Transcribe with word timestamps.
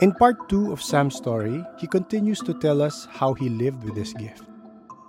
In 0.00 0.10
part 0.12 0.48
2 0.48 0.72
of 0.72 0.82
Sam's 0.82 1.14
story, 1.14 1.64
he 1.78 1.86
continues 1.86 2.40
to 2.40 2.54
tell 2.54 2.82
us 2.82 3.06
how 3.10 3.32
he 3.34 3.48
lived 3.48 3.84
with 3.84 3.94
this 3.94 4.12
gift. 4.12 4.42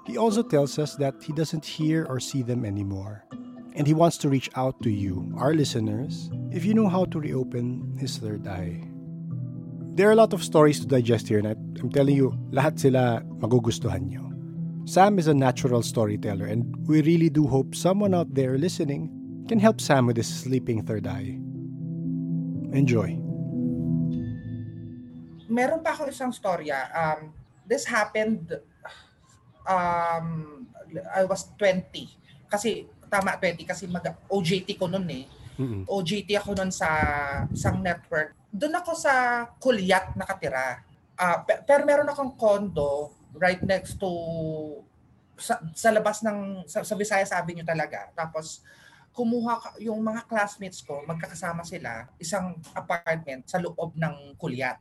He 0.05 0.15
also 0.15 0.44
tells 0.44 0.78
us 0.78 0.96
that 0.97 1.15
he 1.23 1.34
doesn't 1.34 1.65
hear 1.65 2.05
or 2.05 2.20
see 2.20 2.44
them 2.44 2.63
anymore. 2.63 3.26
And 3.74 3.88
he 3.88 3.96
wants 3.96 4.18
to 4.20 4.29
reach 4.29 4.50
out 4.56 4.79
to 4.84 4.92
you, 4.92 5.34
our 5.38 5.56
listeners, 5.56 6.29
if 6.52 6.63
you 6.63 6.76
know 6.76 6.88
how 6.88 7.06
to 7.06 7.20
reopen 7.20 7.98
his 7.98 8.18
third 8.18 8.48
eye. 8.48 8.79
There 9.95 10.07
are 10.07 10.13
a 10.13 10.21
lot 10.21 10.34
of 10.34 10.43
stories 10.43 10.79
to 10.82 10.86
digest 10.86 11.27
here, 11.27 11.39
and 11.39 11.47
I'm 11.81 11.89
telling 11.89 12.15
you, 12.15 12.38
lahat 12.52 12.79
sila 12.79 13.23
magugustuhan 13.41 14.05
nyo. 14.05 14.31
Sam 14.86 15.17
is 15.17 15.25
a 15.25 15.33
natural 15.33 15.81
storyteller, 15.81 16.45
and 16.45 16.70
we 16.86 17.02
really 17.02 17.29
do 17.29 17.47
hope 17.47 17.73
someone 17.73 18.13
out 18.13 18.36
there 18.36 18.59
listening 18.59 19.09
can 19.49 19.57
help 19.57 19.81
Sam 19.81 20.05
with 20.05 20.17
his 20.17 20.29
sleeping 20.29 20.86
third 20.86 21.07
eye. 21.07 21.41
Enjoy. 22.71 23.25
Meron 25.48 25.81
pa 25.81 25.94
ako 25.94 26.09
isang 26.09 26.34
storya. 26.34 26.90
Um, 26.91 27.34
this 27.66 27.85
happened, 27.85 28.49
um, 29.66 30.27
I 31.13 31.23
was 31.26 31.49
20. 31.58 31.90
Kasi, 32.49 32.85
tama 33.09 33.38
20, 33.38 33.66
kasi 33.66 33.85
mag 33.90 34.05
OJT 34.30 34.77
ko 34.77 34.90
noon 34.90 35.08
eh. 35.12 35.26
Mm-mm. 35.55 35.88
OJT 35.88 36.35
ako 36.35 36.52
noon 36.58 36.71
sa 36.71 36.90
isang 37.52 37.80
network. 37.80 38.35
Doon 38.52 38.76
ako 38.80 38.91
sa 38.95 39.45
Kulyat 39.59 40.16
nakatira. 40.16 40.84
Ah, 41.16 41.44
pe- 41.44 41.63
pero 41.63 41.88
meron 41.88 42.07
akong 42.12 42.35
condo 42.35 43.16
right 43.35 43.63
next 43.63 43.96
to 43.99 44.12
sa, 45.35 45.59
sa 45.76 45.91
labas 45.91 46.23
ng 46.23 46.63
sa, 46.68 46.84
sa 46.84 46.96
Visayas 46.96 47.32
Avenue 47.32 47.63
talaga. 47.63 48.12
Tapos 48.16 48.63
kumuha 49.16 49.80
yung 49.80 50.04
mga 50.04 50.27
classmates 50.27 50.84
ko, 50.84 51.04
magkakasama 51.07 51.63
sila, 51.63 52.12
isang 52.20 52.59
apartment 52.76 53.48
sa 53.48 53.63
loob 53.63 53.96
ng 53.96 54.35
Kulyat. 54.35 54.76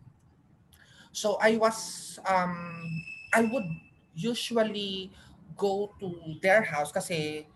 So 1.14 1.38
I 1.38 1.54
was 1.54 2.18
um 2.26 2.90
I 3.30 3.46
would 3.46 3.70
usually 4.18 5.15
go 5.54 5.95
to 6.02 6.38
their 6.43 6.66
house 6.66 6.90
kasi 6.90 7.46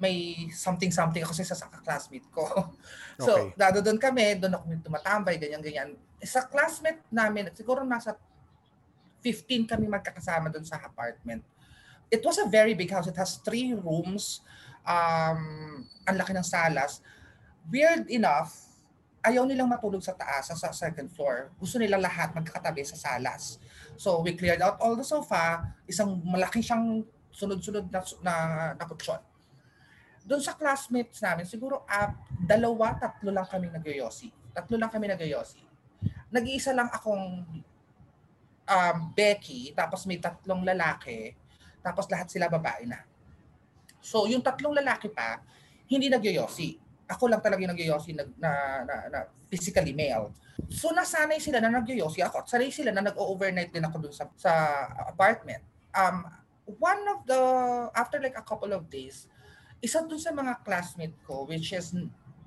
may 0.00 0.48
something-something 0.50 1.22
ako 1.22 1.32
sa 1.44 1.54
sa 1.54 1.68
classmate 1.70 2.26
ko. 2.32 2.44
So, 3.14 3.30
Okay. 3.30 3.54
dado 3.54 3.78
doon 3.78 3.94
kami, 3.94 4.34
doon 4.42 4.58
ako 4.58 4.90
tumatambay, 4.90 5.38
ganyan-ganyan. 5.38 5.94
Sa 6.18 6.42
classmate 6.50 6.98
namin, 7.14 7.46
siguro 7.54 7.86
nasa 7.86 8.18
15 9.22 9.70
kami 9.70 9.86
magkakasama 9.86 10.50
doon 10.50 10.66
sa 10.66 10.82
apartment. 10.82 11.46
It 12.10 12.26
was 12.26 12.42
a 12.42 12.50
very 12.50 12.74
big 12.74 12.90
house. 12.90 13.06
It 13.06 13.14
has 13.14 13.38
three 13.38 13.70
rooms. 13.70 14.42
Um, 14.82 15.86
ang 16.04 16.18
laki 16.18 16.34
ng 16.34 16.42
salas. 16.42 16.98
Weird 17.70 18.10
enough, 18.10 18.73
ayaw 19.24 19.48
nilang 19.48 19.72
matulog 19.72 20.04
sa 20.04 20.12
taas, 20.12 20.52
sa 20.52 20.68
second 20.68 21.08
floor. 21.08 21.48
Gusto 21.56 21.80
nila 21.80 21.96
lahat 21.96 22.36
magkakatabi 22.36 22.84
sa 22.84 23.00
salas. 23.00 23.56
So 23.96 24.20
we 24.20 24.36
cleared 24.36 24.60
out 24.60 24.76
all 24.84 24.92
the 24.92 25.06
sofa, 25.06 25.64
isang 25.88 26.20
malaki 26.20 26.60
siyang 26.60 27.00
sunod-sunod 27.32 27.88
na, 27.88 28.00
na, 28.20 28.34
na 28.76 28.84
kutsyon. 28.84 29.18
Doon 30.24 30.40
sa 30.44 30.52
classmates 30.52 31.24
namin, 31.24 31.48
siguro 31.48 31.88
uh, 31.88 32.10
dalawa, 32.36 32.96
tatlo 33.00 33.32
lang 33.32 33.48
kami 33.48 33.72
nagyoyosi. 33.72 34.28
Tatlo 34.52 34.76
lang 34.76 34.92
kami 34.92 35.08
nagyoyosi. 35.08 35.60
Nag-iisa 36.28 36.76
lang 36.76 36.92
akong 36.92 37.44
um, 38.64 38.98
Becky, 39.16 39.72
tapos 39.72 40.04
may 40.04 40.20
tatlong 40.20 40.64
lalaki, 40.64 41.32
tapos 41.80 42.08
lahat 42.12 42.28
sila 42.28 42.48
babae 42.48 42.88
na. 42.88 43.04
So 44.04 44.28
yung 44.28 44.44
tatlong 44.44 44.76
lalaki 44.76 45.08
pa, 45.08 45.40
hindi 45.88 46.12
nagyoyosi. 46.12 46.83
Ako 47.04 47.28
lang 47.28 47.40
talaga 47.44 47.60
yung 47.60 47.72
nagyoyosi 47.76 48.16
na, 48.16 48.24
na, 48.40 48.50
na, 48.84 48.94
na 49.12 49.18
physically 49.52 49.92
male. 49.92 50.32
So 50.72 50.90
nasanay 50.90 51.42
sila 51.42 51.60
na 51.60 51.68
nagyoyosi 51.68 52.24
ako 52.24 52.44
at 52.44 52.46
sanay 52.48 52.72
sila 52.72 52.94
na 52.94 53.04
nag-overnight 53.04 53.70
din 53.74 53.84
ako 53.84 54.08
dun 54.08 54.14
sa, 54.14 54.24
sa 54.38 54.52
apartment. 55.04 55.60
Um, 55.92 56.24
one 56.80 57.02
of 57.12 57.28
the, 57.28 57.40
after 57.92 58.16
like 58.18 58.36
a 58.38 58.44
couple 58.46 58.72
of 58.72 58.88
days, 58.88 59.28
isa 59.84 60.00
dun 60.00 60.20
sa 60.20 60.32
mga 60.32 60.64
classmate 60.64 61.16
ko, 61.28 61.44
which 61.44 61.76
is 61.76 61.92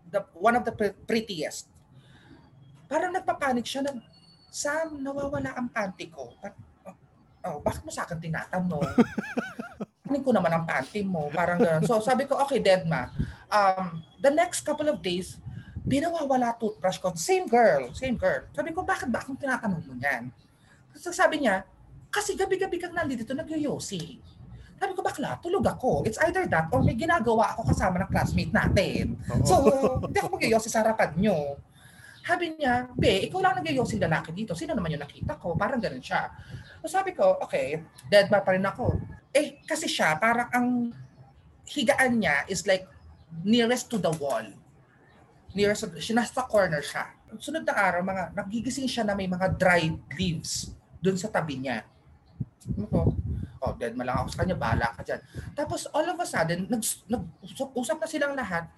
the, 0.09 0.22
one 0.34 0.57
of 0.57 0.66
the 0.66 0.74
pre- 0.74 0.97
prettiest, 1.06 1.69
parang 2.89 3.13
nagpapanik 3.13 3.68
siya 3.68 3.85
na, 3.85 3.94
Sam, 4.47 5.03
nawawala 5.03 5.53
ang 5.53 5.69
panty 5.69 6.09
ko. 6.09 6.34
Par- 6.41 6.68
Oh, 7.47 7.63
bakit 7.63 7.81
mo 7.88 7.91
sa 7.94 8.03
akin 8.03 8.19
tinatanong? 8.19 8.84
Kunin 10.07 10.24
ko 10.24 10.31
naman 10.35 10.51
ang 10.51 10.68
panty 10.68 11.03
mo. 11.03 11.31
Parang 11.31 11.59
gano'n. 11.59 11.84
So 11.88 12.03
sabi 12.03 12.28
ko, 12.28 12.35
okay, 12.44 12.59
dead 12.59 12.84
ma. 12.84 13.07
Um, 13.47 14.03
the 14.22 14.31
next 14.33 14.66
couple 14.66 14.89
of 14.89 15.01
days, 15.01 15.38
di 15.88 16.03
nawawala 16.03 16.57
toothbrush 16.59 17.00
ko. 17.00 17.16
Same 17.16 17.47
girl, 17.47 17.94
same 17.95 18.19
girl. 18.19 18.44
Sabi 18.51 18.75
ko, 18.75 18.83
bakit 18.83 19.07
ba 19.07 19.23
akong 19.23 19.39
tinatanong 19.39 19.81
mo 19.85 19.95
yan? 19.97 20.29
So 20.97 21.13
sabi 21.16 21.45
niya, 21.45 21.63
kasi 22.11 22.33
gabi-gabi 22.33 22.81
kang 22.81 22.95
nandito 22.95 23.31
nagyoyosi. 23.31 24.19
Sabi 24.77 24.91
ko, 24.94 25.01
bakla, 25.01 25.41
tulog 25.41 25.66
ako. 25.66 26.06
It's 26.06 26.22
either 26.22 26.45
that 26.45 26.69
or 26.69 26.85
may 26.85 26.94
ginagawa 26.94 27.57
ako 27.57 27.73
kasama 27.73 27.97
ng 28.06 28.09
classmate 28.13 28.53
natin. 28.53 29.17
Oo. 29.33 29.41
So, 29.41 29.56
hindi 30.06 30.17
ako 30.22 30.38
magyoyosi 30.38 30.69
sa 30.69 30.85
harapan 30.85 31.17
nyo. 31.17 31.57
Sabi 32.22 32.59
niya, 32.59 32.91
be, 32.94 33.25
ikaw 33.25 33.39
lang 33.41 33.57
nagyoyosi 33.57 33.97
lalaki 33.97 34.35
dito. 34.35 34.53
Sino 34.53 34.77
naman 34.77 34.94
yung 34.94 35.01
nakita 35.01 35.39
ko? 35.39 35.57
Parang 35.57 35.81
ganun 35.81 36.03
siya. 36.03 36.29
So 36.83 36.91
sabi 36.91 37.16
ko, 37.16 37.39
okay, 37.39 37.81
dead 38.11 38.27
ma 38.29 38.44
pa 38.44 38.53
rin 38.53 38.67
ako. 38.67 39.00
Eh, 39.31 39.63
kasi 39.63 39.88
siya, 39.88 40.19
parang 40.19 40.51
ang 40.51 40.67
higaan 41.67 42.19
niya 42.19 42.44
is 42.51 42.67
like 42.67 42.83
nearest 43.43 43.91
to 43.91 43.97
the 43.97 44.11
wall. 44.17 44.45
Nearest 45.55 45.88
to, 45.88 45.97
siya, 45.99 46.21
nasa 46.21 46.45
corner 46.45 46.83
siya. 46.83 47.11
Sunod 47.39 47.67
na 47.67 47.75
araw, 47.75 48.01
mga, 48.03 48.23
nagigising 48.35 48.88
siya 48.88 49.03
na 49.03 49.15
may 49.15 49.27
mga 49.27 49.55
dried 49.55 49.97
leaves 50.15 50.71
dun 50.99 51.19
sa 51.19 51.27
tabi 51.27 51.59
niya. 51.59 51.83
Ano 52.75 52.88
ko? 52.88 53.01
Oh, 53.57 53.73
dead 53.73 53.97
ma 53.97 54.05
lang 54.05 54.21
ako 54.21 54.27
sa 54.31 54.39
kanya, 54.45 54.55
bahala 54.57 54.93
ka 54.93 55.01
dyan. 55.01 55.21
Tapos 55.57 55.89
all 55.91 56.07
of 56.07 56.17
a 56.21 56.27
sudden, 56.27 56.69
nag, 56.69 56.83
nag-usap 57.09 57.97
na 57.97 58.07
silang 58.07 58.33
lahat. 58.38 58.69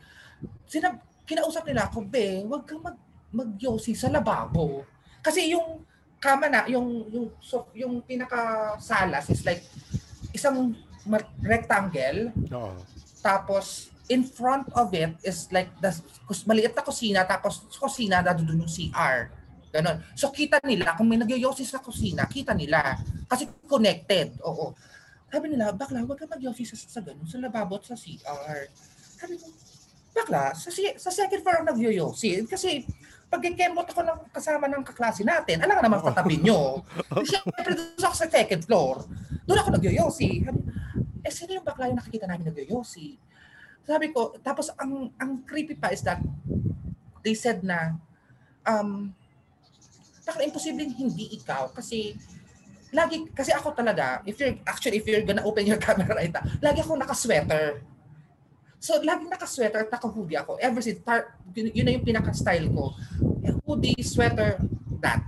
Sinab, 0.66 1.04
kinausap 1.28 1.68
nila 1.68 1.92
ako, 1.92 2.08
be, 2.08 2.48
wag 2.48 2.64
kang 2.64 2.82
mag, 2.82 2.98
magyosi 3.30 3.94
sa 3.94 4.10
lababo. 4.10 4.88
Kasi 5.20 5.52
yung 5.52 5.84
kama 6.20 6.52
na, 6.52 6.68
yung, 6.68 7.08
yung, 7.12 7.28
so, 7.40 7.68
yung 7.76 8.04
pinaka 8.04 8.76
salas 8.80 9.28
is 9.32 9.44
like 9.48 9.64
isang 10.36 10.76
rectangle 11.42 12.30
Oo. 12.54 12.76
tapos 13.24 13.90
in 14.10 14.26
front 14.26 14.66
of 14.74 14.90
it 14.92 15.14
is 15.22 15.48
like 15.54 15.70
the 15.80 15.94
maliit 16.50 16.74
na 16.74 16.82
kusina 16.82 17.22
tapos 17.30 17.70
kusina 17.78 18.26
na 18.26 18.34
doon 18.34 18.66
yung 18.66 18.70
CR. 18.70 19.30
Ganon. 19.70 20.02
So 20.18 20.34
kita 20.34 20.58
nila 20.66 20.98
kung 20.98 21.06
may 21.06 21.22
nagyoyosi 21.22 21.62
sa 21.62 21.78
kusina, 21.78 22.26
kita 22.26 22.58
nila 22.58 22.98
kasi 23.30 23.46
connected. 23.70 24.34
Oo. 24.42 24.74
Sabi 25.30 25.54
nila, 25.54 25.70
bakla, 25.70 26.02
wag 26.10 26.18
ka 26.18 26.26
magyosi 26.26 26.66
sa, 26.66 26.74
sa 26.74 27.00
ganun, 27.06 27.30
sa 27.30 27.38
lababo 27.38 27.78
at 27.78 27.86
sa 27.86 27.94
CR. 27.94 28.66
Sabi 29.14 29.38
ko, 29.38 29.46
bakla, 30.10 30.58
sa, 30.58 30.74
sa 30.74 31.12
second 31.14 31.46
floor 31.46 31.62
ako 31.62 31.66
nagyoyosi. 31.70 32.50
Kasi 32.50 32.82
pag 33.30 33.46
kemot 33.46 33.86
ako 33.94 34.02
ng 34.02 34.20
kasama 34.34 34.66
ng 34.66 34.82
kaklase 34.82 35.22
natin, 35.22 35.62
alam 35.62 35.78
ka 35.78 35.84
naman 35.86 36.02
sa 36.02 36.18
tabi 36.18 36.42
nyo. 36.42 36.82
Siyempre, 37.22 37.78
doon 37.78 38.02
ako 38.02 38.16
sa 38.18 38.26
second 38.26 38.62
floor. 38.66 39.06
Doon 39.46 39.60
ako 39.62 39.70
nagyoyosi. 39.78 40.50
Eh, 41.22 41.30
sino 41.30 41.62
yung 41.62 41.68
bakla 41.68 41.94
yung 41.94 42.02
nakikita 42.02 42.26
namin 42.26 42.50
nagyoyosi? 42.50 43.29
Sabi 43.90 44.14
ko, 44.14 44.38
tapos 44.46 44.70
ang 44.78 45.10
ang 45.18 45.42
creepy 45.50 45.74
pa 45.74 45.90
is 45.90 46.06
that 46.06 46.22
they 47.26 47.34
said 47.34 47.66
na 47.66 47.98
um 48.62 49.10
bakla 50.30 50.46
imposibleng 50.46 50.94
hindi 50.94 51.42
ikaw 51.42 51.74
kasi 51.74 52.14
lagi 52.94 53.26
kasi 53.34 53.50
ako 53.50 53.74
talaga 53.74 54.22
if 54.30 54.38
you're 54.38 54.62
actually 54.70 55.02
if 55.02 55.06
you're 55.10 55.26
gonna 55.26 55.42
open 55.42 55.66
your 55.66 55.82
camera 55.86 56.14
right 56.14 56.30
now, 56.30 56.46
lagi 56.62 56.86
ako 56.86 57.02
naka-sweater. 57.02 57.82
So 58.78 59.02
lagi 59.02 59.26
naka-sweater 59.26 59.90
at 59.90 59.92
naka-hoodie 59.92 60.38
ako. 60.38 60.62
Ever 60.62 60.86
since 60.86 61.02
tar, 61.02 61.34
yun, 61.58 61.74
yun 61.74 61.86
na 61.90 61.94
yung 61.98 62.06
pinaka-style 62.06 62.70
ko. 62.70 62.94
Hoodie, 63.66 63.98
sweater, 64.06 64.62
that. 65.02 65.26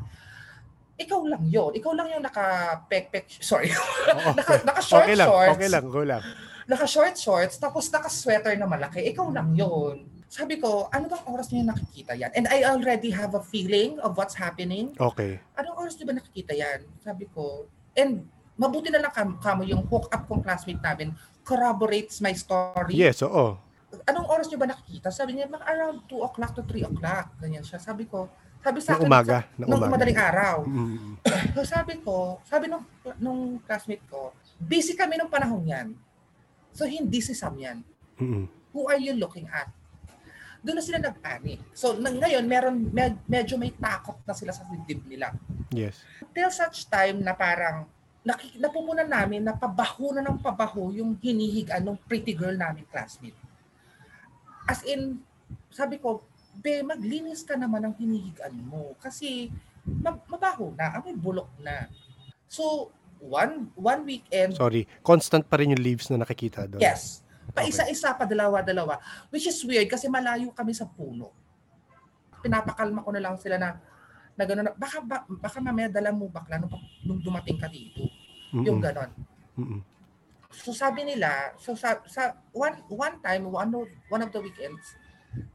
Ikaw 1.01 1.19
lang 1.25 1.44
yun. 1.50 1.74
Ikaw 1.75 1.91
lang 1.97 2.07
yung 2.13 2.24
naka-pek-pek, 2.24 3.41
sorry. 3.41 3.74
Oo. 4.13 4.38
naka, 4.38 4.62
naka-short 4.63 5.09
Okay 5.09 5.18
lang, 5.18 5.27
shorts 5.27 5.51
okay 5.57 5.69
lang, 5.69 5.83
go 5.89 6.03
lang. 6.06 6.21
Naka-short 6.68 7.16
shorts, 7.18 7.58
tapos 7.58 7.90
naka-sweater 7.90 8.54
na 8.58 8.68
malaki, 8.69 9.02
ikaw 9.10 9.30
lang 9.30 9.54
yun. 9.54 10.06
Sabi 10.31 10.63
ko, 10.63 10.88
ano 10.96 11.12
bang 11.12 11.24
oras 11.28 11.52
niyo 11.52 11.68
nakikita 11.68 12.16
yan? 12.16 12.31
And 12.34 12.48
I 12.48 12.63
already 12.63 13.12
have 13.12 13.36
a 13.36 13.44
feeling 13.44 14.00
of 14.00 14.16
what's 14.16 14.38
happening. 14.38 14.96
Okay. 14.96 15.44
Anong 15.60 15.75
oras 15.75 16.00
niyo 16.00 16.08
ba 16.08 16.16
nakikita 16.16 16.56
yan? 16.56 16.88
Sabi 17.04 17.28
ko, 17.36 17.68
and 18.00 18.24
mabuti 18.56 18.88
na 18.88 19.04
lang 19.04 19.12
kam, 19.12 19.36
kamo 19.44 19.68
yung 19.68 19.84
hook 19.92 20.08
up 20.08 20.24
kong 20.31 20.40
classmate 20.40 20.80
namin 20.80 21.12
corroborates 21.44 22.24
my 22.24 22.31
story. 22.31 22.96
Yes, 22.96 23.19
oo. 23.25 23.60
Anong 24.08 24.28
oras 24.31 24.48
niyo 24.48 24.56
ba 24.62 24.72
nakikita? 24.72 25.12
Sabi 25.12 25.36
niya, 25.36 25.52
mga 25.52 25.68
around 25.68 26.08
2 26.08 26.16
o'clock 26.24 26.52
to 26.56 26.63
3 26.63 26.88
o'clock. 26.88 27.25
Ganyan 27.44 27.66
siya. 27.68 27.81
Sabi 27.81 28.08
ko, 28.08 28.31
sabi 28.62 28.80
sa 28.80 28.96
akin, 28.96 29.10
umaga, 29.10 29.44
sa, 29.44 29.58
ng 29.58 29.68
nung 29.68 29.81
umaga. 29.81 29.94
madaling 29.98 30.22
araw. 30.22 30.56
Mm. 30.63 31.18
So 31.58 31.68
sabi 31.68 32.00
ko, 32.00 32.40
sabi 32.48 32.72
nung, 32.72 32.86
nung 33.19 33.60
classmate 33.68 34.06
ko, 34.08 34.31
busy 34.56 34.96
kami 34.96 35.19
nung 35.19 35.28
panahon 35.28 35.66
yan. 35.68 35.92
So 36.71 36.88
hindi 36.88 37.19
si 37.19 37.35
Sam 37.35 37.56
yan. 37.59 37.79
Mm. 38.19 38.45
Who 38.71 38.81
are 38.88 39.00
you 39.00 39.15
looking 39.15 39.47
at? 39.51 39.71
doon 40.62 40.77
na 40.77 40.85
sila 40.85 41.01
nagpanic. 41.01 41.59
So 41.73 41.97
ngayon, 41.97 42.45
meron, 42.45 42.94
med, 42.94 43.18
medyo 43.25 43.57
may 43.57 43.73
takot 43.73 44.21
na 44.23 44.38
sila 44.38 44.53
sa 44.53 44.62
dibdib 44.69 45.01
nila. 45.09 45.33
Yes. 45.73 46.06
Till 46.29 46.53
such 46.53 46.85
time 46.85 47.25
na 47.25 47.33
parang 47.33 47.89
naki, 48.21 48.62
napumunan 48.62 49.09
namin 49.09 49.41
na 49.41 49.57
pabaho 49.57 50.13
na 50.13 50.21
ng 50.21 50.38
pabaho 50.38 50.94
yung 50.94 51.18
hinihigaan 51.18 51.81
ng 51.81 51.97
pretty 52.06 52.38
girl 52.38 52.53
namin 52.53 52.85
classmate. 52.94 53.38
As 54.69 54.85
in, 54.85 55.17
sabi 55.74 55.97
ko, 55.97 56.21
be, 56.62 56.85
maglinis 56.85 57.41
ka 57.41 57.57
naman 57.57 57.81
ng 57.89 57.97
hinihigaan 57.97 58.53
mo. 58.62 58.94
Kasi 59.01 59.50
ma- 59.81 60.21
mabaho 60.29 60.69
na, 60.77 61.01
amoy 61.01 61.17
bulok 61.17 61.50
na. 61.57 61.89
So, 62.45 62.94
one 63.21 63.69
one 63.77 64.01
weekend, 64.03 64.57
Sorry. 64.57 64.89
Constant 65.06 65.45
pa 65.45 65.62
rin 65.62 65.77
yung 65.77 65.83
leaves 65.85 66.09
na 66.09 66.18
nakikita 66.18 66.65
doon. 66.65 66.81
yes, 66.81 67.21
pa 67.53 67.62
isa-isa, 67.62 68.18
pa 68.18 68.25
dalawa-dalawa. 68.25 68.97
Which 69.29 69.45
is 69.45 69.62
weird 69.62 69.85
kasi 69.88 70.09
malayo 70.09 70.50
kami 70.51 70.73
sa 70.73 70.89
puno. 70.89 71.29
Pinapakalma 72.41 73.06
ko 73.06 73.13
na 73.13 73.21
lang 73.21 73.38
sila 73.38 73.62
na 73.62 73.77
na 74.33 74.44
gano'n, 74.47 74.65
na, 74.65 74.73
baka, 74.73 75.03
ba, 75.03 75.27
baka 75.27 75.59
mamaya 75.59 75.91
dala 75.91 76.09
mo 76.09 76.25
bakla 76.31 76.57
nung, 76.57 76.71
nung 77.06 77.21
dumating 77.21 77.59
ka 77.59 77.68
dito. 77.68 78.07
Mm-mm. 78.56 78.65
Yung 78.65 78.79
gano'n. 78.81 79.12
Mm-mm. 79.59 79.81
So 80.51 80.71
sabi 80.75 81.03
nila, 81.07 81.56
so 81.59 81.75
sa, 81.75 82.00
sa 82.07 82.35
one 82.51 82.79
one 82.91 83.19
time, 83.24 83.47
one 83.47 83.71
of, 83.75 83.88
one 84.12 84.24
of 84.24 84.31
the 84.31 84.41
weekends, 84.41 84.83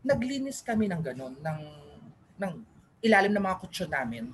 naglinis 0.05 0.61
kami 0.61 0.89
ng 0.89 1.03
gano'n, 1.03 1.35
ng, 1.41 1.59
ng 2.37 2.53
ilalim 3.05 3.33
ng 3.33 3.45
mga 3.45 3.59
kutsyon 3.65 3.91
namin. 3.93 4.25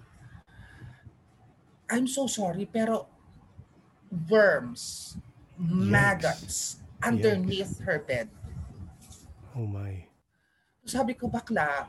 I'm 1.90 2.10
so 2.10 2.26
sorry, 2.26 2.66
pero 2.66 3.11
worms, 4.28 5.16
maggots, 5.56 6.76
underneath 7.02 7.80
her 7.80 7.98
bed. 7.98 8.28
Oh 9.56 9.66
my. 9.66 10.04
Sabi 10.84 11.14
ko, 11.14 11.28
bakla, 11.28 11.86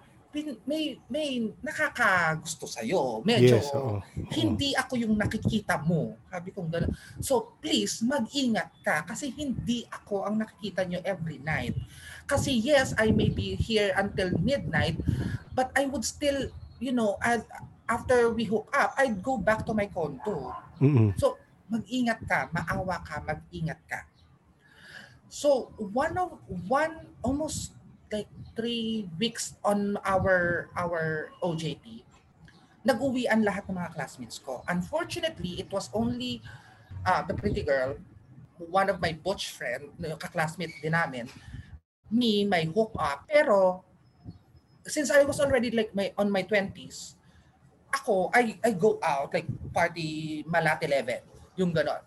may, 0.65 0.97
may 1.05 1.53
nakakagusto 1.61 2.65
sa'yo. 2.65 3.21
Medyo, 3.21 3.61
Yes, 3.61 3.69
oo. 3.69 4.01
Oo. 4.01 4.29
hindi 4.33 4.73
ako 4.73 4.97
yung 4.97 5.13
nakikita 5.13 5.77
mo. 5.85 6.17
Sabi 6.25 6.49
ko 6.49 6.65
gano'n. 6.65 6.89
So 7.21 7.53
please, 7.61 8.01
mag-ingat 8.01 8.73
ka 8.81 9.05
kasi 9.05 9.29
hindi 9.29 9.85
ako 9.93 10.25
ang 10.25 10.41
nakikita 10.41 10.89
nyo 10.89 10.99
every 11.05 11.37
night. 11.37 11.77
Kasi 12.25 12.49
yes, 12.57 12.97
I 12.97 13.13
may 13.13 13.29
be 13.29 13.53
here 13.53 13.93
until 13.93 14.33
midnight, 14.41 14.97
but 15.53 15.69
I 15.77 15.85
would 15.85 16.01
still, 16.01 16.49
you 16.81 16.95
know, 16.95 17.21
I'd, 17.21 17.45
after 17.85 18.33
we 18.33 18.49
hook 18.49 18.73
up, 18.73 18.97
I'd 18.97 19.21
go 19.21 19.37
back 19.37 19.69
to 19.69 19.73
my 19.77 19.85
condo. 19.85 20.49
Mm-mm. 20.81 21.13
So, 21.21 21.37
mag-ingat 21.71 22.19
ka, 22.27 22.49
maawa 22.51 22.99
ka, 23.03 23.23
mag-ingat 23.23 23.79
ka. 23.87 24.07
So, 25.33 25.73
one 25.79 26.13
of 26.21 26.37
one 26.69 27.09
almost 27.25 27.73
like 28.13 28.29
three 28.53 29.09
weeks 29.17 29.57
on 29.65 29.97
our 30.05 30.69
our 30.77 31.33
OJT, 31.41 32.05
nag-uwian 32.85 33.41
lahat 33.41 33.65
ng 33.65 33.73
mga 33.73 33.97
classmates 33.97 34.37
ko. 34.37 34.61
Unfortunately, 34.69 35.57
it 35.57 35.73
was 35.73 35.89
only 35.97 36.45
uh, 37.01 37.25
the 37.25 37.33
pretty 37.33 37.65
girl, 37.65 37.97
one 38.69 38.93
of 38.93 39.01
my 39.01 39.17
butch 39.17 39.49
friend, 39.49 39.89
yung 39.97 40.21
ka-classmate 40.21 40.77
din 40.77 40.93
namin, 40.93 41.25
me, 42.13 42.45
my 42.45 42.69
hook 42.69 42.93
up. 43.01 43.25
Pero, 43.25 43.81
since 44.85 45.09
I 45.09 45.25
was 45.25 45.41
already 45.41 45.73
like 45.73 45.95
my 45.97 46.13
on 46.13 46.29
my 46.29 46.45
20s, 46.45 47.17
ako, 47.89 48.29
I, 48.29 48.61
I 48.61 48.77
go 48.77 49.01
out, 49.01 49.33
like 49.33 49.49
party 49.73 50.45
malat 50.45 50.77
11, 50.85 51.32
yung 51.59 51.71
ganon. 51.71 52.01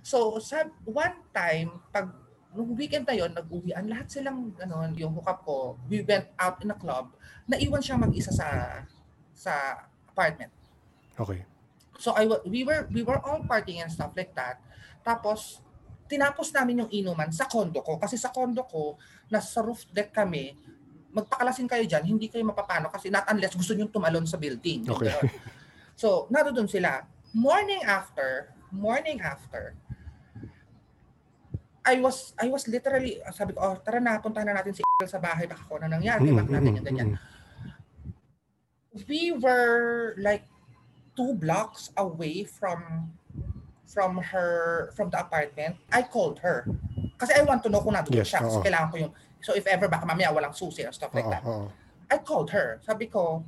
So, 0.00 0.40
sa 0.40 0.64
one 0.86 1.20
time, 1.34 1.82
pag 1.92 2.08
nung 2.50 2.74
weekend 2.74 3.06
na 3.06 3.14
yon 3.14 3.30
nag-uwian, 3.30 3.86
lahat 3.86 4.10
silang, 4.10 4.50
ano, 4.58 4.82
yung 4.98 5.14
hookup 5.14 5.44
ko, 5.46 5.78
we 5.86 6.02
went 6.02 6.26
out 6.34 6.58
in 6.64 6.74
a 6.74 6.78
club, 6.78 7.14
naiwan 7.46 7.82
siya 7.82 8.00
mag-isa 8.00 8.34
sa 8.34 8.48
sa 9.34 9.86
apartment. 10.10 10.50
Okay. 11.16 11.46
So 12.00 12.16
I 12.16 12.24
we 12.48 12.64
were 12.64 12.88
we 12.88 13.04
were 13.04 13.20
all 13.20 13.44
partying 13.44 13.84
and 13.84 13.92
stuff 13.92 14.16
like 14.16 14.32
that. 14.32 14.60
Tapos 15.04 15.60
tinapos 16.08 16.50
namin 16.50 16.84
yung 16.84 16.90
inuman 16.90 17.30
sa 17.30 17.46
kondo 17.46 17.84
ko 17.84 18.00
kasi 18.00 18.18
sa 18.18 18.32
kondo 18.32 18.64
ko 18.66 18.96
nasa 19.28 19.60
roof 19.60 19.84
deck 19.92 20.10
kami. 20.10 20.56
Magpakalasin 21.10 21.66
kayo 21.66 21.84
diyan, 21.84 22.04
hindi 22.06 22.26
kayo 22.30 22.46
mapapano 22.46 22.88
kasi 22.88 23.10
not 23.10 23.26
unless 23.28 23.52
gusto 23.52 23.74
niyo 23.74 23.90
tumalon 23.90 24.24
sa 24.24 24.38
building. 24.38 24.86
Okay. 24.86 25.10
ganon. 25.10 25.28
So, 26.00 26.30
naroon 26.32 26.64
sila. 26.64 27.04
Morning 27.36 27.84
after, 27.84 28.48
morning 28.72 29.20
after, 29.20 29.74
I 31.86 31.98
was 31.98 32.32
I 32.38 32.46
was 32.48 32.68
literally 32.68 33.18
sabi 33.34 33.54
ko, 33.56 33.58
oh, 33.60 33.74
tara 33.80 33.98
na, 33.98 34.20
puntahan 34.20 34.46
na 34.46 34.58
natin 34.60 34.76
si 34.76 34.82
sa 35.08 35.18
bahay, 35.18 35.48
baka 35.48 35.64
kung 35.64 35.80
ano 35.80 35.96
nangyari, 35.96 36.28
Mm-mm, 36.28 36.38
baka 36.38 36.50
natin 36.54 36.76
yung 36.76 36.86
ganyan 36.86 37.08
mm-mm. 37.14 37.38
we 39.06 39.30
were 39.32 40.18
like 40.18 40.44
two 41.14 41.34
blocks 41.38 41.90
away 41.96 42.42
from 42.44 43.10
from 43.86 44.18
her 44.18 44.90
from 44.94 45.10
the 45.10 45.18
apartment. 45.18 45.76
I 45.90 46.02
called 46.02 46.38
her 46.42 46.66
kasi 47.18 47.34
I 47.38 47.42
want 47.46 47.62
to 47.64 47.68
know 47.70 47.80
kung 47.82 47.94
nandun 47.94 48.18
Yes, 48.18 48.34
siya. 48.34 48.42
Kasi 48.42 48.58
oo. 48.58 48.64
kailangan 48.64 48.88
ko 48.90 48.96
yung 49.08 49.12
so 49.40 49.54
if 49.54 49.66
ever 49.66 49.86
baka 49.88 50.04
mamaya 50.06 50.30
walang 50.34 50.54
susi 50.54 50.82
or 50.84 50.92
stuff 50.92 51.14
like 51.14 51.26
Oo, 51.26 51.32
that. 51.32 51.42
oo. 51.46 51.66
I 52.10 52.18
called 52.18 52.50
her. 52.50 52.82
Sabi 52.82 53.06
ko, 53.06 53.46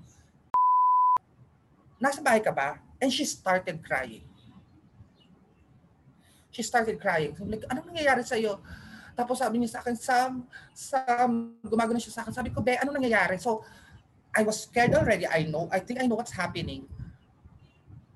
nasa 1.99 2.23
bahay 2.23 2.39
ka 2.39 2.55
ba? 2.55 2.79
And 3.03 3.11
she 3.11 3.27
started 3.27 3.83
crying. 3.83 4.23
She 6.53 6.61
started 6.61 7.01
crying. 7.01 7.33
Sabi 7.33 7.57
like, 7.57 7.67
anong 7.73 7.89
nangyayari 7.91 8.23
sa'yo? 8.23 8.61
Tapos 9.17 9.41
sabi 9.41 9.61
niya 9.61 9.77
sa 9.77 9.81
akin, 9.81 9.97
Sam, 9.97 10.33
Sam, 10.77 11.57
gumagano 11.65 11.97
siya 11.97 12.13
sa 12.13 12.21
akin. 12.23 12.33
Sabi 12.37 12.53
ko, 12.53 12.61
Be, 12.61 12.77
anong 12.77 13.01
nangyayari? 13.01 13.41
So, 13.41 13.65
I 14.33 14.45
was 14.45 14.65
scared 14.65 14.97
already. 14.97 15.29
I 15.29 15.45
know. 15.45 15.69
I 15.73 15.81
think 15.81 16.01
I 16.01 16.09
know 16.09 16.17
what's 16.17 16.33
happening. 16.33 16.89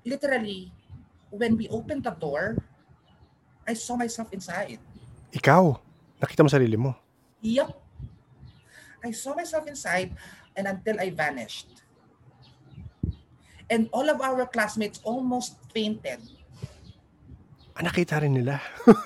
Literally, 0.05 0.73
when 1.29 1.57
we 1.57 1.69
opened 1.69 2.05
the 2.05 2.13
door, 2.13 2.57
I 3.67 3.73
saw 3.73 3.97
myself 3.97 4.33
inside. 4.33 4.81
Ikaw, 5.33 5.77
nakita 6.17 6.41
mo 6.41 6.49
sarili 6.49 6.77
mo. 6.79 6.95
Yep. 7.41 7.69
I 9.05 9.11
saw 9.13 9.37
myself 9.37 9.67
inside 9.69 10.17
and 10.57 10.65
until 10.65 10.97
I 10.97 11.13
vanished. 11.13 11.69
And 13.69 13.91
all 13.91 14.09
of 14.09 14.23
our 14.23 14.47
classmates 14.47 15.03
almost 15.03 15.59
fainted. 15.69 16.23
Ah, 17.77 17.85
nakita 17.85 18.17
rin 18.17 18.33
nila. 18.33 18.57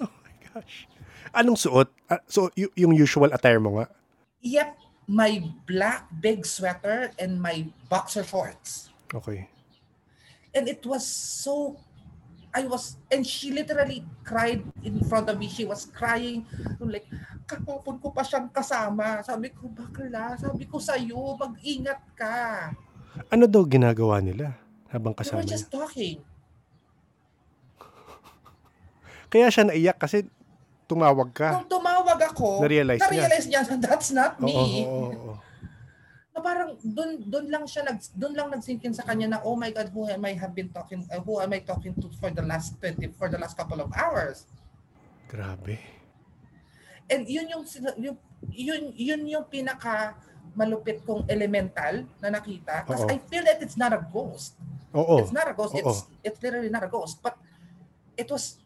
Oh 0.00 0.08
my 0.24 0.34
gosh. 0.48 0.88
Anong 1.36 1.58
suot? 1.60 1.92
Ah, 2.08 2.24
so, 2.24 2.48
y- 2.56 2.72
yung 2.72 2.96
usual 2.96 3.28
attire 3.34 3.60
mo 3.60 3.76
nga? 3.76 3.92
Yep, 4.40 4.70
my 5.10 5.44
black 5.68 6.08
big 6.24 6.46
sweater 6.48 7.12
and 7.20 7.36
my 7.36 7.68
boxer 7.92 8.24
shorts. 8.24 8.88
Okay. 9.12 9.44
And 10.56 10.64
it 10.70 10.80
was 10.88 11.04
so 11.04 11.76
I 12.56 12.64
was 12.64 12.96
and 13.12 13.26
she 13.28 13.52
literally 13.52 14.08
cried 14.24 14.64
in 14.80 15.04
front 15.04 15.28
of 15.28 15.36
me. 15.36 15.52
She 15.52 15.68
was 15.68 15.84
crying 15.84 16.48
like 16.80 17.04
kahapon 17.44 18.00
ko 18.00 18.08
pa 18.08 18.24
siyang 18.24 18.48
kasama. 18.48 19.20
Sabi 19.20 19.52
ko, 19.52 19.68
bakla, 19.68 20.32
sabi 20.40 20.64
ko 20.64 20.80
sa'yo, 20.80 21.36
mag-ingat 21.36 22.00
ka. 22.16 22.72
Ano 23.28 23.44
daw 23.44 23.68
ginagawa 23.68 24.24
nila 24.24 24.56
habang 24.88 25.12
kasama 25.12 25.44
were 25.44 25.44
niya? 25.44 25.60
just 25.60 25.68
talking. 25.68 26.24
Kaya 29.28 29.52
siya 29.52 29.68
naiyak 29.68 30.00
kasi 30.00 30.24
tumawag 30.88 31.30
ka. 31.36 31.52
Nung 31.52 31.68
tumawag 31.68 32.16
ako, 32.32 32.64
Na-realize 32.64 33.00
niya. 33.00 33.08
na-realize 33.12 33.46
niya, 33.46 33.60
na 33.68 33.76
that's 33.76 34.10
not 34.10 34.40
Oo, 34.40 34.44
me. 34.48 34.52
oo, 34.56 34.64
oo, 34.88 35.08
oo. 35.12 35.32
Na 36.32 36.38
parang 36.40 36.70
doon 36.80 37.20
doon 37.28 37.46
lang 37.52 37.64
siya 37.68 37.84
nag 37.84 38.00
doon 38.16 38.32
lang 38.32 38.48
nagsinkin 38.48 38.96
sa 38.96 39.04
kanya 39.04 39.36
na 39.36 39.38
oh 39.44 39.52
my 39.52 39.68
god 39.68 39.92
who 39.92 40.08
am 40.08 40.24
I 40.24 40.32
have 40.32 40.56
been 40.56 40.72
talking 40.72 41.04
uh, 41.12 41.20
who 41.20 41.42
am 41.42 41.52
I 41.52 41.60
talking 41.60 41.92
to 41.98 42.08
for 42.16 42.32
the 42.32 42.40
last 42.40 42.78
20 42.80 43.04
for 43.20 43.28
the 43.28 43.36
last 43.36 43.52
couple 43.52 43.84
of 43.84 43.92
hours. 43.92 44.48
Grabe. 45.28 45.76
And 47.12 47.28
yun 47.28 47.52
yung 47.52 47.64
yung 48.00 48.16
yun 48.48 48.82
yun 48.96 49.20
yung 49.28 49.44
pinaka 49.44 50.16
malupit 50.56 51.04
kong 51.04 51.28
elemental 51.28 52.06
na 52.22 52.32
nakita 52.32 52.86
kasi 52.88 53.04
Oo. 53.04 53.12
I 53.12 53.18
feel 53.28 53.44
that 53.44 53.60
it's 53.60 53.76
not 53.76 53.92
a 53.92 54.00
ghost. 54.00 54.56
Oo. 54.96 55.20
It's 55.20 55.34
not 55.34 55.50
a 55.50 55.54
ghost. 55.58 55.76
Oo. 55.76 55.84
It's 55.84 56.00
it's 56.24 56.38
literally 56.40 56.72
not 56.72 56.86
a 56.86 56.90
ghost. 56.90 57.20
But 57.20 57.36
it 58.14 58.30
was 58.30 58.62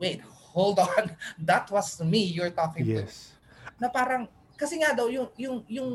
wait, 0.00 0.24
hold 0.56 0.80
on. 0.80 1.14
That 1.38 1.70
was 1.70 2.00
me 2.00 2.24
you're 2.24 2.50
talking 2.50 2.88
to. 2.88 3.04
Yes. 3.04 3.36
na 3.80 3.88
parang 3.88 4.28
kasi 4.60 4.76
nga 4.76 4.92
daw 4.92 5.08
yung 5.08 5.32
yung 5.40 5.64
yung 5.64 5.92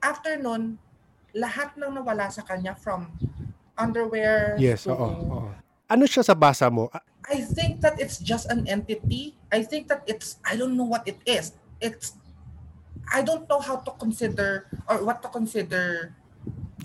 after 0.00 0.40
nun 0.40 0.80
lahat 1.36 1.76
ng 1.76 1.92
nawala 1.92 2.32
sa 2.32 2.40
kanya 2.40 2.72
from 2.72 3.12
underwear 3.76 4.56
Yes, 4.56 4.88
to 4.88 4.96
oo, 4.96 5.08
oo. 5.28 5.48
Ano 5.88 6.04
siya 6.08 6.24
sa 6.24 6.32
basa 6.32 6.68
mo? 6.72 6.88
I 7.28 7.44
think 7.44 7.84
that 7.84 8.00
it's 8.00 8.16
just 8.20 8.48
an 8.48 8.64
entity. 8.64 9.36
I 9.52 9.60
think 9.64 9.92
that 9.92 10.04
it's 10.08 10.40
I 10.44 10.56
don't 10.56 10.76
know 10.76 10.88
what 10.88 11.04
it 11.04 11.20
is. 11.28 11.52
It's 11.80 12.16
I 13.08 13.20
don't 13.20 13.44
know 13.48 13.60
how 13.60 13.84
to 13.84 13.92
consider 14.00 14.68
or 14.88 15.04
what 15.04 15.20
to 15.24 15.28
consider 15.28 16.16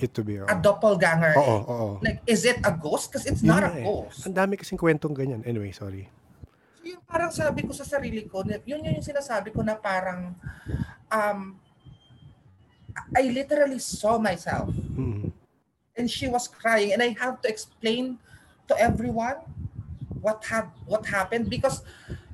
It 0.01 0.09
to 0.17 0.25
be. 0.25 0.41
oo. 0.41 0.47
a 0.49 0.55
doppelganger. 0.57 1.37
Oo, 1.37 1.57
oo. 1.63 1.87
Like 2.01 2.21
is 2.25 2.43
it 2.43 2.57
a 2.65 2.73
ghost? 2.73 3.11
Because 3.13 3.25
it's 3.29 3.45
Yun 3.45 3.53
not 3.53 3.63
a 3.63 3.73
eh. 3.77 3.85
ghost. 3.85 4.25
Ang 4.25 4.33
dami 4.33 4.57
kasing 4.57 4.77
kwentong 4.77 5.13
ganyan. 5.13 5.45
Anyway, 5.45 5.69
sorry. 5.69 6.09
yung 6.83 6.99
parang 7.07 7.31
sabi 7.31 7.63
ko 7.63 7.71
sa 7.71 7.87
sarili 7.87 8.27
ko, 8.27 8.43
yun 8.43 8.83
yun 8.83 8.99
yung 8.99 9.07
sinasabi 9.07 9.55
ko 9.55 9.63
na 9.63 9.71
parang 9.77 10.35
um, 11.07 11.55
I 13.15 13.29
literally 13.31 13.79
saw 13.79 14.19
myself 14.19 14.69
Mm. 14.93 15.31
and 15.95 16.05
she 16.05 16.27
was 16.29 16.45
crying 16.45 16.93
and 16.93 17.01
I 17.01 17.15
have 17.17 17.41
to 17.41 17.47
explain 17.49 18.19
to 18.69 18.73
everyone 18.77 19.41
what 20.21 20.43
had 20.45 20.69
what 20.85 21.07
happened 21.07 21.49
because 21.49 21.81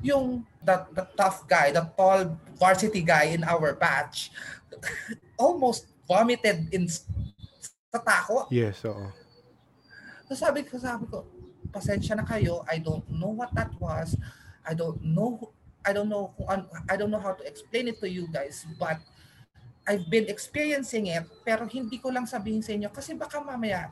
yung 0.01 0.43
the, 0.65 0.83
the 0.91 1.07
tough 1.15 1.47
guy, 1.47 1.71
the 1.71 1.87
tall 1.95 2.35
varsity 2.59 2.99
guy 3.05 3.31
in 3.31 3.43
our 3.47 3.71
batch 3.77 4.31
almost 5.39 5.87
vomited 6.03 6.67
in 6.73 6.89
s- 7.89 7.93
sa 7.93 7.99
tako. 7.99 8.45
Yes, 8.53 8.85
oo. 8.85 9.09
So 10.29 10.37
sabi 10.37 10.61
ko, 10.61 10.77
sabi 10.77 11.09
ko, 11.09 11.25
pasensya 11.73 12.13
na 12.13 12.25
kayo. 12.25 12.61
I 12.69 12.77
don't 12.77 13.05
know 13.09 13.33
what 13.33 13.49
that 13.57 13.73
was. 13.81 14.13
I 14.61 14.77
don't 14.77 15.01
know 15.01 15.49
I 15.81 15.95
don't 15.95 16.11
know 16.11 16.35
kung 16.37 16.45
I 16.85 16.93
don't 16.99 17.09
know 17.09 17.23
how 17.23 17.33
to 17.33 17.41
explain 17.47 17.87
it 17.89 17.97
to 18.03 18.09
you 18.09 18.29
guys, 18.29 18.67
but 18.77 18.99
I've 19.89 20.05
been 20.05 20.29
experiencing 20.29 21.09
it 21.09 21.25
pero 21.41 21.65
hindi 21.65 21.97
ko 21.97 22.13
lang 22.13 22.29
sabihin 22.29 22.61
sa 22.61 22.75
inyo 22.77 22.91
kasi 22.93 23.17
baka 23.17 23.41
mamaya 23.41 23.89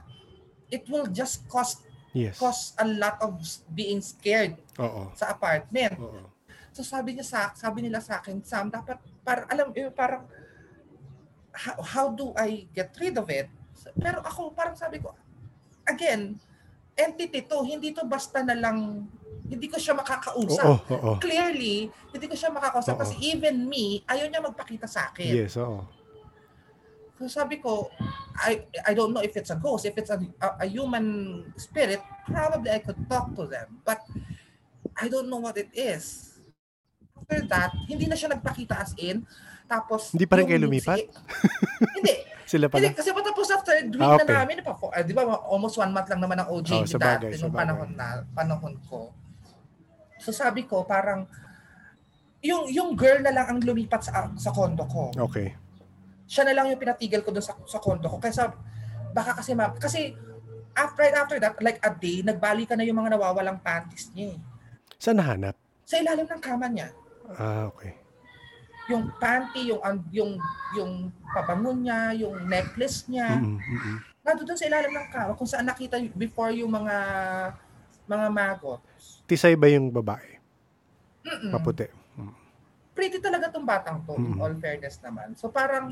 it 0.70 0.86
will 0.86 1.10
just 1.10 1.48
cost 1.50 1.82
Yes. 2.18 2.38
cause 2.42 2.74
a 2.82 2.86
lot 2.86 3.18
of 3.22 3.38
being 3.72 4.02
scared 4.02 4.58
Oo. 4.82 5.14
sa 5.14 5.30
apartment. 5.32 5.96
Oo. 6.02 6.28
So 6.74 6.82
sabi 6.82 7.14
niya 7.14 7.26
sa 7.26 7.54
sabi 7.54 7.86
nila 7.86 8.02
sa 8.02 8.18
akin, 8.22 8.42
Sam, 8.42 8.70
dapat 8.70 8.98
para 9.22 9.46
alam 9.50 9.70
eh, 9.74 9.90
parang 9.90 10.26
how, 11.54 11.78
how 11.82 12.06
do 12.10 12.34
I 12.34 12.66
get 12.74 12.90
rid 12.98 13.18
of 13.18 13.30
it? 13.30 13.48
Pero 13.98 14.22
ako 14.22 14.54
parang 14.54 14.78
sabi 14.78 15.02
ko, 15.02 15.14
again, 15.86 16.38
entity 16.98 17.46
to, 17.46 17.62
hindi 17.62 17.94
to 17.94 18.06
basta 18.06 18.42
na 18.42 18.58
lang 18.58 19.06
hindi 19.48 19.68
ko 19.72 19.80
siya 19.80 19.96
makakausap. 19.96 20.66
Oo, 20.68 20.78
oo. 20.92 21.12
Clearly, 21.24 21.88
hindi 22.12 22.26
ko 22.28 22.36
siya 22.36 22.52
makakausap 22.52 23.00
Oo. 23.00 23.02
kasi 23.08 23.16
even 23.32 23.64
me, 23.64 24.04
ayaw 24.04 24.28
niya 24.28 24.44
magpakita 24.44 24.86
sa 24.92 25.08
akin. 25.12 25.48
Yes, 25.48 25.56
oo. 25.56 25.88
So 27.18 27.26
sabi 27.26 27.58
ko, 27.58 27.90
I 28.38 28.70
I 28.86 28.94
don't 28.94 29.10
know 29.10 29.26
if 29.26 29.34
it's 29.34 29.50
a 29.50 29.58
ghost, 29.58 29.90
if 29.90 29.98
it's 29.98 30.14
a, 30.14 30.22
a, 30.38 30.48
a 30.62 30.68
human 30.70 31.42
spirit, 31.58 32.04
probably 32.30 32.70
I 32.70 32.78
could 32.84 33.00
talk 33.10 33.34
to 33.34 33.50
them. 33.50 33.82
But 33.82 34.06
I 34.94 35.10
don't 35.10 35.26
know 35.26 35.42
what 35.42 35.58
it 35.58 35.74
is. 35.74 36.38
After 37.18 37.42
that, 37.50 37.74
hindi 37.90 38.06
na 38.06 38.14
siya 38.14 38.38
nagpakita 38.38 38.78
as 38.78 38.94
in. 39.02 39.26
Tapos, 39.68 40.16
Hindi 40.16 40.26
pa 40.26 40.40
rin 40.40 40.48
kayo 40.48 40.64
lumipat? 40.64 41.00
hindi. 41.94 42.14
Sila 42.48 42.72
Hindi, 42.72 42.88
pala. 42.88 42.96
kasi 42.96 43.10
patapos 43.12 43.48
after 43.52 43.76
week 43.76 44.00
Ah, 44.00 44.16
okay. 44.16 44.24
na 44.24 44.40
namin, 44.42 44.64
pa, 44.64 44.72
uh, 44.72 45.04
di 45.04 45.12
ba, 45.12 45.22
almost 45.46 45.76
one 45.76 45.92
month 45.92 46.08
lang 46.08 46.24
naman 46.24 46.40
ang 46.40 46.48
OJ 46.48 46.70
Oh, 46.72 46.80
oh, 46.80 46.88
sa 46.88 46.96
bagay, 46.98 47.36
dati, 47.36 47.44
nung 47.44 47.52
panahon, 47.52 47.92
na, 47.92 48.24
panahon 48.32 48.80
ko. 48.88 49.12
So 50.18 50.32
sabi 50.32 50.64
ko, 50.64 50.88
parang, 50.88 51.28
yung 52.40 52.70
yung 52.70 52.96
girl 52.96 53.20
na 53.20 53.36
lang 53.36 53.46
ang 53.46 53.60
lumipat 53.60 54.00
sa 54.00 54.30
sa 54.38 54.54
condo 54.54 54.86
ko 54.86 55.10
Okay. 55.28 55.58
siya 56.24 56.46
na 56.46 56.54
lang 56.54 56.70
yung 56.70 56.78
pinatigil 56.78 57.20
ko 57.20 57.34
doon 57.34 57.44
sa, 57.44 57.52
sa 57.68 57.84
condo 57.84 58.08
ko. 58.08 58.16
Kaysa, 58.16 58.48
baka 59.12 59.36
kasi, 59.36 59.52
ma- 59.52 59.76
kasi, 59.76 60.16
after, 60.72 61.04
right 61.04 61.18
after 61.18 61.38
that, 61.38 61.60
like 61.60 61.82
a 61.82 61.92
day, 61.92 62.24
nagbali 62.24 62.64
ka 62.64 62.80
na 62.80 62.88
yung 62.88 62.96
mga 62.96 63.20
nawawalang 63.20 63.60
panties 63.60 64.08
niya 64.14 64.32
eh. 64.32 64.40
Saan 64.96 65.20
nahanap? 65.20 65.60
Sa 65.84 66.00
ilalim 66.00 66.24
ng 66.24 66.40
kama 66.40 66.72
niya. 66.72 66.96
Ah, 67.36 67.68
okay. 67.68 68.00
Yung 68.88 69.12
panty, 69.20 69.68
yung, 69.68 69.82
yung, 70.10 70.32
yung 70.74 70.92
pabangon 71.36 71.84
niya, 71.84 72.16
yung 72.18 72.48
necklace 72.48 73.04
niya, 73.06 73.36
Mm, 73.36 73.60
mm, 73.60 73.80
mm. 73.84 73.98
nandun 74.24 74.56
sa 74.56 74.68
ilalim 74.68 74.92
ng 74.92 75.08
kama, 75.08 75.32
kung 75.36 75.48
saan 75.48 75.68
nakita 75.68 75.96
before 76.14 76.52
yung 76.52 76.72
mga, 76.72 76.96
mga 78.04 78.28
magot. 78.28 78.80
Tisay 79.28 79.56
ba 79.56 79.68
yung 79.68 79.92
babae? 79.92 80.40
Mm-mm. 81.24 81.52
Maputi. 81.52 81.88
Pretty 82.92 83.20
talaga 83.20 83.52
tong 83.52 83.68
batang 83.68 84.02
to, 84.04 84.16
in 84.16 84.34
Mm. 84.34 84.42
all 84.42 84.56
fairness 84.58 84.98
naman. 85.00 85.36
So 85.36 85.48
parang, 85.48 85.92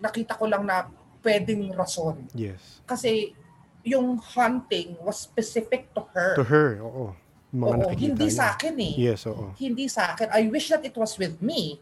nakita 0.00 0.34
ko 0.34 0.48
lang 0.48 0.64
na 0.64 0.88
pwedeng 1.20 1.72
rason. 1.72 2.24
Yes. 2.32 2.80
Kasi, 2.84 3.36
yung 3.84 4.16
hunting 4.18 4.96
was 5.00 5.20
specific 5.20 5.88
to 5.92 6.02
her. 6.12 6.34
To 6.36 6.44
her, 6.44 6.80
oo. 6.80 7.12
Mga 7.48 7.74
Oo, 7.80 7.90
hindi 7.96 8.28
niya. 8.28 8.36
sa 8.36 8.44
akin 8.52 8.74
eh. 8.76 8.94
Yes, 8.98 9.24
oo. 9.24 9.56
Hindi 9.56 9.88
sa 9.88 10.12
akin. 10.12 10.28
I 10.30 10.44
wish 10.48 10.68
that 10.68 10.84
it 10.84 10.92
was 10.92 11.16
with 11.16 11.40
me 11.40 11.80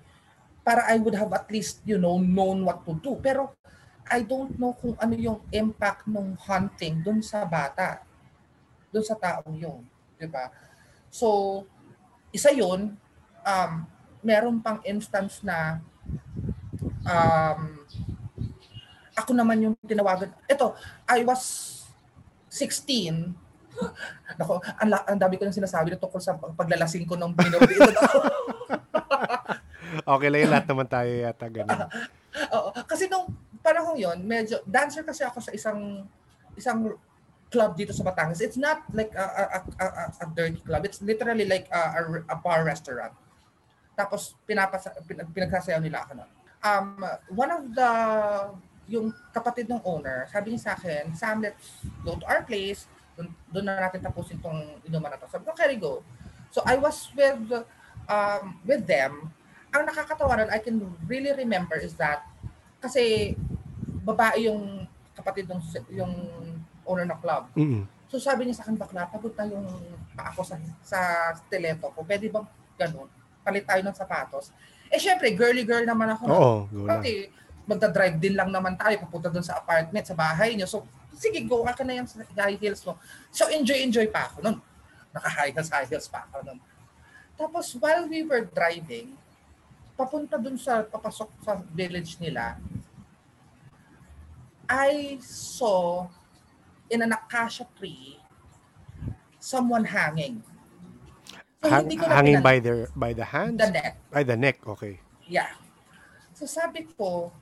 para 0.67 0.83
I 0.91 0.99
would 0.99 1.15
have 1.15 1.31
at 1.31 1.47
least, 1.47 1.79
you 1.87 1.95
know, 1.95 2.19
known 2.19 2.67
what 2.67 2.83
to 2.83 2.99
do. 2.99 3.15
Pero 3.23 3.55
I 4.03 4.27
don't 4.27 4.59
know 4.59 4.75
kung 4.75 4.99
ano 4.99 5.15
yung 5.15 5.39
impact 5.55 6.11
ng 6.11 6.35
hunting 6.43 7.07
dun 7.07 7.23
sa 7.23 7.47
bata. 7.47 8.03
Dun 8.91 9.07
sa 9.07 9.15
taong 9.15 9.55
yun. 9.55 9.87
Ba? 10.27 10.51
So, 11.07 11.63
isa 12.35 12.51
yun. 12.51 12.99
Um, 13.47 13.73
meron 14.27 14.59
pang 14.59 14.83
instance 14.83 15.39
na 15.47 15.79
um, 17.07 17.87
ako 19.15 19.31
naman 19.39 19.63
yung 19.63 19.75
tinawagan. 19.87 20.35
Ito, 20.51 20.75
I 21.07 21.23
was 21.23 21.71
16 22.51 23.47
Nako, 24.41 24.61
ang, 24.81 24.89
ang 24.89 25.19
dami 25.21 25.37
ko 25.37 25.45
nang 25.45 25.57
sinasabi 25.57 25.93
na 25.93 26.01
tungkol 26.01 26.21
sa 26.21 26.37
paglalasing 26.37 27.05
ko 27.05 27.15
ng 27.17 27.33
ako. 27.37 28.19
Okay 30.07 30.29
lang 30.31 30.41
yun. 30.47 30.51
Lahat 30.55 30.67
naman 30.71 30.87
tayo 30.87 31.11
yata 31.11 31.47
ganun. 31.51 31.83
Oo, 32.57 32.71
kasi 32.87 33.11
nung 33.11 33.27
panahon 33.59 33.99
yon, 33.99 34.23
medyo 34.23 34.63
dancer 34.63 35.03
kasi 35.03 35.27
ako 35.27 35.43
sa 35.43 35.51
isang 35.51 36.07
isang 36.55 36.95
club 37.51 37.75
dito 37.75 37.91
sa 37.91 38.07
Batangas. 38.07 38.39
It's 38.39 38.59
not 38.59 38.87
like 38.95 39.11
a, 39.19 39.27
a, 39.27 39.45
a, 39.59 39.87
a, 39.87 40.05
a 40.23 40.27
dirty 40.31 40.63
club. 40.63 40.83
It's 40.87 41.03
literally 41.03 41.47
like 41.47 41.67
a, 41.75 41.83
a, 41.99 42.01
a 42.31 42.37
bar 42.39 42.63
restaurant. 42.63 43.15
Tapos 43.99 44.39
pinapasa, 44.47 44.95
pinag, 45.07 45.31
pinagsasayaw 45.35 45.81
nila 45.83 46.07
ako 46.07 46.23
nun. 46.23 46.31
Um, 46.63 46.89
one 47.35 47.51
of 47.51 47.63
the 47.75 47.91
yung 48.87 49.11
kapatid 49.35 49.67
ng 49.67 49.83
owner, 49.83 50.31
sabi 50.31 50.55
niya 50.55 50.71
sa 50.71 50.73
akin, 50.79 51.11
Sam, 51.15 51.43
let's 51.43 51.83
go 52.07 52.15
to 52.15 52.27
our 52.31 52.47
place. 52.47 52.87
Doon, 53.19 53.35
doon 53.51 53.67
na 53.67 53.83
natin 53.83 53.99
tapusin 53.99 54.39
tong 54.39 54.79
inuman 54.87 55.11
na 55.11 55.19
to. 55.19 55.27
Sabi 55.27 55.43
ko, 55.43 55.51
okay, 55.55 55.75
go. 55.75 56.07
So 56.55 56.63
I 56.63 56.79
was 56.79 57.11
with 57.17 57.67
um, 58.07 58.45
with 58.63 58.87
them. 58.87 59.35
Ang 59.77 59.85
nakakatawa 59.85 60.41
nun, 60.41 60.49
I 60.49 60.61
can 60.65 60.81
really 61.05 61.37
remember 61.37 61.77
is 61.77 61.93
that 62.01 62.25
kasi 62.81 63.37
babae 64.09 64.49
yung 64.49 64.89
kapatid 65.13 65.45
ng 65.53 65.61
yung 65.93 66.13
owner 66.89 67.05
ng 67.05 67.21
club. 67.21 67.53
Mm. 67.53 67.85
So 68.09 68.17
sabi 68.17 68.49
niya 68.49 68.63
sa 68.63 68.65
akin, 68.65 68.81
bakla, 68.81 69.05
pagod 69.13 69.37
na 69.37 69.45
yung 69.45 69.69
paa 70.17 70.33
ko 70.33 70.41
sa, 70.41 70.57
sa 70.81 70.99
stiletto 71.37 71.93
ko. 71.93 72.01
Pwede 72.07 72.33
bang 72.33 72.47
ganun? 72.81 73.11
Palit 73.45 73.69
tayo 73.69 73.85
ng 73.85 73.97
sapatos. 73.97 74.49
Eh 74.89 74.97
syempre, 74.97 75.29
girly 75.37 75.67
girl 75.67 75.85
naman 75.85 76.15
ako. 76.15 76.25
Oo, 76.31 76.55
lang. 76.73 77.03
Pati 77.03 77.29
magdadrive 77.67 78.17
din 78.23 78.39
lang 78.39 78.49
naman 78.55 78.79
tayo 78.79 78.95
papunta 79.03 79.29
doon 79.29 79.43
sa 79.43 79.59
apartment, 79.59 80.07
sa 80.07 80.15
bahay 80.15 80.55
niyo. 80.55 80.71
So, 80.71 80.87
sige, 81.19 81.43
go 81.43 81.67
ka 81.67 81.83
na 81.83 81.99
yan 81.99 82.07
sa 82.07 82.23
high 82.23 82.55
heels 82.57 82.81
mo. 82.87 82.95
So, 83.35 83.51
enjoy-enjoy 83.51 84.07
pa 84.15 84.31
ako 84.31 84.47
nun. 84.47 84.57
Naka-high 85.11 85.51
heels, 85.51 85.69
high 85.75 85.89
heels 85.91 86.07
pa 86.07 86.31
ako 86.31 86.47
nun. 86.47 86.59
Tapos, 87.35 87.75
while 87.83 88.07
we 88.07 88.23
were 88.23 88.47
driving, 88.47 89.19
papunta 89.97 90.37
doon 90.37 90.61
sa, 90.61 90.85
papasok 90.85 91.31
sa 91.41 91.57
village 91.73 92.21
nila, 92.21 92.61
I 94.69 95.17
saw 95.23 96.07
in 96.91 97.01
an 97.03 97.15
acacia 97.17 97.67
tree 97.79 98.21
someone 99.41 99.87
hanging. 99.87 100.43
So, 101.63 101.71
Hang- 101.71 101.91
hanging 101.91 102.43
by 102.45 102.61
the 102.61 102.87
by 102.95 103.11
the 103.17 103.25
hands? 103.27 103.59
the 103.59 103.71
neck. 103.73 103.95
By 104.13 104.23
the 104.23 104.37
neck, 104.37 104.61
okay. 104.67 105.01
Yeah. 105.27 105.51
So 106.37 106.45
sabi 106.47 106.85
ko, 106.95 107.33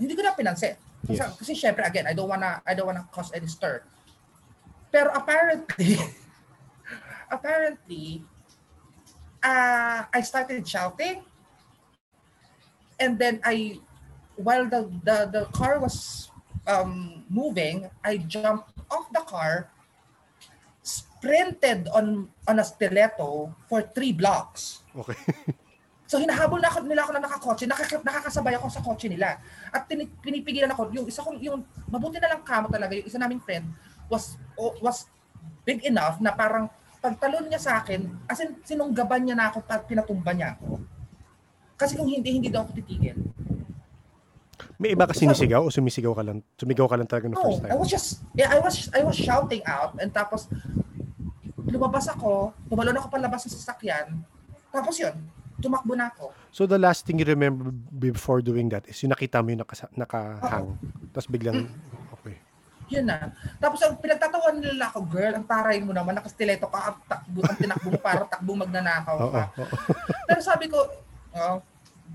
hindi 0.00 0.16
ko 0.16 0.22
na 0.24 0.34
pinansin. 0.34 0.74
Kasi, 1.04 1.14
Yes. 1.20 1.30
kasi 1.38 1.52
syempre 1.54 1.84
again, 1.86 2.06
I 2.08 2.14
don't 2.16 2.26
wanna 2.26 2.58
I 2.66 2.74
don't 2.74 2.88
wanna 2.88 3.06
cause 3.12 3.30
any 3.34 3.46
stir. 3.46 3.82
Pero 4.90 5.12
apparently 5.14 5.94
apparently 7.34 8.24
uh, 9.44 10.08
I 10.10 10.20
started 10.24 10.64
shouting 10.66 11.22
and 13.00 13.18
then 13.18 13.40
I 13.42 13.80
while 14.38 14.66
the 14.66 14.86
the, 15.02 15.16
the 15.30 15.42
car 15.50 15.78
was 15.82 16.28
um, 16.66 17.24
moving, 17.30 17.90
I 18.04 18.18
jumped 18.18 18.76
off 18.90 19.10
the 19.10 19.24
car, 19.24 19.70
sprinted 20.82 21.88
on 21.90 22.28
on 22.46 22.58
a 22.58 22.64
stiletto 22.64 23.54
for 23.66 23.82
three 23.82 24.12
blocks. 24.12 24.82
Okay. 24.94 25.18
So 26.08 26.16
hinahabol 26.16 26.56
na 26.64 26.72
ako, 26.72 26.88
nila 26.88 27.04
ako 27.04 27.12
na 27.20 27.22
nakakotse, 27.28 27.64
nakaka, 27.68 28.00
nakakasabay 28.00 28.56
ako 28.56 28.66
sa 28.72 28.80
kotse 28.80 29.12
nila. 29.12 29.36
At 29.68 29.84
tin, 29.92 30.08
pinipigilan 30.24 30.72
ako, 30.72 30.88
yung 30.88 31.04
isa 31.04 31.20
kong, 31.20 31.36
yung 31.36 31.60
mabuti 31.84 32.16
na 32.16 32.32
lang 32.32 32.40
kamo 32.40 32.72
talaga, 32.72 32.96
yung 32.96 33.04
isa 33.04 33.20
naming 33.20 33.44
friend 33.44 33.68
was 34.08 34.40
was 34.56 35.04
big 35.68 35.84
enough 35.84 36.16
na 36.24 36.32
parang 36.32 36.72
pagtalon 37.04 37.52
niya 37.52 37.60
sa 37.60 37.84
akin, 37.84 38.08
as 38.24 38.40
in 38.40 38.56
sinunggaban 38.64 39.28
niya 39.28 39.36
na 39.36 39.52
ako 39.52 39.60
at 39.68 39.84
pinatumba 39.84 40.32
niya 40.32 40.56
ako. 40.56 40.80
Kasi 41.78 41.94
kung 41.94 42.10
hindi, 42.10 42.34
hindi 42.34 42.50
daw 42.50 42.66
ako 42.66 42.74
titigil. 42.74 43.14
May 44.78 44.94
iba 44.94 45.06
ka 45.06 45.14
sinisigaw 45.14 45.66
o 45.66 45.70
sumisigaw 45.70 46.14
ka 46.14 46.22
lang? 46.22 46.38
Sumigaw 46.54 46.86
ka 46.86 46.98
lang 46.98 47.06
talaga 47.06 47.26
no 47.30 47.38
first 47.38 47.62
I 47.66 47.74
time? 47.74 47.78
was 47.78 47.90
just, 47.90 48.08
yeah, 48.34 48.50
I 48.50 48.58
was, 48.58 48.90
I 48.94 49.02
was 49.02 49.14
shouting 49.14 49.62
out 49.66 49.94
and 49.98 50.10
tapos 50.10 50.46
lumabas 51.66 52.06
ako, 52.10 52.54
tumalon 52.66 52.94
ako 52.94 53.06
palabas 53.10 53.46
sa 53.46 53.50
sasakyan, 53.50 54.22
tapos 54.70 54.98
yun, 54.98 55.14
tumakbo 55.58 55.98
na 55.98 56.10
ako. 56.14 56.30
So 56.54 56.64
the 56.64 56.78
last 56.78 57.04
thing 57.04 57.18
you 57.18 57.26
remember 57.26 57.74
before 57.90 58.38
doing 58.38 58.70
that 58.70 58.86
is 58.86 58.98
yung 59.02 59.10
nakita 59.10 59.42
mo 59.42 59.50
yung 59.50 59.62
nakasa- 59.66 59.92
nakahang. 59.92 60.78
Tapos 61.10 61.26
biglang, 61.26 61.66
okay. 62.14 62.38
Yun 62.88 63.10
na. 63.10 63.34
Tapos 63.58 63.82
ang 63.82 63.98
pinagtatawan 63.98 64.62
nila 64.62 64.88
ako, 64.94 65.04
girl, 65.10 65.34
ang 65.34 65.44
taray 65.44 65.82
mo 65.82 65.90
naman, 65.90 66.14
nakastileto 66.14 66.70
ka, 66.70 66.94
ang 66.94 66.98
takbo, 67.04 67.42
ang 67.44 67.58
tinakbo 67.58 67.88
mo 67.92 68.00
para 68.00 68.22
takbo 68.30 68.54
magnanakaw 68.54 69.16
ka. 69.28 69.42
Pero 70.30 70.40
sabi 70.40 70.70
ko, 70.70 70.78
oh, 71.38 71.62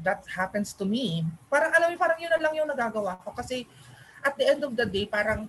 that 0.04 0.26
happens 0.28 0.74
to 0.76 0.86
me. 0.86 1.24
Parang 1.48 1.72
alam 1.74 1.94
mo, 1.94 1.98
parang 1.98 2.20
yun 2.20 2.32
na 2.34 2.42
lang 2.42 2.54
yung 2.58 2.70
nagagawa 2.70 3.20
ko. 3.24 3.32
Kasi 3.32 3.66
at 4.24 4.36
the 4.40 4.46
end 4.48 4.62
of 4.64 4.74
the 4.74 4.88
day, 4.88 5.06
parang, 5.06 5.48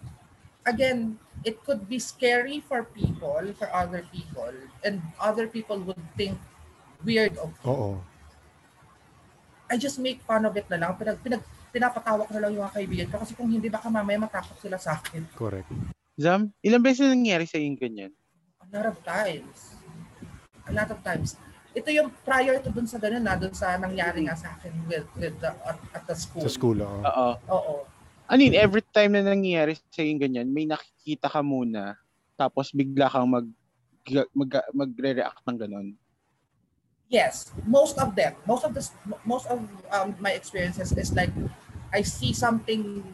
again, 0.67 1.17
it 1.45 1.61
could 1.65 1.89
be 1.89 1.99
scary 1.99 2.61
for 2.65 2.85
people, 2.85 3.43
for 3.57 3.69
other 3.73 4.03
people, 4.11 4.53
and 4.83 5.01
other 5.21 5.47
people 5.47 5.79
would 5.85 6.01
think 6.17 6.37
weird 7.05 7.37
of 7.39 7.53
me. 7.63 7.71
Oo. 7.71 8.01
I 9.71 9.81
just 9.81 9.97
make 9.97 10.21
fun 10.29 10.45
of 10.45 10.55
it 10.55 10.69
na 10.69 10.77
lang. 10.77 10.93
Pinag, 10.97 11.19
pinag, 11.25 11.43
pinapatawa 11.73 12.29
ko 12.29 12.33
na 12.37 12.43
lang 12.45 12.53
yung 12.53 12.65
mga 12.69 12.77
kaibigan 12.77 13.09
ko. 13.09 13.17
Kasi 13.25 13.33
kung 13.33 13.49
hindi, 13.49 13.73
baka 13.73 13.89
mamaya 13.89 14.21
matakot 14.21 14.57
sila 14.61 14.77
sa 14.77 15.01
akin. 15.01 15.25
Correct. 15.35 15.67
Zam, 16.15 16.53
ilang 16.63 16.85
beses 16.85 17.09
na 17.09 17.17
nangyari 17.17 17.49
sa 17.49 17.59
yung 17.59 17.75
ganyan? 17.75 18.13
A 18.63 18.67
lot 18.71 18.87
of 18.87 18.99
times. 19.03 19.75
A 20.69 20.73
lot 20.73 20.91
of 20.93 21.01
times. 21.03 21.35
Ito 21.75 21.91
yung 21.91 22.09
prior 22.23 22.63
to 22.63 22.71
dun 22.71 22.87
sa 22.87 23.03
ganun 23.03 23.27
na, 23.27 23.35
dun 23.35 23.51
sa 23.51 23.75
nangyari 23.75 24.23
nga 24.25 24.39
sa 24.39 24.55
akin 24.55 24.71
with, 24.87 25.07
with 25.19 25.35
the, 25.43 25.51
at, 25.67 25.79
at 25.91 26.05
the 26.07 26.15
school. 26.15 26.43
Sa 26.47 26.51
school, 26.55 26.79
oo. 26.79 27.03
Oo. 27.03 27.31
Oo. 27.51 27.75
Ano 28.31 28.41
yun, 28.41 28.55
every 28.57 28.81
time 28.81 29.19
na 29.19 29.27
nangyayari 29.27 29.77
sa 29.91 30.01
yung 30.01 30.23
ganyan, 30.23 30.49
may 30.49 30.65
nakikita 30.65 31.29
ka 31.29 31.43
muna, 31.43 31.99
tapos 32.39 32.71
bigla 32.71 33.11
kang 33.11 33.27
mag, 33.27 33.47
mag, 34.33 34.51
magre-react 34.73 35.43
ng 35.45 35.59
ganun. 35.59 35.89
Yes, 37.13 37.53
most 37.69 38.01
of 38.01 38.17
them. 38.17 38.33
Most 38.49 38.65
of 38.65 38.73
the 38.73 38.83
most 39.29 39.45
of 39.47 39.61
um, 39.93 40.17
my 40.19 40.33
experiences 40.33 40.91
is 40.97 41.13
like 41.13 41.31
I 41.93 42.01
see 42.01 42.33
something 42.33 43.05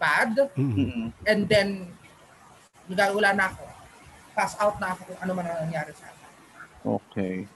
bad 0.00 0.34
Mm. 0.58 0.74
Mm-mm. 0.74 1.04
and 1.28 1.46
then 1.46 1.92
wala 2.88 3.30
na 3.36 3.46
ako. 3.52 3.64
Pass 4.34 4.58
out 4.58 4.80
na 4.82 4.90
ako 4.96 5.12
kung 5.12 5.20
ano 5.22 5.32
man 5.38 5.46
ang 5.46 5.68
nangyari 5.68 5.92
sa 5.94 6.10
akin. 6.10 6.13
Okay. 6.84 7.48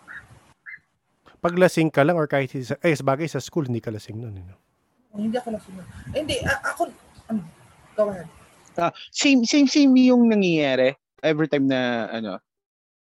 Pag 1.38 1.54
lasing 1.54 1.92
ka 1.92 2.02
lang 2.02 2.16
or 2.16 2.26
kahit 2.26 2.50
sa, 2.64 2.74
eh, 2.80 2.96
sabagay 2.96 3.28
sa 3.28 3.38
school, 3.38 3.68
hindi 3.68 3.78
ka 3.78 3.92
lasing 3.92 4.16
nun. 4.16 4.34
eh, 4.34 4.44
no? 4.44 4.56
Hindi 5.14 5.36
ako 5.36 5.48
lang 5.54 5.62
sunod. 5.62 5.86
Eh, 6.10 6.18
hindi, 6.24 6.36
a- 6.42 6.62
ako, 6.64 6.82
um, 7.30 7.40
go 7.94 8.08
ahead. 8.10 8.26
Ah, 8.74 8.94
same, 9.10 9.42
same, 9.44 9.66
same 9.66 9.90
yung 9.98 10.30
nangyayari 10.30 10.94
every 11.20 11.46
time 11.46 11.66
na, 11.66 12.06
ano, 12.08 12.38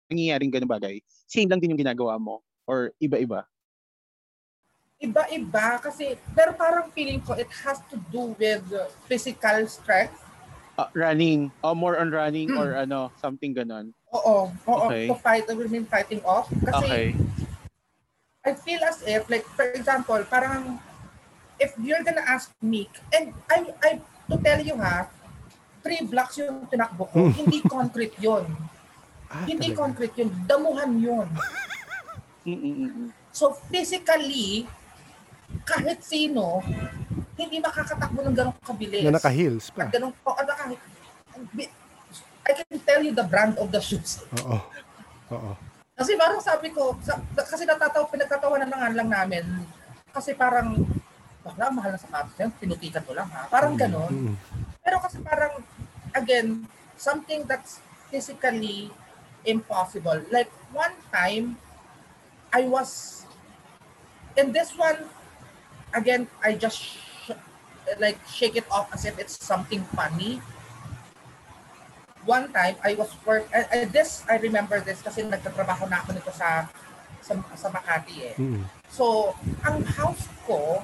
nangyayaring 0.08 0.50
ganun 0.50 0.72
bagay. 0.72 1.00
Same 1.28 1.48
lang 1.48 1.60
din 1.60 1.76
yung 1.76 1.84
ginagawa 1.84 2.16
mo 2.16 2.40
or 2.66 2.96
iba-iba. 2.98 3.44
Iba-iba 5.00 5.80
kasi, 5.80 6.20
pero 6.36 6.52
parang 6.52 6.92
feeling 6.92 7.24
ko 7.24 7.32
it 7.36 7.48
has 7.64 7.80
to 7.88 7.96
do 8.12 8.36
with 8.36 8.64
uh, 8.72 8.88
physical 9.08 9.64
strength. 9.68 10.16
Ah, 10.76 10.92
running, 10.92 11.52
oh, 11.60 11.76
more 11.76 12.00
on 12.00 12.12
running 12.12 12.52
Mm. 12.52 12.60
or 12.60 12.68
ano, 12.76 13.12
something 13.16 13.52
ganun. 13.52 13.92
Oo, 14.10 14.50
oo, 14.50 14.88
Okay. 14.90 15.06
to 15.06 15.16
fight, 15.22 15.46
I 15.46 15.54
mean 15.54 15.86
fighting 15.86 16.22
off. 16.26 16.50
Kasi 16.50 16.86
Okay. 16.86 17.06
I 18.42 18.52
feel 18.56 18.82
as 18.82 19.04
if, 19.06 19.28
like, 19.30 19.46
for 19.54 19.70
example, 19.70 20.18
parang, 20.26 20.80
if 21.60 21.76
you're 21.78 22.02
gonna 22.02 22.24
ask 22.26 22.50
me, 22.64 22.90
and 23.14 23.36
I, 23.52 23.70
I, 23.84 23.90
to 24.32 24.36
tell 24.42 24.58
you 24.64 24.80
ha, 24.80 25.12
three 25.86 26.02
blocks 26.08 26.40
yung 26.40 26.66
tinakbo 26.66 27.06
ko, 27.12 27.30
Hmm. 27.30 27.34
hindi 27.36 27.62
concrete 27.68 28.16
yun. 28.18 28.48
Ah, 29.30 29.46
hindi 29.46 29.70
talaga. 29.70 29.80
concrete 29.86 30.16
yun, 30.26 30.32
damuhan 30.50 30.92
yun. 30.98 31.28
So, 33.30 33.54
physically, 33.70 34.66
kahit 35.70 36.02
sino, 36.02 36.66
hindi 37.38 37.62
makakatakbo 37.62 38.26
ng 38.26 38.34
ganong 38.34 38.58
kabilis. 38.66 39.06
Na 39.06 39.22
naka-heels 39.22 39.70
pa. 39.70 39.86
Ganong, 39.94 40.16
oh, 40.26 40.34
naka, 40.34 40.74
I 42.50 42.58
can 42.58 42.82
tell 42.82 43.02
you 43.06 43.14
the 43.14 43.22
brand 43.30 43.62
of 43.62 43.70
the 43.70 43.78
shoes. 43.78 44.26
Oo. 44.42 44.58
Oo. 45.38 45.52
Kasi 45.94 46.18
parang 46.18 46.42
sabi 46.42 46.74
ko, 46.74 46.98
sa, 47.06 47.22
kasi 47.38 47.70
natataw, 47.70 48.10
pinagtatawanan 48.10 48.72
na 48.74 48.78
nga 48.82 48.90
lang 48.90 49.10
namin. 49.14 49.46
Kasi 50.10 50.34
parang, 50.34 50.82
bakla, 51.46 51.70
mahal 51.70 51.94
na 51.94 52.02
sapatos 52.02 52.34
yan, 52.42 52.50
pinutikan 52.58 53.06
ko 53.06 53.14
lang 53.14 53.30
ha. 53.30 53.46
Parang 53.52 53.78
ganon. 53.78 54.10
Mm. 54.10 54.36
Pero 54.82 54.98
kasi 54.98 55.22
parang, 55.22 55.62
again, 56.18 56.66
something 56.98 57.46
that's 57.46 57.84
physically 58.10 58.90
impossible. 59.46 60.18
Like, 60.34 60.50
one 60.74 60.96
time, 61.14 61.62
I 62.50 62.66
was, 62.66 63.22
in 64.34 64.50
this 64.50 64.74
one, 64.74 65.06
again, 65.94 66.26
I 66.42 66.58
just, 66.58 66.82
sh- 66.82 67.38
like, 68.02 68.18
shake 68.26 68.58
it 68.58 68.66
off 68.74 68.90
as 68.90 69.06
if 69.06 69.20
it's 69.22 69.38
something 69.38 69.86
funny. 69.94 70.42
One 72.28 72.52
time, 72.52 72.76
I 72.84 72.96
was 73.00 73.12
work, 73.24 73.48
uh, 73.56 73.64
uh, 73.64 73.88
this, 73.90 74.28
I 74.28 74.38
remember 74.44 74.80
this 74.84 75.00
kasi 75.00 75.24
nagtatrabaho 75.24 75.88
na 75.88 76.04
ako 76.04 76.20
nito 76.20 76.32
sa, 76.36 76.68
sa, 77.24 77.34
sa 77.56 77.68
Makati 77.72 78.16
eh. 78.32 78.36
Mm. 78.36 78.68
So, 78.92 79.36
ang 79.64 79.84
house 79.88 80.28
ko, 80.44 80.84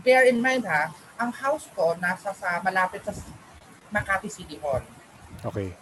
bear 0.00 0.24
in 0.24 0.40
mind 0.40 0.64
ha, 0.64 0.88
ang 1.20 1.30
house 1.36 1.68
ko 1.76 1.92
nasa 2.00 2.32
sa 2.32 2.64
malapit 2.64 3.04
sa 3.04 3.12
Makati 3.92 4.32
City 4.32 4.56
Hall. 4.64 4.80
Okay. 5.44 5.76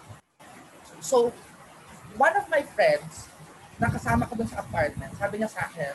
So, 0.99 1.31
one 2.19 2.35
of 2.35 2.51
my 2.51 2.67
friends, 2.75 3.31
nakasama 3.79 4.27
ko 4.27 4.35
dun 4.35 4.51
sa 4.51 4.67
apartment, 4.67 5.15
sabi 5.15 5.39
niya 5.39 5.51
sa 5.55 5.71
akin, 5.71 5.95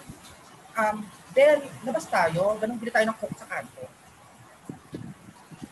um, 0.80 0.98
Del, 1.34 1.60
labas 1.84 2.06
tayo, 2.08 2.56
ganun 2.62 2.78
bili 2.78 2.94
tayo 2.94 3.10
ng 3.10 3.18
coke 3.18 3.36
sa 3.36 3.50
kanto. 3.50 3.83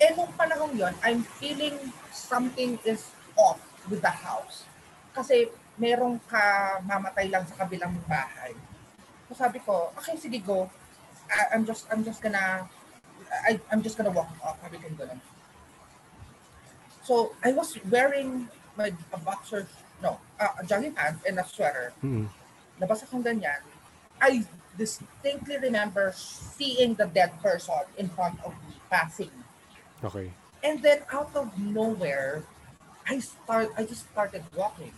Eh, 0.02 0.18
nung 0.18 0.34
panahon 0.34 0.74
yon, 0.74 0.94
I'm 1.06 1.22
feeling 1.38 1.78
something 2.10 2.82
is 2.82 3.14
off 3.38 3.62
with 3.86 4.02
the 4.02 4.10
house. 4.10 4.66
Kasi 5.14 5.54
merong 5.78 6.18
kamamatay 6.26 7.30
lang 7.30 7.46
sa 7.46 7.62
kabilang 7.62 7.94
bahay. 8.10 8.58
So 9.30 9.38
sabi 9.38 9.62
ko, 9.62 9.94
okay, 10.02 10.18
sige, 10.18 10.42
go. 10.42 10.66
I, 11.30 11.54
I'm 11.54 11.64
just, 11.64 11.86
I'm 11.94 12.02
just 12.02 12.18
gonna, 12.18 12.66
I, 13.46 13.62
I'm 13.70 13.86
just 13.86 13.94
gonna 13.94 14.10
walk 14.10 14.34
off. 14.42 14.58
Sabi 14.66 14.82
ko 14.82 14.90
ganun. 14.98 15.22
So, 17.02 17.34
I 17.44 17.52
was 17.52 17.78
wearing 17.90 18.48
my 18.78 18.94
a 19.14 19.18
boxer, 19.18 19.68
no, 20.02 20.18
uh, 20.40 20.62
a 20.62 20.66
jogging 20.66 20.94
pants 20.94 21.22
and 21.28 21.40
a 21.40 21.46
sweater. 21.46 21.94
Mm. 22.04 22.30
Labas 22.80 23.04
akong 23.04 23.26
ganyan. 23.26 23.62
I 24.22 24.46
distinctly 24.78 25.58
remember 25.58 26.14
seeing 26.14 26.94
the 26.94 27.10
dead 27.10 27.34
person 27.42 27.86
in 27.98 28.10
front 28.10 28.38
of 28.46 28.54
me 28.70 28.78
passing. 28.90 29.34
Okay. 30.02 30.34
And 30.62 30.82
then 30.82 31.06
out 31.14 31.30
of 31.34 31.54
nowhere, 31.58 32.42
I 33.06 33.18
start 33.22 33.70
I 33.78 33.86
just 33.86 34.10
started 34.10 34.46
walking. 34.58 34.94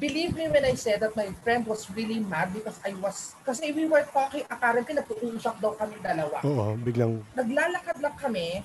Believe 0.00 0.32
me 0.32 0.48
when 0.48 0.64
I 0.64 0.72
said 0.72 1.04
that 1.04 1.12
my 1.12 1.28
friend 1.44 1.68
was 1.68 1.84
really 1.92 2.16
mad 2.20 2.52
because 2.56 2.80
I 2.80 2.96
was 2.96 3.36
kasi 3.44 3.76
we 3.76 3.84
were 3.84 4.04
talking 4.08 4.40
apparently 4.48 4.96
nag-uusap 4.96 5.60
daw 5.60 5.76
kami 5.76 6.00
dalawa. 6.00 6.40
Oo, 6.48 6.72
biglang, 6.80 7.20
Naglalakad 7.36 8.00
lang 8.00 8.16
kami. 8.16 8.64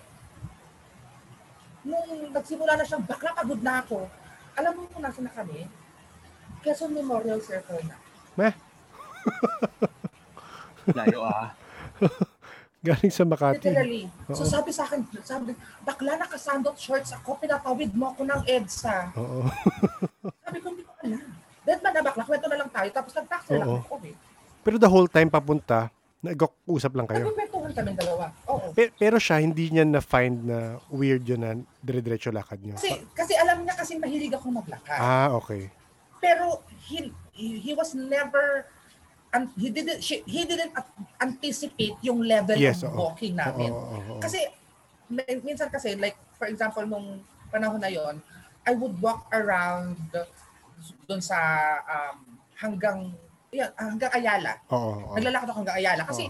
Nung 1.84 2.32
nagsimula 2.32 2.80
na 2.80 2.88
siyang 2.88 3.04
bakla 3.04 3.36
pagod 3.36 3.60
na 3.60 3.84
ako. 3.84 4.08
Alam 4.56 4.71
mo 4.71 4.82
kung 4.88 5.04
nasa 5.04 5.19
na 5.19 5.32
kami? 5.36 5.67
Quezon 6.63 6.95
Memorial 6.95 7.43
Circle 7.43 7.84
na. 7.86 7.95
meh, 8.39 8.54
Layo 10.95 11.28
ah. 11.28 11.52
galing 12.84 13.12
sa 13.12 13.24
Makati. 13.26 13.68
Literally. 13.68 14.04
So 14.32 14.46
Oo. 14.46 14.50
sabi 14.50 14.70
sa 14.70 14.86
akin, 14.86 15.02
sabi, 15.26 15.52
bakla 15.82 16.16
nakasandot 16.18 16.78
shorts 16.78 17.12
ako, 17.13 17.38
pinapawid 17.42 17.92
mo 17.94 18.13
ako 18.13 18.22
ng 18.24 18.42
EDSA. 18.46 19.12
Oo. 19.18 19.48
Sabi 20.48 20.58
ko, 20.63 20.72
hindi 20.72 20.84
ko 20.88 20.94
alam. 21.04 21.24
Dead 21.68 21.80
man 21.84 21.92
na 21.92 22.02
bakla, 22.06 22.24
kwento 22.24 22.48
na 22.48 22.58
lang 22.63 22.70
tayo. 22.72 22.90
Tapos 22.96 23.12
nag-taxi 23.12 23.52
lang 23.60 23.68
Oo. 23.68 23.84
ako 23.84 23.96
eh. 24.08 24.16
Pero 24.63 24.76
the 24.80 24.88
whole 24.88 25.10
time 25.12 25.28
papunta, 25.28 25.92
nag-usap 26.24 26.92
lang 26.96 27.08
kayo. 27.08 27.24
Nagkukwentuhan 27.28 27.72
kami 27.76 27.92
dalawa. 27.94 28.26
Oo. 28.48 28.72
Pe- 28.72 28.94
pero 28.96 29.20
siya, 29.20 29.44
hindi 29.44 29.70
niya 29.70 29.84
na-find 29.84 30.38
na 30.48 30.80
weird 30.88 31.28
yun 31.28 31.42
na 31.44 31.52
dire-diretso 31.84 32.32
lakad 32.32 32.63
niya. 32.63 32.76
Kasi, 32.80 33.04
kasi 33.12 33.34
alam 33.36 33.63
niya 33.68 33.76
kasi 33.76 34.00
mahilig 34.00 34.34
ako 34.34 34.48
maglakad. 34.50 34.98
Ah, 34.98 35.30
okay. 35.36 35.70
Pero 36.24 36.63
he, 36.88 37.12
he, 37.36 37.60
he 37.60 37.72
was 37.76 37.94
never 37.94 38.66
and 39.34 39.52
he 39.60 39.68
didn't 39.70 40.00
she, 40.00 40.24
he 40.24 40.46
didn't 40.46 40.72
anticipate 41.20 41.96
yung 42.02 42.24
level 42.24 42.56
Yes, 42.56 42.84
of 42.84 42.92
oo. 42.92 43.10
walking 43.10 43.36
Oo, 43.36 43.42
namin. 43.44 43.72
oo, 43.72 43.98
oo. 44.16 44.22
Kasi 44.24 44.40
min- 45.08 45.44
minsan 45.44 45.68
kasi 45.68 45.96
like 45.96 46.16
for 46.36 46.48
example 46.48 46.84
nung 46.88 47.20
panahon 47.48 47.80
na 47.80 47.92
yon, 47.92 48.20
I 48.68 48.76
would 48.76 49.00
walk 49.00 49.28
around 49.32 49.96
doon 51.08 51.22
sa 51.24 51.40
um, 51.84 52.18
hanggang 52.56 53.12
yan, 53.52 53.72
hanggang 53.76 54.12
Ayala. 54.12 54.60
Oo, 54.72 54.92
oo. 55.08 55.16
Naglalakad 55.16 55.48
ako 55.50 55.58
hanggang 55.63 55.80
Ayala 55.80 56.04
kasi 56.04 56.28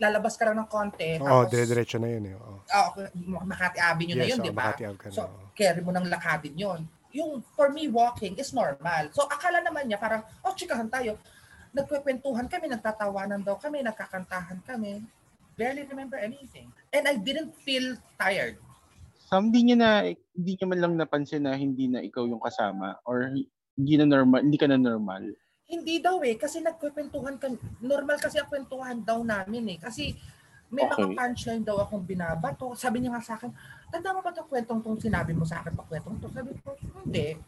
lalabas 0.00 0.34
ka 0.34 0.48
lang 0.48 0.56
ng 0.56 0.70
konti 0.70 1.20
Oo, 1.20 1.44
dire-diretso 1.44 2.00
na 2.00 2.08
yun 2.08 2.24
eh. 2.32 2.34
Oo. 2.34 2.64
Okay. 2.64 3.06
Makati 3.44 3.78
Avenue 3.78 4.16
na 4.16 4.24
Yes, 4.24 4.32
yun, 4.32 4.40
oo, 4.40 4.46
di 4.48 4.52
ba? 4.54 4.72
Na, 4.72 5.12
So, 5.12 5.22
oo. 5.28 5.52
carry 5.52 5.80
mo 5.84 5.92
ng 5.92 6.08
lakadin 6.08 6.56
yun. 6.56 6.80
Yung, 7.12 7.42
for 7.52 7.68
me, 7.68 7.90
walking 7.90 8.32
is 8.40 8.54
normal. 8.56 9.10
So, 9.12 9.28
akala 9.28 9.60
naman 9.60 9.90
niya 9.90 10.00
parang, 10.00 10.24
oh, 10.40 10.54
chikahan 10.56 10.88
tayo. 10.88 11.20
Nagkwekwentuhan 11.70 12.46
kami, 12.50 12.66
nagtatawanan 12.70 13.42
daw 13.42 13.56
kami, 13.58 13.82
nagkakantahan 13.82 14.58
kami. 14.66 15.02
Barely 15.54 15.84
remember 15.86 16.16
anything. 16.16 16.72
And 16.90 17.04
I 17.06 17.20
didn't 17.20 17.54
feel 17.62 17.98
tired. 18.16 18.56
Sam, 19.30 19.52
hindi 19.52 19.70
niya 19.70 19.76
na, 19.78 19.90
hindi 20.10 20.52
niya 20.58 20.66
man 20.66 20.80
lang 20.80 20.94
napansin 20.98 21.46
na 21.46 21.54
hindi 21.54 21.86
na 21.86 22.02
ikaw 22.02 22.26
yung 22.26 22.42
kasama 22.42 22.98
or 23.06 23.30
hindi 23.78 23.94
na 23.94 24.06
normal, 24.08 24.42
hindi 24.42 24.58
ka 24.58 24.66
na 24.66 24.80
normal. 24.80 25.22
Hindi 25.70 26.02
daw 26.02 26.18
eh, 26.26 26.34
kasi 26.34 26.58
nagkwekwentuhan 26.58 27.38
kami. 27.38 27.54
Normal 27.78 28.18
kasi 28.18 28.42
ang 28.42 28.50
kwentuhan 28.50 28.98
daw 29.06 29.22
namin 29.22 29.76
eh. 29.76 29.78
Kasi 29.78 30.18
may 30.70 30.86
Okay. 30.86 31.02
mga 31.02 31.18
punchline 31.18 31.64
daw 31.66 31.82
akong 31.82 32.02
binabato. 32.02 32.74
Sabi 32.74 33.02
niya 33.02 33.14
nga 33.14 33.22
sa 33.22 33.34
akin, 33.38 33.50
tanda 33.90 34.10
mo 34.10 34.22
ba 34.22 34.34
itong 34.34 34.50
kwentong 34.50 34.80
tong 34.82 34.98
sinabi 34.98 35.30
mo 35.34 35.46
sa 35.46 35.62
akin 35.62 35.74
pa 35.74 35.82
kwentong 35.86 36.18
to? 36.18 36.26
Sabi 36.30 36.50
ko, 36.62 36.74
hindi. 37.02 37.38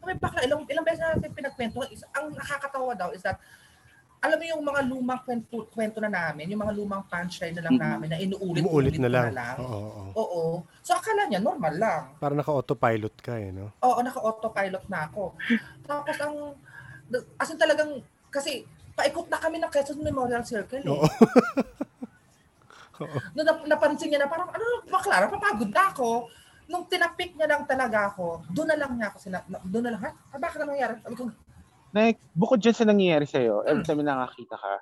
Sabi 0.00 0.16
bakla, 0.16 0.40
ilang, 0.42 0.64
ilang 0.64 0.82
beses 0.82 0.98
na 0.98 1.12
natin 1.12 1.30
pinagkwentuhan. 1.30 1.88
Is, 1.90 2.02
ang 2.10 2.32
nakakatawa 2.32 2.92
daw 2.94 3.12
is 3.12 3.20
that, 3.20 3.36
alam 4.18 4.36
mo 4.36 4.44
yung 4.46 4.62
mga 4.62 4.80
lumang 4.86 5.20
kwento, 5.22 5.64
kwento 5.66 5.96
na 5.98 6.08
namin, 6.08 6.44
yung 6.46 6.60
mga 6.60 6.74
lumang 6.74 7.04
punchline 7.04 7.52
na 7.52 7.62
lang 7.62 7.74
Mhm. 7.74 7.82
namin 7.82 8.08
na 8.10 8.18
inuulit 8.18 8.64
ulit 8.66 8.96
na 8.96 9.08
lang. 9.08 9.24
na 9.28 9.34
lang. 9.34 9.56
Oo, 9.58 9.80
oo. 9.80 10.10
Oo. 10.14 10.42
So 10.80 10.92
akala 10.92 11.24
niya, 11.24 11.40
normal 11.40 11.72
lang. 11.74 12.02
Para 12.16 12.32
naka-autopilot 12.32 13.16
ka 13.16 13.36
eh, 13.36 13.48
no? 13.48 13.72
Oo, 13.78 14.00
naka-autopilot 14.00 14.84
na 14.88 15.04
ako. 15.06 15.36
Tapos 15.84 16.16
ang, 16.18 16.36
as 17.36 17.48
in 17.48 17.56
talagang, 17.56 18.00
kasi 18.28 18.64
paikot 18.92 19.28
na 19.28 19.36
kami 19.36 19.56
ng 19.56 19.68
Quezon 19.68 20.00
Memorial 20.00 20.44
Circle 20.44 20.80
eh. 20.80 20.90
Oo. 20.90 21.04
Nung 23.32 23.46
nap- 23.46 23.64
napansin 23.66 24.12
niya 24.12 24.20
na 24.20 24.28
parang, 24.28 24.52
ano, 24.52 24.64
bakla, 24.84 25.24
napapagod 25.24 25.72
na 25.72 25.84
ako. 25.88 26.28
Nung 26.70 26.86
tinapik 26.86 27.34
niya 27.34 27.50
lang 27.50 27.66
talaga 27.66 28.14
ako, 28.14 28.46
doon 28.54 28.70
na 28.70 28.78
lang 28.78 28.94
niya 28.94 29.10
ako, 29.10 29.18
sina- 29.18 29.46
na- 29.50 29.62
doon 29.66 29.90
na 29.90 29.92
lang, 29.98 30.02
ha? 30.06 30.10
Ah, 30.30 30.38
bakit 30.38 30.62
ano 30.62 30.70
nangyari? 30.70 30.94
Sabi 31.02 31.16
ko, 31.18 31.24
Like, 31.90 32.22
bukod 32.30 32.62
dyan 32.62 32.78
sa 32.78 32.86
nangyayari 32.86 33.26
sa'yo, 33.26 33.66
every 33.66 33.82
time 33.82 33.98
na 34.06 34.14
nakakita 34.14 34.54
ka, 34.54 34.74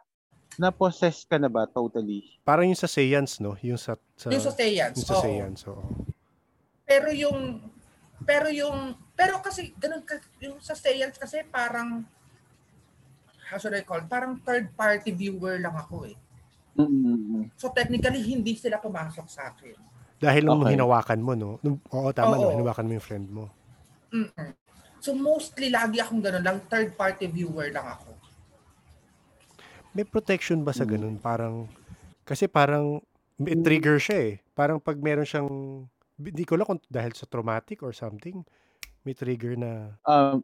na-possess 0.60 1.24
ka 1.24 1.40
na 1.40 1.48
ba 1.48 1.64
totally? 1.64 2.36
Parang 2.44 2.68
yung 2.68 2.76
sa 2.76 2.84
seance, 2.84 3.40
no? 3.40 3.56
Yung 3.64 3.80
sa, 3.80 3.96
sa, 4.12 4.28
yung 4.28 4.44
sa 4.44 4.52
seance, 4.52 4.96
yung 5.00 5.08
sa 5.08 5.16
oo. 5.16 5.24
seance, 5.24 5.60
oo. 5.64 5.84
Pero 6.84 7.08
yung, 7.08 7.64
pero 8.28 8.52
yung, 8.52 8.92
pero 9.16 9.40
kasi, 9.40 9.72
ganun, 9.80 10.04
ka- 10.04 10.20
yung 10.44 10.60
sa 10.60 10.76
seance 10.76 11.16
kasi 11.16 11.40
parang, 11.48 12.04
how 13.48 13.56
should 13.56 13.72
I 13.72 13.80
call 13.80 14.04
it? 14.04 14.10
Parang 14.12 14.36
third 14.44 14.68
party 14.76 15.08
viewer 15.08 15.56
lang 15.56 15.72
ako 15.72 16.04
eh. 16.12 16.16
mm 16.76 17.56
So 17.56 17.72
technically, 17.72 18.20
hindi 18.20 18.52
sila 18.52 18.76
pumasok 18.76 19.24
sa 19.32 19.48
akin. 19.48 19.74
Dahil 20.18 20.42
nung 20.42 20.66
Okay. 20.66 20.74
hinawakan 20.74 21.20
mo, 21.22 21.32
no? 21.38 21.62
Nung, 21.62 21.78
oo, 21.94 22.10
tama, 22.10 22.34
no? 22.34 22.50
Oo. 22.50 22.54
Hinawakan 22.58 22.86
mo 22.90 22.92
yung 22.98 23.06
friend 23.06 23.26
mo. 23.30 23.44
Mm-mm. 24.10 24.50
So 24.98 25.14
mostly 25.14 25.70
lagi 25.70 26.02
akong 26.02 26.18
ganun 26.18 26.42
lang, 26.42 26.58
third 26.66 26.98
party 26.98 27.30
viewer 27.30 27.70
lang 27.70 27.86
ako. 27.86 28.18
May 29.94 30.02
protection 30.02 30.66
ba 30.66 30.74
sa 30.74 30.82
Mm. 30.82 30.90
ganun? 30.90 31.16
Parang, 31.22 31.54
kasi 32.26 32.50
parang, 32.50 32.98
may 33.38 33.54
trigger 33.54 34.02
siya 34.02 34.18
eh. 34.18 34.34
Parang 34.58 34.82
pag 34.82 34.98
meron 34.98 35.22
siyang, 35.22 35.48
hindi 36.18 36.42
ko 36.42 36.58
lang 36.58 36.66
kung 36.66 36.82
dahil 36.90 37.14
sa 37.14 37.30
traumatic 37.30 37.86
or 37.86 37.94
something, 37.94 38.42
may 39.06 39.14
trigger 39.14 39.54
na, 39.54 39.94
Um, 40.02 40.42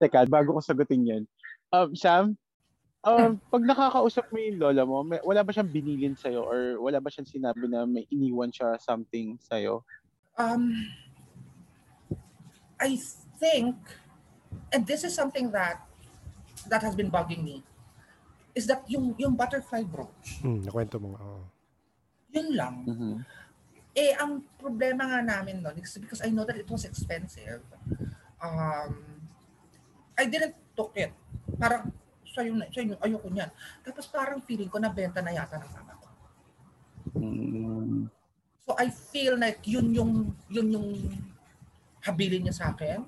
teka, 0.00 0.24
bago 0.24 0.56
ko 0.56 0.60
sagutin 0.64 1.04
yan. 1.04 1.22
Um, 1.68 1.92
Sam, 1.92 2.40
um, 3.02 3.38
pag 3.50 3.62
nakakausap 3.62 4.30
mo 4.30 4.38
yung 4.38 4.58
lola 4.62 4.82
mo, 4.86 5.02
may, 5.02 5.18
wala 5.22 5.42
ba 5.42 5.50
siyang 5.50 5.70
binilin 5.70 6.14
sa'yo 6.14 6.42
or 6.46 6.78
wala 6.78 7.02
ba 7.02 7.10
siyang 7.10 7.28
sinabi 7.28 7.66
na 7.66 7.86
may 7.86 8.06
iniwan 8.10 8.50
siya 8.54 8.78
something 8.78 9.38
sa'yo? 9.42 9.82
Um, 10.38 10.86
I 12.78 12.98
think, 13.38 13.76
and 14.72 14.86
this 14.86 15.04
is 15.04 15.14
something 15.14 15.50
that 15.52 15.82
that 16.70 16.82
has 16.82 16.94
been 16.94 17.10
bugging 17.10 17.42
me, 17.42 17.62
is 18.54 18.66
that 18.70 18.86
yung 18.86 19.14
yung 19.18 19.34
butterfly 19.34 19.82
brooch, 19.82 20.42
hmm, 20.42 20.62
nakwento 20.62 20.98
mo 21.02 21.14
nga, 21.14 21.22
oo. 21.22 21.42
yun 22.32 22.48
lang. 22.56 22.74
Mhm. 22.86 23.14
Eh, 23.92 24.16
ang 24.16 24.40
problema 24.56 25.04
nga 25.04 25.20
namin 25.20 25.60
nun 25.60 25.76
is 25.76 25.92
because 26.00 26.24
I 26.24 26.32
know 26.32 26.48
that 26.48 26.56
it 26.56 26.64
was 26.64 26.88
expensive. 26.88 27.60
Um, 28.40 29.20
I 30.16 30.24
didn't 30.24 30.56
took 30.72 30.96
it. 30.96 31.12
Parang, 31.60 31.92
sa'yo 32.32 32.56
na, 32.56 32.64
sa'yo, 32.72 32.96
ayoko 32.98 33.28
niyan. 33.28 33.50
Tapos 33.84 34.08
parang 34.08 34.40
feeling 34.40 34.72
ko 34.72 34.80
na 34.80 34.88
benta 34.88 35.20
na 35.20 35.36
yata 35.36 35.60
ng 35.60 35.70
mama 35.70 35.92
ko. 36.00 36.06
Mm. 37.20 38.08
So 38.64 38.72
I 38.80 38.88
feel 38.88 39.36
like 39.36 39.60
yun 39.68 39.92
yung, 39.92 40.32
yun 40.48 40.68
yung 40.72 40.88
habilin 42.00 42.48
niya 42.48 42.56
sa 42.56 42.66
akin. 42.72 43.04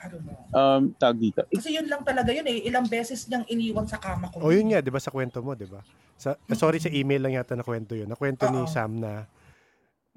I 0.00 0.06
don't 0.08 0.24
know. 0.24 0.38
Um, 0.56 0.96
tawag 0.96 1.20
dito. 1.20 1.44
Kasi 1.52 1.76
yun 1.76 1.84
lang 1.84 2.00
talaga 2.00 2.32
yun 2.32 2.46
eh. 2.48 2.64
Ilang 2.64 2.88
beses 2.88 3.28
niyang 3.28 3.44
iniwan 3.50 3.84
sa 3.84 4.00
kama 4.00 4.32
ko. 4.32 4.40
O 4.40 4.54
yun 4.54 4.72
nga, 4.72 4.80
di 4.80 4.88
ba 4.88 5.02
sa 5.02 5.12
kwento 5.12 5.44
mo, 5.44 5.52
di 5.52 5.68
ba? 5.68 5.84
Sa, 6.16 6.36
sorry, 6.56 6.80
sa 6.80 6.88
email 6.88 7.20
lang 7.20 7.36
yata 7.36 7.52
na 7.52 7.66
kwento 7.66 7.92
yun. 7.92 8.08
Nakwento 8.08 8.48
ni 8.48 8.64
Oo. 8.64 8.70
Sam 8.70 8.96
na 8.96 9.28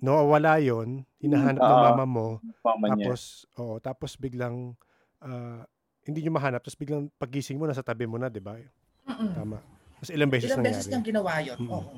nawawala 0.03 0.59
yun, 0.59 1.07
hinahanap 1.23 1.63
ng 1.63 1.79
Oo. 1.79 1.85
mama 1.87 2.03
mo, 2.03 2.27
Mama 2.59 2.91
niya. 2.91 3.07
tapos, 3.07 3.47
oo, 3.55 3.79
tapos 3.79 4.19
biglang, 4.19 4.75
ah, 5.23 5.63
hindi 6.03 6.19
nyo 6.23 6.35
mahanap, 6.35 6.59
tapos 6.63 6.75
biglang 6.79 7.07
pagising 7.15 7.55
mo, 7.55 7.67
nasa 7.67 7.83
tabi 7.83 8.03
mo 8.03 8.19
na, 8.19 8.27
di 8.27 8.43
ba? 8.43 8.59
Mm-mm. 9.07 9.31
Tama. 9.35 9.57
Tapos 9.99 10.11
ilang 10.11 10.31
beses 10.31 10.51
Ilang 10.51 10.63
beses 10.63 10.83
nangyari. 10.83 10.91
niyang 10.91 11.07
ginawa 11.07 11.33
yun. 11.39 11.57
Mm-mm. 11.59 11.71
Oo. 11.73 11.93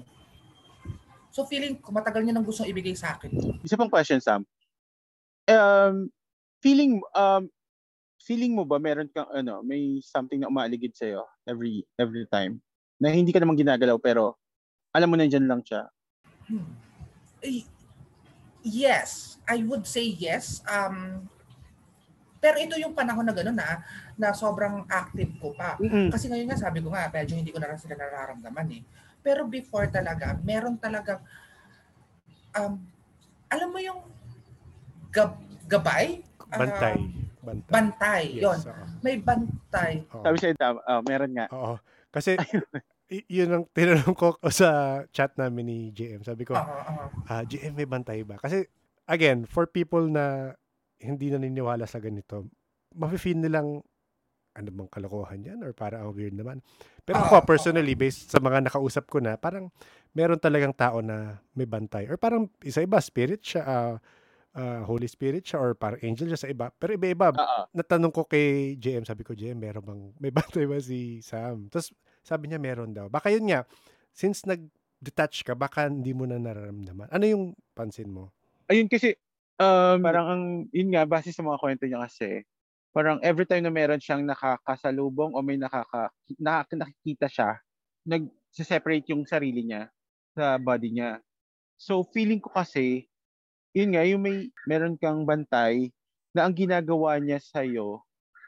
So 1.33 1.43
feeling 1.49 1.75
ko 1.81 1.91
matagal 1.91 2.21
niya 2.23 2.33
nang 2.37 2.47
gustong 2.47 2.69
ibigay 2.69 2.95
sa 2.95 3.17
akin. 3.17 3.33
Isa 3.65 3.75
pang 3.75 3.91
question, 3.91 4.21
Sam. 4.21 4.45
Um, 5.49 6.09
feeling, 6.61 7.01
um, 7.11 7.49
feeling 8.23 8.55
mo 8.55 8.63
ba 8.63 8.79
meron 8.79 9.11
kang, 9.11 9.27
ano, 9.33 9.59
may 9.61 9.99
something 9.99 10.39
na 10.41 10.47
umaaligid 10.47 10.95
sa'yo 10.95 11.25
every, 11.43 11.83
every 11.99 12.23
time? 12.31 12.63
Na 13.01 13.11
hindi 13.11 13.35
ka 13.35 13.43
naman 13.43 13.59
ginagalaw, 13.59 13.99
pero 13.99 14.39
alam 14.95 15.11
mo 15.11 15.19
nandyan 15.19 15.43
lang 15.49 15.59
siya. 15.65 15.89
Hmm. 16.47 16.71
Eh, 17.43 17.67
Yes, 18.65 19.37
I 19.45 19.61
would 19.61 19.85
say 19.85 20.01
yes. 20.01 20.65
Um, 20.65 21.29
pero 22.45 22.61
ito 22.61 22.77
yung 22.77 22.93
panahon 22.93 23.25
na 23.25 23.33
gano'n 23.33 23.57
na, 23.57 23.81
na 24.13 24.29
sobrang 24.29 24.85
active 24.85 25.33
ko 25.41 25.49
pa. 25.49 25.81
Mm-mm. 25.81 26.13
Kasi 26.13 26.29
ngayon 26.29 26.45
nga, 26.45 26.61
sabi 26.61 26.77
ko 26.77 26.93
nga, 26.93 27.09
medyo 27.09 27.33
hindi 27.33 27.49
ko 27.49 27.57
na 27.57 27.73
rin 27.73 27.81
sila 27.81 27.97
nararamdaman 27.97 28.69
eh. 28.69 28.85
Pero 29.25 29.49
before 29.49 29.89
talaga, 29.89 30.37
meron 30.45 30.77
talagang, 30.77 31.25
um, 32.53 32.77
alam 33.49 33.69
mo 33.73 33.81
yung 33.81 34.05
gab- 35.09 35.41
gabay? 35.65 36.21
Bantay. 36.45 36.93
Um, 36.93 37.25
Bantay. 37.41 37.73
bantay, 37.73 38.23
yon. 38.37 38.57
Yes, 38.57 38.69
oo. 38.69 38.85
May 39.01 39.17
bantay. 39.17 40.05
Sabi 40.05 40.37
sa'yo, 40.37 40.53
Tam, 40.53 40.77
ah, 40.81 41.01
meron 41.01 41.33
nga. 41.33 41.49
Oo. 41.49 41.81
Kasi, 42.13 42.37
y- 43.09 43.25
yun 43.27 43.49
ang 43.49 43.65
tinanong 43.69 44.13
ko 44.13 44.37
sa 44.53 44.69
chat 45.09 45.33
namin 45.33 45.65
ni 45.65 45.77
JM. 45.89 46.21
Sabi 46.21 46.45
ko, 46.45 46.53
oo. 46.53 46.93
ah, 47.25 47.41
GM 47.41 47.73
may 47.73 47.89
bantay 47.89 48.21
ba? 48.21 48.37
Kasi, 48.37 48.69
again, 49.05 49.45
for 49.45 49.65
people 49.65 50.05
na 50.05 50.53
hindi 50.99 51.31
naniniwala 51.31 51.83
sa 51.85 51.99
ganito, 51.99 52.47
mafe-feel 52.95 53.39
nilang 53.39 53.83
ano 54.55 54.69
bang 54.71 54.87
kalokohan 54.87 55.43
yan 55.43 55.59
or 55.67 55.75
para 55.75 55.99
ang 55.99 56.15
weird 56.15 56.31
naman. 56.31 56.63
Pero 57.03 57.19
ako 57.19 57.43
oo. 57.43 57.47
personally, 57.47 57.91
based 57.93 58.31
sa 58.31 58.39
mga 58.39 58.71
nakausap 58.71 59.11
ko 59.11 59.19
na, 59.19 59.35
parang 59.35 59.67
meron 60.15 60.39
talagang 60.39 60.71
tao 60.71 61.03
na 61.03 61.43
may 61.51 61.67
bantay. 61.67 62.07
Or 62.07 62.15
parang 62.15 62.47
isa 62.63 62.79
iba, 62.79 62.97
spirit 63.03 63.43
siya, 63.43 63.61
ah, 63.67 63.95
ah, 64.55 64.81
Holy 64.87 65.11
Spirit 65.11 65.43
siya, 65.43 65.59
or 65.59 65.75
parang 65.75 65.99
angel 65.99 66.31
siya 66.31 66.39
sa 66.39 66.47
iba. 66.47 66.71
Pero 66.71 66.95
iba-iba. 66.95 67.35
Oo. 67.35 67.61
Natanong 67.75 68.15
ko 68.15 68.23
kay 68.23 68.79
JM, 68.79 69.03
sabi 69.03 69.27
ko, 69.27 69.35
JM, 69.35 69.59
meron 69.59 69.83
bang, 69.83 70.01
may 70.23 70.31
bantay 70.39 70.63
ba 70.63 70.79
si 70.79 71.19
Sam? 71.19 71.67
Tapos 71.67 71.91
sabi 72.23 72.47
niya, 72.47 72.57
meron 72.57 72.95
daw. 72.95 73.11
Baka 73.11 73.35
yun 73.35 73.51
nga, 73.51 73.67
since 74.15 74.47
nag-detach 74.47 75.43
ka, 75.43 75.53
baka 75.53 75.91
hindi 75.91 76.15
mo 76.15 76.23
na 76.23 76.39
nararamdaman. 76.39 77.11
Ano 77.11 77.25
yung 77.27 77.43
pansin 77.75 78.07
mo? 78.07 78.31
Ayun 78.71 78.87
kasi, 78.87 79.19
um, 79.59 79.97
parang 80.01 80.27
ang, 80.27 80.43
yun 80.71 80.89
nga, 80.93 81.03
base 81.07 81.31
sa 81.31 81.43
mga 81.45 81.61
kwento 81.61 81.83
niya 81.87 82.03
kasi, 82.07 82.43
parang 82.95 83.19
every 83.23 83.43
time 83.43 83.67
na 83.67 83.73
meron 83.73 83.99
siyang 83.99 84.23
nakakasalubong 84.23 85.35
o 85.35 85.43
may 85.43 85.59
nakaka, 85.59 86.11
na, 86.39 86.63
nakikita 86.63 87.27
siya, 87.27 87.49
nag-separate 88.07 89.07
yung 89.11 89.27
sarili 89.27 89.67
niya 89.67 89.91
sa 90.35 90.55
body 90.59 90.95
niya. 90.95 91.11
So, 91.75 92.07
feeling 92.15 92.39
ko 92.39 92.51
kasi, 92.55 93.07
yun 93.75 93.95
nga, 93.95 94.03
yung 94.07 94.23
may, 94.23 94.47
meron 94.63 94.95
kang 94.95 95.27
bantay 95.27 95.91
na 96.31 96.47
ang 96.47 96.55
ginagawa 96.55 97.19
niya 97.19 97.39
sa'yo, 97.43 98.03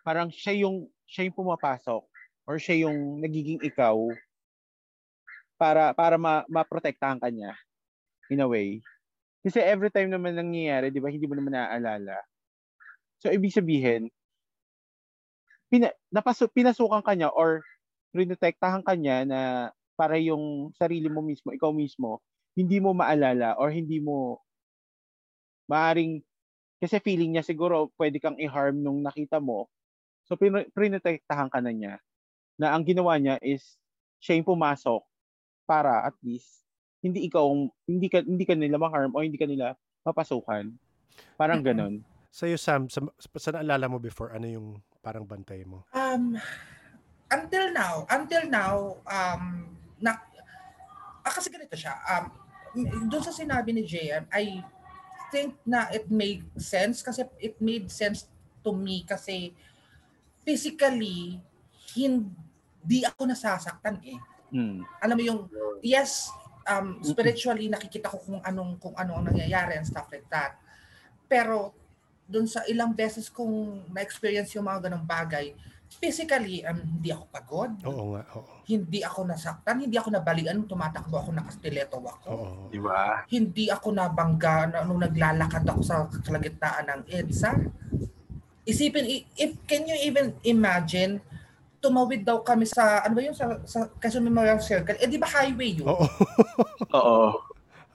parang 0.08 0.32
siya 0.32 0.68
yung, 0.68 0.88
siya 1.08 1.28
yung 1.28 1.36
pumapasok 1.36 2.04
or 2.48 2.56
siya 2.56 2.88
yung 2.88 3.20
nagiging 3.20 3.60
ikaw 3.60 3.96
para 5.60 5.92
para 5.92 6.16
ma, 6.16 6.46
maprotektahan 6.48 7.20
ka 7.20 7.28
niya 7.28 7.52
in 8.32 8.40
a 8.40 8.48
way. 8.48 8.80
Kasi 9.48 9.64
every 9.64 9.88
time 9.96 10.12
naman 10.12 10.36
nangyayari, 10.36 10.92
di 10.92 11.00
ba, 11.00 11.08
hindi 11.08 11.24
mo 11.24 11.40
naman 11.40 11.56
naaalala. 11.56 12.20
So, 13.24 13.32
ibig 13.32 13.56
sabihin, 13.56 14.12
pina, 15.72 15.92
napasu, 16.12 16.52
pinasukan 16.52 17.04
ka 17.04 17.14
niya 17.16 17.32
or 17.32 17.64
rinotektahan 18.12 18.84
ka 18.84 18.94
niya 19.00 19.24
na 19.24 19.40
para 19.96 20.20
yung 20.20 20.76
sarili 20.76 21.08
mo 21.08 21.24
mismo, 21.24 21.56
ikaw 21.56 21.72
mismo, 21.72 22.20
hindi 22.60 22.78
mo 22.84 22.92
maalala 22.92 23.56
or 23.56 23.72
hindi 23.72 24.04
mo 24.04 24.44
maaring, 25.72 26.20
kasi 26.84 27.00
feeling 27.02 27.36
niya 27.36 27.44
siguro 27.48 27.90
pwede 27.98 28.20
kang 28.22 28.38
i-harm 28.38 28.84
nung 28.84 29.02
nakita 29.02 29.40
mo. 29.42 29.72
So, 30.28 30.36
pin- 30.36 30.70
prinotektahan 30.76 31.50
ka 31.52 31.60
na 31.64 31.74
niya. 31.74 31.96
na 32.60 32.76
ang 32.76 32.84
ginawa 32.84 33.16
niya 33.22 33.40
is 33.40 33.78
siya 34.20 34.38
yung 34.42 34.50
pumasok 34.50 35.02
para 35.70 36.04
at 36.04 36.16
least 36.26 36.67
hindi 37.02 37.30
ikaw 37.30 37.46
hindi 37.86 38.08
ka 38.10 38.26
hindi 38.26 38.46
ka 38.46 38.56
nila 38.58 38.78
ma-harm 38.82 39.14
o 39.14 39.22
hindi 39.22 39.38
ka 39.38 39.46
nila 39.46 39.78
mapasukan. 40.08 40.72
Parang 41.36 41.62
ganon. 41.62 42.02
Sa 42.32 42.46
iyo 42.46 42.60
Sam, 42.60 42.86
sa, 42.88 43.02
sa 43.18 43.50
naalala 43.58 43.90
mo 43.90 43.98
before, 43.98 44.30
ano 44.32 44.46
yung 44.46 44.68
parang 45.02 45.26
bantay 45.26 45.66
mo? 45.66 45.88
Um, 45.96 46.38
until 47.32 47.74
now, 47.74 48.06
until 48.12 48.44
now, 48.46 48.76
um, 49.10 49.74
na, 49.98 50.22
ah, 51.26 51.34
kasi 51.34 51.50
ganito 51.50 51.74
siya, 51.74 51.98
um, 52.06 52.30
doon 53.10 53.24
sa 53.26 53.34
sinabi 53.34 53.74
ni 53.74 53.84
JM, 53.88 54.30
I 54.30 54.62
think 55.34 55.58
na 55.66 55.90
it 55.92 56.08
made 56.08 56.46
sense 56.56 57.02
kasi 57.04 57.26
it 57.42 57.58
made 57.60 57.90
sense 57.90 58.30
to 58.62 58.72
me 58.72 59.04
kasi 59.04 59.52
physically, 60.46 61.42
hindi 61.98 63.00
ako 63.04 63.28
nasasaktan 63.28 64.00
eh. 64.06 64.20
Mm. 64.54 64.80
Alam 65.04 65.16
mo 65.20 65.24
yung, 65.26 65.42
yes, 65.84 66.32
um, 66.68 67.00
spiritually 67.02 67.72
nakikita 67.72 68.12
ko 68.12 68.20
kung 68.20 68.40
anong 68.44 68.78
kung 68.78 68.94
ano 69.00 69.18
ang 69.18 69.26
nangyayari 69.32 69.80
and 69.80 69.88
stuff 69.88 70.12
like 70.12 70.28
that. 70.28 70.60
Pero 71.26 71.74
doon 72.28 72.46
sa 72.46 72.62
ilang 72.68 72.92
beses 72.92 73.32
kong 73.32 73.88
na-experience 73.96 74.52
yung 74.60 74.68
mga 74.68 74.92
ganong 74.92 75.08
bagay, 75.08 75.56
physically, 75.88 76.60
um, 76.68 76.76
hindi 76.76 77.16
ako 77.16 77.24
pagod. 77.32 77.72
Oo 77.88 78.04
nga, 78.12 78.24
oo. 78.36 78.54
Hindi 78.68 79.00
ako 79.00 79.20
nasaktan, 79.32 79.80
hindi 79.80 79.96
ako 79.96 80.12
nabalian, 80.12 80.68
tumatakbo 80.68 81.24
ako, 81.24 81.30
nakastileto 81.32 82.04
ako. 82.04 82.28
Oo. 82.36 82.48
Di 82.68 82.80
ba? 82.84 83.24
Hindi 83.32 83.72
ako 83.72 83.96
nabangga 83.96 84.68
na, 84.68 84.84
nung 84.84 85.00
naglalakad 85.00 85.64
ako 85.64 85.82
sa 85.82 86.04
kalagitnaan 86.12 86.86
ng 86.92 87.02
EDSA. 87.08 87.56
Isipin, 88.68 89.08
if 89.40 89.56
can 89.64 89.88
you 89.88 89.96
even 90.04 90.36
imagine, 90.44 91.24
tumawid 91.88 92.28
daw 92.28 92.44
kami 92.44 92.68
sa, 92.68 93.08
ano 93.08 93.16
ba 93.16 93.22
yun, 93.24 93.32
sa, 93.32 93.64
sa 93.64 93.88
Quezon 93.96 94.28
Memorial 94.28 94.60
Circle, 94.60 95.00
eh 95.00 95.08
di 95.08 95.16
ba 95.16 95.32
highway 95.32 95.80
yun? 95.80 95.88
Oo. 95.88 96.08
Oo. 96.92 97.30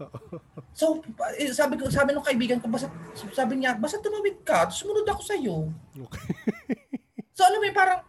So, 0.73 1.05
eh, 1.37 1.53
sabi 1.53 1.77
ko, 1.77 1.87
sabi 1.93 2.17
ng 2.17 2.25
kaibigan 2.25 2.59
ko, 2.59 2.67
basta, 2.67 2.89
sabi 3.37 3.61
niya, 3.61 3.77
basta 3.77 4.01
tumawid 4.01 4.41
ka, 4.41 4.67
sumunod 4.73 5.05
ako 5.05 5.21
sa 5.21 5.37
iyo. 5.37 5.69
Okay. 5.95 6.33
So, 7.37 7.45
alam 7.45 7.61
mo 7.61 7.69
yun, 7.69 7.77
parang, 7.77 8.01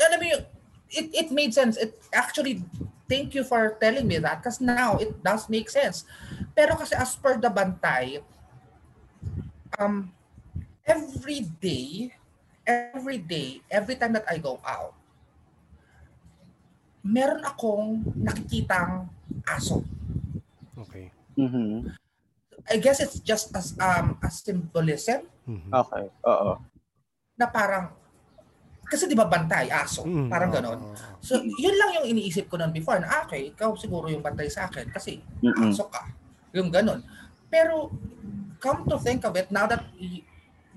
alam 0.00 0.18
mo 0.18 0.26
yun, 0.26 0.42
it, 0.90 1.06
it 1.12 1.28
made 1.30 1.52
sense. 1.52 1.76
It 1.76 1.96
actually, 2.12 2.64
thank 3.08 3.34
you 3.34 3.44
for 3.44 3.76
telling 3.80 4.06
me 4.06 4.18
that 4.18 4.42
because 4.42 4.60
now 4.60 4.96
it 4.96 5.12
does 5.22 5.48
make 5.48 5.70
sense. 5.70 6.04
Pero 6.56 6.76
kasi 6.76 6.94
as 6.96 7.14
per 7.16 7.38
the 7.38 7.48
bantay, 7.48 8.22
um, 9.78 10.12
every 10.84 11.46
day, 11.60 12.12
every 12.66 13.18
day, 13.18 13.60
every 13.70 13.96
time 13.96 14.12
that 14.14 14.26
I 14.28 14.38
go 14.38 14.58
out, 14.66 14.94
meron 17.06 17.42
akong 17.46 18.02
nakikitang 18.18 19.06
aso. 19.46 19.86
Okay. 20.74 21.14
Mhm. 21.38 21.86
I 22.66 22.76
guess 22.82 22.98
it's 22.98 23.22
just 23.22 23.54
as 23.54 23.78
um 23.78 24.18
a 24.18 24.28
symbolism 24.28 25.22
Mhm. 25.46 25.70
Okay. 25.70 26.04
Oo. 26.26 26.58
na 27.38 27.46
parang 27.46 27.92
kasi 28.86 29.06
'di 29.06 29.14
ba 29.14 29.26
bantay 29.28 29.70
aso, 29.70 30.02
Mm, 30.06 30.30
parang 30.30 30.50
oo. 30.50 30.94
So, 31.22 31.42
yun 31.42 31.74
lang 31.74 31.90
yung 32.00 32.06
iniisip 32.06 32.46
ko 32.46 32.54
noon 32.54 32.70
before 32.70 33.02
na, 33.02 33.10
ah, 33.10 33.22
okay, 33.26 33.50
ikaw 33.50 33.74
siguro 33.74 34.06
yung 34.06 34.22
bantay 34.22 34.46
sa 34.46 34.70
akin 34.70 34.86
kasi 34.94 35.18
Mm-mm. 35.42 35.74
aso 35.74 35.90
ka. 35.90 36.06
Yung 36.54 36.70
ganon. 36.70 37.02
Pero, 37.50 37.90
come 38.62 38.86
to 38.86 38.94
think 39.02 39.26
of 39.26 39.34
it, 39.34 39.50
now 39.50 39.66
that 39.66 39.82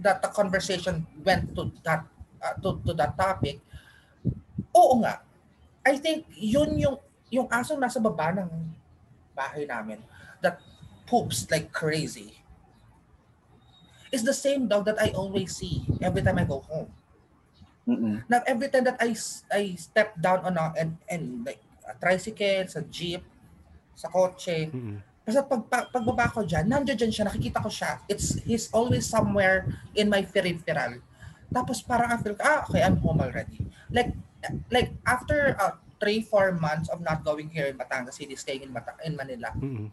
that 0.02 0.26
the 0.26 0.30
conversation 0.34 1.06
went 1.22 1.54
to 1.54 1.70
that 1.86 2.02
uh, 2.42 2.58
to, 2.66 2.82
to 2.82 2.98
that 2.98 3.14
topic, 3.14 3.62
oo 4.74 4.98
nga, 5.06 5.22
I 5.86 5.96
think 5.98 6.28
yun 6.36 6.76
yung 6.78 6.98
yung 7.30 7.48
aso 7.48 7.78
nasa 7.78 8.02
baba 8.02 8.34
ng 8.36 8.50
bahay 9.34 9.64
namin 9.64 10.02
that 10.44 10.60
poops 11.08 11.48
like 11.48 11.72
crazy 11.72 12.40
is 14.12 14.26
the 14.26 14.34
same 14.34 14.66
dog 14.66 14.86
that 14.90 14.98
I 14.98 15.14
always 15.14 15.54
see 15.56 15.86
every 16.02 16.22
time 16.26 16.42
I 16.42 16.46
go 16.46 16.66
home. 16.66 16.90
Mm-mm. 17.88 18.26
Now 18.30 18.42
every 18.46 18.70
time 18.70 18.86
that 18.90 18.98
I 18.98 19.14
I 19.54 19.78
step 19.78 20.18
down 20.18 20.46
on 20.46 20.58
a 20.58 20.74
and, 20.78 20.98
and 21.10 21.46
like 21.46 21.62
a 21.86 21.94
tricycle, 21.98 22.66
sa 22.70 22.82
jeep, 22.90 23.22
sa 23.94 24.10
kotse, 24.10 24.70
Mhm. 24.70 24.98
basta 25.26 25.46
pag, 25.46 25.62
pag 25.70 25.86
pagbaba 25.94 26.26
ko 26.34 26.42
dyan, 26.42 26.66
nandiyan 26.66 26.98
dyan 26.98 27.14
siya, 27.14 27.26
nakikita 27.30 27.62
ko 27.62 27.70
siya. 27.70 28.02
It's 28.10 28.42
he's 28.46 28.70
always 28.74 29.06
somewhere 29.06 29.70
in 29.94 30.10
my 30.10 30.26
peripheral. 30.26 31.02
Tapos 31.50 31.82
parang 31.82 32.14
I 32.14 32.18
feel, 32.22 32.38
ah, 32.42 32.66
okay, 32.70 32.82
I'm 32.86 32.98
home 33.02 33.22
already. 33.26 33.62
Like 33.90 34.14
like 34.70 34.92
after 35.06 35.56
uh, 35.56 35.76
three, 36.00 36.22
four 36.22 36.52
months 36.52 36.88
of 36.88 37.02
not 37.02 37.24
going 37.24 37.50
here 37.50 37.68
in 37.68 37.76
Batangas 37.76 38.16
City, 38.16 38.36
staying 38.36 38.64
in, 38.64 38.72
Bata- 38.72 39.00
in 39.04 39.16
Manila, 39.16 39.52
Mhm. 39.54 39.92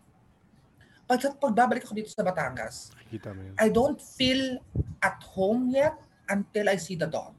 pag 1.06 1.22
pagbabalik 1.38 1.82
ako 1.82 1.94
dito 1.94 2.10
sa 2.10 2.22
Batangas, 2.22 2.90
Nakikita 2.94 3.30
mo 3.30 3.40
yun. 3.42 3.54
I 3.58 3.68
don't 3.70 3.98
feel 3.98 4.58
at 4.98 5.18
home 5.34 5.70
yet 5.70 5.94
until 6.26 6.66
I 6.66 6.76
see 6.76 6.98
the 6.98 7.06
dog. 7.06 7.34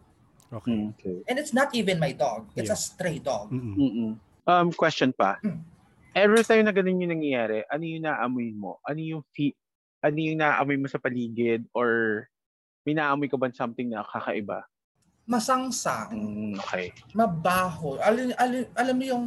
Okay. 0.48 0.72
Mm, 0.72 0.96
Okay. 0.96 1.18
And 1.28 1.36
it's 1.36 1.52
not 1.52 1.76
even 1.76 2.00
my 2.00 2.16
dog. 2.16 2.48
It's 2.56 2.72
a 2.72 2.76
Yeah. 2.76 2.80
stray 2.80 3.18
dog. 3.20 3.52
Mhm. 3.52 3.74
Mm-mm. 3.76 4.12
Um, 4.48 4.72
question 4.72 5.12
pa. 5.12 5.36
Mm. 5.44 5.60
Every 6.16 6.42
time 6.42 6.64
na 6.64 6.72
ganun 6.72 7.04
yung 7.04 7.12
nangyayari, 7.14 7.68
ano 7.68 7.84
yung 7.84 8.08
naamoy 8.08 8.56
mo? 8.56 8.80
Ano 8.82 8.98
yung 8.98 9.22
fi 9.36 9.52
ano 10.00 10.16
yung 10.16 10.40
naamoy 10.40 10.80
mo 10.80 10.88
sa 10.88 10.98
paligid 10.98 11.68
or 11.76 12.24
may 12.88 12.96
naamoy 12.96 13.28
ka 13.28 13.36
ba 13.36 13.52
something 13.52 13.92
na 13.92 14.08
kakaiba? 14.08 14.64
Masangsang. 15.28 16.10
Mm, 16.16 16.56
okay. 16.64 16.96
mabaho. 17.12 18.00
Alam, 18.00 18.32
alam, 18.40 18.64
alam 18.74 18.96
mo 18.96 19.06
yung 19.06 19.26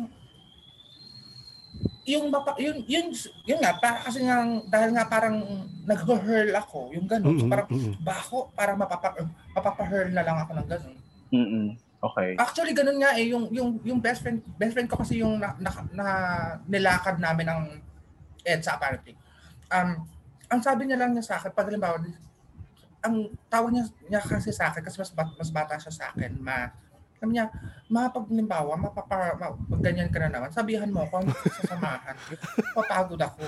yung 2.09 2.27
mapa, 2.33 2.57
yun, 2.59 2.83
yun, 2.91 3.13
yun 3.47 3.61
nga, 3.63 3.77
para, 3.79 4.03
kasi 4.03 4.25
nga, 4.25 4.43
dahil 4.67 4.91
nga 4.97 5.07
parang 5.07 5.37
nag-hurl 5.87 6.51
ako, 6.59 6.91
yung 6.97 7.07
gano'n. 7.07 7.39
So 7.39 7.47
Mhm, 7.47 7.53
parang 7.53 7.69
mhm. 7.71 7.93
baho, 8.03 8.39
parang 8.57 8.77
mapapa, 8.81 9.09
mapapa-hurl 9.55 10.11
na 10.11 10.25
lang 10.27 10.37
ako 10.43 10.51
ng 10.59 10.69
gano'n. 10.69 10.97
Mm-mm. 11.31 11.67
Okay. 12.01 12.33
Actually, 12.41 12.73
ganun 12.73 12.99
nga 12.99 13.13
eh, 13.15 13.29
yung, 13.31 13.53
yung, 13.53 13.77
yung 13.85 14.01
best 14.01 14.25
friend, 14.25 14.41
best 14.57 14.73
friend 14.73 14.89
ko 14.89 14.97
kasi 14.99 15.21
yung 15.21 15.37
na, 15.37 15.53
na, 15.61 15.71
na 15.93 16.07
nilakad 16.65 17.21
namin 17.21 17.47
ng 17.47 17.63
EDSA 18.43 18.81
apparently. 18.81 19.15
Um, 19.69 20.09
ang 20.51 20.61
sabi 20.65 20.89
niya 20.89 20.99
lang 20.99 21.13
niya 21.13 21.23
sa 21.23 21.37
akin, 21.37 21.53
pag 21.53 21.69
halimbawa, 21.69 22.01
ang 23.01 23.33
tawag 23.49 23.71
niya, 23.73 23.85
niya 24.09 24.21
kasi 24.21 24.53
sa 24.53 24.69
akin, 24.69 24.85
kasi 24.85 25.01
mas, 25.01 25.13
bat- 25.13 25.37
mas 25.37 25.51
bata 25.51 25.81
siya 25.81 25.93
sa 25.93 26.05
akin, 26.13 26.37
ma, 26.37 26.69
sabi 27.21 27.37
niya, 27.37 27.49
ma, 27.89 28.09
pag 28.13 28.29
halimbawa, 28.29 28.77
mapapa, 28.77 29.37
ma, 29.37 29.53
pag 29.57 29.81
ganyan 29.81 30.13
ka 30.13 30.21
na 30.21 30.29
naman, 30.29 30.53
sabihan 30.53 30.89
mo 30.89 31.05
ako, 31.05 31.25
sasamahan. 31.61 32.17
Papagod 32.77 33.21
ako. 33.21 33.45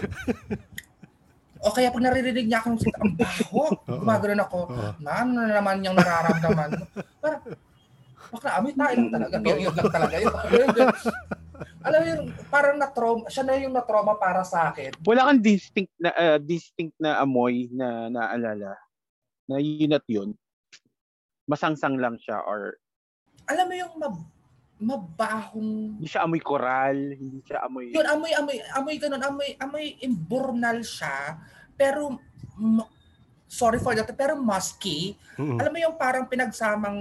O 1.63 1.73
kaya 1.73 1.95
pag 1.95 2.05
naririnig 2.05 2.49
niya 2.49 2.61
akong 2.61 2.81
sit, 2.81 2.93
ang 2.97 3.17
baho, 3.17 3.73
gumagano'n 3.87 4.45
ako, 4.45 4.61
na 5.01 5.11
ano 5.25 5.31
na 5.41 5.57
naman 5.61 5.85
yung 5.85 5.97
nararamdaman. 5.97 6.71
Parang, 7.21 7.43
bakla, 8.33 8.51
amoy 8.61 8.73
tayo 8.73 8.95
lang 8.97 9.13
talaga. 9.13 9.35
Period 9.41 9.75
lang 9.77 9.93
talaga 9.93 10.17
yun. 10.17 10.35
Alam 11.87 11.99
mo 11.99 12.07
yung 12.07 12.25
parang 12.51 12.77
na-trauma, 12.79 13.25
siya 13.31 13.43
na 13.47 13.59
yung 13.59 13.75
na-trauma 13.75 14.15
para 14.19 14.43
sa 14.43 14.71
akin. 14.71 14.95
Wala 15.07 15.31
kang 15.31 15.43
distinct 15.43 15.95
na 15.99 16.11
ah, 16.15 16.39
distinct 16.39 16.95
na 16.99 17.23
amoy 17.23 17.71
na 17.71 18.11
naalala 18.11 18.75
na 19.47 19.59
yun 19.59 19.93
at 19.93 20.07
yun. 20.07 20.35
Masangsang 21.45 21.99
lang 21.99 22.17
siya 22.17 22.39
or 22.41 22.79
Alam 23.45 23.67
mo 23.67 23.75
yung 23.75 23.95
mab 23.99 24.17
mabahong 24.83 25.95
hindi 25.95 26.11
siya 26.11 26.27
amoy 26.27 26.43
koral, 26.43 27.15
hindi 27.15 27.39
siya 27.41 27.63
amoy 27.63 27.95
yun 27.95 28.03
amoy 28.03 28.35
amoy 28.35 28.59
amoy 28.73 28.95
ganun 28.99 29.23
amoy 29.23 29.55
amoy 29.57 29.95
imburnal 30.01 30.83
siya 30.83 31.39
pero 31.73 32.19
ma- 32.57 32.91
sorry 33.47 33.79
for 33.79 33.95
that 33.95 34.11
pero 34.11 34.35
musky 34.35 35.15
Mhm. 35.39 35.55
alam 35.55 35.71
mo 35.71 35.79
yung 35.81 35.95
parang 35.95 36.27
pinagsamang 36.27 36.99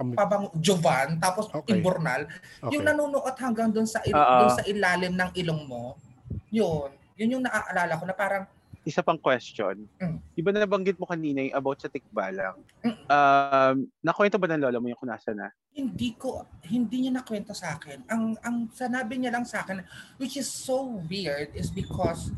Amoy- 0.00 0.16
pabang 0.16 0.48
jovan 0.56 1.20
tapos 1.20 1.52
Okay. 1.52 1.76
imburnal 1.76 2.24
Okay. 2.56 2.72
yung 2.72 2.88
nanunuot 2.88 3.36
hanggang 3.36 3.68
doon 3.68 3.84
sa 3.84 4.00
il- 4.00 4.16
doon 4.16 4.50
sa 4.50 4.64
ilalim 4.64 5.12
ng 5.12 5.30
ilong 5.36 5.62
mo 5.62 6.00
yun 6.48 6.88
yun 7.20 7.36
yung 7.36 7.44
naaalala 7.44 8.00
ko 8.00 8.04
na 8.06 8.16
parang 8.16 8.48
isa 8.84 9.04
pang 9.04 9.20
question. 9.20 9.84
Mm. 10.00 10.16
Di 10.32 10.40
ba 10.40 10.50
nabanggit 10.56 10.96
mo 10.96 11.04
kanina 11.04 11.44
yung 11.44 11.56
about 11.56 11.78
sa 11.80 11.92
tikbalang? 11.92 12.56
Mm. 12.80 12.96
Um, 13.10 13.76
nakwento 14.00 14.40
ba 14.40 14.48
ng 14.48 14.62
lola 14.64 14.80
mo 14.80 14.88
yung 14.88 15.00
kung 15.00 15.12
nasa 15.12 15.36
na? 15.36 15.52
hindi 15.74 16.18
ko 16.18 16.42
hindi 16.66 17.06
niya 17.06 17.22
nakwento 17.22 17.54
sa 17.54 17.78
akin. 17.78 18.02
Ang 18.10 18.34
ang 18.42 18.66
sanabi 18.74 19.22
niya 19.22 19.34
lang 19.34 19.46
sa 19.46 19.62
akin 19.62 19.82
which 20.18 20.34
is 20.34 20.50
so 20.50 21.00
weird 21.06 21.54
is 21.54 21.70
because 21.70 22.34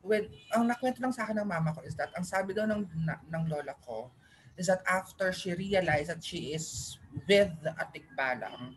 when 0.00 0.26
ang 0.56 0.66
nakwento 0.66 0.98
lang 0.98 1.12
sa 1.12 1.28
akin 1.28 1.40
ng 1.40 1.48
mama 1.48 1.76
ko 1.76 1.84
is 1.84 1.94
that 1.94 2.10
ang 2.16 2.24
sabi 2.24 2.56
daw 2.56 2.64
ng 2.64 2.82
na, 3.04 3.20
ng 3.28 3.44
lola 3.46 3.76
ko 3.84 4.08
is 4.56 4.68
that 4.68 4.80
after 4.88 5.32
she 5.32 5.52
realized 5.52 6.08
that 6.08 6.24
she 6.24 6.56
is 6.56 6.96
with 7.28 7.52
a 7.64 7.84
tikbalang 7.92 8.76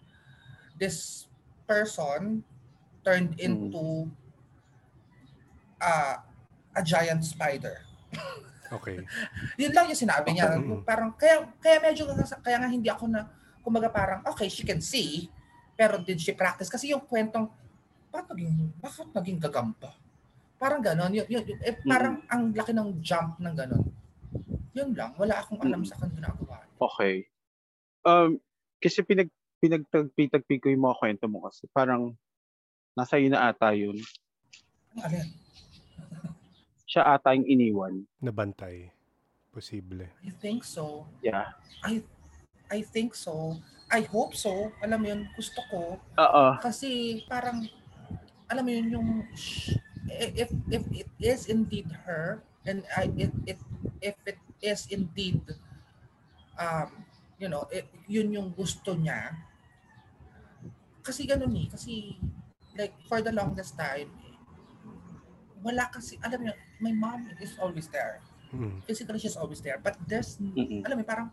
this 0.76 1.28
person 1.65 2.44
turned 3.02 3.39
into 3.39 4.12
uh, 5.80 6.20
a 6.76 6.82
giant 6.84 7.24
spider. 7.24 7.82
Okay. 8.70 9.02
Yun 9.62 9.72
lang 9.72 9.88
yung 9.88 9.98
sinabi 9.98 10.36
niya. 10.36 10.60
Okay. 10.60 10.84
Parang, 10.84 11.10
kaya, 11.16 11.48
kaya 11.64 11.78
medyo, 11.80 12.06
kaya 12.44 12.58
nga 12.60 12.70
hindi 12.70 12.92
ako 12.92 13.08
na, 13.10 13.32
kumbaga 13.64 13.90
parang, 13.90 14.22
okay, 14.28 14.52
she 14.52 14.68
can 14.68 14.84
see, 14.84 15.32
Pero 15.76 16.00
did 16.00 16.18
she 16.24 16.32
practice? 16.32 16.72
Kasi 16.72 16.96
yung 16.96 17.04
kwentong, 17.04 17.52
bakit 18.10 18.32
naging, 18.32 18.72
bakit 18.80 19.08
naging 19.12 19.40
gagamba? 19.44 19.92
Parang 20.56 20.80
ganon. 20.80 21.12
Yun, 21.12 21.28
yun, 21.28 21.44
yun, 21.44 21.60
eh, 21.60 21.76
parang 21.84 22.24
mm-hmm. 22.24 22.32
ang 22.32 22.44
laki 22.56 22.72
ng 22.72 22.90
jump 23.04 23.36
ng 23.44 23.56
ganon. 23.60 23.84
Yun 24.72 24.96
lang. 24.96 25.12
Wala 25.20 25.44
akong 25.44 25.60
alam 25.60 25.84
mm-hmm. 25.84 25.92
sa 25.92 26.00
kanya 26.00 26.16
ginagawa. 26.16 26.64
Okay. 26.80 27.28
Um, 28.08 28.40
kasi 28.80 29.04
pinag 29.04 29.28
pinagtagpi-tagpi 29.60 30.64
ko 30.64 30.68
yung 30.72 30.86
mga 30.88 31.00
kwento 31.00 31.26
mo 31.28 31.48
kasi 31.48 31.66
parang 31.74 32.16
nasa 32.96 33.20
iyo 33.20 33.34
na 33.34 33.52
ata 33.52 33.76
yun. 33.76 33.98
Alin? 35.00 35.28
Siya 36.86 37.17
ata 37.17 37.34
yung 37.34 37.50
iniwan. 37.50 38.06
Nabantay. 38.21 38.93
Posible. 39.50 40.06
I 40.21 40.32
think 40.38 40.62
so. 40.62 41.10
Yeah. 41.26 41.56
I 41.82 42.06
I 42.69 42.82
think 42.86 43.13
so. 43.17 43.58
I 43.89 44.06
hope 44.06 44.34
so. 44.34 44.74
Alam 44.82 44.98
mo 45.02 45.08
yun, 45.13 45.21
gusto 45.38 45.62
ko. 45.69 45.98
Oo. 45.98 46.45
Kasi 46.62 47.21
parang, 47.30 47.65
alam 48.50 48.63
mo 48.65 48.71
yun, 48.74 48.88
yung, 48.89 49.10
if, 50.10 50.50
if 50.74 50.84
it 50.89 51.10
is 51.21 51.45
indeed 51.45 51.89
her, 52.06 52.41
and 52.65 52.82
I, 52.98 53.10
it, 53.13 53.34
it, 53.45 53.60
if 54.02 54.17
it 54.26 54.41
is 54.65 54.89
indeed, 54.89 55.41
um, 56.58 57.06
you 57.38 57.45
know, 57.45 57.69
it, 57.69 57.86
yun 58.10 58.34
yung 58.34 58.50
gusto 58.50 58.98
niya, 58.98 59.38
kasi 61.06 61.30
ganun 61.30 61.54
eh, 61.54 61.69
kasi, 61.69 62.17
like, 62.74 62.98
for 63.06 63.21
the 63.21 63.30
longest 63.30 63.78
time, 63.78 64.10
wala 65.62 65.86
kasi, 65.93 66.17
alam 66.26 66.41
mo 66.41 66.50
my 66.80 66.92
mom 66.92 67.32
is 67.42 67.56
always 67.60 67.88
there. 67.88 68.22
Mm-hmm. 68.54 68.84
Physically, 68.88 69.20
she's 69.20 69.36
always 69.36 69.60
there. 69.62 69.80
But 69.82 69.98
there's, 70.08 70.38
mm-hmm. 70.38 70.86
alam 70.86 71.00
mo, 71.00 71.04
parang, 71.04 71.30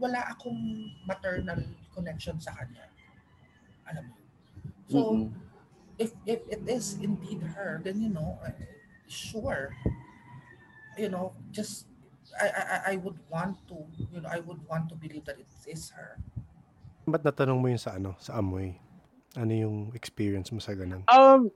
wala 0.00 0.18
akong 0.34 0.58
maternal 1.06 1.62
connection 1.94 2.40
sa 2.40 2.56
kanya. 2.58 2.90
Alam 3.86 4.10
mo. 4.10 4.14
So, 4.90 4.98
mm-hmm. 4.98 5.28
if 6.00 6.10
if 6.26 6.40
it 6.50 6.62
is 6.66 6.98
indeed 6.98 7.40
her, 7.54 7.78
then 7.84 8.02
you 8.02 8.10
know, 8.10 8.40
sure. 9.06 9.70
You 10.98 11.08
know, 11.08 11.32
just 11.54 11.86
I 12.34 12.48
I 12.48 12.78
I 12.92 12.94
would 12.98 13.16
want 13.30 13.56
to, 13.70 13.78
you 14.10 14.20
know, 14.20 14.28
I 14.28 14.42
would 14.42 14.60
want 14.66 14.90
to 14.90 14.96
believe 14.98 15.24
that 15.30 15.38
it 15.38 15.48
is 15.68 15.92
her. 15.94 16.18
Ba't 17.06 17.22
natanong 17.22 17.58
mo 17.62 17.66
yun 17.70 17.80
sa 17.80 17.98
ano, 17.98 18.18
sa 18.18 18.38
amoy? 18.38 18.74
Ano 19.38 19.52
yung 19.52 19.76
experience 19.96 20.52
mo 20.52 20.60
sa 20.60 20.76
ganun? 20.76 21.02
Um, 21.08 21.48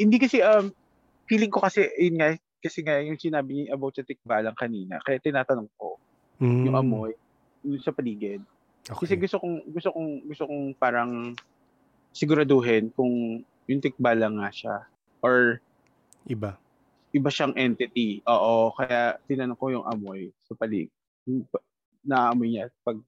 hindi 0.00 0.16
kasi, 0.16 0.40
um, 0.40 0.72
feeling 1.30 1.54
ko 1.54 1.62
kasi, 1.62 1.86
yun 1.94 2.18
nga, 2.18 2.34
kasi 2.58 2.82
nga 2.82 2.98
yung 2.98 3.14
sinabi 3.14 3.54
niya 3.54 3.78
about 3.78 3.94
sa 3.94 4.02
tikbalang 4.02 4.58
kanina, 4.58 4.98
kaya 5.06 5.22
tinatanong 5.22 5.70
ko, 5.78 5.94
mm. 6.42 6.66
yung 6.66 6.74
amoy, 6.74 7.14
yung 7.62 7.78
sa 7.78 7.94
paligid. 7.94 8.42
Okay. 8.90 9.06
Kasi 9.06 9.14
gusto 9.14 9.38
kong 9.38 9.70
gusto 9.70 9.94
kong 9.94 10.10
gusto 10.26 10.44
kong 10.50 10.64
parang 10.74 11.38
siguraduhin 12.10 12.90
kung 12.90 13.46
yung 13.70 13.78
tikbala 13.78 14.26
nga 14.26 14.48
siya 14.50 14.76
or 15.22 15.62
iba. 16.26 16.58
Iba 17.14 17.30
siyang 17.30 17.54
entity. 17.54 18.18
Oo, 18.26 18.74
kaya 18.74 19.14
tinanong 19.30 19.58
ko 19.58 19.70
yung 19.70 19.86
amoy 19.86 20.34
sa 20.42 20.58
paligid. 20.58 20.90
Naamoy 22.02 22.50
niya 22.50 22.66
pag 22.82 22.98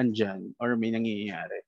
andyan 0.00 0.56
or 0.56 0.72
may 0.80 0.88
nangyayari. 0.88 1.60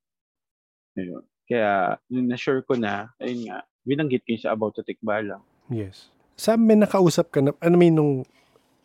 Ayun. 0.97 1.25
Kaya, 1.51 1.99
nung 2.07 2.31
na-sure 2.31 2.63
ko 2.63 2.79
na, 2.79 3.11
ayun 3.19 3.51
nga, 3.51 3.67
binanggit 3.83 4.23
ko 4.23 4.39
sa 4.39 4.55
about 4.55 4.79
sa 4.79 4.87
tikbala. 4.87 5.43
Yes. 5.71 6.11
Sa 6.35 6.59
may 6.59 6.75
nakausap 6.77 7.31
ka 7.31 7.41
na, 7.41 7.55
ano 7.63 7.75
may 7.79 7.95
nung 7.95 8.27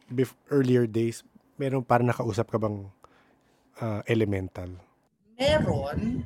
bef- 0.07 0.37
earlier 0.53 0.85
days, 0.85 1.25
meron 1.57 1.81
parang 1.81 2.07
nakausap 2.07 2.47
ka 2.53 2.61
bang 2.61 2.85
uh, 3.81 4.01
elemental? 4.05 4.69
Meron. 5.35 6.23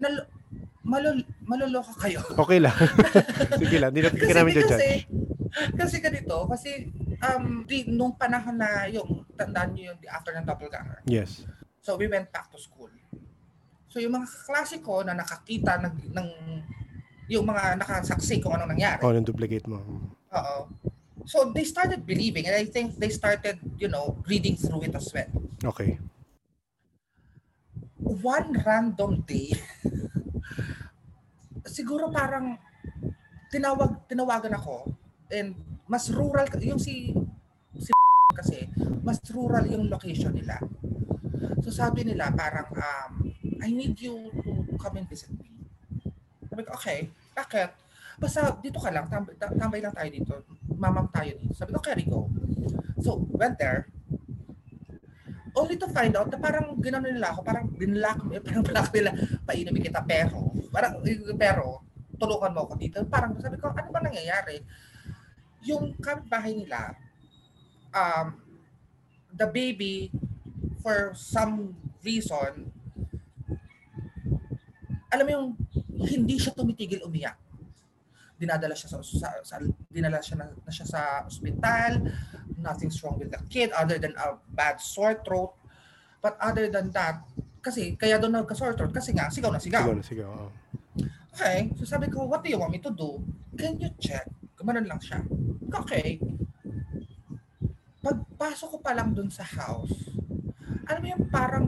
Nal- 0.00 0.26
malul- 0.82 1.28
maloloka 1.44 1.92
kayo. 2.08 2.24
Okay 2.42 2.58
lang. 2.58 2.74
Sige 3.60 3.76
lang, 3.78 3.92
hindi 3.94 4.02
na 4.02 4.10
kasi, 4.10 4.32
namin 4.34 4.52
kasi, 4.56 4.64
judge. 4.66 4.84
Kasi 5.76 5.96
ganito, 6.00 6.36
kasi 6.48 6.70
um, 7.20 7.62
di, 7.68 7.84
nung 7.86 8.16
panahon 8.16 8.56
na 8.56 8.88
yung, 8.88 9.28
tandaan 9.36 9.76
nyo 9.76 9.92
yung 9.92 9.98
after 10.08 10.32
ng 10.34 10.46
doppelganger. 10.48 11.04
Yes. 11.04 11.44
So 11.84 12.00
we 12.00 12.08
went 12.08 12.32
back 12.32 12.48
to 12.50 12.58
school. 12.58 12.90
So 13.92 14.00
yung 14.00 14.16
mga 14.16 14.28
klase 14.48 14.80
ko 14.80 15.04
na 15.04 15.12
nakakita 15.12 15.76
ng, 15.84 15.94
ng 16.16 16.28
yung 17.32 17.48
mga 17.48 17.80
nakasaksi 17.80 18.44
kung 18.44 18.52
anong 18.52 18.76
nangyari. 18.76 19.00
Oh, 19.00 19.08
nung 19.08 19.24
duplicate 19.24 19.64
mo. 19.64 19.80
Oo. 20.36 20.56
So 21.24 21.48
they 21.48 21.64
started 21.64 22.04
believing 22.04 22.44
and 22.44 22.56
I 22.60 22.68
think 22.68 23.00
they 23.00 23.08
started, 23.08 23.56
you 23.80 23.88
know, 23.88 24.20
reading 24.28 24.60
through 24.60 24.84
it 24.84 24.92
as 24.92 25.08
well. 25.16 25.30
Okay. 25.64 25.96
One 28.02 28.52
random 28.60 29.24
day, 29.24 29.56
siguro 31.76 32.12
parang 32.12 32.58
tinawag 33.48 34.04
tinawagan 34.10 34.58
ako 34.58 34.92
and 35.32 35.56
mas 35.86 36.10
rural 36.12 36.44
yung 36.60 36.80
si 36.82 37.14
si 37.78 37.92
kasi 38.38 38.68
mas 39.00 39.22
rural 39.32 39.64
yung 39.70 39.88
location 39.88 40.34
nila. 40.36 40.58
So 41.62 41.70
sabi 41.70 42.04
nila 42.04 42.34
parang 42.34 42.68
um 42.76 43.12
I 43.62 43.70
need 43.70 43.94
you 44.02 44.34
to 44.42 44.74
come 44.74 44.98
and 44.98 45.06
visit 45.06 45.30
me. 45.38 45.46
Sabi 46.50 46.66
ko, 46.66 46.74
okay, 46.74 47.08
bakit? 47.32 47.70
Basta 48.20 48.54
dito 48.60 48.78
ka 48.78 48.92
lang, 48.92 49.08
tambay, 49.08 49.34
tambay 49.36 49.80
lang 49.80 49.94
tayo 49.96 50.10
dito. 50.12 50.34
Mamam 50.76 51.08
tayo 51.10 51.32
dito. 51.36 51.52
Sabi 51.56 51.72
ko, 51.74 51.80
okay, 51.80 51.96
Rico. 51.96 52.28
So, 53.00 53.24
went 53.34 53.58
there. 53.58 53.88
Only 55.52 55.76
to 55.76 55.88
find 55.92 56.16
out 56.16 56.32
na 56.32 56.40
parang 56.40 56.80
ginanon 56.80 57.12
nila 57.12 57.36
ako, 57.36 57.40
parang 57.44 57.68
binlock, 57.68 58.24
parang 58.46 58.64
block 58.64 58.88
nila, 58.94 59.10
painumin 59.44 59.84
kita, 59.84 60.00
pero, 60.00 60.48
parang, 60.72 61.04
pero, 61.36 61.84
tulungan 62.16 62.54
mo 62.54 62.60
ako 62.64 62.74
dito. 62.78 62.98
Parang 63.10 63.36
sabi 63.42 63.58
ko, 63.58 63.74
ano 63.74 63.90
ba 63.90 64.00
nangyayari? 64.00 64.62
Yung 65.66 65.92
kapitbahay 65.98 66.56
nila, 66.56 66.96
um, 67.92 68.38
the 69.34 69.48
baby, 69.50 70.08
for 70.80 71.12
some 71.18 71.76
reason, 72.00 72.72
alam 75.12 75.24
mo 75.28 75.30
yung 75.30 75.48
hindi 76.04 76.36
siya 76.38 76.52
tumitigil 76.54 77.02
umiyak. 77.06 77.38
Dinadala 78.38 78.74
siya 78.74 78.98
sa, 78.98 78.98
sa, 79.02 79.28
sa 79.46 79.56
dinala 79.86 80.18
siya 80.18 80.42
na, 80.42 80.46
na 80.50 80.72
siya 80.72 80.86
sa 80.86 81.00
ospital. 81.26 82.10
Nothing's 82.58 82.98
wrong 83.02 83.18
with 83.18 83.30
the 83.30 83.40
kid 83.46 83.70
other 83.74 83.98
than 83.98 84.14
a 84.18 84.38
bad 84.54 84.82
sore 84.82 85.18
throat. 85.22 85.54
But 86.22 86.38
other 86.38 86.70
than 86.70 86.90
that 86.94 87.22
kasi 87.62 87.94
kaya 87.94 88.18
doon 88.18 88.42
nagka-sore 88.42 88.74
throat 88.74 88.90
kasi 88.90 89.14
nga 89.14 89.30
sigaw 89.30 89.54
na 89.54 89.62
sigaw. 89.62 89.86
Sigaw 89.86 89.94
na 89.94 90.02
sigaw 90.02 90.30
oh. 90.34 90.50
okay 91.30 91.70
so 91.78 91.86
sabi 91.86 92.10
ko 92.10 92.26
what 92.26 92.42
do 92.42 92.50
you 92.50 92.58
want 92.58 92.74
me 92.74 92.82
to 92.82 92.90
do? 92.90 93.22
Can 93.54 93.78
you 93.78 93.90
check? 94.02 94.26
Kumanan 94.58 94.90
lang 94.90 94.98
siya. 94.98 95.22
Okay. 95.70 96.18
Pagpasok 98.02 98.68
ko 98.74 98.78
pa 98.82 98.98
lang 98.98 99.14
doon 99.14 99.30
sa 99.30 99.46
house 99.46 100.12
alam 100.92 101.00
mo 101.02 101.08
yung 101.08 101.24
parang 101.30 101.66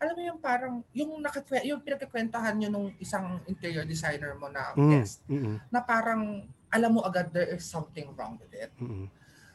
alam 0.00 0.14
mo 0.16 0.22
yung 0.24 0.40
parang, 0.40 0.74
yung, 0.96 1.20
nakikwe, 1.20 1.60
yung 1.68 1.84
pinagkikwentahan 1.84 2.56
nyo 2.56 2.68
nung 2.72 2.88
isang 2.96 3.36
interior 3.44 3.84
designer 3.84 4.32
mo 4.32 4.48
na 4.48 4.72
mm, 4.72 4.90
guest, 4.96 5.20
mm-hmm. 5.28 5.60
na 5.68 5.80
parang, 5.84 6.48
alam 6.72 6.90
mo 6.96 7.04
agad 7.04 7.28
there 7.36 7.52
is 7.52 7.68
something 7.68 8.08
wrong 8.16 8.40
with 8.40 8.50
it. 8.56 8.72
Mm-hmm. 8.80 9.06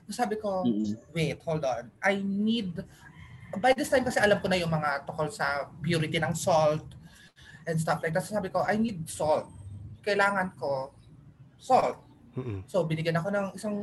So 0.06 0.22
sabi 0.22 0.38
ko, 0.38 0.62
mm-hmm. 0.62 1.18
wait, 1.18 1.42
hold 1.42 1.66
on. 1.66 1.90
I 1.98 2.22
need, 2.22 2.78
by 3.58 3.74
this 3.74 3.90
time 3.90 4.06
kasi 4.06 4.22
alam 4.22 4.38
ko 4.38 4.46
na 4.46 4.62
yung 4.62 4.70
mga 4.70 5.10
tukol 5.10 5.34
sa 5.34 5.66
purity 5.82 6.22
ng 6.22 6.38
salt 6.38 6.86
and 7.66 7.82
stuff 7.82 8.06
like 8.06 8.14
that. 8.14 8.22
So 8.22 8.38
sabi 8.38 8.54
ko, 8.54 8.62
I 8.62 8.78
need 8.78 9.02
salt. 9.10 9.50
Kailangan 10.06 10.54
ko 10.62 10.94
salt. 11.58 11.98
Mm-hmm. 12.38 12.70
So 12.70 12.86
binigyan 12.86 13.18
ako 13.18 13.34
ng 13.34 13.48
isang 13.58 13.78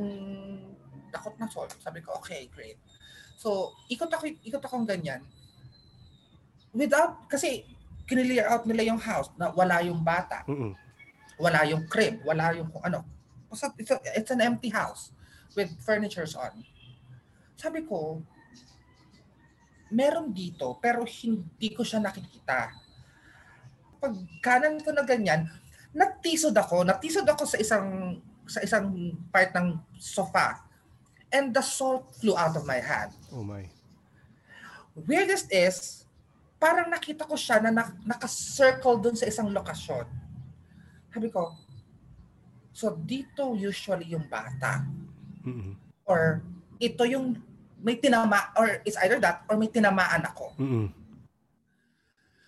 dakot 1.11 1.35
na 1.35 1.51
salt. 1.51 1.75
Sabi 1.83 1.99
ko, 1.99 2.15
okay, 2.23 2.47
great. 2.55 2.79
So, 3.35 3.75
ikot 3.91 4.07
ako, 4.07 4.31
ikot 4.39 4.63
akong 4.63 4.87
ganyan 4.87 5.19
without, 6.73 7.29
kasi 7.29 7.63
kiniliar 8.09 8.49
out 8.51 8.67
nila 8.67 8.83
yung 8.83 8.99
house 8.99 9.31
na 9.39 9.53
wala 9.53 9.79
yung 9.85 10.01
bata. 10.03 10.43
Mm-mm. 10.49 10.75
Wala 11.39 11.65
yung 11.65 11.87
crib, 11.87 12.21
wala 12.27 12.51
yung 12.53 12.69
kung 12.69 12.83
ano. 12.83 13.05
It's, 13.53 13.93
a, 13.93 13.97
it's 14.17 14.31
an 14.33 14.41
empty 14.41 14.73
house 14.73 15.13
with 15.55 15.69
furnitures 15.85 16.33
on. 16.33 16.65
Sabi 17.55 17.85
ko, 17.85 18.21
meron 19.93 20.33
dito 20.33 20.81
pero 20.81 21.05
hindi 21.05 21.69
ko 21.71 21.85
siya 21.85 22.01
nakikita. 22.01 22.73
Pag 24.01 24.13
kanan 24.41 24.81
ko 24.81 24.89
na 24.91 25.05
ganyan, 25.05 25.45
natisod 25.93 26.57
ako, 26.57 26.81
natisod 26.83 27.23
ako 27.29 27.45
sa 27.45 27.57
isang 27.61 28.17
sa 28.49 28.59
isang 28.59 29.15
part 29.31 29.55
ng 29.55 29.79
sofa 29.95 30.59
and 31.31 31.55
the 31.55 31.63
salt 31.63 32.11
flew 32.19 32.35
out 32.35 32.57
of 32.57 32.67
my 32.67 32.81
hand. 32.81 33.13
Oh 33.31 33.45
my. 33.45 33.69
Weirdest 34.93 35.49
is, 35.49 36.02
parang 36.63 36.87
nakita 36.87 37.27
ko 37.27 37.35
siya 37.35 37.59
na 37.59 37.75
naka-circle 38.07 39.03
dun 39.03 39.19
sa 39.19 39.27
isang 39.27 39.51
lokasyon. 39.51 40.07
Sabi 41.11 41.27
ko, 41.27 41.51
so 42.71 42.95
dito 42.95 43.51
usually 43.51 44.15
yung 44.15 44.31
bata. 44.31 44.87
Mm-hmm. 45.43 45.75
Or 46.07 46.39
ito 46.79 47.03
yung 47.03 47.35
may 47.83 47.99
tinama, 47.99 48.55
or 48.55 48.79
it's 48.87 48.95
either 49.03 49.19
that, 49.19 49.43
or 49.51 49.59
may 49.59 49.67
tinamaan 49.67 50.23
ako. 50.23 50.55
Mm-hmm. 50.55 50.87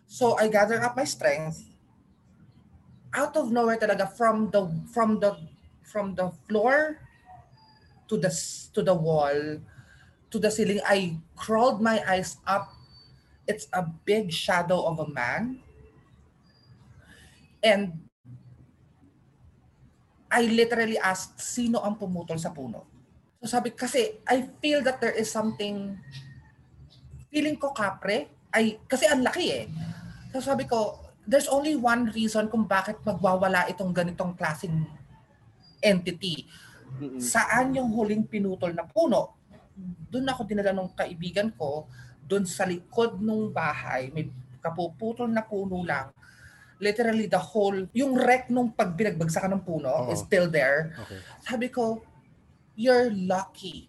So 0.07 0.39
I 0.39 0.47
gather 0.47 0.79
up 0.79 0.95
my 0.95 1.03
strength. 1.03 1.67
Out 3.11 3.35
of 3.35 3.51
nowhere 3.51 3.75
talaga 3.75 4.07
from 4.15 4.47
the 4.47 4.71
from 4.95 5.19
the 5.19 5.35
from 5.83 6.15
the 6.15 6.31
floor 6.47 7.03
to 8.07 8.15
the 8.15 8.31
to 8.71 8.79
the 8.79 8.95
wall 8.95 9.59
to 10.31 10.37
the 10.39 10.51
ceiling 10.51 10.83
I 10.87 11.19
crawled 11.35 11.83
my 11.83 11.99
eyes 12.07 12.39
up. 12.47 12.71
It's 13.45 13.69
a 13.69 13.85
big 13.85 14.33
shadow 14.33 14.81
of 14.85 14.97
a 15.01 15.09
man. 15.09 15.61
And 17.61 18.05
I 20.29 20.45
literally 20.49 20.97
asked, 20.97 21.39
sino 21.39 21.81
ang 21.81 21.97
pumutol 21.97 22.37
sa 22.41 22.51
puno? 22.51 22.85
So 23.41 23.49
sabi, 23.49 23.71
kasi 23.71 24.19
I 24.25 24.49
feel 24.57 24.81
that 24.81 24.97
there 24.97 25.13
is 25.13 25.29
something, 25.29 25.95
feeling 27.29 27.57
ko 27.57 27.71
kapre, 27.71 28.27
ay, 28.49 28.81
kasi 28.89 29.05
ang 29.05 29.21
laki 29.21 29.45
eh. 29.53 29.65
So 30.33 30.41
sabi 30.41 30.65
ko, 30.65 31.05
there's 31.25 31.49
only 31.49 31.77
one 31.77 32.09
reason 32.13 32.49
kung 32.49 32.65
bakit 32.65 33.01
magwawala 33.05 33.69
itong 33.69 33.93
ganitong 33.93 34.33
klaseng 34.37 34.85
entity. 35.81 36.49
Saan 37.21 37.77
yung 37.77 37.93
huling 37.93 38.25
pinutol 38.25 38.73
na 38.73 38.85
puno? 38.85 39.37
Doon 40.09 40.25
ako 40.29 40.41
dinala 40.47 40.71
ng 40.73 40.93
kaibigan 40.95 41.53
ko, 41.53 41.85
doon 42.25 42.43
sa 42.43 42.65
likod 42.65 43.21
ng 43.21 43.53
bahay, 43.53 44.09
may 44.09 44.27
kapuputol 44.59 45.29
na 45.29 45.45
puno 45.45 45.85
lang. 45.85 46.09
Literally 46.75 47.29
the 47.29 47.39
whole, 47.39 47.87
yung 47.93 48.17
wreck 48.17 48.49
nung 48.49 48.73
pag 48.73 48.91
binagbagsakan 48.91 49.55
ng 49.55 49.63
puno 49.63 49.87
Oo. 49.87 50.11
is 50.11 50.19
still 50.19 50.49
there. 50.49 50.91
Okay. 51.05 51.19
Sabi 51.39 51.67
ko, 51.69 52.01
you're 52.75 53.13
lucky 53.13 53.87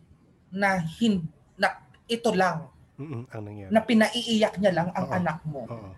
na, 0.53 0.79
hin, 0.79 1.27
na 1.57 1.81
ito 2.07 2.31
lang, 2.31 2.69
Mm-mm, 2.97 3.27
ang 3.29 3.43
nangyari. 3.43 3.71
na 3.73 3.81
pinaiiyak 3.83 4.55
niya 4.57 4.73
lang 4.73 4.89
ang 4.95 5.07
Oo. 5.09 5.17
anak 5.17 5.39
mo. 5.43 5.65
Oo. 5.67 5.91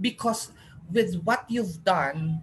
Because 0.00 0.50
with 0.90 1.14
what 1.22 1.46
you've 1.46 1.78
done, 1.80 2.42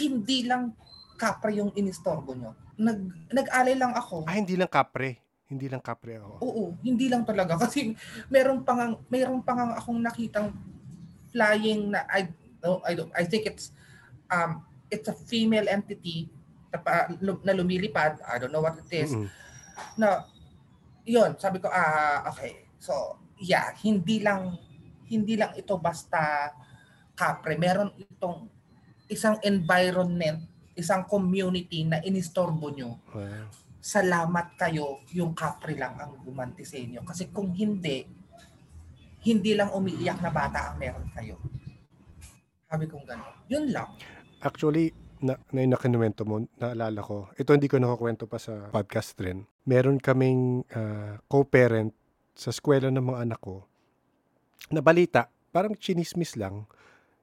hindi 0.00 0.42
lang 0.42 0.74
kapra 1.14 1.54
yung 1.54 1.70
inistorbo 1.72 2.34
nyo. 2.34 2.52
Nag, 2.76 3.30
nag-alay 3.30 3.78
lang 3.78 3.94
ako. 3.94 4.26
Ah, 4.26 4.36
hindi 4.36 4.58
lang 4.58 4.68
kapre. 4.68 5.22
Hindi 5.46 5.70
lang 5.70 5.78
kapre 5.78 6.18
ako. 6.18 6.42
Oo, 6.42 6.64
hindi 6.82 7.06
lang 7.06 7.22
talaga. 7.22 7.54
Kasi 7.62 7.94
meron 8.26 8.66
pang, 8.66 8.80
ang- 8.82 9.00
meron 9.06 9.40
pang 9.46 9.58
ang 9.62 9.72
akong 9.78 10.00
nakitang 10.02 10.50
flying 11.30 11.94
na, 11.94 12.02
I, 12.10 12.26
no, 12.62 12.82
I, 12.82 12.92
don't, 12.98 13.12
I 13.14 13.22
think 13.26 13.46
it's, 13.46 13.70
um, 14.26 14.66
it's 14.90 15.06
a 15.06 15.14
female 15.14 15.70
entity 15.70 16.26
na, 16.74 16.78
pa- 16.82 17.10
na 17.20 17.52
lumilipad. 17.54 18.18
I 18.26 18.42
don't 18.42 18.50
know 18.50 18.62
what 18.62 18.78
it 18.78 18.90
is. 18.90 19.14
Mm-mm. 19.14 19.30
na 20.00 20.24
yun, 21.04 21.36
sabi 21.38 21.60
ko, 21.62 21.68
ah, 21.70 22.26
okay. 22.32 22.66
So, 22.80 23.20
yeah, 23.38 23.70
hindi 23.84 24.24
lang, 24.24 24.56
hindi 25.06 25.38
lang 25.38 25.54
ito 25.54 25.76
basta 25.78 26.50
kapre. 27.14 27.54
Meron 27.54 27.92
itong 27.94 28.48
isang 29.06 29.38
environment, 29.46 30.42
isang 30.74 31.06
community 31.06 31.86
na 31.86 32.02
inistorbo 32.02 32.72
nyo. 32.74 32.98
Wow. 33.14 33.65
Salamat 33.86 34.58
kayo, 34.58 35.06
yung 35.14 35.30
kapre 35.30 35.78
lang 35.78 35.94
ang 35.94 36.18
gumanti 36.26 36.66
sa 36.66 36.74
inyo. 36.74 37.06
Kasi 37.06 37.30
kung 37.30 37.54
hindi, 37.54 38.02
hindi 39.22 39.52
lang 39.54 39.70
umiiyak 39.70 40.18
na 40.18 40.34
bata 40.34 40.74
ang 40.74 40.82
meron 40.82 41.06
kayo. 41.14 41.38
Sabi 42.66 42.90
kong 42.90 43.06
gano'n. 43.06 43.46
Yun 43.46 43.70
lang. 43.70 43.86
Actually, 44.42 44.90
na, 45.22 45.38
na 45.54 45.62
yung 45.62 45.78
nakinuwento 45.78 46.26
mo, 46.26 46.42
naalala 46.58 46.98
ko, 46.98 47.30
ito 47.38 47.54
hindi 47.54 47.70
ko 47.70 47.78
nakakwento 47.78 48.26
pa 48.26 48.42
sa 48.42 48.74
podcast 48.74 49.14
rin. 49.22 49.46
Meron 49.62 50.02
kaming 50.02 50.66
ah, 50.74 51.22
co-parent 51.30 51.94
sa 52.34 52.50
eskwela 52.50 52.90
ng 52.90 53.06
mga 53.06 53.22
anak 53.22 53.38
ko 53.38 53.70
na 54.74 54.82
balita, 54.82 55.30
parang 55.54 55.78
chinismis 55.78 56.34
lang. 56.34 56.66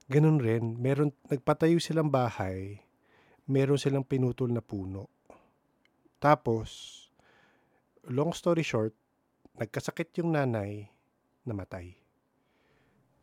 Ganun 0.07 0.39
rin, 0.39 0.79
meron, 0.79 1.11
nagpatayo 1.27 1.75
silang 1.83 2.07
bahay, 2.07 2.79
meron 3.51 3.75
silang 3.75 4.07
pinutol 4.07 4.47
na 4.47 4.63
puno. 4.63 5.12
Tapos, 6.23 7.03
long 8.07 8.31
story 8.31 8.63
short, 8.63 8.95
nagkasakit 9.59 10.23
yung 10.23 10.31
nanay, 10.31 10.87
namatay. 11.43 11.99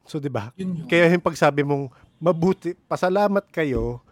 So, 0.05 0.21
di 0.21 0.29
ba? 0.29 0.53
Yun 0.61 0.85
yun. 0.85 0.87
Kaya 0.87 1.09
yung 1.09 1.25
pagsabi 1.25 1.65
mong 1.65 1.89
mabuti, 2.21 2.77
pasalamat 2.77 3.49
kayo, 3.49 4.05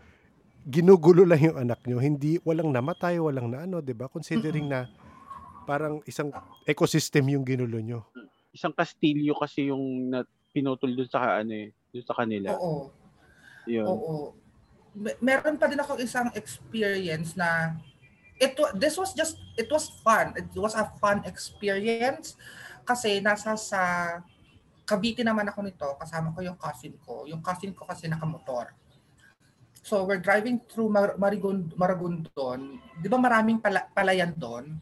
ginugulo 0.65 1.29
lang 1.29 1.53
yung 1.53 1.59
anak 1.61 1.85
nyo, 1.85 2.01
hindi, 2.01 2.41
walang 2.49 2.73
namatay, 2.73 3.21
walang 3.21 3.53
na 3.53 3.69
ano, 3.69 3.85
di 3.85 3.93
ba? 3.93 4.09
Considering 4.09 4.73
na 4.73 4.89
parang 5.69 6.01
isang 6.09 6.33
ecosystem 6.65 7.29
yung 7.29 7.45
ginulo 7.45 7.77
nyo. 7.85 8.09
Isang 8.57 8.73
kastilyo 8.73 9.37
kasi 9.37 9.69
yung 9.69 10.09
na, 10.09 10.25
pinutol 10.49 10.97
dun 10.97 11.13
sa 11.13 11.45
ano 11.45 11.53
eh, 11.53 11.77
dun 11.93 12.05
sa 12.09 12.17
kanila. 12.17 12.57
Oo. 12.57 12.89
Yun. 13.69 13.85
Oo. 13.85 14.33
Me- 14.97 15.21
meron 15.21 15.61
pa 15.61 15.69
din 15.69 15.77
ako 15.77 16.01
isang 16.01 16.33
experience 16.33 17.37
na 17.37 17.77
it 18.39 18.55
this 18.79 18.95
was 18.95 19.13
just 19.15 19.39
it 19.59 19.67
was 19.69 19.91
fun. 20.03 20.35
It 20.39 20.51
was 20.55 20.75
a 20.79 20.87
fun 21.03 21.27
experience 21.27 22.39
kasi 22.87 23.19
nasa 23.21 23.59
sa 23.59 23.83
Cavite 24.89 25.21
naman 25.21 25.45
ako 25.45 25.61
nito, 25.69 25.85
kasama 26.01 26.33
ko 26.33 26.41
yung 26.41 26.57
cousin 26.57 26.97
ko. 27.05 27.29
Yung 27.29 27.45
cousin 27.45 27.77
ko 27.77 27.85
kasi 27.85 28.09
nakamotor. 28.09 28.73
So 29.85 30.09
we're 30.09 30.21
driving 30.21 30.65
through 30.65 30.89
Mar- 30.89 31.21
Marigond 31.21 31.77
Maragondon. 31.77 32.81
'Di 32.97 33.09
ba 33.13 33.21
maraming 33.21 33.61
pala- 33.61 33.89
palayan 33.93 34.33
doon? 34.33 34.81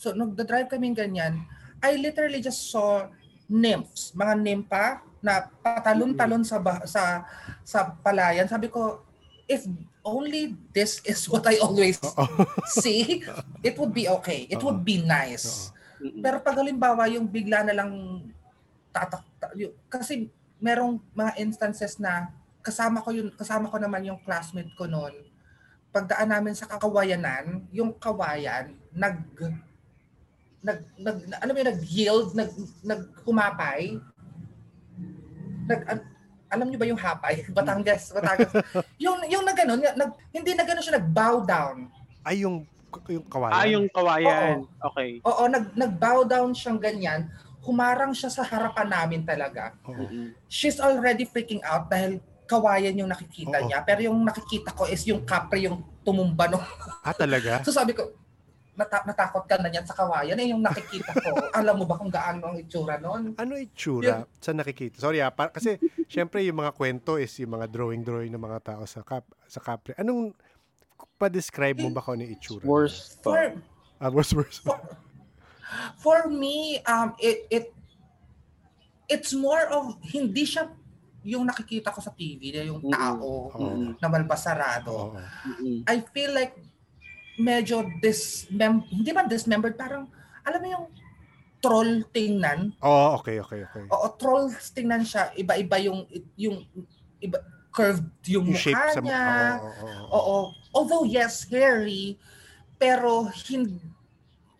So 0.00 0.16
nung 0.16 0.32
drive 0.32 0.72
kami 0.72 0.96
ganyan, 0.96 1.44
I 1.84 2.00
literally 2.00 2.40
just 2.40 2.72
saw 2.72 3.04
nymphs, 3.44 4.16
mga 4.16 4.34
nympha 4.40 5.04
na 5.20 5.52
patalon-talon 5.60 6.44
sa 6.44 6.56
ba- 6.60 6.84
sa 6.88 7.24
sa 7.60 7.92
palayan. 8.00 8.48
Sabi 8.48 8.72
ko, 8.72 9.04
if 9.46 9.64
only 10.04 10.56
this 10.72 11.00
is 11.04 11.24
what 11.32 11.44
I 11.46 11.60
always 11.60 12.00
see, 12.80 13.24
it 13.62 13.74
would 13.76 13.92
be 13.92 14.08
okay. 14.20 14.46
It 14.48 14.60
would 14.60 14.84
be 14.84 15.00
nice. 15.00 15.72
Pero 16.20 16.40
pag 16.44 16.60
halimbawa 16.60 17.08
yung 17.08 17.24
bigla 17.24 17.64
na 17.64 17.72
lang 17.72 17.92
tatak 18.92 19.24
ta- 19.40 19.54
yung- 19.56 19.74
kasi 19.88 20.28
merong 20.60 21.00
mga 21.12 21.32
instances 21.40 21.96
na 21.96 22.28
kasama 22.64 23.00
ko 23.00 23.12
yung 23.12 23.32
kasama 23.32 23.68
ko 23.68 23.76
naman 23.76 24.04
yung 24.04 24.20
classmate 24.20 24.72
ko 24.76 24.84
noon. 24.84 25.12
Pagdaan 25.94 26.28
namin 26.28 26.56
sa 26.56 26.66
kakawayanan, 26.66 27.64
yung 27.70 27.94
kawayan 27.96 28.74
nag 28.92 29.20
nag, 30.64 30.80
nag 30.96 31.18
alam 31.44 31.52
mo 31.52 31.58
yun, 31.60 31.70
nag-yield, 31.76 32.28
nag, 32.32 32.50
nag-humapay. 32.80 34.00
Nag, 35.68 35.80
an- 35.84 36.08
alam 36.54 36.66
niyo 36.70 36.78
ba 36.78 36.86
yung 36.86 37.00
hapay? 37.00 37.44
Batangas, 37.56 38.14
Batangas. 38.14 38.50
yung, 39.04 39.18
yung 39.26 39.42
na 39.42 39.52
ganun, 39.52 39.82
nag, 39.82 40.10
hindi 40.30 40.52
na 40.54 40.62
ganun 40.62 40.82
siya, 40.82 41.02
nag-bow 41.02 41.42
down. 41.42 41.90
Ay, 42.22 42.46
yung, 42.46 42.62
yung 43.10 43.26
kawayan. 43.26 43.54
Ah, 43.58 43.66
yung 43.66 43.86
kawayan. 43.90 44.56
Okay. 44.94 45.18
Oo, 45.26 45.42
nag, 45.50 45.74
nag-bow 45.74 46.22
down 46.24 46.54
siyang 46.54 46.78
ganyan. 46.78 47.26
Humarang 47.66 48.14
siya 48.14 48.30
sa 48.30 48.46
harapan 48.46 48.88
namin 48.88 49.20
talaga. 49.26 49.74
Oo. 49.90 50.30
She's 50.46 50.78
already 50.78 51.26
freaking 51.26 51.64
out 51.66 51.90
dahil 51.90 52.22
kawayan 52.44 52.94
yung 52.96 53.10
nakikita 53.10 53.60
Oo. 53.60 53.66
niya. 53.68 53.82
Pero 53.82 54.04
yung 54.04 54.20
nakikita 54.22 54.72
ko 54.76 54.84
is 54.86 55.02
yung 55.08 55.24
kapre 55.24 55.64
yung 55.64 55.80
tumumba 56.04 56.46
no. 56.48 56.60
Ah, 57.00 57.16
talaga? 57.16 57.60
So 57.66 57.72
sabi 57.72 57.96
ko, 57.96 58.12
nata- 58.74 59.06
natakot 59.06 59.46
ka 59.46 59.56
na 59.58 59.70
yan 59.70 59.86
sa 59.86 59.94
kawayan. 59.94 60.38
Eh, 60.38 60.50
yung 60.50 60.62
nakikita 60.62 61.14
ko, 61.14 61.30
alam 61.58 61.78
mo 61.78 61.84
ba 61.86 61.98
kung 61.98 62.10
gaano 62.10 62.52
ang 62.52 62.58
itsura 62.58 62.98
noon? 62.98 63.38
Ano 63.38 63.54
itsura 63.54 64.26
sa 64.42 64.50
nakikita? 64.50 64.98
Sorry 64.98 65.22
ah, 65.22 65.30
pa- 65.30 65.54
kasi 65.54 65.78
syempre 66.10 66.42
yung 66.42 66.58
mga 66.62 66.74
kwento 66.74 67.16
is 67.16 67.30
yung 67.38 67.54
mga 67.58 67.70
drawing-drawing 67.70 68.34
ng 68.34 68.42
mga 68.42 68.60
tao 68.74 68.82
sa 68.86 69.06
kap 69.06 69.24
sa 69.46 69.62
kapre. 69.62 69.94
Anong 69.94 70.34
pa-describe 71.18 71.78
mo 71.78 71.90
ba 71.94 72.02
kung 72.02 72.18
ano 72.18 72.26
itsura? 72.26 72.62
Worst 72.66 73.22
For, 73.22 73.54
pa. 73.54 73.62
Ah, 74.02 74.10
worst, 74.10 74.34
worst. 74.34 74.66
for 76.02 76.26
me, 76.26 76.82
um, 76.84 77.14
it, 77.22 77.46
it, 77.50 77.66
it's 79.06 79.32
more 79.32 79.64
of, 79.70 79.94
hindi 80.02 80.44
siya 80.44 80.68
yung 81.24 81.48
nakikita 81.48 81.88
ko 81.88 82.04
sa 82.04 82.12
TV, 82.12 82.52
na 82.52 82.68
yung 82.68 82.84
tao 82.84 83.48
Oo. 83.48 83.96
na 83.96 84.08
malbasarado. 84.12 84.92
Oo. 84.92 85.16
Mm-mm. 85.16 85.88
I 85.88 86.04
feel 86.12 86.36
like 86.36 86.52
medyo 87.36 87.82
dismem 87.98 88.82
hindi 88.86 89.10
ba 89.10 89.26
dismembered 89.26 89.74
parang 89.74 90.06
alam 90.42 90.60
mo 90.60 90.68
yung 90.70 90.86
troll 91.58 92.04
tingnan 92.12 92.70
Oh, 92.78 93.18
okay, 93.18 93.40
okay, 93.40 93.64
okay. 93.64 93.84
oo 93.88 94.06
troll 94.14 94.52
tingnan 94.70 95.02
siya 95.02 95.32
iba-iba 95.34 95.76
yung 95.80 96.04
yung 96.36 96.62
iba 97.18 97.40
curved 97.74 98.06
yung, 98.28 98.46
Yung 98.46 98.54
shape 98.54 98.76
mukha 98.76 98.92
sa 98.92 99.00
niya 99.02 99.24
Oo, 99.58 99.66
oo, 99.66 99.86
oo. 100.06 100.06
oo 100.12 100.36
although 100.72 101.02
yes 101.02 101.42
hairy 101.48 102.14
pero 102.76 103.26
hindi 103.48 103.80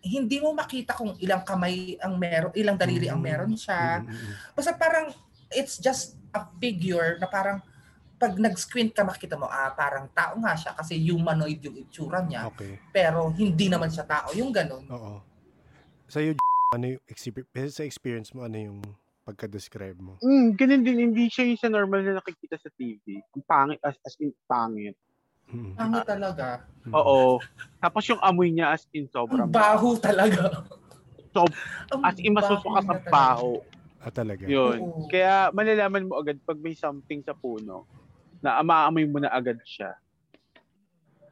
hindi 0.05 0.37
mo 0.37 0.53
makita 0.53 0.93
kung 0.93 1.17
ilang 1.17 1.41
kamay 1.41 1.97
ang 1.97 2.19
meron 2.19 2.51
ilang 2.53 2.75
daliri 2.75 3.07
ang 3.07 3.17
Mm. 3.17 3.25
meron 3.25 3.53
siya 3.55 4.01
Mm, 4.01 4.05
mm, 4.05 4.13
mm. 4.13 4.33
basta 4.53 4.75
parang 4.75 5.09
it's 5.49 5.79
just 5.79 6.13
a 6.35 6.43
figure 6.59 7.15
na 7.17 7.25
parang 7.25 7.61
pag 8.15 8.39
nag-squint 8.39 8.95
ka 8.95 9.03
makita 9.03 9.35
mo 9.35 9.47
ah 9.51 9.75
parang 9.75 10.07
tao 10.15 10.39
nga 10.39 10.55
siya 10.55 10.71
kasi 10.71 10.95
humanoid 10.95 11.59
yung 11.59 11.75
itsura 11.75 12.23
niya 12.23 12.47
Okay. 12.47 12.79
pero 12.95 13.27
hindi 13.35 13.67
naman 13.67 13.91
siya 13.91 14.07
tao. 14.07 14.31
Yung 14.31 14.55
ganun. 14.55 14.87
Oo. 14.87 15.19
Sa 16.07 16.23
iyo, 16.23 16.37
ano 16.71 16.95
yung 16.95 17.03
experience, 17.11 17.75
sa 17.75 17.83
experience 17.83 18.29
mo, 18.31 18.47
ano 18.47 18.55
yung 18.55 18.79
pagka-describe 19.25 19.97
mo. 19.97 20.21
Mm, 20.21 20.53
ganun 20.53 20.83
din, 20.85 20.97
hindi 21.11 21.25
siya 21.27 21.49
yung 21.49 21.59
sa 21.59 21.67
normal 21.67 22.05
na 22.05 22.21
nakikita 22.21 22.61
sa 22.61 22.69
TV. 22.77 23.19
Ang 23.33 23.43
pangit, 23.49 23.79
as, 23.81 23.97
as 24.05 24.15
in 24.21 24.29
pangit. 24.45 24.93
Mm. 25.49 25.73
Pangit 25.73 26.05
talaga. 26.05 26.61
Oo. 26.93 27.41
Tapos 27.81 28.05
yung 28.05 28.21
amoy 28.21 28.53
niya 28.53 28.77
as 28.77 28.85
in 28.93 29.09
sobrang 29.09 29.49
Ang 29.49 29.53
baho 29.53 29.97
talaga. 29.97 30.61
Ang 31.91 32.01
As 32.05 32.15
in 32.21 32.31
masusuka 32.31 32.79
sa 32.85 32.95
baho. 33.11 33.65
Ah, 33.99 34.13
talaga. 34.13 34.45
Yun. 34.45 34.77
Oo. 34.79 35.09
Kaya 35.09 35.49
malalaman 35.51 36.05
mo 36.05 36.21
agad 36.21 36.37
pag 36.45 36.61
may 36.61 36.77
something 36.77 37.25
sa 37.25 37.33
puno 37.33 37.89
na 38.45 38.61
maamoy 38.61 39.09
mo 39.09 39.17
na 39.17 39.33
agad 39.33 39.57
siya. 39.65 39.97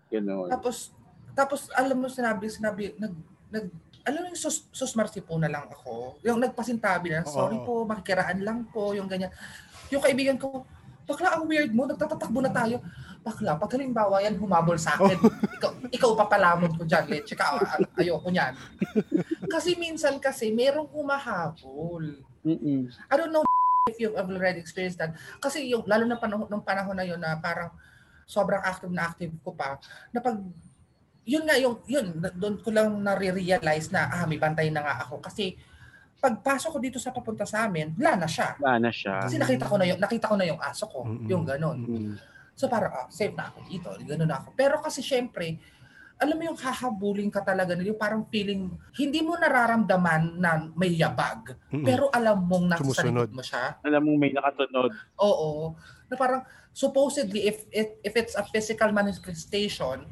Ganon. 0.09 0.49
Tapos, 0.49 0.89
tapos 1.37 1.69
alam 1.77 2.01
mo 2.01 2.09
sinabi, 2.09 2.49
sinabi, 2.49 2.97
nag, 2.97 3.13
nag, 3.53 3.65
alam 4.01 4.19
mo 4.25 4.27
yung 4.33 4.41
sus, 4.41 4.65
susmarsi 4.73 5.21
po 5.21 5.37
na 5.37 5.45
lang 5.45 5.69
ako. 5.69 6.17
Yung 6.25 6.41
nagpasintabi 6.41 7.13
na, 7.13 7.29
sorry 7.29 7.61
po, 7.61 7.85
makikiraan 7.85 8.41
lang 8.41 8.65
po, 8.73 8.97
yung 8.97 9.05
ganyan. 9.05 9.29
Yung 9.93 10.01
kaibigan 10.01 10.41
ko, 10.41 10.65
bakla 11.05 11.37
ang 11.37 11.45
weird 11.45 11.69
mo, 11.69 11.85
nagtatatakbo 11.85 12.41
na 12.41 12.49
tayo. 12.49 12.81
Bakla, 13.23 13.55
pag 13.55 13.71
halimbawa 13.77 14.19
yan 14.19 14.35
humabol 14.35 14.75
sa 14.75 14.97
akin, 14.97 15.15
ikaw, 15.55 15.71
ikaw 15.93 16.09
papalamon 16.17 16.73
ko 16.75 16.83
dyan, 16.83 17.07
Let's 17.07 17.31
Ka, 17.37 17.61
a- 17.61 17.87
ayoko 18.01 18.27
niyan. 18.27 18.57
Kasi 19.53 19.79
minsan 19.79 20.17
kasi, 20.19 20.51
merong 20.51 20.89
humahabol. 20.91 22.19
Mm-mm. 22.43 22.91
I 23.07 23.15
don't 23.15 23.31
know 23.31 23.45
if 23.89 23.99
you've 23.99 24.15
already 24.15 24.63
experienced 24.63 24.99
that. 24.99 25.11
Kasi 25.43 25.67
yung, 25.67 25.83
lalo 25.83 26.07
na 26.07 26.15
panahon, 26.15 26.47
nung 26.47 26.63
panahon 26.63 26.95
na 26.95 27.03
yun 27.03 27.19
na 27.19 27.35
parang 27.35 27.71
sobrang 28.23 28.63
active 28.63 28.91
na 28.91 29.11
active 29.11 29.31
ko 29.43 29.51
pa, 29.51 29.75
na 30.15 30.23
pag, 30.23 30.39
yun 31.27 31.43
nga 31.43 31.59
yung, 31.59 31.79
yun, 31.87 32.15
doon 32.35 32.55
ko 32.63 32.71
lang 32.71 32.95
nare-realize 33.03 33.91
na, 33.91 34.07
ah, 34.07 34.23
may 34.23 34.39
bantay 34.39 34.71
na 34.71 34.83
nga 34.83 35.03
ako. 35.03 35.19
Kasi, 35.19 35.59
pagpasok 36.23 36.71
ko 36.71 36.79
dito 36.79 36.99
sa 37.03 37.11
papunta 37.11 37.43
sa 37.43 37.67
amin, 37.67 37.91
wala 37.99 38.23
na 38.23 38.27
siya. 38.27 38.55
Wala 38.63 38.79
na 38.79 38.91
siya. 38.95 39.27
Kasi 39.27 39.35
nakita 39.35 39.67
ko 39.67 39.75
na 39.75 39.83
yung, 39.83 39.99
nakita 39.99 40.31
ko 40.31 40.35
na 40.39 40.47
yung 40.47 40.61
aso 40.63 40.87
ko, 40.87 41.03
Mm-mm. 41.03 41.27
yung 41.27 41.43
ganon. 41.43 41.79
Mm. 41.83 42.15
So 42.55 42.71
parang, 42.71 42.95
ah, 42.95 43.07
safe 43.11 43.35
na 43.35 43.51
ako 43.51 43.59
dito, 43.67 43.91
ganun 44.07 44.31
na 44.31 44.39
ako. 44.39 44.55
Pero 44.55 44.79
kasi 44.79 45.03
syempre, 45.03 45.59
alam 46.19 46.35
mo 46.39 46.43
yung 46.53 46.59
hahabulin 46.59 47.29
ka 47.33 47.41
talaga, 47.43 47.75
yung 47.75 47.99
parang 47.99 48.23
feeling, 48.29 48.71
hindi 48.95 49.19
mo 49.19 49.35
nararamdaman 49.35 50.39
na 50.39 50.69
may 50.77 50.95
yabag, 50.95 51.57
Mm-mm. 51.73 51.83
pero 51.83 52.07
alam 52.13 52.39
mong 52.47 52.65
nasa 52.77 53.03
mo 53.09 53.43
siya. 53.43 53.75
Alam 53.83 54.01
mo 54.07 54.11
may 54.15 54.31
nakatunod. 54.31 54.93
Oo. 55.19 55.75
Na 56.07 56.15
parang 56.15 56.41
supposedly 56.71 57.45
if 57.45 57.67
if, 57.69 57.99
if 58.01 58.13
it's 58.15 58.35
a 58.39 58.43
physical 58.47 58.89
manifestation, 58.95 60.07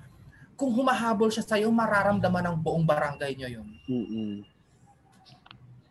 kung 0.60 0.72
humahabol 0.78 1.32
siya 1.34 1.46
sa'yo, 1.48 1.74
mararamdaman 1.74 2.54
ng 2.54 2.58
buong 2.62 2.86
barangay 2.86 3.34
nyo 3.34 3.50
yun. 3.62 3.68
Mm-mm. 3.90 4.34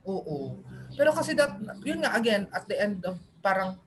Oo. 0.07 0.63
Pero 0.95 1.11
kasi 1.11 1.35
that, 1.35 1.55
yun 1.83 2.03
nga 2.03 2.15
again, 2.15 2.47
at 2.55 2.67
the 2.67 2.77
end 2.77 3.03
of 3.07 3.19
parang 3.41 3.79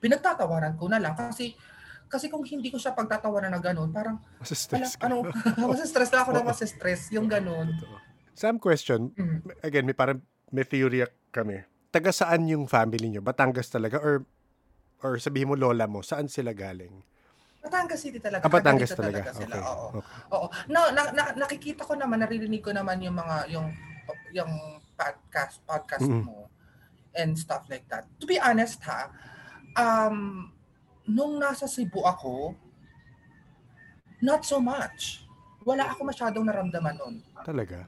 pinagtatawanan 0.00 0.76
ko 0.76 0.86
na 0.86 1.00
lang 1.00 1.16
kasi 1.16 1.56
kasi 2.06 2.30
kung 2.30 2.42
hindi 2.46 2.70
ko 2.70 2.78
siya 2.78 2.94
pagtatawanan 2.94 3.50
na 3.50 3.60
ganun, 3.60 3.90
parang 3.90 4.22
ala, 4.40 4.86
ano, 5.02 5.16
mas 5.70 5.82
stress 5.82 6.10
na 6.14 6.22
ako 6.22 6.30
na 6.32 6.42
Oo. 6.42 6.48
mas 6.48 6.60
stress, 6.62 7.10
yung. 7.10 7.26
Totoo. 7.26 7.96
Sam, 8.36 8.60
question. 8.60 9.10
Mm. 9.16 9.42
Again, 9.64 9.84
may 9.88 9.96
parang 9.96 10.20
may 10.52 10.62
theory 10.62 11.02
kami. 11.34 11.64
Taga 11.90 12.12
saan 12.12 12.46
yung 12.46 12.68
family 12.70 13.08
nyo? 13.10 13.24
Batangas 13.24 13.72
talaga? 13.72 13.98
Or 13.98 14.22
or 15.02 15.18
sabihin 15.18 15.50
mo 15.50 15.56
lola 15.58 15.88
mo, 15.90 16.00
saan 16.04 16.30
sila 16.30 16.54
galing? 16.54 17.02
Batangas 17.66 17.98
City 17.98 18.22
talaga. 18.22 18.46
Ah, 18.46 18.52
Batangas 18.52 18.90
dito 18.94 19.02
talaga. 19.02 19.30
sila. 19.34 19.54
Okay. 19.58 19.66
Oo. 19.66 19.86
okay. 19.98 20.02
Oo. 20.30 20.46
No, 20.70 20.80
na, 20.94 21.02
na, 21.10 21.22
nakikita 21.34 21.82
ko 21.82 21.98
naman, 21.98 22.22
naririnig 22.22 22.62
ko 22.62 22.70
naman 22.70 23.02
yung 23.02 23.18
mga 23.18 23.36
yung 23.50 23.66
yung 24.30 24.52
podcast 24.94 25.58
podcast 25.66 26.06
Mm. 26.06 26.22
mo 26.22 26.46
and 27.18 27.34
stuff 27.34 27.66
like 27.66 27.88
that. 27.90 28.06
To 28.22 28.24
be 28.28 28.38
honest 28.38 28.78
ha, 28.86 29.10
um 29.74 30.50
nung 31.06 31.38
nasa 31.38 31.66
Cebu 31.66 32.02
ako, 32.02 32.54
not 34.20 34.42
so 34.42 34.58
much. 34.58 35.22
Wala 35.62 35.90
ako 35.90 36.06
masyadong 36.06 36.46
naramdaman 36.46 36.94
nun. 36.96 37.14
Talaga? 37.42 37.86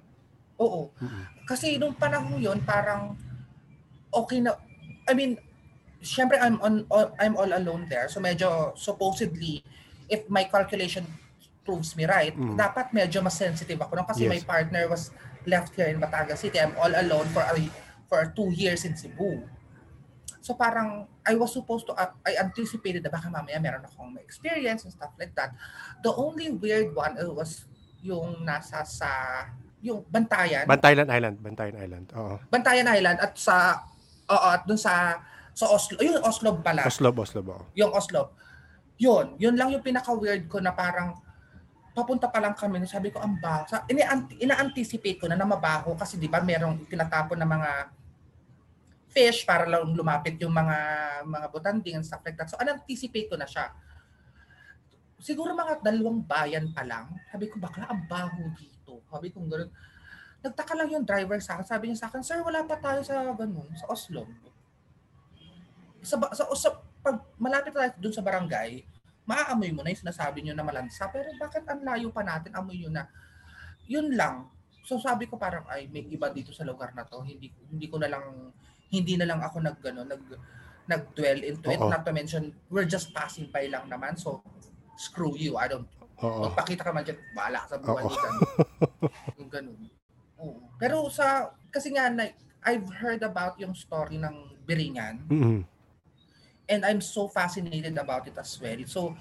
Oo. 0.59 0.91
Mm-mm. 0.99 1.25
Kasi 1.47 1.79
nung 1.79 1.95
panahon 1.95 2.39
yun, 2.39 2.59
parang 2.63 3.15
okay 4.11 4.43
na, 4.43 4.59
I 5.07 5.15
mean, 5.15 5.39
syempre 5.99 6.39
I'm 6.39 6.59
on, 6.59 6.83
on- 6.91 7.15
I'm 7.19 7.35
all 7.39 7.51
alone 7.51 7.87
there. 7.87 8.11
So 8.11 8.19
medyo 8.19 8.75
supposedly, 8.75 9.63
if 10.11 10.27
my 10.27 10.47
calculation 10.47 11.07
proves 11.63 11.95
me 11.95 12.09
right, 12.09 12.35
Mm. 12.35 12.57
dapat 12.59 12.91
medyo 12.91 13.23
mas 13.23 13.37
sensitive 13.37 13.79
ako. 13.79 14.03
No? 14.03 14.07
Kasi 14.07 14.27
Yes. 14.27 14.31
my 14.35 14.41
partner 14.43 14.89
was 14.91 15.11
left 15.47 15.75
here 15.79 15.87
in 15.87 15.99
Batangas 15.99 16.43
City. 16.43 16.59
I'm 16.59 16.75
all 16.77 16.91
alone 16.91 17.29
for 17.31 17.45
a, 17.45 17.55
for 18.11 18.27
two 18.35 18.51
years 18.51 18.83
in 18.85 18.97
Cebu. 18.99 19.43
So 20.41 20.55
parang 20.55 21.07
I 21.27 21.35
was 21.35 21.53
supposed 21.53 21.87
to, 21.91 21.95
uh, 21.95 22.15
I 22.25 22.39
anticipated 22.39 23.03
na 23.05 23.11
baka 23.13 23.29
mamaya 23.29 23.59
meron 23.59 23.85
akong 23.85 24.17
experience 24.23 24.87
and 24.87 24.93
stuff 24.95 25.13
like 25.19 25.35
that. 25.35 25.53
The 26.03 26.15
only 26.15 26.55
weird 26.55 26.95
one 26.95 27.19
uh, 27.19 27.31
was 27.33 27.67
yung 28.01 28.47
nasa 28.47 28.87
sa, 28.87 29.11
yung 29.83 30.07
Bantayan. 30.07 30.67
Bantayan 30.67 31.11
Island. 31.11 31.37
Bantayan 31.43 31.77
Island. 31.79 32.07
Oo. 32.15 32.35
Bantayan 32.51 32.89
Island 32.89 33.19
at 33.23 33.33
sa 33.39 33.83
oo 34.29 34.49
at 34.53 34.63
dun 34.69 34.79
sa 34.79 35.19
sa 35.59 35.67
Oslo, 35.75 35.99
yung 35.99 36.23
Oslo 36.23 36.55
pala. 36.63 36.87
Oslo, 36.87 37.11
Oslo 37.11 37.41
ba? 37.43 37.59
Yung 37.75 37.91
Oslo. 37.91 38.31
Yun, 38.99 39.35
yun 39.43 39.59
lang 39.59 39.75
yung 39.75 39.83
pinaka 39.83 40.15
weird 40.15 40.47
ko 40.47 40.63
na 40.63 40.71
parang 40.71 41.19
papunta 41.99 42.31
pa 42.31 42.39
lang 42.39 42.55
kami, 42.55 42.79
sabi 42.87 43.11
ko 43.11 43.19
ang 43.19 43.43
baho. 43.43 43.67
Ina-anticipate 44.39 45.19
ko 45.19 45.27
na 45.27 45.35
na 45.35 45.43
mabaho 45.43 45.99
kasi 45.99 46.15
'di 46.15 46.31
ba 46.31 46.39
merong 46.39 46.87
tinatapon 46.87 47.43
na 47.43 47.49
mga 47.51 47.71
fish 49.09 49.49
para 49.49 49.65
lang 49.65 49.89
lumapit 49.97 50.37
yung 50.39 50.53
mga 50.53 50.77
mga 51.25 51.47
butanding 51.49 51.97
and 51.99 52.07
stuff 52.07 52.23
like 52.23 52.37
that. 52.37 52.49
So 52.53 52.61
anticipate 52.61 53.33
ko 53.33 53.37
na 53.41 53.49
siya. 53.49 53.73
Siguro 55.19 55.51
mga 55.57 55.83
dalawang 55.83 56.23
bayan 56.23 56.71
pa 56.71 56.87
lang. 56.87 57.11
Sabi 57.33 57.51
ko 57.51 57.59
bakla 57.59 57.91
ang 57.91 58.07
baho 58.07 58.53
dito. 58.55 59.03
Sabi 59.11 59.35
ko 59.35 59.43
gano'n. 59.43 59.71
Nagtaka 60.39 60.73
lang 60.79 60.89
yung 60.95 61.03
driver 61.03 61.43
sa 61.43 61.59
akin. 61.59 61.67
Sabi 61.67 61.91
niya 61.91 62.07
sa 62.07 62.09
akin, 62.13 62.23
Sir, 62.23 62.39
wala 62.47 62.63
pa 62.63 62.79
tayo 62.79 63.03
sa 63.03 63.27
ganun, 63.35 63.67
sa 63.75 63.91
Oslo. 63.91 64.23
Sa, 65.99 66.15
sa, 66.31 66.47
sa 66.55 66.71
pag 67.03 67.19
malapit 67.35 67.75
tayo 67.75 67.91
dun 67.99 68.15
sa 68.15 68.23
barangay, 68.23 68.87
maaamoy 69.27 69.75
mo 69.75 69.83
na 69.83 69.91
yung 69.91 70.03
sinasabi 70.07 70.47
niyo 70.47 70.55
na 70.55 70.63
malansa. 70.63 71.11
Pero 71.11 71.35
bakit 71.43 71.67
ang 71.67 71.83
layo 71.83 72.15
pa 72.15 72.23
natin, 72.23 72.55
amoy 72.55 72.79
yun 72.79 72.95
na. 72.95 73.11
Yun 73.91 74.15
lang. 74.15 74.47
So 74.87 74.97
sabi 75.03 75.27
ko 75.27 75.35
parang, 75.35 75.67
ay, 75.67 75.91
may 75.91 76.07
iba 76.07 76.31
dito 76.31 76.55
sa 76.55 76.63
lugar 76.63 76.95
na 76.95 77.03
to. 77.05 77.21
Hindi, 77.27 77.51
hindi 77.69 77.87
ko 77.91 77.99
na 77.99 78.09
lang, 78.09 78.55
hindi 78.89 79.15
na 79.21 79.29
lang 79.29 79.41
ako 79.45 79.61
nag, 79.61 79.77
ano, 79.85 80.01
nag, 80.05 80.23
nag-dwell 80.89 81.45
into 81.45 81.69
it. 81.69 81.81
Oo. 81.81 81.93
Not 81.93 82.05
to 82.09 82.13
mention, 82.17 82.57
we're 82.73 82.89
just 82.89 83.13
passing 83.13 83.53
by 83.53 83.69
lang 83.69 83.89
naman. 83.93 84.17
So, 84.17 84.41
screw 84.97 85.37
you. 85.37 85.61
I 85.61 85.69
don't 85.69 85.87
Oo. 86.19 86.51
Magpakita 86.51 86.83
ka 86.83 86.91
man 86.91 87.07
dyan, 87.07 87.19
bahala 87.31 87.63
sa 87.71 87.79
mo 87.79 87.95
dyan. 87.95 88.35
yung 89.39 89.51
ganun. 89.51 89.79
Oo. 90.43 90.59
Pero 90.75 91.07
sa, 91.15 91.55
kasi 91.71 91.95
nga, 91.95 92.11
like, 92.11 92.35
I've 92.67 92.91
heard 92.91 93.23
about 93.23 93.55
yung 93.63 93.71
story 93.71 94.19
ng 94.19 94.59
Biringan 94.67 95.31
Mm-mm. 95.31 95.63
and 96.69 96.81
I'm 96.85 97.01
so 97.01 97.31
fascinated 97.31 97.97
about 97.97 98.27
it 98.27 98.35
as 98.35 98.59
well. 98.59 98.83
So, 98.91 99.15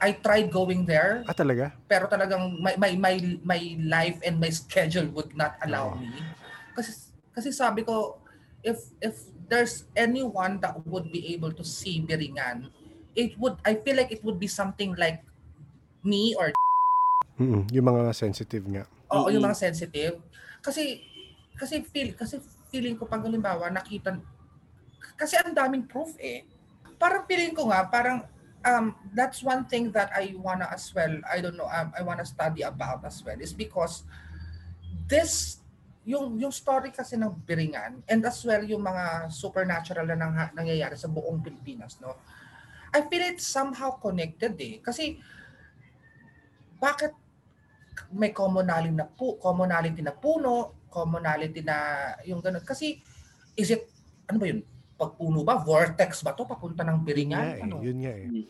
I 0.00 0.16
tried 0.16 0.48
going 0.48 0.88
there, 0.88 1.20
Ah, 1.28 1.36
talaga? 1.36 1.76
pero 1.84 2.08
talagang 2.08 2.56
my, 2.56 2.72
my, 2.80 2.92
my, 2.96 3.14
my 3.44 3.60
life 3.84 4.16
and 4.24 4.40
my 4.40 4.48
schedule 4.48 5.12
would 5.12 5.36
not 5.36 5.60
allow 5.60 5.92
Oo. 5.92 6.00
me. 6.00 6.24
Kasi, 6.72 7.12
kasi 7.36 7.52
sabi 7.52 7.84
ko, 7.84 8.16
if 8.62 8.92
if 9.00 9.28
there's 9.50 9.88
anyone 9.96 10.60
that 10.62 10.78
would 10.86 11.10
be 11.10 11.34
able 11.34 11.50
to 11.50 11.64
see 11.66 12.04
Biringan, 12.04 12.70
it 13.18 13.34
would, 13.38 13.58
I 13.66 13.74
feel 13.82 13.98
like 13.98 14.12
it 14.14 14.22
would 14.22 14.38
be 14.38 14.46
something 14.46 14.94
like 14.94 15.24
me 16.04 16.34
or 16.38 16.52
Mm-mm. 17.40 17.64
Yung 17.72 17.86
mga 17.88 18.12
sensitive 18.12 18.64
nga. 18.68 18.84
Oo, 19.16 19.32
yung 19.32 19.40
Mm-mm. 19.40 19.48
mga 19.48 19.58
sensitive. 19.58 20.20
Kasi 20.60 21.00
kasi 21.56 21.80
feel 21.88 22.12
kasi 22.12 22.36
feeling 22.68 22.96
ko 23.00 23.08
pag 23.08 23.24
halimbawa 23.24 23.72
nakita 23.72 24.16
kasi 25.16 25.36
ang 25.40 25.56
daming 25.56 25.88
proof 25.88 26.16
eh. 26.20 26.44
Parang 27.00 27.24
feeling 27.24 27.56
ko 27.56 27.72
nga 27.72 27.88
parang 27.88 28.28
um 28.60 28.92
that's 29.16 29.40
one 29.40 29.64
thing 29.68 29.88
that 29.92 30.12
I 30.12 30.36
wanna 30.36 30.68
as 30.68 30.92
well, 30.92 31.16
I 31.24 31.40
don't 31.40 31.56
know, 31.56 31.68
um, 31.68 31.96
I 31.96 32.04
wanna 32.04 32.28
study 32.28 32.60
about 32.60 33.04
as 33.08 33.24
well 33.24 33.40
is 33.40 33.56
because 33.56 34.04
this 35.08 35.59
yung 36.10 36.34
yung 36.42 36.50
story 36.50 36.90
kasi 36.90 37.14
ng 37.14 37.30
Biringan 37.46 38.02
and 38.10 38.20
as 38.26 38.42
well 38.42 38.62
yung 38.66 38.82
mga 38.82 39.30
supernatural 39.30 40.10
na 40.10 40.18
nang, 40.18 40.34
nangyayari 40.58 40.98
sa 40.98 41.06
buong 41.06 41.38
Pilipinas, 41.38 42.02
no? 42.02 42.18
I 42.90 43.06
feel 43.06 43.22
it's 43.22 43.46
somehow 43.46 43.94
connected 44.02 44.58
eh. 44.58 44.82
Kasi 44.82 45.22
bakit 46.82 47.14
may 48.10 48.34
commonality 48.34 48.90
na 48.90 49.06
pu 49.06 49.38
commonality 49.38 50.02
na 50.02 50.10
puno, 50.10 50.74
commonality 50.90 51.62
na 51.62 51.76
yung 52.26 52.42
ganun. 52.42 52.66
Kasi 52.66 52.98
is 53.54 53.70
it 53.70 53.86
ano 54.26 54.42
ba 54.42 54.46
yun? 54.50 54.66
Pagpuno 54.98 55.46
ba? 55.46 55.62
Vortex 55.62 56.26
ba 56.26 56.34
to 56.34 56.42
papunta 56.42 56.82
ng 56.82 56.98
Yun 56.98 56.98
nga 56.98 57.06
Biringan? 57.06 57.44
eh. 57.46 57.62
Ano? 57.62 57.76
Yun 57.78 57.98
nga 58.02 58.14
eh. 58.18 58.26
Mm. 58.26 58.46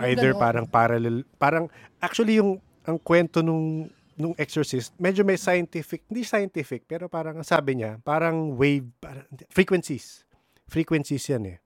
Either 0.00 0.32
ganon. 0.32 0.42
parang 0.44 0.66
parallel, 0.68 1.16
parang 1.40 1.64
actually 2.00 2.36
yung 2.36 2.60
ang 2.84 2.96
kwento 3.00 3.40
nung 3.40 3.88
nung 4.20 4.36
exorcist, 4.36 4.92
medyo 5.00 5.24
may 5.24 5.40
scientific, 5.40 6.04
hindi 6.06 6.22
scientific, 6.22 6.84
pero 6.84 7.08
parang 7.08 7.40
ang 7.40 7.46
sabi 7.46 7.80
niya, 7.80 7.98
parang 8.04 8.54
wave, 8.54 8.86
parang, 9.00 9.24
frequencies. 9.48 10.28
frequencies 10.70 11.26
yan 11.26 11.56
eh. 11.56 11.58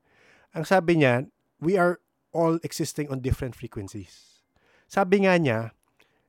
Ang 0.56 0.64
sabi 0.64 1.02
niya, 1.02 1.28
we 1.60 1.76
are 1.76 2.00
all 2.32 2.56
existing 2.64 3.10
on 3.12 3.20
different 3.20 3.52
frequencies. 3.52 4.40
Sabi 4.88 5.28
nga 5.28 5.36
niya, 5.36 5.76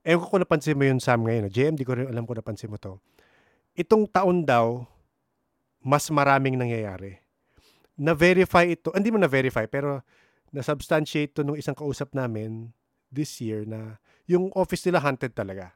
ewan 0.04 0.22
ko 0.22 0.26
kung 0.36 0.44
napansin 0.44 0.76
mo 0.76 0.84
yun 0.84 1.00
Sam 1.00 1.24
ngayon, 1.24 1.48
JM, 1.48 1.80
di 1.80 1.88
ko 1.88 1.96
rin 1.96 2.12
alam 2.12 2.28
kung 2.28 2.36
napansin 2.36 2.68
mo 2.68 2.76
to. 2.76 3.00
Itong 3.78 4.10
taon 4.12 4.44
daw, 4.44 4.84
mas 5.80 6.10
maraming 6.10 6.60
nangyayari. 6.60 7.22
Na-verify 7.96 8.76
ito, 8.76 8.92
hindi 8.92 9.14
mo 9.14 9.22
na-verify, 9.22 9.70
pero 9.70 10.04
na-substantiate 10.52 11.32
to 11.32 11.42
nung 11.48 11.56
isang 11.56 11.78
kausap 11.78 12.12
namin 12.12 12.74
this 13.14 13.40
year 13.40 13.64
na 13.64 14.02
yung 14.26 14.50
office 14.58 14.84
nila 14.84 15.00
haunted 15.00 15.32
talaga. 15.32 15.76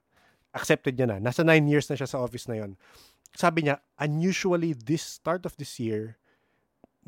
Accepted 0.56 0.98
niya 0.98 1.08
na. 1.10 1.18
Nasa 1.22 1.46
nine 1.46 1.66
years 1.70 1.86
na 1.90 1.96
siya 1.98 2.10
sa 2.10 2.22
office 2.22 2.50
na 2.50 2.58
yon. 2.58 2.74
Sabi 3.38 3.70
niya, 3.70 3.78
unusually 4.02 4.74
this 4.74 5.22
start 5.22 5.46
of 5.46 5.54
this 5.62 5.78
year, 5.78 6.18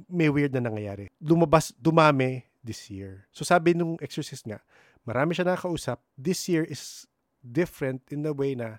may 0.10 0.30
weird 0.30 0.54
na 0.54 0.62
nangyayari. 0.62 1.10
Lumabas, 1.22 1.74
dumami 1.76 2.46
this 2.62 2.90
year. 2.90 3.26
So 3.34 3.42
sabi 3.42 3.74
nung 3.74 3.98
exorcist 4.00 4.46
nga, 4.46 4.62
marami 5.04 5.34
siya 5.34 5.50
nakakausap. 5.50 5.98
This 6.14 6.46
year 6.46 6.64
is 6.66 7.10
different 7.42 8.06
in 8.14 8.22
the 8.22 8.34
way 8.34 8.54
na 8.54 8.78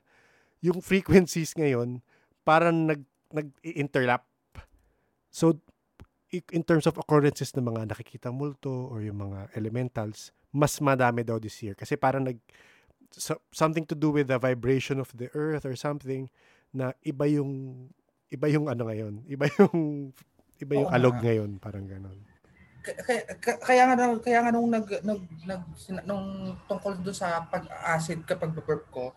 yung 0.63 0.79
frequencies 0.91 1.53
ngayon 1.59 1.99
parang 2.47 2.87
nag 2.87 3.03
nag-interlap. 3.35 4.23
So 5.33 5.59
in 6.33 6.63
terms 6.65 6.89
of 6.89 6.97
occurrences 6.97 7.53
ng 7.53 7.65
mga 7.65 7.93
nakikita 7.93 8.29
multo 8.33 8.89
or 8.89 9.05
yung 9.05 9.21
mga 9.21 9.53
elementals, 9.53 10.33
mas 10.53 10.81
madami 10.81 11.25
daw 11.25 11.37
this 11.37 11.57
year 11.61 11.77
kasi 11.77 11.97
parang 11.97 12.25
nag 12.25 12.39
so, 13.17 13.41
something 13.53 13.85
to 13.89 13.97
do 13.97 14.11
with 14.11 14.29
the 14.29 14.39
vibration 14.39 14.99
of 14.99 15.13
the 15.17 15.29
earth 15.37 15.65
or 15.65 15.77
something 15.77 16.29
na 16.73 16.97
iba 17.05 17.29
yung 17.29 17.87
iba 18.33 18.49
yung 18.49 18.67
ano 18.69 18.89
ngayon, 18.89 19.15
iba 19.35 19.47
yung 19.61 20.11
iba 20.61 20.73
yung 20.79 20.89
Oo 20.89 20.97
alog 20.97 21.17
nga. 21.21 21.25
ngayon, 21.29 21.51
parang 21.61 21.85
ganoon. 21.85 22.21
Kaya, 22.83 23.23
kaya, 23.39 23.57
kaya 23.63 23.83
nga 23.87 23.95
kaya 24.19 24.39
nga 24.43 24.51
nung 24.51 24.67
nag 24.67 24.87
nag, 25.07 25.21
nag 25.47 25.63
nung 26.03 26.59
tungkol 26.67 26.99
doon 26.99 27.15
sa 27.15 27.47
pag-acid 27.47 28.27
kapag 28.27 28.51
burp 28.59 28.91
ko, 28.91 29.15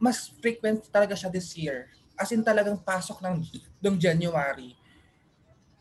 mas 0.00 0.32
frequent 0.40 0.88
talaga 0.88 1.12
siya 1.12 1.28
this 1.28 1.52
year. 1.54 1.92
As 2.16 2.32
in 2.32 2.40
talagang 2.40 2.80
pasok 2.80 3.20
ng 3.20 3.44
ng 3.82 3.94
January 4.00 4.72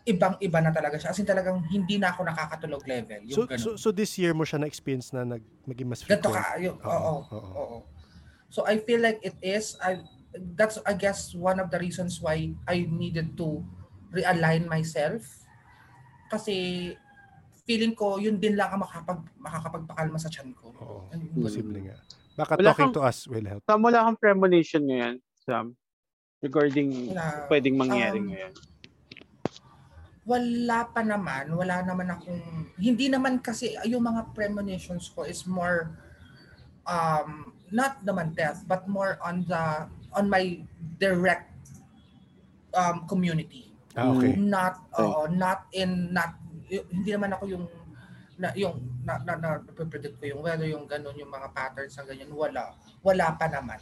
ibang-iba 0.06 0.60
na 0.62 0.74
talaga 0.74 0.98
siya. 0.98 1.14
As 1.14 1.20
in 1.22 1.30
talagang 1.30 1.62
hindi 1.70 2.02
na 2.02 2.10
ako 2.10 2.26
nakakatulog 2.26 2.84
level. 2.90 3.22
Yung 3.30 3.38
so, 3.38 3.42
so, 3.58 3.70
so 3.78 3.88
this 3.94 4.18
year 4.18 4.34
mo 4.34 4.42
siya 4.42 4.58
na-experience 4.58 5.14
na 5.14 5.26
nag, 5.26 5.44
maging 5.70 5.90
mas 5.90 6.02
frequent? 6.02 6.26
Ganito 6.26 6.30
ka. 6.34 6.58
Yung, 6.58 6.78
oo, 6.82 7.16
oo, 7.30 7.52
oo. 7.54 7.78
So 8.50 8.66
I 8.66 8.82
feel 8.82 9.00
like 9.00 9.22
it 9.22 9.38
is, 9.40 9.78
I, 9.80 10.02
that's 10.58 10.82
I 10.88 10.98
guess 10.98 11.36
one 11.38 11.62
of 11.62 11.70
the 11.70 11.80
reasons 11.80 12.20
why 12.20 12.50
I 12.66 12.88
needed 12.90 13.38
to 13.38 13.62
realign 14.10 14.66
myself. 14.66 15.24
Kasi 16.32 16.96
feeling 17.64 17.94
ko 17.94 18.18
yun 18.18 18.42
din 18.42 18.58
lang 18.58 18.74
ang 18.74 18.82
makapag, 18.82 19.22
makakapagpakalma 19.38 20.18
sa 20.18 20.28
chan 20.34 20.50
ko. 20.58 20.74
Oo, 20.82 20.98
posible 21.46 21.80
nga. 21.86 21.98
Baka 22.36 22.58
wala 22.58 22.74
talking 22.74 22.90
kang, 22.90 22.96
to 22.98 23.04
us 23.06 23.28
will 23.30 23.46
help. 23.46 23.62
Sam, 23.70 23.80
wala 23.86 24.02
kang 24.08 24.18
premonition 24.18 24.84
ngayon, 24.88 25.16
Sam? 25.46 25.78
Regarding 26.42 27.14
wala, 27.14 27.46
pwedeng 27.52 27.76
mangyari 27.78 28.18
um, 28.18 28.28
ngayon? 28.34 28.54
Wala 30.22 30.86
pa 30.94 31.02
naman, 31.02 31.50
wala 31.50 31.82
naman 31.82 32.14
akong, 32.14 32.70
hindi 32.78 33.10
naman 33.10 33.42
kasi 33.42 33.74
yung 33.90 34.06
mga 34.06 34.38
premonitions 34.38 35.10
ko 35.10 35.26
is 35.26 35.50
more, 35.50 35.98
um, 36.86 37.50
not 37.74 37.98
naman 38.06 38.38
death, 38.38 38.62
but 38.70 38.86
more 38.86 39.18
on 39.26 39.42
the, 39.50 39.90
on 40.14 40.30
my 40.30 40.62
direct 41.02 41.50
um, 42.78 43.10
community. 43.10 43.74
Ah, 43.98 44.14
okay. 44.14 44.38
Not, 44.38 44.78
okay. 44.94 45.02
Uh, 45.02 45.28
not 45.34 45.66
in, 45.74 46.14
not, 46.14 46.38
hindi 46.70 47.10
naman 47.18 47.34
ako 47.34 47.44
yung, 47.50 47.66
na, 48.38 48.54
yung, 48.54 48.78
na, 49.02 49.18
na, 49.26 49.34
na, 49.42 49.50
predict 49.90 50.22
ko 50.22 50.38
yung, 50.38 50.42
whether 50.46 50.70
yung 50.70 50.86
ganun, 50.86 51.18
yung 51.18 51.34
mga 51.34 51.50
patterns 51.50 51.98
ng 51.98 52.06
ganyan, 52.06 52.30
wala. 52.30 52.78
Wala 53.02 53.34
pa 53.34 53.50
naman. 53.50 53.82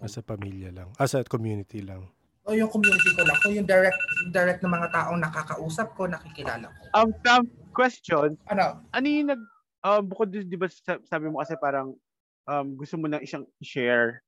As 0.00 0.16
a 0.16 0.24
pamilya 0.24 0.72
lang. 0.72 0.88
As 0.96 1.12
a 1.12 1.20
community 1.28 1.84
lang 1.84 2.08
o 2.44 2.52
yung 2.52 2.68
community 2.68 3.10
ko 3.16 3.24
lang, 3.24 3.38
o 3.40 3.48
yung 3.48 3.68
direct 3.68 4.00
direct 4.28 4.60
na 4.60 4.70
mga 4.72 4.88
taong 4.92 5.20
nakakausap 5.20 5.88
ko, 5.96 6.04
nakikilala 6.04 6.68
ko. 6.68 6.80
Um, 6.92 7.10
um 7.28 7.44
question. 7.72 8.36
Ano? 8.52 8.84
Ano 8.92 9.06
yung 9.08 9.28
nag 9.32 9.42
uh, 9.84 10.00
bukod 10.04 10.30
di 10.30 10.56
ba 10.56 10.68
sabi 11.08 11.26
mo 11.28 11.40
kasi 11.40 11.56
parang 11.56 11.96
um, 12.44 12.66
gusto 12.76 13.00
mo 13.00 13.08
nang 13.08 13.24
isang 13.24 13.48
share 13.64 14.24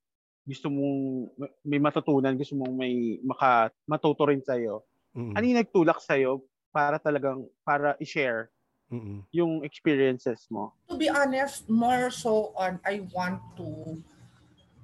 gusto 0.47 0.71
mong 0.71 1.27
may 1.67 1.75
matutunan, 1.75 2.39
gusto 2.39 2.55
mong 2.55 2.71
may 2.71 3.19
maka 3.19 3.67
matuto 3.83 4.23
rin 4.31 4.39
sa 4.39 4.55
iyo. 4.55 4.87
Mm-hmm. 5.11 5.35
Ano 5.35 5.43
yung 5.43 5.59
nagtulak 5.59 5.99
sa 5.99 6.15
iyo 6.15 6.47
para 6.71 6.95
talagang 6.95 7.43
para 7.67 7.99
i-share 7.99 8.47
mm-hmm. 8.87 9.27
yung 9.35 9.67
experiences 9.67 10.47
mo? 10.47 10.71
To 10.87 10.95
be 10.95 11.11
honest, 11.11 11.67
more 11.67 12.07
so 12.07 12.55
on 12.55 12.79
I 12.87 13.03
want 13.11 13.43
to 13.59 13.99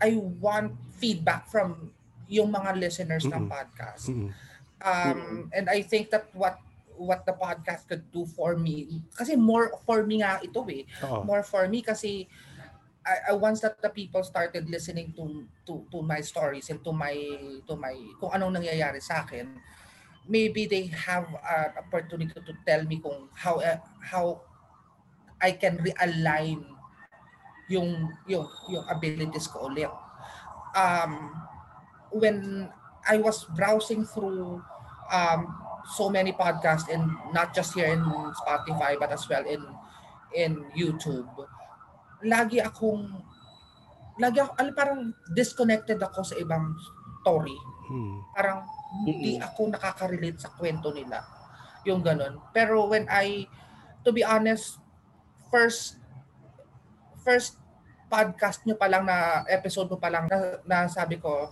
I 0.03 0.19
want 0.43 0.75
feedback 0.99 1.47
from 1.47 1.95
yung 2.33 2.49
mga 2.49 2.73
listeners 2.81 3.29
mm-hmm. 3.29 3.45
ng 3.45 3.45
podcast. 3.45 4.09
Mm-hmm. 4.09 4.29
Um, 4.83 5.47
and 5.53 5.69
I 5.69 5.85
think 5.85 6.09
that 6.09 6.27
what 6.33 6.57
what 6.97 7.25
the 7.25 7.33
podcast 7.33 7.87
could 7.87 8.05
do 8.13 8.25
for 8.25 8.55
me 8.55 9.01
kasi 9.17 9.33
more 9.33 9.73
for 9.85 10.05
me 10.05 10.21
nga 10.21 10.37
ito 10.45 10.61
eh 10.69 10.85
Uh-oh. 11.01 11.25
more 11.25 11.41
for 11.41 11.65
me 11.65 11.81
kasi 11.81 12.29
I, 13.03 13.31
I 13.31 13.33
once 13.35 13.59
that 13.65 13.81
the 13.81 13.89
people 13.89 14.23
started 14.23 14.69
listening 14.69 15.11
to 15.17 15.43
to 15.67 15.83
to 15.89 16.05
my 16.05 16.21
stories 16.21 16.69
and 16.69 16.79
to 16.85 16.93
my 16.93 17.15
to 17.65 17.73
my 17.75 17.97
kung 18.21 18.31
anong 18.31 18.61
nangyayari 18.61 19.01
sa 19.01 19.25
akin 19.25 19.57
maybe 20.29 20.69
they 20.69 20.87
have 20.87 21.27
an 21.27 21.75
opportunity 21.81 22.31
to 22.31 22.53
tell 22.63 22.85
me 22.87 23.01
kung 23.01 23.27
how 23.35 23.59
uh, 23.59 23.79
how 23.99 24.39
I 25.41 25.59
can 25.59 25.81
realign 25.83 26.63
yung 27.67 28.07
yung 28.29 28.47
yung 28.71 28.85
abilities 28.87 29.51
ko 29.51 29.67
ulit 29.67 29.91
um 30.77 31.35
when 32.13 32.69
I 33.03 33.17
was 33.17 33.43
browsing 33.57 34.05
through 34.05 34.61
um, 35.11 35.41
so 35.97 36.09
many 36.09 36.31
podcasts 36.31 36.87
and 36.87 37.11
not 37.33 37.53
just 37.53 37.73
here 37.75 37.91
in 37.91 38.01
Spotify 38.39 38.95
but 38.95 39.11
as 39.11 39.27
well 39.27 39.43
in 39.43 39.61
in 40.33 40.65
YouTube, 40.73 41.29
lagi 42.23 42.63
akong 42.63 43.05
lagi 44.21 44.41
ako, 44.41 44.51
alam, 44.61 44.73
parang 44.77 44.99
disconnected 45.33 45.97
ako 45.97 46.21
sa 46.21 46.37
ibang 46.37 46.77
story. 47.21 47.57
Hmm. 47.89 48.21
Parang 48.33 48.59
hindi 49.05 49.41
ako 49.41 49.73
nakaka-relate 49.73 50.37
sa 50.37 50.53
kwento 50.53 50.93
nila. 50.93 51.25
Yung 51.89 52.05
ganun. 52.05 52.37
Pero 52.53 52.85
when 52.85 53.09
I, 53.09 53.49
to 54.05 54.13
be 54.13 54.21
honest, 54.21 54.77
first, 55.49 55.97
first 57.25 57.57
podcast 58.05 58.61
nyo 58.69 58.77
pa 58.77 58.85
lang 58.85 59.09
na 59.09 59.41
episode 59.49 59.89
mo 59.89 59.97
pa 59.97 60.13
lang 60.13 60.29
na, 60.29 60.61
na 60.61 60.85
sabi 60.85 61.17
ko, 61.17 61.49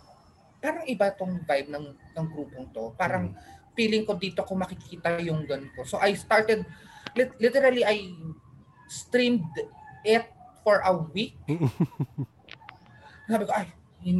parang 0.61 0.85
iba 0.85 1.09
tong 1.17 1.41
vibe 1.41 1.69
ng 1.73 1.85
ng 1.97 2.27
grupong 2.29 2.69
to. 2.69 2.93
Parang 2.93 3.33
mm. 3.33 3.73
feeling 3.73 4.05
ko 4.05 4.13
dito 4.13 4.45
ko 4.45 4.53
makikita 4.53 5.17
yung 5.25 5.43
gun 5.49 5.65
ko. 5.73 5.81
So 5.83 5.97
I 5.97 6.13
started 6.13 6.63
literally 7.17 7.81
I 7.81 8.13
streamed 8.85 9.49
it 10.05 10.29
for 10.61 10.85
a 10.85 10.93
week. 10.93 11.33
Sabi 13.31 13.43
ko 13.49 13.53
ay 13.57 13.67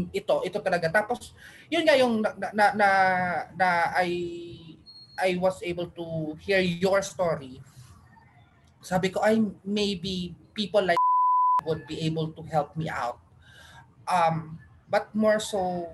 ito 0.09 0.35
ito 0.41 0.57
talaga. 0.57 0.89
Tapos 0.89 1.37
yun 1.69 1.85
nga 1.85 1.93
yung 1.93 2.25
na 2.25 2.33
na 2.51 2.65
na, 2.73 2.89
na 3.53 3.69
I 4.01 4.09
I 5.21 5.37
was 5.37 5.61
able 5.61 5.93
to 5.93 6.33
hear 6.41 6.59
your 6.59 7.05
story. 7.05 7.61
Sabi 8.81 9.13
ko 9.13 9.21
ay 9.21 9.37
maybe 9.61 10.33
people 10.57 10.81
like 10.81 10.97
would 11.69 11.85
be 11.85 12.01
able 12.01 12.33
to 12.33 12.41
help 12.49 12.73
me 12.73 12.89
out. 12.89 13.21
Um, 14.09 14.57
but 14.89 15.13
more 15.13 15.37
so 15.37 15.85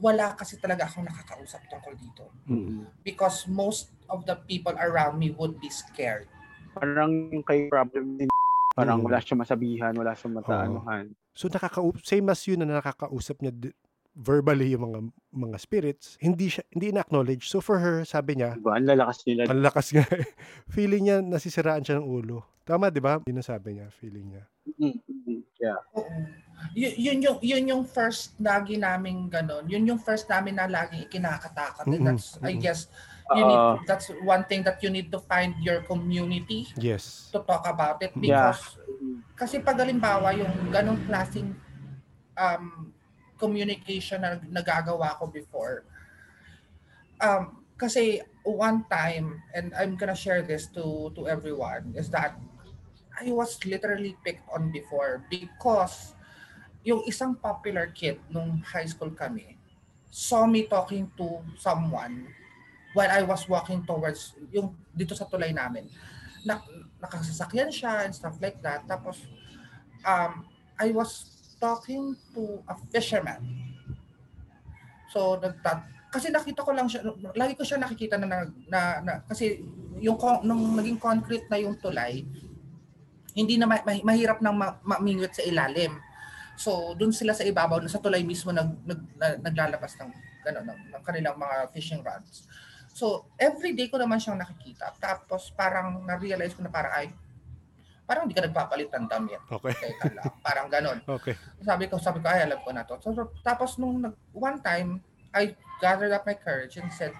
wala 0.00 0.36
kasi 0.36 0.60
talaga 0.60 0.84
akong 0.88 1.06
nakakausap 1.06 1.62
tungkol 1.68 1.94
dito. 1.96 2.24
Mm-hmm. 2.48 3.02
Because 3.02 3.48
most 3.48 3.92
of 4.12 4.24
the 4.28 4.36
people 4.46 4.74
around 4.76 5.18
me 5.18 5.32
would 5.34 5.56
be 5.58 5.72
scared. 5.72 6.28
Parang 6.76 7.32
yung 7.32 7.44
kay 7.44 7.68
problem 7.72 8.20
din, 8.20 8.28
parang 8.76 9.00
mm-hmm. 9.00 9.08
wala 9.08 9.18
siyang 9.24 9.40
masabihan, 9.40 9.92
wala 9.96 10.12
siyang 10.12 10.34
mataanuhan. 10.36 11.04
Oh. 11.12 11.34
So 11.36 11.48
nakakausap, 11.48 12.04
same 12.04 12.26
as 12.32 12.40
yun 12.44 12.60
na 12.64 12.80
nakakausap 12.80 13.40
niya 13.40 13.52
verbally 14.16 14.72
yung 14.72 14.88
mga 14.88 15.00
mga 15.36 15.56
spirits, 15.60 16.16
hindi 16.16 16.48
siya 16.48 16.64
hindi 16.72 16.88
na-acknowledge. 16.96 17.52
So 17.52 17.60
for 17.60 17.76
her, 17.76 18.00
sabi 18.08 18.40
niya, 18.40 18.56
diba, 18.56 18.72
ang 18.72 18.88
lalakas 18.88 19.20
nila. 19.28 19.42
Ang 19.52 19.60
lakas 19.60 19.92
nga. 19.92 20.04
feeling 20.74 21.08
niya 21.08 21.20
nasisiraan 21.20 21.84
siya 21.84 22.00
ng 22.00 22.08
ulo. 22.08 22.40
Tama, 22.64 22.88
'di 22.88 23.00
ba? 23.04 23.20
Yun 23.28 23.44
sabi 23.44 23.76
niya, 23.76 23.92
feeling 23.92 24.32
niya. 24.32 24.44
Mm-hmm. 24.80 25.40
Yeah. 25.60 25.80
Y- 26.72 26.96
yun 26.96 27.18
yung 27.20 27.38
yun 27.44 27.64
yung 27.68 27.84
first 27.84 28.36
lagi 28.40 28.80
namin 28.80 29.28
ganun. 29.28 29.68
Yun 29.68 29.94
yung 29.94 30.00
first 30.00 30.28
namin 30.28 30.56
na 30.56 30.68
lagi 30.68 31.04
ikinakatakot. 31.04 31.84
Mm-hmm. 31.84 32.04
that's 32.04 32.40
I 32.40 32.52
guess 32.56 32.88
you 33.34 33.42
need 33.42 33.58
uh, 33.58 33.76
that's 33.84 34.08
one 34.22 34.46
thing 34.46 34.62
that 34.62 34.78
you 34.80 34.90
need 34.90 35.10
to 35.10 35.18
find 35.18 35.58
your 35.58 35.82
community 35.82 36.70
yes 36.78 37.26
to 37.34 37.42
talk 37.42 37.66
about 37.66 37.98
it 37.98 38.14
because 38.14 38.78
yeah. 38.78 39.18
kasi 39.34 39.58
pag 39.58 39.82
halimbawa 39.82 40.30
yung 40.30 40.70
ganong 40.70 41.02
klaseng 41.10 41.58
um 42.38 42.94
communication 43.36 44.24
na 44.24 44.40
nagagawa 44.48 45.16
ko 45.20 45.28
before, 45.28 45.84
um, 47.20 47.62
kasi 47.76 48.24
one 48.42 48.84
time, 48.88 49.40
and 49.52 49.76
I'm 49.76 49.96
gonna 50.00 50.16
share 50.16 50.40
this 50.40 50.66
to 50.74 51.12
to 51.14 51.28
everyone, 51.28 51.92
is 51.92 52.08
that 52.16 52.40
I 53.16 53.32
was 53.32 53.56
literally 53.64 54.16
picked 54.24 54.44
on 54.52 54.72
before 54.72 55.24
because 55.28 56.15
yung 56.86 57.02
isang 57.02 57.34
popular 57.34 57.90
kid 57.90 58.22
nung 58.30 58.62
high 58.62 58.86
school 58.86 59.10
kami 59.10 59.58
saw 60.06 60.46
me 60.46 60.70
talking 60.70 61.10
to 61.18 61.42
someone 61.58 62.30
while 62.94 63.10
I 63.10 63.26
was 63.26 63.44
walking 63.50 63.82
towards 63.82 64.38
yung 64.54 64.72
dito 64.94 65.12
sa 65.12 65.28
tulay 65.28 65.52
namin. 65.52 65.90
Na, 66.46 66.62
nakasasakyan 67.02 67.68
siya 67.68 68.06
and 68.08 68.14
stuff 68.14 68.38
like 68.40 68.62
that. 68.64 68.86
Tapos 68.88 69.20
um, 70.06 70.46
I 70.78 70.94
was 70.94 71.36
talking 71.58 72.16
to 72.32 72.64
a 72.70 72.78
fisherman. 72.94 73.42
So 75.10 75.36
nagtat 75.42 75.84
kasi 76.08 76.32
nakita 76.32 76.64
ko 76.64 76.72
lang 76.72 76.88
siya 76.88 77.02
lagi 77.36 77.58
ko 77.58 77.66
siya 77.66 77.82
nakikita 77.82 78.16
na 78.16 78.48
na, 78.70 78.80
na, 79.04 79.12
kasi 79.26 79.60
yung 80.00 80.16
nung 80.46 80.78
naging 80.78 80.96
concrete 80.96 81.44
na 81.52 81.60
yung 81.60 81.76
tulay 81.76 82.24
hindi 83.36 83.60
na 83.60 83.68
ma, 83.68 83.76
mahirap 83.84 84.40
nang 84.40 84.56
ma, 84.56 84.80
mamingwit 84.80 85.36
sa 85.36 85.44
ilalim. 85.44 86.00
So, 86.56 86.96
doon 86.96 87.12
sila 87.12 87.36
sa 87.36 87.44
ibabaw, 87.44 87.84
sa 87.86 88.00
tulay 88.00 88.24
mismo 88.24 88.50
nag, 88.50 88.72
nag, 88.82 89.00
na, 89.20 89.26
naglalabas 89.44 89.92
ng, 90.00 90.10
ano, 90.48 90.60
ng, 90.64 90.80
ng 90.96 91.02
kanilang 91.04 91.36
mga 91.36 91.68
fishing 91.70 92.00
rods. 92.00 92.48
So, 92.96 93.28
every 93.36 93.76
day 93.76 93.92
ko 93.92 94.00
naman 94.00 94.16
siyang 94.16 94.40
nakikita. 94.40 94.96
Tapos, 94.96 95.52
parang 95.52 96.00
na-realize 96.08 96.56
ko 96.56 96.64
na 96.64 96.72
parang, 96.72 96.92
ay, 96.96 97.12
parang 98.08 98.24
hindi 98.24 98.32
ka 98.32 98.48
nagpapalit 98.48 98.88
ng 98.88 99.06
damit. 99.06 99.40
Okay. 99.52 99.74
Teka 99.76 100.16
lang. 100.16 100.32
Parang 100.40 100.66
ganon. 100.72 100.98
Okay. 101.04 101.36
Sabi 101.60 101.92
ko, 101.92 102.00
sabi 102.00 102.24
ko, 102.24 102.26
ay, 102.32 102.48
alam 102.48 102.60
ko 102.64 102.72
na 102.72 102.88
to. 102.88 102.96
So, 103.04 103.12
tapos, 103.44 103.76
nung 103.76 104.00
one 104.32 104.58
time, 104.64 105.04
I 105.36 105.52
gathered 105.84 106.16
up 106.16 106.24
my 106.24 106.34
courage 106.40 106.80
and 106.80 106.88
said, 106.88 107.12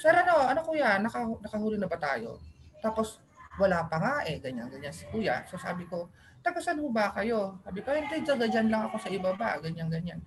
Sir, 0.00 0.10
ano, 0.10 0.48
ano 0.48 0.64
kuya, 0.64 0.96
naka, 0.98 1.22
nakahuli 1.44 1.76
na 1.76 1.86
ba 1.86 2.00
tayo? 2.00 2.40
Tapos, 2.80 3.20
wala 3.58 3.84
pa 3.90 3.98
nga 3.98 4.14
eh, 4.24 4.38
ganyan, 4.38 4.70
ganyan 4.70 4.94
si 4.94 5.04
kuya. 5.10 5.42
So 5.50 5.58
sabi 5.58 5.84
ko, 5.90 6.06
taga 6.42 6.60
saan 6.62 6.80
ho 6.80 6.88
ba 6.88 7.12
kayo? 7.14 7.58
Sabi 7.66 7.78
ko, 7.82 7.92
hindi, 7.92 8.24
taga 8.24 8.46
dyan 8.46 8.68
lang 8.70 8.88
ako 8.88 8.96
sa 9.02 9.10
ibaba, 9.12 9.58
ganyan, 9.60 9.88
ganyan. 9.90 10.20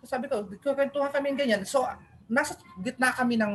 So 0.00 0.08
sabi 0.08 0.30
ko, 0.30 0.46
kwentuhan 0.46 1.10
kami 1.10 1.34
ganyan. 1.34 1.62
So, 1.66 1.84
nasa 2.26 2.58
gitna 2.82 3.14
kami 3.14 3.38
ng, 3.38 3.54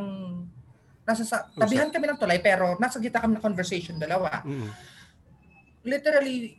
nasa 1.04 1.24
sa, 1.28 1.48
tabihan 1.56 1.92
kami 1.92 2.08
ng 2.12 2.20
tulay, 2.20 2.40
pero 2.40 2.76
nasa 2.80 3.00
gitna 3.00 3.24
kami 3.24 3.38
ng 3.38 3.46
conversation 3.46 4.00
dalawa. 4.00 4.44
Mm-hmm. 4.44 4.72
Literally, 5.88 6.56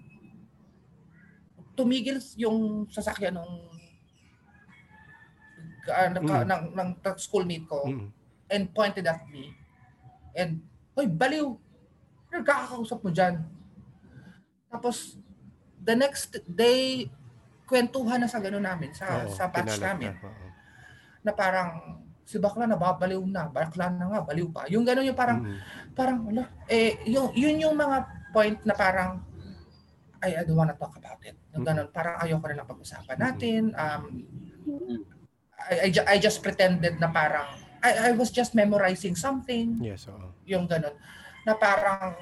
tumigil 1.73 2.21
yung 2.37 2.85
sasakyan 2.93 3.41
ng 3.41 3.51
uh, 5.89 6.09
ng, 6.15 6.23
mm-hmm. 6.23 6.47
ng, 6.47 6.63
ng, 6.77 6.91
ng 7.01 7.17
schoolmate 7.19 7.67
ko 7.67 7.87
mm-hmm. 7.89 8.09
and 8.53 8.71
pointed 8.77 9.07
at 9.09 9.25
me. 9.33 9.57
And, 10.37 10.65
hoy, 10.97 11.09
baliw, 11.09 11.57
nagkakausap 12.33 13.01
mo 13.05 13.11
dyan. 13.13 13.45
Tapos, 14.73 15.21
the 15.83 15.95
next 15.99 16.39
day, 16.47 17.11
kwentuhan 17.67 18.23
na 18.23 18.31
sa 18.31 18.39
gano'n 18.39 18.63
namin, 18.63 18.95
sa, 18.95 19.27
Oo, 19.27 19.35
sa 19.35 19.51
batch 19.51 19.83
namin. 19.83 20.15
Na, 20.15 20.31
na 21.27 21.33
parang, 21.35 21.99
si 22.23 22.39
bakla 22.39 22.71
na 22.71 22.79
babaliw 22.79 23.21
na, 23.27 23.51
bakla 23.51 23.91
na 23.91 24.07
nga, 24.07 24.21
baliw 24.23 24.49
pa. 24.55 24.71
Yung 24.71 24.87
gano'n 24.87 25.11
yung 25.11 25.19
parang, 25.19 25.43
mm-hmm. 25.43 25.93
parang, 25.99 26.19
wala, 26.23 26.43
eh, 26.71 27.03
yung, 27.11 27.35
yun 27.35 27.59
yung 27.59 27.75
mga 27.75 27.99
point 28.31 28.59
na 28.63 28.75
parang, 28.79 29.21
I, 30.23 30.39
I 30.39 30.43
don't 30.47 30.55
wanna 30.55 30.79
talk 30.79 30.95
about 30.95 31.19
it. 31.27 31.35
Yung 31.51 31.67
gano'n, 31.67 31.91
parang 31.91 32.23
ayoko 32.23 32.47
na 32.47 32.63
lang 32.63 32.69
pag-usapan 32.71 33.19
natin. 33.19 33.75
Um, 33.75 34.03
I, 35.59 35.91
I, 35.91 36.15
I 36.15 36.17
just 36.23 36.39
pretended 36.47 37.03
na 37.03 37.11
parang, 37.11 37.59
I, 37.83 38.11
I 38.11 38.11
was 38.15 38.31
just 38.31 38.55
memorizing 38.55 39.19
something. 39.19 39.83
Yes, 39.83 40.07
oo. 40.07 40.31
Yung 40.47 40.71
gano'n 40.71 40.95
na 41.43 41.59
parang 41.59 42.15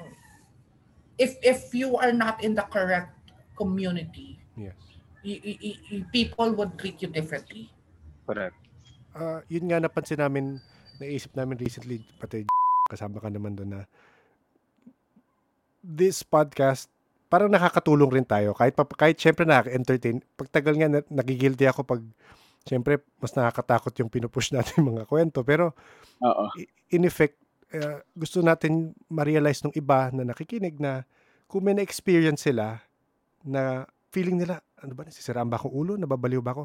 if 1.17 1.37
if 1.45 1.69
you 1.77 1.93
are 1.97 2.09
not 2.09 2.41
in 2.41 2.57
the 2.57 2.65
correct 2.73 3.13
community, 3.61 4.41
yes. 4.57 4.73
y- 5.21 5.37
y- 5.37 5.59
y- 5.61 6.05
people 6.09 6.49
would 6.57 6.73
treat 6.81 6.97
you 6.97 7.09
differently. 7.13 7.69
Correct. 8.25 8.57
Uh, 9.13 9.45
yun 9.45 9.69
nga 9.69 9.77
napansin 9.77 10.17
namin, 10.17 10.57
naisip 10.97 11.29
namin 11.37 11.61
recently, 11.61 12.01
pati 12.17 12.49
kasama 12.89 13.21
ka 13.21 13.29
naman 13.29 13.53
doon 13.53 13.69
na 13.77 13.81
this 15.85 16.25
podcast, 16.25 16.89
parang 17.29 17.49
nakakatulong 17.49 18.21
rin 18.21 18.27
tayo. 18.27 18.51
Kahit, 18.51 18.75
kahit 18.97 19.17
syempre 19.17 19.45
nakaka-entertain. 19.45 20.19
Pagtagal 20.35 20.73
nga, 20.77 20.89
nagigilty 21.09 21.65
ako 21.69 21.85
pag 21.85 22.01
syempre 22.61 23.01
mas 23.17 23.33
nakakatakot 23.33 23.93
yung 23.97 24.11
pinupush 24.11 24.51
natin 24.55 24.85
mga 24.85 25.07
kwento. 25.09 25.41
Pero 25.41 25.73
Oo. 26.21 26.45
in 26.93 27.07
effect, 27.07 27.39
uh, 27.73 28.03
gusto 28.13 28.43
natin 28.43 28.93
ma-realize 29.09 29.65
ng 29.65 29.73
iba 29.73 30.11
na 30.13 30.27
nakikinig 30.27 30.77
na 30.77 31.07
kung 31.49 31.65
may 31.65 31.75
na-experience 31.75 32.47
sila 32.47 32.79
na 33.45 33.85
feeling 34.11 34.37
nila, 34.37 34.59
ano 34.81 34.93
ba, 34.93 35.07
nasisiraan 35.07 35.47
ba 35.47 35.57
akong 35.57 35.73
ulo? 35.73 35.93
Nababaliw 35.95 36.41
ba 36.43 36.51
ako? 36.53 36.63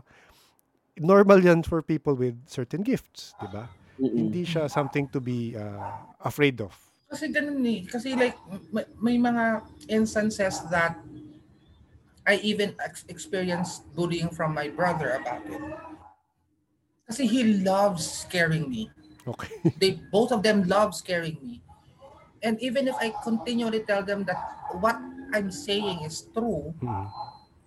Normal 0.97 1.45
yan 1.45 1.61
for 1.61 1.85
people 1.85 2.17
with 2.17 2.35
certain 2.49 2.81
gifts, 2.81 3.37
di 3.37 3.49
ba? 3.53 3.69
Mm-mm. 4.01 4.17
Hindi 4.17 4.43
siya 4.45 4.69
something 4.69 5.09
to 5.13 5.21
be 5.21 5.57
uh, 5.57 6.05
afraid 6.25 6.61
of. 6.61 6.73
Kasi 7.07 7.31
ganun 7.31 7.63
eh. 7.65 7.87
Kasi 7.87 8.17
like, 8.19 8.37
may, 8.73 8.85
may 8.99 9.17
mga 9.17 9.63
instances 9.89 10.61
that 10.69 10.99
I 12.27 12.43
even 12.43 12.75
ex- 12.83 13.07
experienced 13.09 13.87
bullying 13.95 14.29
from 14.35 14.53
my 14.53 14.69
brother 14.69 15.15
about 15.23 15.47
it. 15.47 15.63
Kasi 17.07 17.31
he 17.31 17.63
loves 17.63 18.27
scaring 18.27 18.67
me. 18.67 18.91
Okay. 19.23 19.55
they 19.81 20.03
both 20.11 20.35
of 20.35 20.43
them 20.43 20.67
love 20.67 20.95
scaring 20.95 21.39
me. 21.39 21.63
And 22.43 22.59
even 22.59 22.91
if 22.91 22.99
I 22.99 23.15
continually 23.23 23.87
tell 23.87 24.03
them 24.03 24.27
that 24.27 24.39
what 24.83 24.99
I'm 25.37 25.53
saying 25.53 26.09
is 26.09 26.25
true, 26.33 26.73
mm-hmm. 26.81 27.07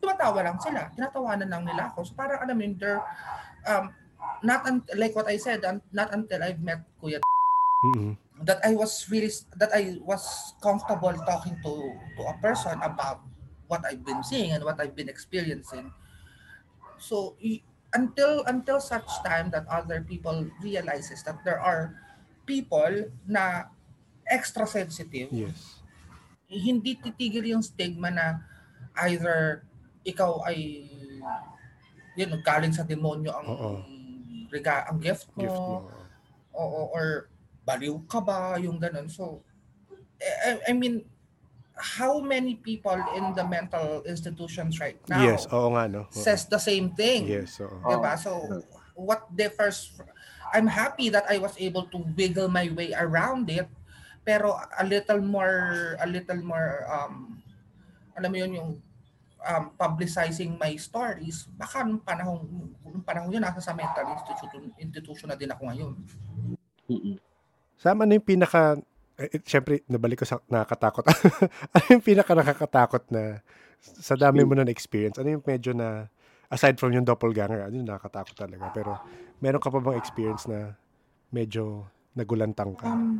tumatawa 0.01 0.41
lang 0.41 0.57
sila. 0.57 0.89
Tinatawanan 0.97 1.49
lang 1.53 1.63
nila 1.69 1.93
ako. 1.93 2.09
So 2.09 2.17
parang 2.17 2.41
alam 2.41 2.57
mo, 2.57 2.65
they're, 2.73 3.03
um, 3.69 3.93
not 4.41 4.65
un- 4.65 4.89
like 4.97 5.13
what 5.13 5.29
I 5.29 5.37
said, 5.37 5.61
un- 5.61 5.85
not 5.93 6.09
until 6.09 6.41
I've 6.41 6.59
met 6.59 6.81
Kuya 6.97 7.21
mm-hmm. 7.85 8.17
that 8.43 8.57
I 8.65 8.73
was 8.73 9.05
really, 9.07 9.29
that 9.61 9.69
I 9.69 10.01
was 10.01 10.57
comfortable 10.59 11.13
talking 11.29 11.55
to, 11.61 11.73
to 12.17 12.21
a 12.25 12.35
person 12.41 12.81
about 12.81 13.21
what 13.69 13.85
I've 13.85 14.03
been 14.03 14.25
seeing 14.25 14.51
and 14.51 14.65
what 14.65 14.81
I've 14.81 14.97
been 14.97 15.07
experiencing. 15.07 15.93
So, 16.97 17.37
until 17.93 18.43
until 18.45 18.79
such 18.81 19.07
time 19.23 19.49
that 19.51 19.65
other 19.69 20.01
people 20.01 20.45
realizes 20.61 21.23
that 21.23 21.41
there 21.45 21.61
are 21.61 21.95
people 22.45 23.09
na 23.29 23.69
extra 24.27 24.65
sensitive. 24.67 25.29
Yes. 25.31 25.78
Hindi 26.49 26.97
titigil 26.97 27.53
yung 27.53 27.61
stigma 27.61 28.09
na 28.09 28.41
either 29.05 29.63
ikaw 30.01 30.41
ay 30.49 30.89
yun, 32.17 32.35
galing 32.43 32.73
sa 32.73 32.83
demonyo 32.83 33.31
ang 33.31 33.47
Oo. 33.47 33.71
rega 34.51 34.89
ang 34.89 34.99
gift 34.99 35.29
mo. 35.37 35.45
Gift 35.45 35.61
mo. 35.61 35.77
Oo, 36.57 36.91
or 36.91 37.29
baliw 37.63 37.95
ka 38.09 38.19
ba 38.19 38.57
yung 38.57 38.81
ganun. 38.81 39.07
So 39.07 39.45
I, 40.19 40.59
I 40.67 40.73
mean 40.75 41.05
how 41.79 42.19
many 42.19 42.59
people 42.59 42.99
in 43.15 43.31
the 43.33 43.45
mental 43.47 44.03
institutions 44.03 44.83
right 44.83 44.99
now 45.07 45.23
Yes, 45.23 45.47
oo 45.47 45.71
nga 45.71 45.87
no. 45.87 46.11
Oo. 46.11 46.11
says 46.11 46.43
the 46.51 46.59
same 46.59 46.91
thing. 46.91 47.23
Yes, 47.23 47.55
oo. 47.63 47.79
Diba? 47.87 48.19
So, 48.19 48.43
what 48.99 49.31
differs, 49.31 49.95
I'm 50.51 50.67
happy 50.67 51.07
that 51.07 51.23
I 51.31 51.39
was 51.39 51.55
able 51.55 51.87
to 51.95 52.03
wiggle 52.19 52.51
my 52.51 52.67
way 52.75 52.91
around 52.91 53.47
it, 53.47 53.71
pero 54.29 54.53
a 54.53 54.85
little 54.85 55.25
more, 55.25 55.97
a 55.97 56.05
little 56.05 56.37
more, 56.45 56.85
um, 56.85 57.41
alam 58.13 58.29
mo 58.29 58.37
yun, 58.37 58.51
yung 58.61 58.69
um, 59.41 59.63
publicizing 59.73 60.53
my 60.61 60.77
stories, 60.77 61.49
baka 61.57 61.81
nung 61.81 62.05
panahon, 62.05 62.45
nung 62.85 63.01
panahon 63.01 63.33
yun, 63.33 63.41
nasa 63.41 63.57
sa 63.57 63.73
mental 63.73 64.05
institution, 64.13 64.69
institution 64.77 65.27
na 65.33 65.37
din 65.39 65.49
ako 65.49 65.65
ngayon. 65.65 65.93
Mm-mm. 66.93 67.17
Sama 67.73 68.05
na 68.05 68.21
yung 68.21 68.27
pinaka 68.29 68.77
eh, 69.17 69.33
eh, 69.33 69.41
syempre, 69.43 69.83
nabalik 69.89 70.23
ko 70.23 70.25
sa 70.29 70.39
nakakatakot. 70.47 71.03
ano 71.75 71.85
yung 71.91 72.05
pinaka 72.05 72.31
nakakatakot 72.37 73.03
na 73.11 73.43
sa 73.81 74.13
dami 74.13 74.45
mo 74.45 74.55
na 74.55 74.63
experience? 74.69 75.17
Ano 75.17 75.35
yung 75.35 75.43
medyo 75.43 75.75
na, 75.75 76.07
aside 76.47 76.79
from 76.79 76.95
yung 76.95 77.03
doppelganger, 77.03 77.67
ano 77.67 77.73
yung 77.75 77.89
nakakatakot 77.89 78.37
talaga? 78.37 78.71
Pero, 78.71 78.95
meron 79.43 79.59
ka 79.59 79.73
pa 79.73 79.83
bang 79.83 79.99
experience 79.99 80.47
na 80.47 80.77
medyo 81.35 81.83
nagulantang 82.15 82.79
ka? 82.79 82.87
Um, 82.87 83.19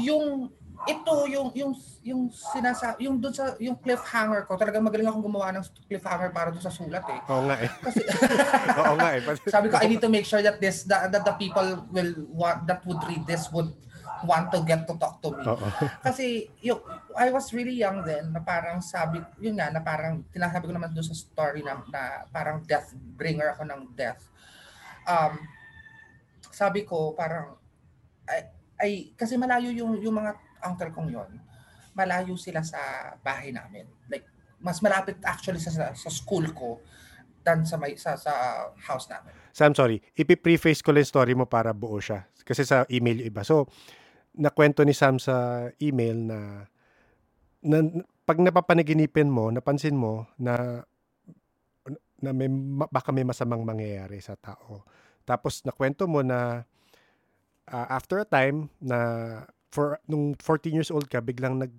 yung 0.00 0.48
ito 0.82 1.14
yung 1.30 1.48
yung 1.54 1.72
yung 2.02 2.22
sinasa 2.34 2.98
yung 2.98 3.22
doon 3.22 3.30
sa 3.30 3.54
yung 3.62 3.78
cliffhanger 3.78 4.50
ko 4.50 4.58
talagang 4.58 4.82
magaling 4.82 5.06
akong 5.06 5.22
gumawa 5.22 5.54
ng 5.54 5.62
cliffhanger 5.86 6.34
para 6.34 6.50
doon 6.50 6.64
sa 6.64 6.74
sulat 6.74 7.06
eh 7.06 7.20
Oo 7.30 7.46
nga 7.46 7.56
eh. 7.62 7.70
kasi 7.70 8.02
Oo 8.82 8.94
nga 8.98 9.10
eh. 9.14 9.20
sabi 9.54 9.70
ko 9.70 9.78
I 9.78 9.86
need 9.86 10.02
to 10.02 10.10
make 10.10 10.26
sure 10.26 10.42
that 10.42 10.58
this 10.58 10.82
that, 10.90 11.14
that 11.14 11.22
the 11.22 11.34
people 11.38 11.86
will 11.94 12.26
want 12.34 12.66
that 12.66 12.82
would 12.82 12.98
read 13.06 13.22
this 13.30 13.46
would 13.54 13.70
want 14.26 14.50
to 14.54 14.62
get 14.62 14.86
to 14.86 14.94
talk 14.98 15.18
to 15.18 15.34
me. 15.34 15.42
Oo. 15.42 15.66
Kasi 16.06 16.46
yung, 16.62 16.78
I 17.18 17.34
was 17.34 17.50
really 17.50 17.74
young 17.74 18.06
then 18.06 18.30
na 18.30 18.38
parang 18.38 18.78
sabi, 18.78 19.18
yun 19.42 19.58
nga, 19.58 19.68
na 19.70 19.82
parang 19.82 20.22
tinasabi 20.30 20.70
ko 20.70 20.72
naman 20.74 20.94
doon 20.94 21.06
sa 21.06 21.14
story 21.18 21.60
na, 21.66 21.82
na 21.90 22.26
parang 22.30 22.62
death 22.62 22.94
bringer 23.18 23.50
ako 23.50 23.66
ng 23.66 23.80
death. 23.98 24.22
Um, 25.02 25.42
sabi 26.54 26.86
ko 26.86 27.10
parang 27.18 27.58
ay, 28.30 28.46
ay 28.82 29.14
kasi 29.14 29.38
malayo 29.38 29.70
yung 29.70 29.96
yung 30.02 30.18
mga 30.18 30.34
uncle 30.66 30.90
kong 30.90 31.08
yon 31.14 31.30
malayo 31.94 32.34
sila 32.34 32.66
sa 32.66 33.14
bahay 33.22 33.54
namin 33.54 33.86
like 34.10 34.26
mas 34.58 34.82
malapit 34.82 35.16
actually 35.22 35.62
sa 35.62 35.70
sa, 35.94 36.10
school 36.10 36.50
ko 36.50 36.82
than 37.46 37.62
sa 37.62 37.78
may 37.78 37.94
sa, 37.94 38.18
sa 38.18 38.66
house 38.82 39.06
namin 39.06 39.42
Sam, 39.52 39.76
sorry. 39.76 40.00
Ipi-preface 40.16 40.80
ko 40.80 40.96
lang 40.96 41.04
story 41.04 41.36
mo 41.36 41.44
para 41.44 41.76
buo 41.76 42.00
siya. 42.00 42.24
Kasi 42.40 42.64
sa 42.64 42.88
email 42.88 43.20
yung 43.20 43.28
iba. 43.28 43.44
So, 43.44 43.68
nakwento 44.32 44.80
ni 44.80 44.96
Sam 44.96 45.20
sa 45.20 45.68
email 45.76 46.16
na, 46.16 46.38
na 47.60 47.84
pag 48.24 48.40
napapanaginipin 48.40 49.28
mo, 49.28 49.52
napansin 49.52 49.92
mo 49.92 50.24
na 50.40 50.82
na 52.22 52.30
may, 52.30 52.48
ma- 52.48 52.88
baka 52.88 53.10
may 53.10 53.26
masamang 53.26 53.66
mangyayari 53.66 54.22
sa 54.24 54.38
tao. 54.38 54.86
Tapos 55.26 55.66
nakwento 55.66 56.08
mo 56.08 56.24
na 56.24 56.64
ah, 57.72 57.88
after 57.88 58.20
a 58.20 58.28
time 58.28 58.68
na 58.78 59.42
for 59.72 59.96
nung 60.04 60.36
14 60.36 60.76
years 60.76 60.92
old 60.92 61.08
ka, 61.08 61.24
biglang 61.24 61.56
nag 61.56 61.72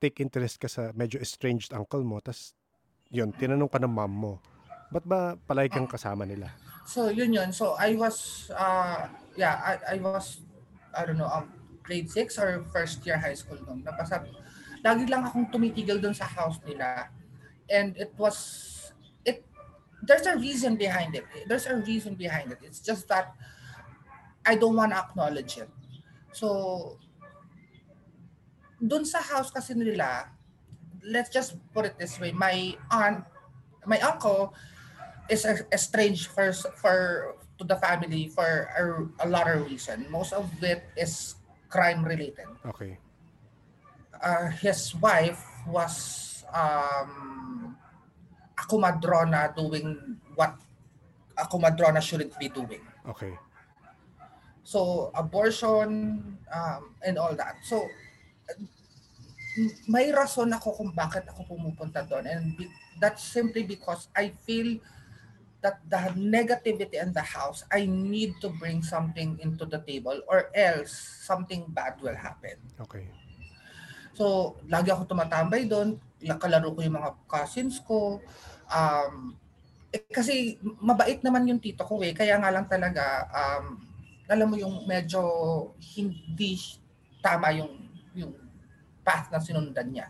take 0.00 0.22
interest 0.22 0.56
ka 0.56 0.70
sa 0.70 0.94
medyo 0.96 1.20
estranged 1.20 1.76
uncle 1.76 2.00
mo. 2.00 2.22
Tapos 2.24 2.56
yun, 3.12 3.34
tinanong 3.36 3.68
ka 3.68 3.82
ng 3.82 3.92
mom 3.92 4.08
mo. 4.14 4.32
Ba't 4.88 5.04
ba 5.04 5.36
palagi 5.36 5.76
kang 5.76 5.90
kasama 5.90 6.24
nila? 6.24 6.48
So 6.88 7.12
yun 7.12 7.34
yun. 7.34 7.52
So 7.52 7.76
I 7.76 7.94
was 7.98 8.48
uh 8.54 9.06
yeah, 9.36 9.60
I, 9.60 9.94
I 9.94 9.96
was 10.00 10.40
I 10.96 11.04
don't 11.04 11.20
know, 11.20 11.28
um 11.28 11.52
grade 11.84 12.08
6 12.08 12.38
or 12.38 12.64
first 12.72 13.04
year 13.04 13.18
high 13.18 13.36
school 13.36 13.58
nung 13.66 13.82
napasab 13.82 14.26
lagi 14.80 15.04
lang 15.10 15.26
akong 15.26 15.52
tumitigil 15.52 16.00
doon 16.00 16.16
sa 16.16 16.24
house 16.24 16.58
nila. 16.64 17.12
And 17.68 17.94
it 18.00 18.16
was 18.16 18.38
it 19.22 19.44
there's 20.02 20.26
a 20.26 20.34
reason 20.34 20.80
behind 20.80 21.14
it. 21.14 21.28
There's 21.44 21.68
a 21.68 21.76
reason 21.76 22.16
behind 22.16 22.50
it. 22.50 22.64
It's 22.64 22.80
just 22.80 23.06
that 23.12 23.36
I 24.46 24.54
don't 24.56 24.76
want 24.76 24.92
to 24.92 24.98
acknowledge 24.98 25.58
it. 25.58 25.68
So 26.32 26.96
doon 28.80 29.04
sa 29.04 29.20
house 29.20 29.50
kasi 29.52 29.74
nila, 29.74 30.32
let's 31.04 31.28
just 31.28 31.56
put 31.72 31.84
it 31.84 31.98
this 32.00 32.16
way, 32.20 32.32
my 32.32 32.76
aunt, 32.90 33.24
my 33.84 34.00
uncle 34.00 34.54
is 35.28 35.44
a- 35.44 35.68
estranged 35.72 36.28
for 36.32 36.52
for 36.80 36.96
to 37.60 37.64
the 37.64 37.76
family 37.76 38.28
for 38.32 38.72
a, 38.72 38.82
a 39.24 39.28
lot 39.28 39.44
of 39.48 39.68
reason. 39.68 40.08
Most 40.08 40.32
of 40.32 40.48
it 40.64 40.84
is 40.96 41.36
crime 41.68 42.02
related. 42.04 42.48
Okay. 42.66 42.96
Uh, 44.20 44.48
his 44.48 44.92
wife 44.96 45.40
was 45.68 46.44
um, 46.52 47.76
a 48.56 48.64
kumadrona 48.64 49.54
doing 49.54 50.16
what 50.34 50.56
a 51.36 51.44
kumadrona 51.44 52.00
shouldn't 52.00 52.36
be 52.40 52.48
doing. 52.48 52.80
Okay. 53.08 53.36
So 54.70 55.10
abortion 55.18 56.22
um, 56.54 56.82
and 57.02 57.18
all 57.18 57.34
that. 57.34 57.58
So 57.66 57.90
may 59.90 60.14
rason 60.14 60.54
ako 60.54 60.78
kung 60.78 60.90
bakit 60.94 61.26
ako 61.26 61.42
pumupunta 61.50 62.06
doon 62.06 62.30
and 62.30 62.54
be- 62.54 62.70
that's 63.02 63.26
simply 63.26 63.66
because 63.66 64.06
I 64.14 64.30
feel 64.46 64.78
that 65.58 65.82
the 65.90 66.14
negativity 66.14 67.02
in 67.02 67.10
the 67.10 67.26
house, 67.26 67.66
I 67.68 67.84
need 67.84 68.38
to 68.46 68.48
bring 68.62 68.86
something 68.86 69.42
into 69.42 69.66
the 69.66 69.82
table 69.82 70.22
or 70.30 70.54
else 70.54 70.94
something 71.26 71.66
bad 71.74 71.98
will 71.98 72.16
happen. 72.16 72.56
Okay. 72.78 73.10
So, 74.14 74.56
lagi 74.70 74.94
ako 74.94 75.10
tumatambay 75.10 75.66
doon, 75.66 75.98
kalaro 76.40 76.72
ko 76.72 76.80
yung 76.80 76.96
mga 76.96 77.10
cousins 77.28 77.82
ko. 77.82 78.22
Um, 78.70 79.34
eh, 79.90 80.00
kasi 80.08 80.62
mabait 80.80 81.20
naman 81.20 81.50
yung 81.50 81.60
tito 81.60 81.82
ko 81.84 82.00
eh, 82.00 82.14
kaya 82.14 82.38
nga 82.38 82.54
lang 82.54 82.64
talaga, 82.70 83.26
um, 83.34 83.89
alam 84.30 84.46
mo 84.46 84.56
yung 84.56 84.86
medyo 84.86 85.20
hindi 85.82 86.54
tama 87.18 87.50
yung 87.50 87.74
yung 88.14 88.32
path 89.02 89.26
na 89.34 89.42
sinundan 89.42 89.90
niya. 89.90 90.06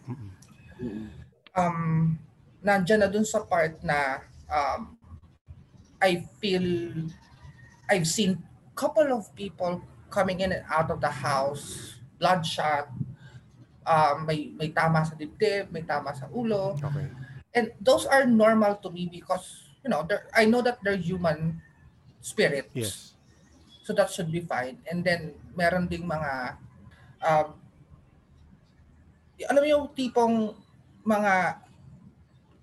Um, 1.57 2.21
nandyan 2.61 3.01
na 3.01 3.09
dun 3.09 3.25
sa 3.25 3.41
part 3.43 3.81
na 3.81 4.21
um, 4.47 4.95
I 6.01 6.25
feel 6.39 6.65
I've 7.89 8.07
seen 8.07 8.45
couple 8.77 9.13
of 9.13 9.29
people 9.37 9.83
coming 10.09 10.41
in 10.41 10.53
and 10.53 10.65
out 10.69 10.89
of 10.89 11.01
the 11.05 11.11
house, 11.11 11.97
bloodshot, 12.17 12.89
um, 13.85 14.25
may 14.25 14.53
may 14.57 14.73
tama 14.73 15.05
sa 15.05 15.13
dibdib, 15.17 15.69
may 15.73 15.85
tama 15.85 16.17
sa 16.17 16.29
ulo, 16.33 16.77
Okay. 16.81 17.09
and 17.57 17.73
those 17.81 18.07
are 18.07 18.25
normal 18.25 18.77
to 18.81 18.89
me 18.89 19.09
because 19.11 19.69
you 19.85 19.91
know 19.91 20.07
I 20.33 20.45
know 20.49 20.63
that 20.65 20.81
they're 20.81 20.97
human 21.01 21.61
spirits. 22.21 22.73
Yes. 22.73 23.10
So 23.91 23.99
that 23.99 24.07
should 24.15 24.31
be 24.31 24.47
fine. 24.47 24.79
And 24.87 25.03
then 25.03 25.35
meron 25.59 25.91
ding 25.91 26.07
mga 26.07 26.55
um, 27.27 27.59
alam 29.51 29.59
mo 29.59 29.67
yung 29.67 29.91
tipong 29.99 30.55
mga 31.03 31.59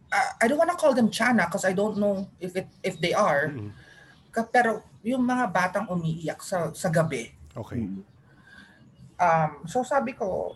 uh, 0.08 0.32
I 0.40 0.48
don't 0.48 0.56
wanna 0.56 0.80
call 0.80 0.96
them 0.96 1.12
chana 1.12 1.52
because 1.52 1.68
I 1.68 1.76
don't 1.76 2.00
know 2.00 2.32
if 2.40 2.56
it 2.56 2.72
if 2.80 2.96
they 3.04 3.12
are. 3.12 3.52
Mm-mm. 3.52 3.76
Ka- 4.32 4.48
Pero 4.48 4.88
yung 5.04 5.28
mga 5.28 5.52
batang 5.52 5.92
umiiyak 5.92 6.40
sa 6.40 6.72
sa 6.72 6.88
gabi. 6.88 7.28
Okay. 7.52 7.92
Um, 9.20 9.52
so 9.68 9.84
sabi 9.84 10.16
ko, 10.16 10.56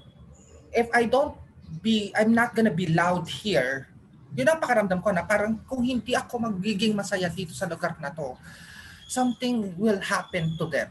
if 0.72 0.88
I 0.95 1.03
don't 1.03 1.36
be, 1.84 2.15
I'm 2.15 2.32
not 2.32 2.55
gonna 2.55 2.72
be 2.72 2.88
loud 2.88 3.28
here, 3.28 3.91
yun 4.32 4.47
ang 4.47 4.63
pakiramdam 4.63 5.03
ko 5.03 5.11
na 5.11 5.28
parang 5.28 5.59
kung 5.67 5.84
hindi 5.84 6.15
ako 6.15 6.47
magiging 6.47 6.95
masaya 6.95 7.28
dito 7.28 7.51
sa 7.51 7.67
lugar 7.67 7.99
na 7.99 8.07
to, 8.15 8.39
something 9.12 9.76
will 9.76 9.99
happen 9.99 10.55
to 10.55 10.66
them. 10.72 10.88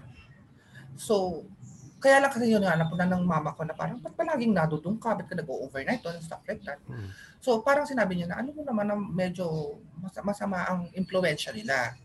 So, 1.01 1.49
kaya 1.97 2.21
lang 2.21 2.33
kasi 2.33 2.53
yun 2.53 2.61
nga, 2.61 2.77
napunan 2.77 3.09
ng 3.17 3.25
mama 3.25 3.57
ko 3.57 3.65
na 3.65 3.73
parang, 3.73 3.97
ba't 3.97 4.13
palaging 4.13 4.53
nadudong 4.53 5.01
ka? 5.01 5.17
Ba't 5.17 5.25
ka 5.25 5.37
nag-overnight 5.37 6.05
and 6.05 6.21
stuff 6.21 6.45
like 6.45 6.61
that? 6.69 6.81
Mm. 6.85 7.09
So, 7.41 7.65
parang 7.65 7.89
sinabi 7.89 8.21
niya 8.21 8.29
na, 8.29 8.45
ano 8.45 8.53
mo 8.53 8.61
naman 8.61 8.85
na 8.85 8.97
medyo 8.97 9.81
mas- 9.97 10.21
masama 10.21 10.69
ang 10.69 10.93
impluensya 10.93 11.57
nila. 11.57 11.97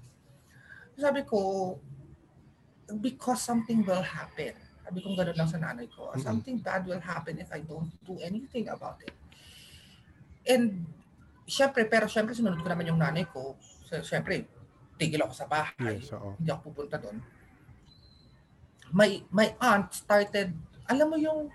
Sabi 0.96 1.28
ko, 1.28 1.76
because 3.04 3.44
something 3.44 3.84
will 3.84 4.04
happen. 4.04 4.56
Sabi 4.88 5.04
ko 5.04 5.12
gano'n 5.20 5.36
lang 5.36 5.50
sa 5.52 5.60
nanay 5.60 5.92
ko. 5.92 6.16
Something 6.16 6.64
bad 6.64 6.88
will 6.88 7.02
happen 7.04 7.36
if 7.44 7.52
I 7.52 7.60
don't 7.60 7.92
do 8.08 8.16
anything 8.24 8.72
about 8.72 9.04
it. 9.04 9.16
And, 10.48 10.88
syempre, 11.44 11.84
pero 11.88 12.08
syempre 12.08 12.32
sinunod 12.32 12.64
ko 12.64 12.70
naman 12.72 12.88
yung 12.88 13.02
nanay 13.02 13.28
ko. 13.28 13.60
So, 13.90 14.00
syempre, 14.00 14.48
tigil 14.96 15.22
ako 15.24 15.34
sa 15.36 15.48
bahay 15.48 16.00
Yes, 16.00 16.12
oo. 16.16 16.36
hindi 16.40 16.50
ako 16.52 16.62
pupunta 16.72 16.96
doon. 17.00 17.20
My 18.96 19.20
my 19.30 19.52
aunt 19.60 19.92
started, 19.92 20.56
alam 20.88 21.08
mo 21.12 21.18
yung 21.20 21.52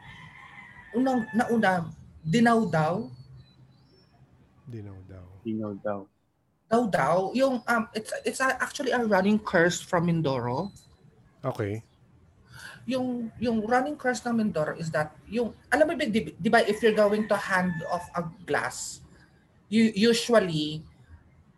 unang 0.93 1.25
nauna 1.33 1.89
dinaw 2.21 2.69
daw, 2.69 3.09
Dinaw 4.71 4.99
daw. 5.11 5.27
Dinaw 5.43 5.73
daw. 5.83 6.01
daw 6.71 6.83
daw, 6.87 7.17
yung 7.35 7.59
um 7.67 7.85
it's 7.91 8.15
it's 8.23 8.39
actually 8.39 8.95
a 8.95 9.03
running 9.03 9.41
curse 9.43 9.83
from 9.83 10.07
Mindoro. 10.07 10.71
Okay. 11.43 11.83
Yung 12.87 13.35
yung 13.43 13.67
running 13.67 13.99
curse 13.99 14.23
ng 14.23 14.39
Mindoro 14.39 14.79
is 14.79 14.87
that 14.95 15.11
yung 15.27 15.51
alam 15.75 15.91
mo 15.91 15.99
di 15.99 16.49
ba 16.53 16.63
if 16.63 16.79
you're 16.85 16.95
going 16.95 17.27
to 17.27 17.35
hand 17.35 17.75
off 17.91 18.07
a 18.15 18.23
glass, 18.47 19.03
you 19.67 19.91
usually 19.91 20.87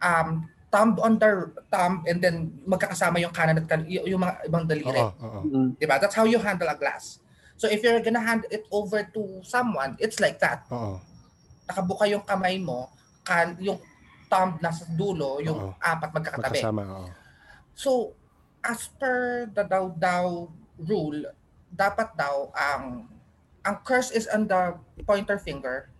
um 0.00 0.48
thumb 0.72 0.96
on 1.04 1.20
the 1.20 1.52
thumb 1.68 2.00
and 2.08 2.24
then 2.24 2.48
magkakasama 2.64 3.20
yung 3.20 3.30
kanan 3.30 3.60
at 3.60 3.68
kan- 3.68 3.84
y- 3.84 4.00
yung 4.08 4.24
mga 4.24 4.48
ibang 4.48 4.64
daliri. 4.64 4.88
Oo, 4.96 5.12
oo. 5.20 5.40
Mm. 5.44 5.68
Diba? 5.76 6.00
That's 6.00 6.16
how 6.16 6.24
you 6.24 6.40
handle 6.40 6.66
a 6.66 6.74
glass. 6.74 7.20
So 7.60 7.68
if 7.68 7.84
you're 7.84 8.00
gonna 8.00 8.24
hand 8.24 8.48
it 8.48 8.64
over 8.72 9.04
to 9.12 9.44
someone, 9.44 10.00
it's 10.00 10.16
like 10.16 10.40
that. 10.40 10.64
Oo. 10.72 10.96
Nakabuka 11.68 12.08
yung 12.08 12.24
kamay 12.24 12.56
mo, 12.56 12.88
kan 13.22 13.54
yung 13.60 13.76
thumb 14.32 14.56
nasa 14.64 14.88
dulo, 14.88 15.44
yung 15.44 15.70
Oo. 15.70 15.76
apat 15.76 16.08
magkakatabi. 16.10 16.58
Magkasama, 16.58 16.82
oo. 16.88 17.08
So 17.76 18.16
as 18.64 18.88
per 18.88 19.46
the 19.52 19.68
daw 19.68 19.92
daw 19.92 20.48
rule, 20.80 21.28
dapat 21.68 22.16
daw 22.16 22.48
ang 22.56 23.12
ang 23.60 23.76
curse 23.84 24.08
is 24.08 24.24
on 24.32 24.48
the 24.48 24.72
pointer 25.04 25.36
finger 25.36 25.91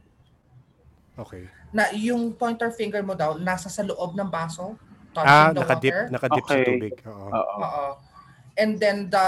Okay. 1.13 1.45
na 1.73 1.93
yung 1.93 2.33
pointer 2.33 2.73
finger 2.73 3.01
mo 3.01 3.13
daw 3.13 3.37
nasa 3.37 3.69
sa 3.69 3.81
loob 3.81 4.13
ng 4.13 4.29
baso 4.29 4.77
Ah, 5.13 5.53
touching 5.53 5.53
the 5.53 5.61
nakadip, 5.61 5.93
water. 5.93 6.05
nakadip 6.09 6.43
sa 6.43 6.55
Okay. 6.57 6.65
tubig. 6.67 6.95
Oo. 7.05 7.27
Oo. 7.29 7.55
Oo. 7.61 7.87
And 8.57 8.81
then 8.81 9.13
the 9.13 9.27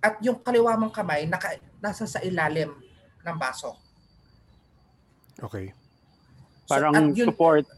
at 0.00 0.16
yung 0.20 0.40
kaliwa 0.40 0.72
mong 0.74 0.88
kamay 0.90 1.28
naka, 1.28 1.60
nasa 1.80 2.08
sa 2.08 2.20
ilalim 2.20 2.72
ng 3.20 3.36
baso. 3.36 3.76
Okay. 5.36 5.76
So, 6.64 6.72
Parang 6.72 7.12
yun, 7.12 7.28
support. 7.28 7.68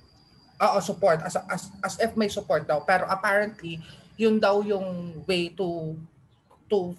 Oo, 0.59 0.79
support 0.79 1.19
as, 1.23 1.35
as 1.51 1.63
as 1.83 1.95
if 1.99 2.15
may 2.15 2.31
support 2.31 2.67
daw 2.67 2.83
pero 2.83 3.07
apparently 3.07 3.83
yun 4.15 4.39
daw 4.39 4.63
yung 4.63 4.87
way 5.27 5.51
to 5.51 5.99
to 6.67 6.95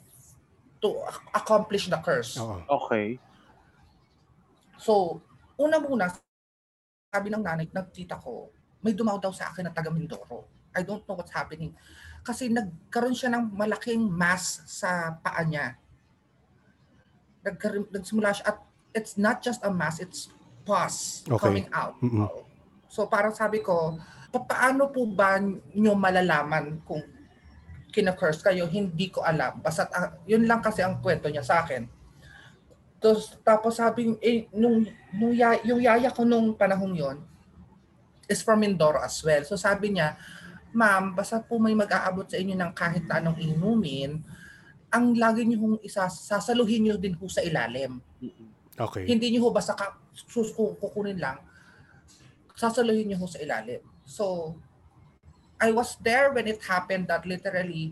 to 0.80 1.00
accomplish 1.32 1.88
the 1.88 2.00
curse. 2.00 2.36
Oo. 2.36 2.60
Okay. 2.84 3.16
So, 4.76 5.24
una 5.60 5.78
muna 5.78 6.08
sabi 7.10 7.28
ng 7.28 7.44
nanay 7.44 7.68
ng 7.68 7.88
tita 7.92 8.16
ko, 8.16 8.48
may 8.80 8.96
dumaw 8.96 9.20
daw 9.20 9.34
sa 9.36 9.52
akin 9.52 9.68
na 9.68 9.74
taga 9.76 9.92
Mindoro. 9.92 10.48
I 10.72 10.86
don't 10.86 11.04
know 11.04 11.18
what's 11.18 11.34
happening. 11.34 11.76
Kasi 12.24 12.48
nagkaroon 12.48 13.18
siya 13.18 13.34
ng 13.34 13.52
malaking 13.52 14.06
mass 14.08 14.64
sa 14.70 15.18
paa 15.20 15.42
niya. 15.44 15.76
Nagkaroon, 17.44 17.90
nagsimula 17.92 18.32
siya 18.32 18.56
at 18.56 18.58
it's 18.94 19.18
not 19.18 19.42
just 19.42 19.60
a 19.66 19.72
mass, 19.74 20.00
it's 20.00 20.30
pus 20.64 21.26
Okay. 21.26 21.42
coming 21.42 21.68
out. 21.74 21.98
Mm-mm. 22.00 22.30
So 22.88 23.10
parang 23.10 23.34
sabi 23.34 23.66
ko, 23.66 23.98
pa- 24.30 24.46
paano 24.46 24.94
po 24.94 25.04
ba 25.10 25.42
nyo 25.74 25.94
malalaman 25.98 26.80
kung 26.86 27.02
kina-curse 27.90 28.46
kayo? 28.46 28.70
Hindi 28.70 29.10
ko 29.10 29.26
alam. 29.26 29.60
Basta 29.66 29.90
ah, 29.90 30.14
yun 30.30 30.46
lang 30.46 30.62
kasi 30.62 30.86
ang 30.86 31.02
kwento 31.02 31.26
niya 31.26 31.42
sa 31.42 31.66
akin. 31.66 31.99
Tapos, 33.00 33.40
tapos 33.42 33.74
sabi, 33.80 34.14
eh, 34.20 34.46
nung, 34.52 34.84
nung 35.16 35.32
ya- 35.32 35.64
yung 35.64 35.80
yaya 35.80 36.12
ko 36.12 36.28
nung 36.28 36.52
panahong 36.52 36.96
yon 36.96 37.18
is 38.30 38.44
from 38.44 38.62
Mindoro 38.62 39.02
as 39.02 39.18
well. 39.26 39.42
So 39.48 39.56
sabi 39.58 39.96
niya, 39.96 40.20
ma'am, 40.76 41.18
basta 41.18 41.42
po 41.42 41.58
may 41.58 41.74
mag-aabot 41.74 42.30
sa 42.30 42.38
inyo 42.38 42.54
ng 42.54 42.72
kahit 42.78 43.08
na 43.10 43.18
anong 43.18 43.42
inumin, 43.42 44.22
ang 44.94 45.14
lagi 45.18 45.46
niyo 45.46 45.58
hong 45.66 45.78
isa, 45.82 46.06
sasaluhin 46.10 46.86
niyo 46.86 46.96
din 46.98 47.18
ho 47.18 47.26
sa 47.26 47.42
ilalim. 47.42 47.98
Okay. 48.78 49.10
Hindi 49.10 49.34
niyo 49.34 49.48
ho 49.48 49.50
basta 49.50 49.74
ka, 49.74 49.98
sus, 50.14 50.54
kukunin 50.54 51.18
lang, 51.18 51.42
sasaluhin 52.54 53.10
niyo 53.10 53.18
ho 53.18 53.26
sa 53.26 53.42
ilalim. 53.42 53.82
So, 54.06 54.54
I 55.60 55.74
was 55.76 56.00
there 56.00 56.32
when 56.32 56.48
it 56.48 56.62
happened 56.64 57.12
that 57.12 57.28
literally, 57.28 57.92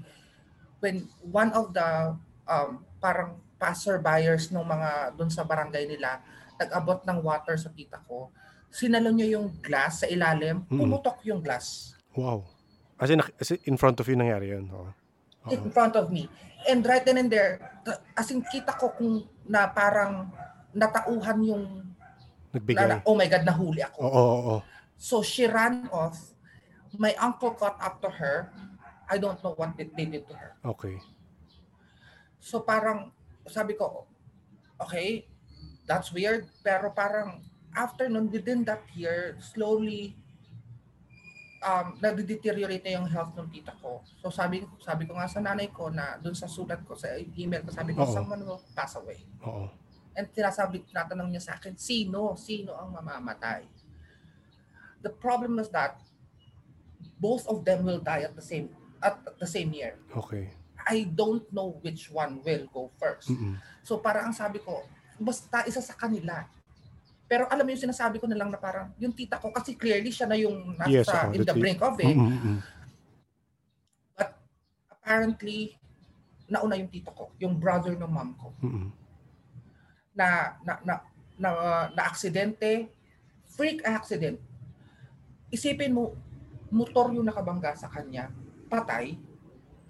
when 0.79 1.09
one 1.19 1.51
of 1.51 1.73
the 1.75 2.15
um, 2.47 2.85
parang 3.03 3.41
passerbyers 3.57 4.49
ng 4.49 4.61
mga 4.61 4.89
doon 5.13 5.27
sa 5.27 5.43
barangay 5.43 5.85
nila, 5.85 6.21
nag-abot 6.55 7.01
ng 7.03 7.19
water 7.19 7.53
sa 7.53 7.69
tita 7.69 7.99
ko, 8.05 8.29
sinalo 8.67 9.09
niya 9.09 9.37
yung 9.37 9.49
glass 9.59 10.01
sa 10.01 10.07
ilalim, 10.07 10.63
Mm. 10.65 10.77
pumutok 10.77 11.21
yung 11.23 11.41
glass 11.41 11.97
Wow. 12.13 12.49
As 12.97 13.13
in, 13.13 13.21
as 13.21 13.53
in, 13.53 13.59
in 13.65 13.77
front 13.77 13.93
of 13.95 14.05
you 14.05 14.17
nangyari 14.17 14.49
yun. 14.49 14.65
Oo. 14.69 14.89
Oo. 14.89 15.53
in 15.53 15.69
front 15.69 15.93
of 15.93 16.09
me. 16.09 16.25
And 16.65 16.81
right 16.81 16.99
then 16.99 17.15
and 17.15 17.29
there, 17.29 17.61
as 18.11 18.33
in 18.33 18.41
kita 18.41 18.73
ko 18.73 18.89
kung 18.89 19.21
na 19.45 19.69
parang 19.69 20.27
natauhan 20.73 21.39
yung, 21.39 21.63
na, 22.49 22.57
Nagbigay. 22.57 22.85
na- 22.89 23.05
oh 23.05 23.13
my 23.13 23.29
God, 23.29 23.45
nahuli 23.45 23.85
ako. 23.85 24.01
Oo, 24.01 24.09
oo, 24.09 24.37
oo. 24.49 24.57
So 24.97 25.21
she 25.21 25.45
ran 25.45 25.85
off. 25.87 26.17
My 26.97 27.13
uncle 27.15 27.53
caught 27.53 27.77
up 27.77 28.01
to 28.01 28.09
her. 28.09 28.49
I 29.05 29.21
don't 29.21 29.37
know 29.39 29.53
what 29.53 29.77
they 29.77 29.85
did 29.85 30.25
to 30.25 30.33
her. 30.33 30.57
Okay. 30.65 30.97
So 32.41 32.59
parang 32.59 33.13
sabi 33.49 33.73
ko, 33.73 34.05
okay, 34.79 35.25
that's 35.87 36.11
weird. 36.13 36.47
Pero 36.61 36.91
parang 36.93 37.41
after 37.73 38.09
nun, 38.09 38.29
within 38.29 38.63
that 38.65 38.83
year, 38.93 39.37
slowly, 39.39 40.15
um, 41.61 41.97
nag-deteriorate 42.01 42.83
na 42.85 43.01
yung 43.01 43.07
health 43.09 43.33
ng 43.37 43.49
tita 43.49 43.73
ko. 43.81 44.01
So 44.21 44.29
sabi, 44.29 44.65
sabi 44.81 45.09
ko 45.09 45.17
nga 45.17 45.29
sa 45.29 45.41
nanay 45.41 45.69
ko 45.73 45.89
na 45.89 46.17
dun 46.21 46.33
sa 46.37 46.45
sulat 46.49 46.81
ko, 46.85 46.93
sa 46.93 47.13
email 47.17 47.65
ko, 47.65 47.71
sabi 47.73 47.93
ko, 47.93 48.05
Oo. 48.05 48.13
someone 48.13 48.41
will 48.45 48.61
pass 48.73 48.97
away. 48.97 49.21
Oo. 49.45 49.69
And 50.17 50.25
tinasabi, 50.33 50.81
tinatanong 50.89 51.29
niya 51.29 51.43
sa 51.45 51.53
akin, 51.61 51.77
sino? 51.77 52.33
Sino 52.37 52.73
ang 52.73 52.89
mamamatay? 52.89 53.69
The 55.05 55.13
problem 55.13 55.61
is 55.61 55.69
that 55.69 56.01
both 57.21 57.45
of 57.45 57.61
them 57.61 57.85
will 57.85 58.01
die 58.01 58.25
at 58.25 58.33
the 58.33 58.41
same 58.41 58.73
at 58.97 59.21
the 59.37 59.45
same 59.45 59.69
year. 59.77 59.93
Okay. 60.09 60.49
I 60.87 61.03
don't 61.03 61.43
know 61.51 61.75
which 61.83 62.07
one 62.07 62.39
will 62.41 62.65
go 62.71 62.87
first. 62.95 63.27
Mm-mm. 63.27 63.59
So 63.83 63.99
parang 63.99 64.31
ang 64.31 64.35
sabi 64.35 64.63
ko, 64.63 64.87
basta 65.19 65.67
isa 65.67 65.83
sa 65.83 65.93
kanila. 65.93 66.47
Pero 67.27 67.43
alam 67.51 67.67
mo 67.67 67.75
yung 67.75 67.83
sinasabi 67.91 68.23
ko 68.23 68.25
na 68.25 68.39
lang 68.39 68.47
na 68.47 68.55
parang 68.55 68.95
yung 68.95 69.11
tita 69.11 69.35
ko 69.35 69.51
kasi 69.51 69.75
clearly 69.75 70.15
siya 70.15 70.31
na 70.31 70.39
yung 70.39 70.79
nasa 70.79 70.87
Yes, 70.87 71.11
in 71.35 71.43
the 71.43 71.51
that- 71.51 71.59
brink 71.59 71.83
of 71.83 71.99
it. 71.99 72.15
Mm-mm, 72.15 72.31
mm-mm. 72.39 72.59
Apparently 74.87 75.75
nauna 76.47 76.79
yung 76.79 76.87
tita 76.87 77.11
ko, 77.11 77.35
yung 77.43 77.59
brother 77.59 77.91
ng 77.99 78.07
mom 78.07 78.31
ko. 78.39 78.47
Mm-mm. 78.63 78.87
na 80.17 80.57
na 80.65 80.73
na 80.81 80.93
na, 81.37 81.49
na 81.93 82.01
aksidente, 82.07 82.89
freak 83.53 83.85
accident. 83.85 84.41
Isipin 85.53 85.93
mo, 85.93 86.17
motor 86.73 87.13
yung 87.13 87.29
nakabangga 87.29 87.77
sa 87.77 87.85
kanya, 87.85 88.33
patay, 88.65 89.13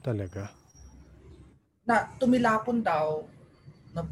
Talaga. 0.08 0.48
Na 1.88 2.12
tumilapon 2.20 2.84
daw, 2.84 3.24
na 3.96 4.04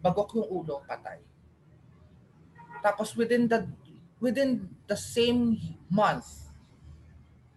bagok 0.00 0.40
yung 0.40 0.48
ulo, 0.48 0.80
patay. 0.88 1.20
Tapos 2.80 3.12
within 3.12 3.44
the 3.44 3.68
within 4.18 4.64
the 4.88 4.96
same 4.96 5.60
month, 5.92 6.48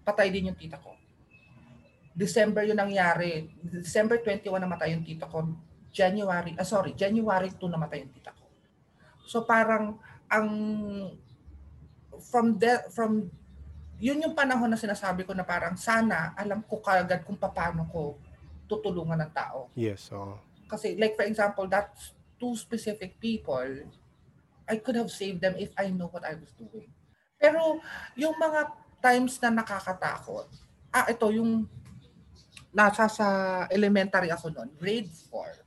patay 0.04 0.28
din 0.28 0.52
yung 0.52 0.60
tita 0.60 0.76
ko. 0.76 0.92
December 2.12 2.68
yun 2.68 2.76
nangyari. 2.76 3.48
December 3.64 4.20
21 4.20 4.52
namatay 4.52 4.92
yung 5.00 5.08
tita 5.08 5.32
ko. 5.32 5.48
January, 5.96 6.54
ah 6.60 6.68
sorry, 6.68 6.92
January 6.94 7.50
2 7.56 7.64
namatay 7.72 8.04
yung 8.04 8.14
tita 8.14 8.36
ko. 8.36 8.46
So 9.24 9.48
parang 9.48 9.96
ang 10.28 10.50
from 12.20 12.60
the 12.60 12.84
from 12.92 13.32
yun 13.98 14.22
yung 14.22 14.36
panahon 14.36 14.70
na 14.70 14.78
sinasabi 14.78 15.24
ko 15.24 15.32
na 15.32 15.48
parang 15.48 15.80
sana 15.80 16.36
alam 16.36 16.62
ko 16.68 16.84
kagad 16.84 17.24
kung 17.24 17.40
paano 17.40 17.88
ko 17.90 18.20
tutulungan 18.68 19.24
ng 19.24 19.32
tao. 19.32 19.72
Yes, 19.74 20.12
oo. 20.12 20.36
Kasi 20.68 21.00
like 21.00 21.16
for 21.16 21.24
example, 21.24 21.66
that 21.72 21.96
two 22.38 22.54
specific 22.54 23.18
people, 23.18 23.88
I 24.68 24.78
could 24.84 25.00
have 25.00 25.10
saved 25.10 25.42
them 25.42 25.56
if 25.58 25.72
I 25.80 25.90
know 25.90 26.12
what 26.12 26.28
I 26.28 26.36
was 26.36 26.52
doing. 26.54 26.92
Pero 27.40 27.80
yung 28.20 28.36
mga 28.36 28.76
times 29.00 29.40
na 29.40 29.64
nakakatakot, 29.64 30.52
ah 30.92 31.08
ito 31.08 31.26
yung 31.32 31.66
nasa 32.76 33.08
sa 33.08 33.28
elementary 33.72 34.30
ako 34.30 34.54
noon, 34.54 34.70
grade 34.78 35.10
4. 35.10 35.66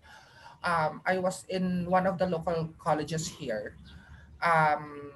Um, 0.61 1.01
I 1.09 1.17
was 1.17 1.49
in 1.49 1.89
one 1.89 2.05
of 2.05 2.21
the 2.21 2.29
local 2.29 2.69
colleges 2.77 3.25
here. 3.27 3.75
Um, 4.45 5.11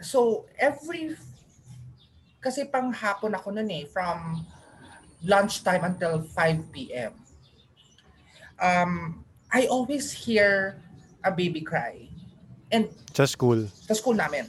so 0.00 0.48
every 0.56 1.16
kasi 2.40 2.64
pang 2.68 2.92
hapon 2.92 3.36
ako 3.36 3.52
noon 3.52 3.70
eh 3.70 3.84
from 3.90 4.44
lunchtime 5.22 5.84
until 5.84 6.20
5 6.22 6.72
p.m 6.72 7.12
um, 8.60 9.24
I 9.52 9.66
always 9.66 10.12
hear 10.12 10.82
a 11.22 11.30
baby 11.30 11.60
cry. 11.60 12.08
And 12.70 12.90
Sa 13.14 13.24
school. 13.24 13.66
sa 13.70 13.94
school 13.94 14.18
namin. 14.18 14.44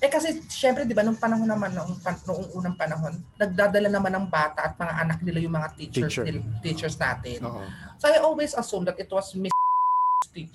Eh 0.00 0.08
kasi 0.08 0.40
syempre 0.48 0.88
'di 0.88 0.96
ba 0.96 1.04
nung 1.04 1.18
panahon 1.18 1.44
naman 1.44 1.76
noong, 1.76 2.00
pan- 2.00 2.22
noong 2.24 2.56
unang 2.56 2.76
panahon, 2.78 3.20
nagdadala 3.36 3.90
naman 3.90 4.16
ng 4.16 4.26
bata 4.32 4.72
at 4.72 4.74
mga 4.78 4.94
anak 4.96 5.18
nila 5.20 5.38
yung 5.44 5.52
mga 5.52 5.68
teachers 5.76 6.08
Teacher. 6.14 6.24
nila- 6.24 6.46
teachers 6.64 6.96
natin. 6.96 7.44
Oo. 7.44 7.60
So 8.00 8.08
I 8.08 8.16
always 8.16 8.56
assume 8.56 8.88
that 8.88 8.96
it 8.96 9.10
was 9.12 9.34
Miss 9.36 9.52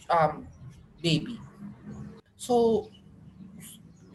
um 0.10 0.48
baby. 0.98 1.38
So 2.40 2.88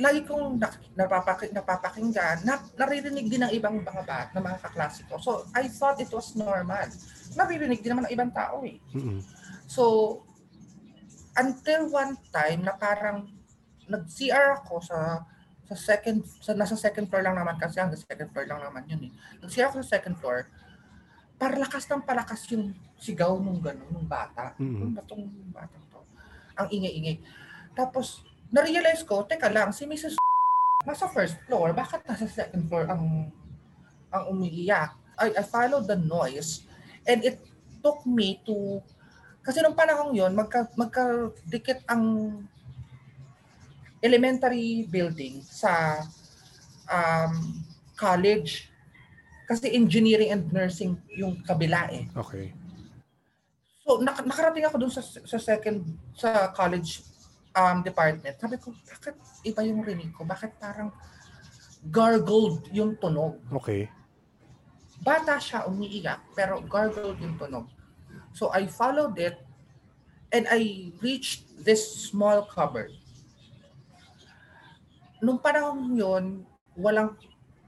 lagi 0.00 0.24
kong 0.24 0.56
napapaki- 0.96 1.52
napapakinggan, 1.52 2.40
na, 2.48 2.56
naririnig 2.80 3.28
din 3.28 3.44
ng 3.44 3.52
ibang 3.52 3.84
mga 3.84 4.02
bata, 4.08 4.32
ng 4.32 4.42
mga 4.42 4.58
kaklase 4.64 5.04
ko. 5.04 5.20
So 5.20 5.44
I 5.52 5.68
thought 5.68 6.00
it 6.00 6.08
was 6.08 6.32
normal. 6.32 6.88
Naririnig 7.36 7.84
din 7.84 7.92
naman 7.92 8.08
ng 8.08 8.14
ibang 8.16 8.32
tao 8.32 8.64
eh. 8.64 8.80
Mm-mm. 8.96 9.20
So, 9.70 9.84
until 11.36 11.92
one 11.92 12.18
time 12.32 12.66
na 12.66 12.74
parang 12.74 13.30
nag-CR 13.86 14.64
ako 14.64 14.82
sa 14.82 15.22
sa 15.70 15.76
second 15.78 16.26
sa 16.42 16.50
nasa 16.58 16.74
second 16.74 17.06
floor 17.06 17.22
lang 17.22 17.38
naman 17.38 17.54
kasi 17.54 17.78
hanggang 17.78 18.00
second 18.02 18.34
floor 18.34 18.46
lang 18.48 18.58
naman 18.58 18.82
yun 18.90 19.06
eh. 19.06 19.12
Nag-CR 19.44 19.70
ako 19.70 19.84
sa 19.84 20.00
second 20.00 20.18
floor. 20.18 20.48
Parlakas 21.38 21.86
ng 21.86 22.02
palakas 22.02 22.40
yung 22.50 22.74
sigaw 22.98 23.38
nung 23.38 23.62
gano'n, 23.62 23.88
nung 23.92 24.08
bata. 24.08 24.52
Mhm. 24.58 24.76
Ano 24.76 24.92
ba 24.92 25.02
tong 25.06 25.24
bata 25.54 25.76
to? 25.88 26.00
Ang 26.58 26.68
ingay-ingay. 26.68 27.16
Tapos, 27.72 28.26
na-realize 28.50 29.06
ko, 29.06 29.22
teka 29.24 29.50
lang, 29.50 29.70
si 29.70 29.86
Mrs. 29.86 30.18
nasa 30.88 31.06
first 31.10 31.38
floor, 31.46 31.72
bakit 31.72 32.02
nasa 32.06 32.26
second 32.26 32.66
floor 32.66 32.88
ang 32.90 33.30
ang 34.10 34.22
umiiyak? 34.34 34.96
I, 35.20 35.30
I 35.36 35.44
followed 35.44 35.86
the 35.86 36.00
noise 36.00 36.64
and 37.04 37.20
it 37.22 37.38
took 37.84 38.02
me 38.08 38.40
to 38.48 38.80
kasi 39.40 39.60
nung 39.64 39.76
panahon 39.76 40.12
yon 40.12 40.32
magka, 40.36 40.68
magkadikit 40.76 41.84
ang 41.88 42.36
elementary 44.00 44.88
building 44.88 45.40
sa 45.44 46.04
um, 46.88 47.60
college 47.96 48.68
kasi 49.48 49.72
engineering 49.76 50.32
and 50.32 50.44
nursing 50.52 50.96
yung 51.12 51.40
kabila 51.44 51.88
eh. 51.92 52.08
Okay. 52.16 52.52
So 53.84 54.00
nak- 54.00 54.24
nakarating 54.24 54.64
ako 54.64 54.76
dun 54.80 54.92
sa 54.92 55.02
sa 55.02 55.38
second 55.40 55.82
sa 56.16 56.52
college 56.54 57.02
um 57.60 57.84
department. 57.84 58.40
Sabi 58.40 58.56
ko, 58.56 58.72
bakit 58.88 59.16
iba 59.44 59.60
yung 59.68 59.84
rinig 59.84 60.16
ko? 60.16 60.24
Bakit 60.24 60.56
parang 60.56 60.88
gargled 61.92 62.64
yung 62.72 62.96
tunog? 62.96 63.36
Okay. 63.52 63.92
bata 65.00 65.40
siya 65.40 65.64
umiiyak 65.64 66.20
pero 66.36 66.60
gargled 66.60 67.16
yung 67.24 67.36
tunog. 67.40 67.66
So 68.36 68.52
I 68.52 68.68
followed 68.68 69.16
it 69.16 69.40
and 70.30 70.44
I 70.46 70.92
reached 71.00 71.48
this 71.64 71.82
small 71.82 72.44
cupboard. 72.46 72.92
Nung 75.20 75.40
panahon 75.40 75.96
yun, 75.96 76.24
walang 76.76 77.16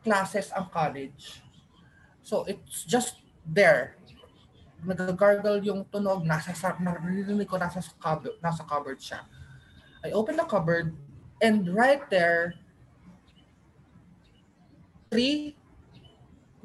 classes 0.05 0.53
ang 0.53 0.68
college. 0.68 1.40
So 2.22 2.45
it's 2.49 2.84
just 2.84 3.18
there. 3.45 3.97
Nag-gargle 4.84 5.62
yung 5.64 5.84
tunog, 5.88 6.24
nasa 6.24 6.53
sa 6.57 6.76
narinig 6.76 7.49
ko 7.49 7.57
nasa 7.57 7.80
cupboard, 7.97 8.36
nasa 8.45 8.62
cupboard 8.64 9.01
siya. 9.01 9.24
I 10.03 10.11
open 10.11 10.35
the 10.35 10.45
cupboard 10.45 10.95
and 11.39 11.71
right 11.71 12.03
there 12.11 12.59
three 15.11 15.55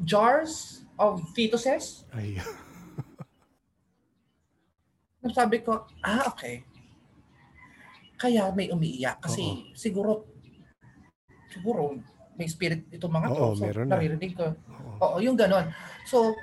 jars 0.01 0.81
of 0.97 1.21
fetuses. 1.37 2.05
Ay. 2.13 2.41
Sabi 5.27 5.59
ko, 5.61 5.85
ah, 6.01 6.31
okay. 6.31 6.63
Kaya 8.17 8.49
may 8.55 8.71
umiiyak 8.73 9.21
kasi 9.21 9.43
Oo. 9.43 9.75
siguro 9.77 10.11
siguro 11.51 11.81
may 12.37 12.47
spirit 12.49 12.89
itong 12.89 13.13
mga 13.13 13.27
to. 13.29 13.35
Oo, 13.37 13.53
so, 13.53 13.61
meron 13.65 13.85
na. 13.89 13.99
naririnig 13.99 14.33
ko. 14.33 14.55
Oo. 14.55 14.95
Oo, 15.03 15.17
yung 15.21 15.37
ganon. 15.37 15.69
So, 16.09 16.33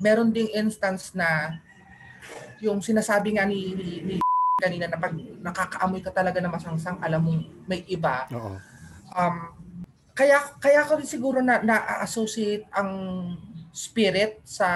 meron 0.00 0.32
ding 0.32 0.48
instance 0.54 1.12
na 1.12 1.60
yung 2.62 2.78
sinasabi 2.80 3.36
nga 3.36 3.44
ni, 3.44 3.74
ni, 3.74 3.90
ni 4.06 4.14
kanina 4.62 4.86
na 4.86 4.98
pag 5.00 5.14
nakakaamoy 5.16 5.98
ka 6.04 6.14
talaga 6.14 6.38
na 6.38 6.52
masangsang, 6.52 7.02
alam 7.02 7.18
mong 7.18 7.42
may 7.66 7.82
iba. 7.90 8.30
Oo. 8.30 8.54
Um, 9.12 9.36
kaya 10.12 10.38
kaya 10.60 10.84
ko 10.84 11.00
rin 11.00 11.08
siguro 11.08 11.40
na 11.40 11.58
na-associate 11.64 12.68
ang 12.70 12.90
spirit 13.72 14.44
sa 14.44 14.68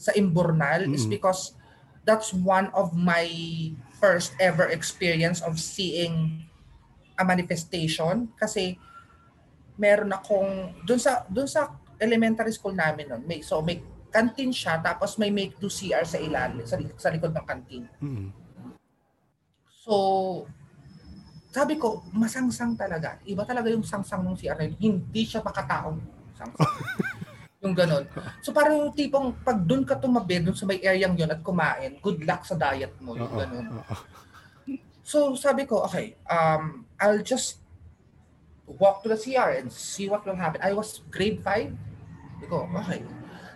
sa 0.00 0.10
Imbornal 0.14 0.86
is 0.88 1.04
Mm-mm. 1.04 1.18
because 1.18 1.58
that's 2.06 2.32
one 2.32 2.70
of 2.72 2.94
my 2.94 3.26
first 3.98 4.32
ever 4.38 4.70
experience 4.70 5.42
of 5.42 5.58
seeing 5.58 6.46
a 7.18 7.22
manifestation 7.26 8.30
kasi 8.38 8.78
meron 9.76 10.14
akong 10.14 10.72
doon 10.86 11.02
sa 11.02 11.26
doon 11.28 11.50
sa 11.50 11.74
elementary 12.00 12.54
school 12.54 12.72
namin 12.72 13.10
noon 13.10 13.22
may 13.26 13.44
so 13.44 13.60
may 13.60 13.82
canteen 14.08 14.54
siya 14.54 14.80
tapos 14.80 15.20
may 15.20 15.28
make 15.28 15.52
do 15.60 15.68
CR 15.68 16.06
sa 16.06 16.16
ilalim 16.16 16.64
sa, 16.64 16.80
sa 16.96 17.12
likod 17.12 17.34
ng 17.34 17.44
canteen 17.44 17.84
Mm-mm. 18.00 18.30
So, 19.80 20.44
sabi 21.48 21.80
ko, 21.80 22.04
masangsang 22.12 22.76
talaga. 22.76 23.16
Iba 23.24 23.48
talaga 23.48 23.72
yung 23.72 23.82
sangsang 23.82 24.20
ng 24.20 24.36
CR 24.36 24.60
na 24.60 24.68
yun. 24.68 24.76
Hindi 24.76 25.22
siya 25.24 25.40
makataong 25.40 25.98
sangsang. 26.36 26.68
yung 27.64 27.76
ganon. 27.76 28.04
So 28.40 28.56
parang 28.56 28.76
yung 28.76 28.92
tipong 28.96 29.36
pag 29.44 29.60
doon 29.60 29.84
ka 29.84 29.96
tumabi, 29.96 30.40
doon 30.40 30.56
sa 30.56 30.64
may 30.64 30.80
area 30.80 31.08
yun 31.08 31.28
at 31.28 31.44
kumain, 31.44 32.00
good 32.00 32.24
luck 32.24 32.44
sa 32.48 32.56
diet 32.56 32.96
mo. 33.04 33.12
Yung 33.16 33.36
ganon. 33.36 33.66
Oo. 33.68 33.94
So 35.04 35.36
sabi 35.36 35.68
ko, 35.68 35.84
okay, 35.84 36.16
um, 36.24 36.88
I'll 36.96 37.20
just 37.20 37.60
walk 38.64 39.02
to 39.02 39.10
the 39.10 39.18
CR 39.18 39.58
and 39.58 39.68
see 39.72 40.06
what 40.06 40.22
will 40.22 40.38
happen. 40.38 40.62
I 40.62 40.72
was 40.72 41.02
grade 41.10 41.42
5. 41.42 41.72
Sabi 42.38 42.46
ko, 42.46 42.64
okay. 42.70 43.02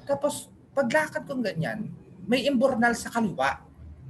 Tapos, 0.05 0.53
paglakad 0.75 1.25
kong 1.25 1.41
ganyan, 1.41 1.89
may 2.27 2.45
imbornal 2.45 2.93
sa 2.99 3.09
kaliwa. 3.09 3.63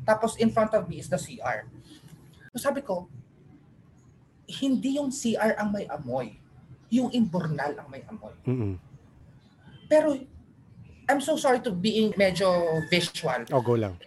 Tapos 0.09 0.35
in 0.41 0.49
front 0.51 0.73
of 0.73 0.89
me 0.89 0.99
is 0.99 1.13
the 1.13 1.21
CR. 1.21 1.69
So 2.55 2.63
sabi 2.63 2.87
ko, 2.87 3.11
hindi 4.47 4.95
yung 4.95 5.11
CR 5.11 5.59
ang 5.59 5.75
may 5.75 5.91
amoy. 5.91 6.39
Yung 6.95 7.11
imbornal 7.11 7.75
ang 7.75 7.91
may 7.91 8.07
amoy. 8.07 8.31
Mm-mm. 8.47 8.79
Pero, 9.91 10.15
I'm 11.11 11.19
so 11.19 11.35
sorry 11.35 11.59
to 11.67 11.75
being 11.75 12.15
medyo 12.15 12.47
visual. 12.87 13.43
Oh, 13.51 13.61
go 13.61 13.75
lang. 13.75 13.99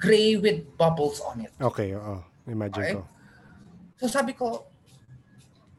Gray 0.00 0.40
with 0.40 0.64
bubbles 0.80 1.20
on 1.20 1.44
it. 1.44 1.52
Okay, 1.60 1.92
oo. 1.92 2.24
Imagine 2.48 2.82
Okay. 2.82 2.94
ko. 2.96 3.02
So 4.00 4.08
sabi 4.08 4.32
ko, 4.32 4.64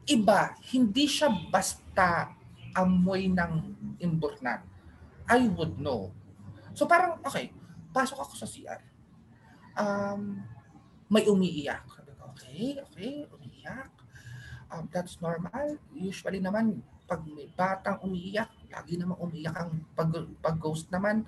iba, 0.06 0.54
hindi 0.70 1.10
siya 1.10 1.34
basta 1.50 2.30
amoy 2.78 3.34
ng 3.34 3.54
imbornal. 3.98 4.62
I 5.26 5.50
would 5.50 5.82
know. 5.82 6.14
So 6.78 6.86
parang, 6.86 7.18
okay, 7.26 7.50
pasok 7.90 8.22
ako 8.22 8.34
sa 8.38 8.48
CR. 8.48 8.80
Um, 9.74 10.46
may 11.12 11.26
umiiyak. 11.26 12.01
Okay, 12.42 12.82
okay, 12.82 13.14
umiiyak. 13.30 13.90
Um, 14.72 14.90
that's 14.90 15.22
normal. 15.22 15.78
Usually 15.94 16.42
naman, 16.42 16.82
pag 17.06 17.22
may 17.28 17.46
batang 17.54 18.02
umiiyak, 18.02 18.50
lagi 18.72 18.98
naman 18.98 19.20
umiiyak 19.20 19.54
ang 19.54 19.84
pag, 19.94 20.10
pag 20.42 20.58
ghost 20.58 20.90
naman, 20.90 21.22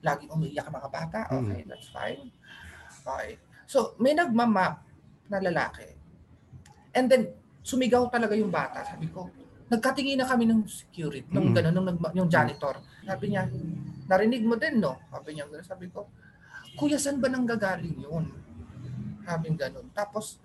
lagi 0.00 0.24
umiiyak 0.32 0.64
ang 0.64 0.80
mga 0.80 0.90
bata. 0.90 1.20
Okay, 1.28 1.60
that's 1.68 1.92
fine. 1.92 2.32
Okay. 3.04 3.36
So, 3.66 3.98
may 3.98 4.14
nagmamap 4.14 4.80
na 5.28 5.38
lalaki. 5.42 5.92
And 6.94 7.10
then, 7.10 7.34
sumigaw 7.60 8.08
talaga 8.08 8.32
yung 8.38 8.48
bata. 8.54 8.86
Sabi 8.86 9.10
ko, 9.10 9.28
nagkatingin 9.66 10.22
na 10.22 10.30
kami 10.30 10.46
ng 10.46 10.62
security, 10.64 11.26
nung 11.34 11.50
Mm. 11.50 11.56
gano'n, 11.58 11.86
nagma- 11.92 12.14
yung 12.14 12.30
janitor. 12.30 12.78
Sabi 13.02 13.34
niya, 13.34 13.50
narinig 14.06 14.46
mo 14.46 14.54
din, 14.54 14.78
no? 14.78 14.94
Sabi 15.10 15.34
niya. 15.34 15.44
Sabi 15.66 15.90
ko, 15.90 16.06
kuya, 16.78 16.96
saan 16.96 17.18
ba 17.18 17.26
nang 17.26 17.42
gagaling 17.42 17.98
yun? 17.98 18.30
Sabi 19.26 19.50
niya 19.50 19.66
gano'n. 19.66 19.90
Tapos, 19.90 20.38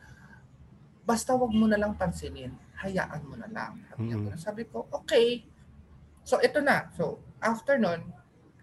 basta 1.11 1.35
wag 1.35 1.51
mo 1.51 1.67
na 1.67 1.75
lang 1.75 1.91
pansinin, 1.99 2.55
hayaan 2.79 3.27
mo 3.27 3.35
na 3.35 3.51
lang. 3.51 3.83
Sabi 3.91 3.99
Mm. 3.99 4.11
gano'n. 4.15 4.39
Sabi 4.39 4.63
ko, 4.63 4.87
okay. 4.95 5.43
So, 6.23 6.39
ito 6.39 6.63
na. 6.63 6.87
So, 6.95 7.19
after 7.43 7.75
nun, 7.75 7.99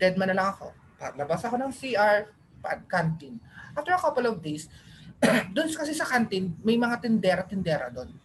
dead 0.00 0.16
man 0.16 0.32
na 0.32 0.36
lang 0.40 0.48
ako. 0.56 0.72
Labas 1.12 1.44
ako 1.44 1.60
ng 1.60 1.72
CR, 1.76 2.32
pa- 2.64 2.80
canteen. 2.88 3.36
After 3.76 3.92
a 3.92 4.00
couple 4.00 4.24
of 4.24 4.40
days, 4.40 4.72
doon 5.54 5.68
kasi 5.68 5.92
sa 5.92 6.08
canteen, 6.08 6.56
may 6.64 6.80
mga 6.80 7.04
tindera-tindera 7.04 7.92
doon. 7.92 8.16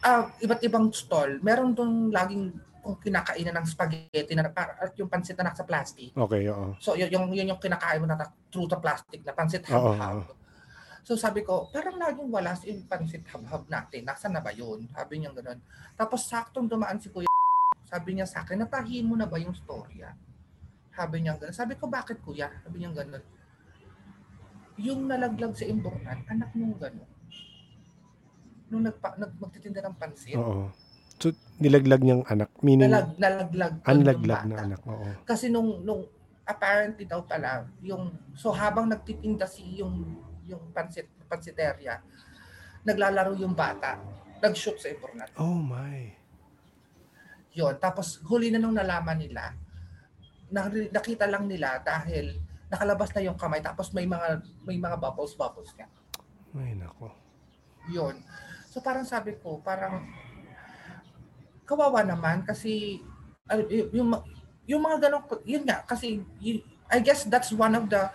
Ah, 0.00 0.32
iba't 0.40 0.64
ibang 0.64 0.88
stall. 0.88 1.36
Meron 1.44 1.76
doon 1.76 2.08
laging 2.08 2.56
kung 2.80 2.96
kinakainan 2.96 3.60
ng 3.60 3.66
spaghetti 3.68 4.32
na 4.32 4.48
para 4.48 4.72
at 4.80 4.96
yung 4.96 5.12
pansit 5.12 5.36
na 5.36 5.52
nasa 5.52 5.68
plastic. 5.68 6.16
Okay, 6.16 6.48
oo. 6.48 6.72
So 6.80 6.96
yun 6.96 7.12
yung 7.12 7.28
yun 7.36 7.52
yung 7.52 7.60
kinakain 7.60 8.00
mo 8.00 8.08
na 8.08 8.16
through 8.48 8.64
the 8.64 8.80
plastic 8.80 9.20
na 9.20 9.36
pansit 9.36 9.68
habhab. 9.68 10.24
So 11.02 11.16
sabi 11.16 11.42
ko, 11.42 11.72
parang 11.72 11.96
laging 11.96 12.28
wala 12.28 12.52
si 12.54 12.76
pansit 12.84 13.24
habhab 13.32 13.66
natin. 13.66 14.04
Nasaan 14.04 14.36
na 14.36 14.44
ba 14.44 14.52
yun? 14.52 14.84
Sabi 14.92 15.20
niya 15.20 15.32
gano'n. 15.32 15.58
Tapos 15.96 16.28
saktong 16.28 16.68
dumaan 16.68 17.00
si 17.00 17.08
Kuya. 17.08 17.30
Sabi 17.90 18.14
niya 18.14 18.26
sa 18.28 18.46
akin, 18.46 18.62
natahi 18.62 19.02
mo 19.02 19.18
na 19.18 19.26
ba 19.26 19.34
yung 19.42 19.50
storya? 19.50 20.14
Sabi 20.94 21.26
niya 21.26 21.34
gano'n. 21.34 21.56
Sabi 21.56 21.74
ko, 21.74 21.90
bakit 21.90 22.22
kuya? 22.22 22.46
Sabi 22.62 22.78
niya 22.78 22.94
gano'n. 22.94 23.24
Yung 24.78 25.10
nalaglag 25.10 25.58
sa 25.58 25.66
imbornan, 25.66 26.22
anak 26.30 26.54
mong 26.54 26.78
gano'n. 26.78 27.10
Nung 28.70 28.86
nagpa, 28.86 29.18
nag, 29.18 29.34
magtitinda 29.42 29.82
ng 29.82 29.98
pansit, 29.98 30.38
Oo. 30.38 30.70
So, 31.20 31.34
nilaglag 31.58 32.00
niyang 32.00 32.24
anak. 32.30 32.48
Meaning, 32.62 32.88
nalag, 32.88 33.12
nalaglag. 33.18 33.74
na 33.84 34.46
bata. 34.46 34.62
anak. 34.64 34.80
Oo. 34.86 35.08
Kasi 35.26 35.52
nung 35.52 35.82
nung 35.84 36.06
apparently 36.48 37.04
daw 37.04 37.20
pala 37.22 37.68
yung 37.84 38.10
so 38.34 38.50
habang 38.50 38.88
nagtitinda 38.88 39.44
si 39.44 39.78
yung 39.78 40.18
yung 40.50 40.74
pansit 40.74 41.06
pansiteria 41.30 42.02
naglalaro 42.82 43.38
yung 43.38 43.54
bata 43.54 43.96
nag-shoot 44.42 44.76
sa 44.76 44.90
imbornal 44.90 45.28
Oh 45.38 45.56
my. 45.56 46.10
yon 47.54 47.74
tapos 47.78 48.18
huli 48.26 48.50
na 48.50 48.58
nung 48.58 48.74
nalaman 48.74 49.18
nila 49.18 49.54
na, 50.50 50.66
nakita 50.90 51.30
lang 51.30 51.46
nila 51.46 51.78
dahil 51.82 52.34
nakalabas 52.66 53.10
na 53.14 53.22
yung 53.22 53.38
kamay 53.38 53.62
tapos 53.62 53.90
may 53.94 54.06
mga 54.06 54.42
may 54.66 54.78
mga 54.78 54.96
bubbles 54.98 55.34
bubbles 55.34 55.70
nga 55.78 55.86
Ay, 56.54 56.74
nako. 56.74 57.10
yon 57.90 58.18
so 58.70 58.78
parang 58.78 59.06
sabi 59.06 59.34
ko 59.38 59.58
parang 59.62 60.02
kawawa 61.66 62.02
naman 62.02 62.42
kasi 62.42 62.98
yung 63.94 64.14
yung 64.66 64.82
mga 64.82 65.10
ganong 65.10 65.26
yun 65.42 65.62
nga 65.66 65.82
kasi 65.82 66.22
I 66.90 66.98
guess 67.02 67.26
that's 67.26 67.50
one 67.50 67.74
of 67.74 67.86
the 67.86 68.06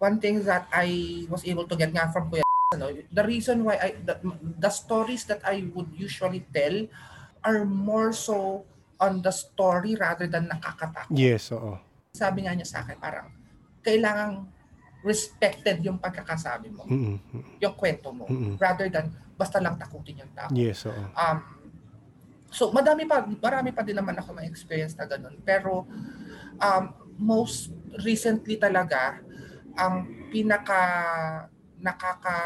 one 0.00 0.16
thing 0.18 0.40
that 0.48 0.66
I 0.72 1.22
was 1.28 1.44
able 1.44 1.68
to 1.68 1.76
get 1.76 1.92
nga 1.92 2.08
from 2.08 2.32
Kuya 2.32 2.42
ano, 2.72 2.90
the 3.12 3.24
reason 3.26 3.62
why 3.68 3.76
I 3.76 3.88
the, 4.00 4.16
the 4.56 4.72
stories 4.72 5.28
that 5.28 5.44
I 5.44 5.68
would 5.76 5.92
usually 5.92 6.48
tell 6.50 6.88
are 7.44 7.68
more 7.68 8.10
so 8.16 8.64
on 8.96 9.20
the 9.20 9.32
story 9.32 9.96
rather 9.96 10.26
than 10.26 10.48
nakakatakot. 10.48 11.12
Yes, 11.12 11.52
oo. 11.52 11.76
Sabi 12.16 12.48
nga 12.48 12.56
niya 12.56 12.68
sa 12.68 12.80
akin 12.84 12.96
parang 12.96 13.28
kailangang 13.84 14.48
respected 15.00 15.80
yung 15.80 15.96
pagkakasabi 15.96 16.68
mo, 16.68 16.84
Mm-mm. 16.84 17.16
yung 17.60 17.74
kwento 17.76 18.12
mo, 18.12 18.28
Mm-mm. 18.28 18.60
rather 18.60 18.92
than 18.92 19.08
basta 19.40 19.56
lang 19.56 19.80
takutin 19.80 20.20
yung 20.20 20.32
tao. 20.36 20.52
Yes, 20.52 20.84
oo. 20.84 21.04
Um, 21.16 21.38
so 22.52 22.68
madami 22.70 23.08
pa 23.08 23.24
marami 23.24 23.72
pa 23.72 23.80
din 23.80 23.96
naman 23.96 24.14
ako 24.20 24.36
may 24.36 24.46
experience 24.46 24.92
na 24.94 25.08
ganun. 25.08 25.40
Pero 25.42 25.88
um, 26.60 26.84
most 27.16 27.72
recently 28.04 28.60
talaga 28.60 29.24
ang 29.76 30.28
pinaka 30.30 30.82
nakaka 31.80 32.38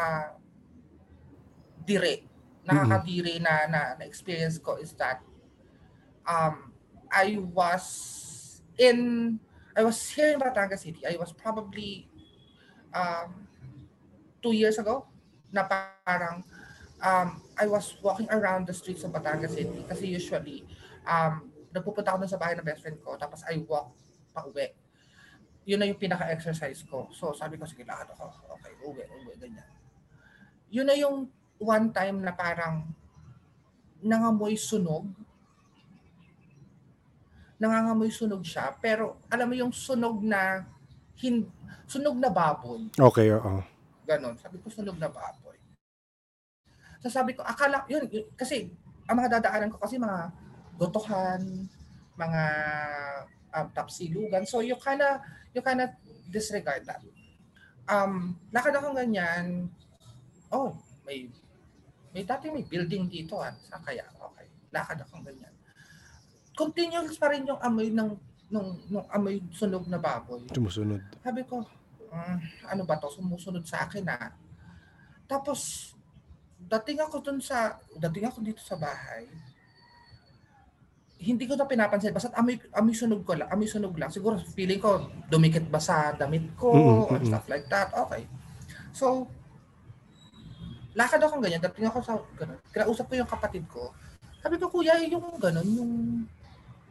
dire 1.85 2.25
nakakadire 2.65 3.37
na, 3.37 3.69
na 3.69 3.81
na 3.93 4.03
experience 4.09 4.57
ko 4.57 4.81
is 4.81 4.97
that 4.97 5.21
um 6.25 6.73
I 7.13 7.37
was 7.37 7.85
in 8.81 9.37
I 9.75 9.83
was 9.83 10.01
here 10.09 10.33
in 10.33 10.39
Batangas 10.39 10.87
City. 10.87 11.05
I 11.05 11.19
was 11.19 11.35
probably 11.35 12.09
um 12.95 13.45
two 14.41 14.55
years 14.55 14.81
ago 14.81 15.05
na 15.53 15.67
parang 15.67 16.41
um 17.03 17.43
I 17.55 17.67
was 17.69 17.95
walking 18.01 18.27
around 18.33 18.65
the 18.67 18.73
streets 18.73 19.05
of 19.05 19.13
Batangas 19.13 19.55
City 19.55 19.85
kasi 19.87 20.11
usually, 20.11 20.67
um, 21.07 21.47
nagpupunta 21.71 22.15
ako 22.15 22.27
sa 22.27 22.39
bahay 22.39 22.55
ng 22.55 22.67
best 22.67 22.83
friend 22.83 22.99
ko 22.99 23.15
tapos 23.15 23.43
I 23.47 23.63
walk 23.63 23.95
pa 24.35 24.43
uwi. 24.47 24.84
Yun 25.65 25.81
na 25.81 25.89
yung 25.89 25.97
pinaka-exercise 25.97 26.85
ko. 26.85 27.09
So 27.09 27.33
sabi 27.33 27.57
ko, 27.57 27.65
sige, 27.65 27.81
lakad 27.81 28.13
ako. 28.13 28.29
Okay, 28.57 28.73
uwi, 28.85 29.01
uwi, 29.01 29.33
ganyan. 29.41 29.69
Yun 30.69 30.85
na 30.85 30.95
yung 30.97 31.25
one 31.57 31.87
time 31.89 32.21
na 32.21 32.33
parang 32.33 32.85
nangamoy 34.05 34.53
sunog. 34.53 35.09
Nangangamoy 37.57 38.13
sunog 38.13 38.45
siya. 38.45 38.77
Pero 38.77 39.25
alam 39.25 39.49
mo 39.49 39.55
yung 39.57 39.73
sunog 39.73 40.21
na 40.21 40.69
hin, 41.17 41.49
sunog 41.89 42.21
na 42.21 42.29
baboy. 42.29 42.85
Okay, 42.93 43.33
oo. 43.33 43.65
Ganon. 44.05 44.37
Sabi 44.37 44.61
ko, 44.61 44.69
sunog 44.69 45.01
na 45.01 45.09
baboy. 45.09 45.57
So 47.01 47.09
sabi 47.09 47.33
ko, 47.33 47.41
akala, 47.41 47.85
yun, 47.89 48.05
yun 48.09 48.25
kasi 48.33 48.69
ang 49.05 49.21
mga 49.21 49.37
dadaanan 49.37 49.69
ko 49.69 49.77
kasi 49.77 50.01
mga 50.01 50.33
gotohan, 50.77 51.69
mga 52.17 52.43
um, 53.53 53.67
tapsilugan. 53.71 54.43
So 54.49 54.65
you 54.65 54.73
kinda, 54.81 55.21
you 55.55 55.63
kinda 55.63 55.95
disregard 56.27 56.83
that. 56.83 56.99
Um, 57.87 58.35
lakad 58.51 58.75
ako 58.75 58.91
ganyan, 58.97 59.71
oh, 60.51 60.75
may, 61.07 61.31
may 62.11 62.27
dati 62.27 62.51
may 62.51 62.65
building 62.67 63.07
dito 63.07 63.39
ah, 63.39 63.55
sa 63.65 63.79
kaya, 63.79 64.03
okay. 64.19 64.45
Lakad 64.75 64.99
ako 65.07 65.23
ganyan. 65.23 65.53
Continuous 66.55 67.15
pa 67.15 67.31
rin 67.31 67.47
yung 67.47 67.59
amoy 67.63 67.87
ng 67.91 68.35
nung, 68.49 68.77
nung 68.87 69.07
amoy 69.09 69.41
sunog 69.51 69.89
na 69.89 69.97
baboy. 69.97 70.45
Sumusunod. 70.53 71.01
Sabi 71.25 71.41
ko, 71.43 71.65
"Mm, 72.13 72.37
ano 72.69 72.81
ba 72.85 73.01
to? 73.01 73.09
Sumusunod 73.09 73.65
sa 73.65 73.89
akin 73.89 74.05
ah. 74.07 74.31
Tapos, 75.25 75.91
dating 76.61 77.01
ako 77.01 77.19
dun 77.21 77.39
sa, 77.41 77.81
dating 77.97 78.29
ako 78.29 78.39
dito 78.45 78.61
sa 78.61 78.77
bahay, 78.77 79.25
hindi 81.19 81.47
ko 81.47 81.55
na 81.55 81.63
pinapansin. 81.63 82.11
Basta 82.11 82.33
amoy, 82.35 82.59
amoy 82.75 82.95
sunog 82.95 83.23
ko 83.23 83.33
lang. 83.39 83.47
Amoy 83.47 83.67
sunog 83.67 83.95
lang. 83.95 84.11
Siguro 84.11 84.35
feeling 84.51 84.83
ko, 84.83 85.07
dumikit 85.31 85.63
ba 85.71 85.79
sa 85.79 86.11
damit 86.11 86.51
ko 86.59 86.75
Mm-mm, 86.75 87.11
or 87.11 87.19
stuff 87.23 87.47
like 87.47 87.65
that. 87.71 87.89
Okay. 87.95 88.27
So, 88.91 89.27
lakad 90.91 91.23
ako 91.23 91.39
ganyan. 91.39 91.63
Dating 91.63 91.87
ako 91.87 91.99
sa, 92.03 92.19
ganun. 92.35 92.59
Kinausap 92.71 93.05
ko 93.07 93.13
yung 93.15 93.31
kapatid 93.31 93.63
ko. 93.71 93.95
Sabi 94.43 94.59
ko, 94.59 94.67
kuya, 94.69 94.99
yung 95.07 95.39
ganun, 95.39 95.67
yung, 95.71 95.91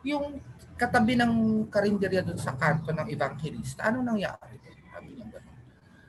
yung 0.04 0.24
katabi 0.74 1.14
ng 1.14 1.64
karinderya 1.70 2.26
dun 2.26 2.40
sa 2.40 2.56
kanto 2.56 2.90
ng 2.90 3.08
evangelista. 3.12 3.86
Ano 3.86 4.02
nangyari? 4.02 4.58
Sabi 4.90 5.08
niya 5.14 5.26
ganun. 5.30 5.54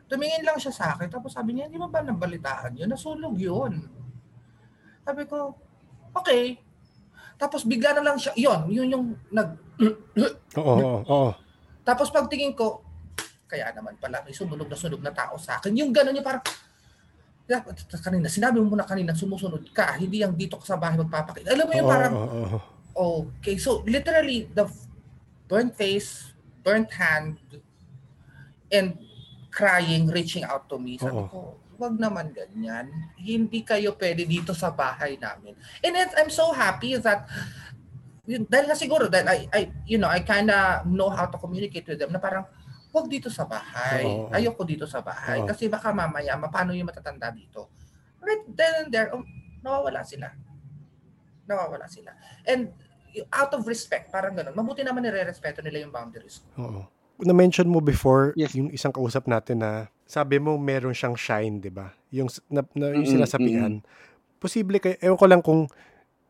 Tumingin 0.09 0.43
lang 0.43 0.57
siya 0.57 0.73
sa 0.73 0.85
akin. 0.95 1.11
Tapos 1.11 1.35
sabi 1.35 1.53
niya, 1.53 1.67
hindi 1.67 1.77
mo 1.77 1.91
ba 1.91 2.01
nabalitaan 2.01 2.79
yun? 2.79 2.89
Nasunog 2.89 3.35
yun. 3.37 3.85
Sabi 5.05 5.23
ko, 5.29 5.53
okay. 6.17 6.64
Tapos 7.35 7.67
bigla 7.67 7.91
na 7.95 8.03
lang 8.03 8.17
siya, 8.17 8.31
yun, 8.39 8.71
yun 8.71 8.87
yung 8.91 9.05
nag, 9.31 9.59
Oo, 10.55 10.75
oo, 10.79 10.99
oo. 11.03 11.31
tapos 11.83 12.07
pagtingin 12.07 12.55
ko, 12.55 12.79
kaya 13.45 13.75
naman 13.75 13.99
pala, 13.99 14.23
may 14.23 14.31
sumunog 14.31 14.71
na 14.71 14.79
sunog 14.79 15.03
na 15.03 15.11
tao 15.11 15.35
sa 15.35 15.59
akin. 15.59 15.75
Yung 15.75 15.91
gano'n 15.91 16.15
yung 16.15 16.25
parang, 16.25 16.43
kanina, 18.01 18.31
sinabi 18.31 18.57
mo 18.63 18.73
muna 18.73 18.87
kanina, 18.87 19.13
sumusunod 19.13 19.67
ka, 19.75 19.99
hindi 19.99 20.23
yung 20.23 20.33
dito 20.33 20.57
ka 20.57 20.65
sa 20.65 20.79
bahay 20.79 20.97
magpapakita. 20.97 21.53
Alam 21.53 21.67
mo 21.67 21.73
yung 21.75 21.91
parang, 21.91 22.13
oo, 22.15 22.43
oo. 22.95 23.27
okay, 23.43 23.59
so 23.59 23.83
literally, 23.85 24.47
the 24.55 24.65
burnt 25.45 25.75
face, 25.75 26.33
burnt 26.65 26.89
hand, 26.95 27.37
and 28.73 28.97
crying, 29.53 30.09
reaching 30.09 30.43
out 30.43 30.65
to 30.71 30.79
me. 30.79 30.97
Sabi 30.97 31.21
ko, 31.29 31.59
wag 31.75 31.95
naman 31.99 32.31
ganyan. 32.31 32.91
Hindi 33.19 33.61
kayo 33.61 33.95
pwede 33.95 34.23
dito 34.23 34.51
sa 34.55 34.71
bahay 34.71 35.19
namin. 35.19 35.55
And 35.83 35.93
it, 35.95 36.11
I'm 36.15 36.31
so 36.31 36.51
happy 36.51 36.95
that 36.99 37.27
dahil 38.25 38.65
nga 38.65 38.77
siguro 38.77 39.05
dahil 39.05 39.27
I, 39.29 39.37
I 39.53 39.61
you 39.85 40.01
know 40.01 40.09
I 40.09 40.25
kinda 40.25 40.81
know 40.89 41.13
how 41.13 41.29
to 41.29 41.37
communicate 41.37 41.85
with 41.85 42.01
them 42.01 42.09
na 42.09 42.17
parang 42.17 42.49
wag 42.89 43.05
dito 43.11 43.29
sa 43.29 43.45
bahay. 43.45 44.07
Oo. 44.07 44.31
Ayoko 44.31 44.63
dito 44.63 44.87
sa 44.87 45.03
bahay 45.03 45.43
Oo. 45.43 45.47
kasi 45.51 45.67
baka 45.69 45.91
mamaya 45.91 46.33
paano 46.49 46.71
yung 46.73 46.89
matatanda 46.89 47.29
dito. 47.29 47.69
Right 48.23 48.47
then 48.49 48.73
and 48.81 48.89
there 48.89 49.13
um, 49.13 49.21
nawawala 49.61 50.01
sila. 50.01 50.31
Nawawala 51.45 51.85
sila. 51.85 52.15
And 52.47 52.73
out 53.31 53.53
of 53.55 53.63
respect, 53.69 54.11
parang 54.11 54.35
ganun. 54.35 54.51
Mabuti 54.57 54.83
naman 54.83 55.05
nire-respeto 55.05 55.63
nila 55.63 55.87
yung 55.87 55.93
boundaries 55.93 56.43
ko. 56.43 56.47
Oo. 56.59 56.81
Na-mention 57.23 57.69
mo 57.69 57.79
before, 57.79 58.35
Yes. 58.35 58.51
yung 58.57 58.67
isang 58.75 58.91
kausap 58.91 59.23
natin 59.23 59.63
na 59.63 59.87
sabi 60.05 60.37
mo 60.37 60.55
meron 60.61 60.93
siyang 60.93 61.17
shine, 61.17 61.57
di 61.57 61.73
ba? 61.73 61.89
Yung, 62.13 62.29
na, 62.47 62.61
na, 62.77 62.93
yung 62.93 63.09
Mm-mm, 63.09 63.13
sinasapian. 63.17 63.73
Posible 64.37 64.77
kay, 64.77 65.01
ewan 65.01 65.17
ko 65.17 65.25
lang 65.25 65.41
kung 65.41 65.65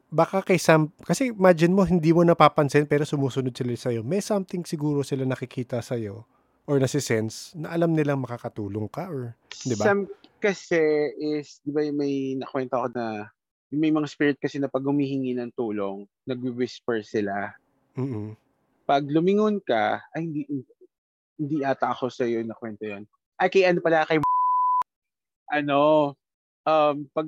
baka 0.07 0.39
kay 0.39 0.55
Sam, 0.55 0.95
kasi 1.03 1.35
imagine 1.35 1.75
mo, 1.75 1.83
hindi 1.83 2.15
mo 2.15 2.23
napapansin 2.23 2.87
pero 2.87 3.03
sumusunod 3.03 3.51
sila 3.51 3.75
sa'yo. 3.75 3.99
May 3.99 4.23
something 4.23 4.63
siguro 4.63 5.03
sila 5.03 5.27
nakikita 5.27 5.83
sa'yo 5.83 6.23
or 6.65 6.79
nasisense 6.79 7.51
na 7.53 7.75
alam 7.75 7.91
nilang 7.91 8.23
makakatulong 8.23 8.87
ka 8.87 9.11
or, 9.11 9.35
di 9.67 9.75
ba? 9.75 9.83
Some 9.83 10.07
kasi 10.39 10.79
is, 11.19 11.59
di 11.67 11.75
ba 11.75 11.83
may 11.91 12.39
nakwento 12.39 12.79
ako 12.79 12.87
na 12.95 13.27
may 13.75 13.91
mga 13.91 14.07
spirit 14.07 14.37
kasi 14.39 14.55
na 14.61 14.71
pag 14.71 14.85
humihingi 14.87 15.35
ng 15.35 15.51
tulong, 15.51 16.07
nag-whisper 16.23 17.03
sila. 17.03 17.51
Mm-mm. 17.99 18.39
Pag 18.87 19.09
lumingon 19.11 19.59
ka, 19.59 19.99
ay 20.15 20.21
hindi, 20.23 20.41
hindi 21.35 21.57
ata 21.65 21.91
ako 21.91 22.07
sa 22.07 22.23
iyo 22.23 22.39
na 22.45 22.55
kwento 22.55 22.85
yon. 22.87 23.03
Ay 23.35 23.51
kay 23.51 23.67
ano 23.67 23.83
pala 23.83 24.07
kay 24.07 24.19
ano 25.59 26.13
um 26.63 26.95
pag 27.11 27.27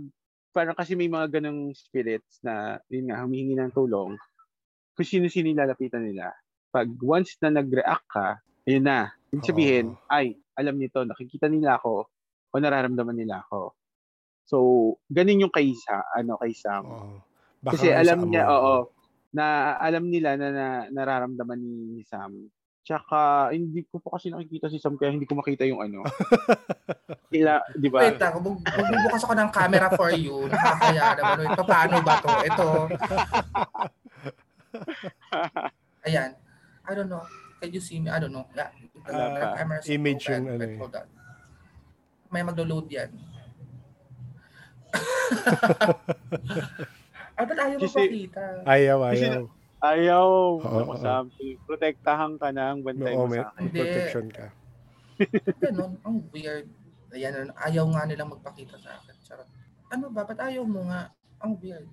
parang 0.55 0.73
kasi 0.73 0.97
may 0.97 1.11
mga 1.11 1.37
ganong 1.37 1.75
spirits 1.75 2.41
na 2.41 2.81
yun 2.89 3.11
nga 3.11 3.21
humihingi 3.21 3.53
ng 3.59 3.75
tulong 3.75 4.17
kung 4.97 5.05
sino 5.05 5.29
sino 5.29 5.53
yung 5.53 5.61
lalapitan 5.61 6.01
nila. 6.01 6.33
Pag 6.73 6.89
once 7.05 7.37
na 7.45 7.53
nag-react 7.53 8.07
ka, 8.09 8.41
ayun 8.65 8.89
na. 8.89 9.13
Ibig 9.29 9.45
sabihin, 9.45 9.85
Oo. 9.93 10.09
ay, 10.09 10.33
alam 10.57 10.73
nito, 10.81 11.05
nakikita 11.05 11.45
nila 11.45 11.77
ako 11.77 12.09
o 12.49 12.55
nararamdaman 12.57 13.13
nila 13.13 13.45
ako. 13.45 13.77
So, 14.49 14.57
ganun 15.05 15.45
yung 15.45 15.53
kay, 15.53 15.77
sa, 15.77 16.01
ano, 16.17 16.41
kay 16.41 16.57
Sam. 16.57 17.13
Baka 17.61 17.77
Kasi 17.77 17.93
alam 17.93 18.25
niya, 18.25 18.49
oo, 18.49 18.89
na 19.37 19.77
alam 19.77 20.09
nila 20.09 20.33
na, 20.33 20.47
na 20.49 20.67
nararamdaman 20.89 21.61
ni 21.93 22.01
Sam. 22.01 22.49
Tsaka, 22.87 23.51
hindi 23.51 23.83
ko 23.83 23.99
pa 23.99 24.15
kasi 24.15 24.31
nakikita 24.31 24.71
si 24.71 24.79
Sam 24.79 24.95
kaya 24.95 25.11
hindi 25.11 25.27
ko 25.27 25.35
makita 25.35 25.67
yung 25.67 25.83
ano. 25.83 26.07
Kila, 27.35 27.59
di 27.75 27.91
ba? 27.91 28.07
Wait 28.07 28.15
lang, 28.15 28.39
mag- 28.39 28.63
magbubukas 28.63 29.27
ako 29.27 29.33
ng 29.35 29.51
camera 29.51 29.91
for 29.91 30.15
you. 30.15 30.47
Nakakaya 30.47 31.19
naman. 31.19 31.35
Wait, 31.43 31.59
paano 31.67 31.95
ba 31.99 32.15
to? 32.23 32.31
Ito. 32.47 32.67
Ayan. 36.07 36.31
I 36.87 36.91
don't 36.95 37.11
know. 37.11 37.27
Can 37.59 37.75
you 37.75 37.83
see 37.83 37.99
me? 37.99 38.07
I 38.07 38.23
don't 38.23 38.31
know. 38.31 38.47
Yeah. 38.55 38.71
Ah, 39.03 39.59
camera 39.59 39.83
image 39.83 40.23
yung 40.31 40.47
ano 40.47 40.63
eh. 40.63 40.79
hold 40.79 40.95
on. 40.95 41.07
May 42.31 42.43
maglo-load 42.47 42.87
yan. 42.87 43.11
Ay, 47.35 47.43
ba't 47.43 47.59
ayaw 47.59 47.75
mo 47.75 47.83
Kasi- 47.83 48.07
pakita? 48.07 48.43
Ayaw, 48.63 48.97
Kasi 49.11 49.27
ayaw. 49.81 50.27
Oo, 50.61 50.79
oo. 50.89 50.95
Sam, 50.97 51.29
protektahan 51.65 52.37
ka 52.41 52.49
na 52.51 52.73
ang 52.73 52.81
bantay 52.81 53.13
mo 53.13 53.29
may, 53.29 53.41
sa 53.41 53.53
akin. 53.53 53.61
Hindi. 53.67 53.79
protection 53.79 54.27
ka. 54.31 54.45
Ganun. 55.61 55.91
Ang 56.05 56.17
weird. 56.33 56.67
Ayan, 57.15 57.49
ayaw 57.55 57.85
nga 57.95 58.03
nilang 58.05 58.31
magpakita 58.33 58.75
sa 58.77 58.99
akin. 59.01 59.15
Charot. 59.23 59.47
Ano 59.89 60.11
ba? 60.11 60.27
Ba't 60.27 60.39
ayaw 60.43 60.67
mo 60.67 60.85
nga? 60.91 61.09
Ang 61.41 61.55
weird. 61.61 61.87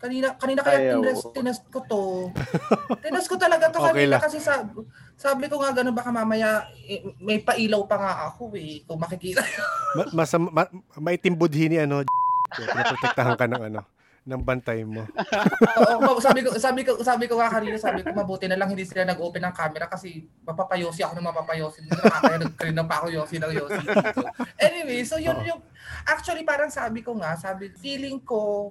Kanina, 0.00 0.32
kanina 0.32 0.64
kaya 0.64 0.96
Ayaw. 0.96 1.04
tinas, 1.04 1.20
tinas 1.36 1.58
ko 1.68 1.84
to. 1.84 2.32
tinas 3.04 3.28
ko 3.28 3.36
talaga 3.36 3.68
to 3.68 3.84
Okay 3.84 4.08
kanina 4.08 4.16
lang. 4.16 4.22
kasi 4.24 4.40
sa, 4.40 4.64
sabi 5.12 5.44
ko 5.44 5.60
nga 5.60 5.76
ganun 5.76 5.92
baka 5.92 6.08
mamaya 6.08 6.64
eh, 6.88 7.04
may 7.20 7.36
pailaw 7.36 7.84
pa 7.84 8.00
nga 8.00 8.12
ako 8.32 8.56
eh. 8.56 8.80
Kung 8.88 8.96
makikita. 8.96 9.44
Ma, 9.92 10.24
masam, 10.24 10.48
ma, 10.48 10.64
maitim 10.96 11.36
budhi 11.36 11.68
ni 11.68 11.76
ano, 11.76 12.00
pinaprotektahan 12.56 13.36
ka 13.36 13.44
ng 13.44 13.62
ano, 13.68 13.80
ng 14.20 14.42
bantay 14.44 14.84
mo. 14.84 15.08
Oo, 16.04 16.20
sabi 16.20 16.44
ko 16.44 16.52
sabi 16.60 16.84
ko 16.84 17.00
sabi 17.00 17.24
ko 17.24 17.40
nga 17.40 17.48
kanina 17.48 17.80
sabi 17.80 18.04
ko 18.04 18.12
mabuti 18.12 18.44
na 18.44 18.60
lang 18.60 18.68
hindi 18.68 18.84
sila 18.84 19.08
nag-open 19.08 19.40
ng 19.48 19.56
camera 19.56 19.88
kasi 19.88 20.28
mapapayosi 20.44 21.00
ako 21.00 21.16
ng 21.16 21.28
mapapayosi. 21.32 21.88
Nakakaya 21.88 22.36
nag-screen 22.44 22.76
na 22.76 22.84
pa 22.84 23.00
ako 23.00 23.06
yosi 23.08 23.36
ng 23.40 23.52
yosi. 23.56 23.80
dito. 23.80 24.24
Anyway, 24.66 25.00
so 25.08 25.16
yun 25.16 25.40
Oo. 25.40 25.48
yung 25.48 25.60
actually 26.04 26.44
parang 26.44 26.68
sabi 26.68 27.00
ko 27.00 27.16
nga, 27.16 27.32
sabi 27.40 27.72
feeling 27.80 28.20
ko 28.20 28.70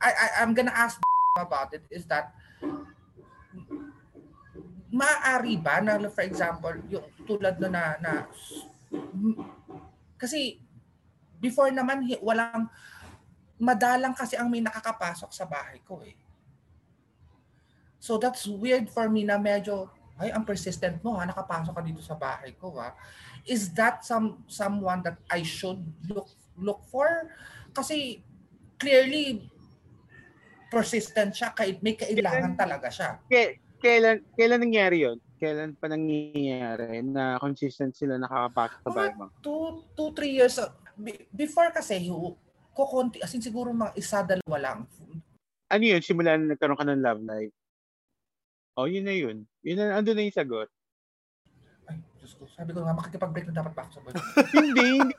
I, 0.00 0.10
I 0.10 0.26
I'm 0.40 0.56
gonna 0.56 0.72
ask 0.72 0.96
about 1.36 1.76
it 1.76 1.84
is 1.92 2.08
that 2.08 2.32
maaari 4.90 5.60
ba 5.60 5.78
na 5.84 6.00
for 6.10 6.24
example 6.24 6.74
yung 6.90 7.06
tulad 7.28 7.60
na 7.62 7.68
na, 7.68 7.82
na 8.02 8.12
kasi 10.18 10.58
before 11.38 11.70
naman 11.70 12.02
walang 12.18 12.66
madalang 13.60 14.16
kasi 14.16 14.40
ang 14.40 14.48
may 14.48 14.64
nakakapasok 14.64 15.30
sa 15.30 15.44
bahay 15.44 15.78
ko 15.84 16.00
eh. 16.00 16.16
So 18.00 18.16
that's 18.16 18.48
weird 18.48 18.88
for 18.88 19.12
me 19.12 19.28
na 19.28 19.36
medyo, 19.36 19.92
ay, 20.16 20.32
ang 20.32 20.48
persistent 20.48 21.04
mo 21.04 21.20
ha, 21.20 21.28
nakapasok 21.28 21.76
ka 21.76 21.82
dito 21.84 22.00
sa 22.00 22.16
bahay 22.16 22.56
ko 22.56 22.72
ha. 22.80 22.96
Is 23.44 23.68
that 23.76 24.00
some 24.00 24.44
someone 24.48 25.04
that 25.04 25.20
I 25.28 25.44
should 25.44 25.84
look 26.08 26.32
look 26.56 26.80
for? 26.88 27.28
Kasi 27.76 28.24
clearly 28.80 29.44
persistent 30.72 31.36
siya, 31.36 31.52
kahit 31.52 31.84
may 31.84 31.92
kailangan 32.00 32.56
talaga 32.56 32.88
siya. 32.88 33.20
Kailan, 33.80 34.24
kailan 34.36 34.60
nangyari 34.60 35.04
yon? 35.04 35.18
Kailan 35.40 35.72
pa 35.76 35.88
nangyayari 35.88 37.00
na 37.04 37.40
consistent 37.40 37.96
sila 37.96 38.16
nakakapasok 38.20 38.78
sa 38.80 38.88
Mga 38.88 38.96
Bible? 38.96 39.28
two, 39.40 39.64
two, 39.96 40.08
three 40.16 40.32
years, 40.36 40.56
uh, 40.60 40.68
be- 40.96 41.28
before 41.32 41.72
kasi, 41.72 41.96
kukunti, 42.74 43.18
as 43.20 43.34
in 43.34 43.42
siguro 43.42 43.74
mga 43.74 43.94
isa, 43.98 44.22
dalawa 44.22 44.58
lang. 44.58 44.78
Ano 45.70 45.84
yun? 45.86 46.02
Simula 46.02 46.34
na 46.34 46.54
nagkaroon 46.54 46.78
ka 46.78 46.86
ng 46.86 47.02
love 47.02 47.22
life? 47.22 47.54
Oh, 48.74 48.90
yun 48.90 49.06
na 49.06 49.14
yun. 49.14 49.46
Yun 49.62 49.76
na, 49.78 49.98
andun 49.98 50.18
na 50.18 50.26
yung 50.26 50.34
sagot. 50.34 50.68
Ay, 51.86 51.98
Diyos 52.18 52.34
ko, 52.38 52.46
sabi 52.50 52.74
ko 52.74 52.82
nga, 52.82 52.96
makikipag-break 52.96 53.50
na 53.50 53.62
dapat 53.62 53.72
pa 53.74 53.86
ako 53.86 53.90
sa 53.92 54.00
boyfriend. 54.02 54.50
hindi, 54.56 54.86
hindi. 54.98 55.14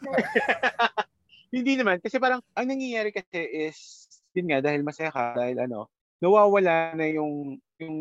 hindi 1.56 1.74
naman. 1.80 1.98
Kasi 2.00 2.18
parang, 2.18 2.44
ang 2.56 2.68
nangyayari 2.68 3.12
kasi 3.12 3.40
is, 3.70 4.08
yun 4.36 4.52
nga, 4.52 4.60
dahil 4.64 4.82
masaya 4.84 5.12
ka, 5.12 5.36
dahil 5.36 5.60
ano, 5.60 5.92
nawawala 6.24 6.96
na 6.96 7.06
yung, 7.12 7.60
yung, 7.78 7.98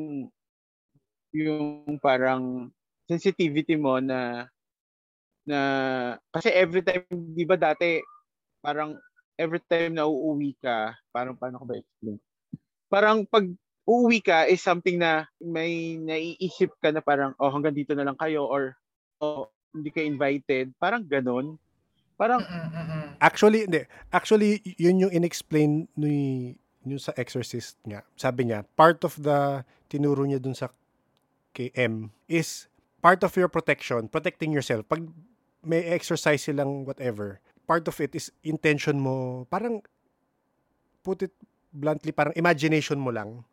yung 1.35 1.99
parang 1.99 2.71
sensitivity 3.11 3.75
mo 3.75 3.99
na, 3.99 4.47
na, 5.47 5.59
kasi 6.31 6.51
every 6.55 6.83
time, 6.83 7.07
di 7.11 7.43
ba 7.43 7.59
dati, 7.59 7.99
parang, 8.63 8.95
every 9.41 9.65
time 9.65 9.97
na 9.97 10.05
uuwi 10.05 10.53
ka, 10.61 10.93
parang, 11.09 11.33
paano 11.33 11.57
ko 11.57 11.65
ba 11.65 11.81
explain? 11.81 12.21
Parang 12.93 13.25
pag 13.25 13.49
uuwi 13.89 14.21
ka 14.21 14.45
is 14.45 14.61
something 14.61 15.01
na 15.01 15.25
may 15.41 15.97
naiisip 15.97 16.77
ka 16.85 16.93
na 16.93 17.01
parang, 17.01 17.33
oh, 17.41 17.49
hanggang 17.49 17.73
dito 17.73 17.97
na 17.97 18.05
lang 18.05 18.21
kayo, 18.21 18.45
or, 18.45 18.77
oh, 19.25 19.49
hindi 19.73 19.89
ka 19.89 20.05
invited. 20.05 20.77
Parang 20.77 21.01
ganun. 21.09 21.57
Parang, 22.21 22.45
Mm-mm-mm. 22.45 23.17
Actually, 23.17 23.65
hindi. 23.65 23.89
Actually, 24.13 24.61
yun 24.77 25.09
yung 25.09 25.13
inexplain 25.17 25.89
ni 25.97 26.53
yung 26.85 27.01
sa 27.01 27.13
exorcist 27.17 27.77
nga. 27.85 28.01
Sabi 28.17 28.49
niya, 28.49 28.65
part 28.77 29.05
of 29.05 29.17
the 29.21 29.65
tinuro 29.93 30.25
niya 30.25 30.41
dun 30.41 30.57
sa 30.57 30.73
kay 31.53 31.69
M 31.77 32.09
is 32.25 32.69
part 33.05 33.21
of 33.21 33.37
your 33.37 33.49
protection, 33.53 34.09
protecting 34.09 34.53
yourself. 34.53 34.85
Pag 34.89 35.05
may 35.61 35.85
exercise 35.93 36.41
silang 36.41 36.89
whatever, 36.89 37.41
part 37.71 37.87
of 37.87 37.95
it 38.03 38.19
is 38.19 38.35
intention 38.43 38.99
mo, 38.99 39.47
parang 39.47 39.79
put 41.07 41.23
it 41.23 41.31
bluntly, 41.71 42.11
parang 42.11 42.35
imagination 42.35 42.99
mo 42.99 43.15
lang. 43.15 43.47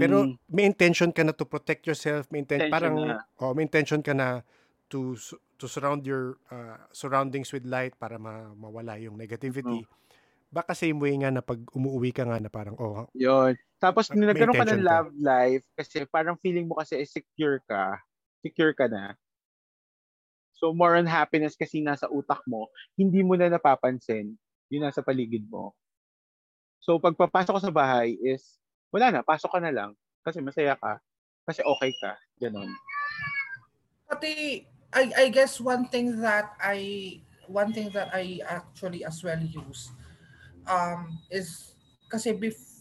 Pero 0.00 0.24
mm, 0.24 0.48
may 0.48 0.64
intention 0.64 1.12
ka 1.12 1.20
na 1.20 1.36
to 1.36 1.44
protect 1.44 1.84
yourself, 1.84 2.24
may 2.32 2.40
inten- 2.40 2.56
Intention 2.56 2.72
parang 2.72 2.96
na. 2.96 3.20
oh, 3.44 3.52
may 3.52 3.68
intention 3.68 4.00
ka 4.00 4.16
na 4.16 4.40
to 4.88 5.12
to 5.60 5.68
surround 5.68 6.08
your 6.08 6.40
uh, 6.48 6.80
surroundings 6.92 7.52
with 7.52 7.68
light 7.68 7.92
para 8.00 8.16
ma- 8.16 8.52
mawala 8.56 8.96
yung 8.96 9.20
negativity. 9.20 9.84
Mm. 9.84 9.88
Baka 10.52 10.72
same 10.72 11.00
way 11.00 11.12
nga 11.20 11.32
na 11.32 11.44
pag 11.44 11.60
umuwi 11.72 12.16
ka 12.16 12.24
nga 12.24 12.40
na 12.40 12.48
parang 12.48 12.76
oh, 12.80 13.08
Yun. 13.12 13.56
Tapos, 13.80 14.08
nung 14.12 14.28
nagkaroon 14.28 14.56
ka 14.56 14.68
ng 14.68 14.76
intention 14.76 14.84
ka. 14.84 14.88
love 14.88 15.10
life, 15.16 15.64
kasi 15.76 15.96
parang 16.08 16.36
feeling 16.40 16.68
mo 16.68 16.76
kasi 16.80 17.00
secure 17.08 17.60
ka. 17.64 17.96
Secure 18.44 18.72
ka 18.76 18.88
na. 18.88 19.16
So, 20.62 20.70
more 20.70 20.94
on 20.94 21.10
happiness 21.10 21.58
kasi 21.58 21.82
nasa 21.82 22.06
utak 22.06 22.38
mo, 22.46 22.70
hindi 22.94 23.18
mo 23.26 23.34
na 23.34 23.50
napapansin 23.50 24.38
yung 24.70 24.86
nasa 24.86 25.02
paligid 25.02 25.42
mo. 25.50 25.74
So, 26.78 27.02
pag 27.02 27.18
papasok 27.18 27.58
ko 27.58 27.62
sa 27.66 27.74
bahay 27.74 28.14
is, 28.22 28.62
wala 28.94 29.10
na, 29.10 29.20
pasok 29.26 29.50
ka 29.50 29.58
na 29.58 29.74
lang. 29.74 29.90
Kasi 30.22 30.38
masaya 30.38 30.78
ka. 30.78 31.02
Kasi 31.42 31.66
okay 31.66 31.90
ka. 31.98 32.14
Ganon. 32.38 32.70
Pati, 34.06 34.62
I, 34.94 35.02
I 35.18 35.26
guess 35.34 35.58
one 35.58 35.90
thing 35.90 36.22
that 36.22 36.54
I, 36.62 37.18
one 37.50 37.74
thing 37.74 37.90
that 37.90 38.14
I 38.14 38.38
actually 38.46 39.02
as 39.02 39.18
well 39.18 39.42
use 39.42 39.90
um, 40.70 41.18
is 41.26 41.74
kasi 42.06 42.38
before, 42.38 42.71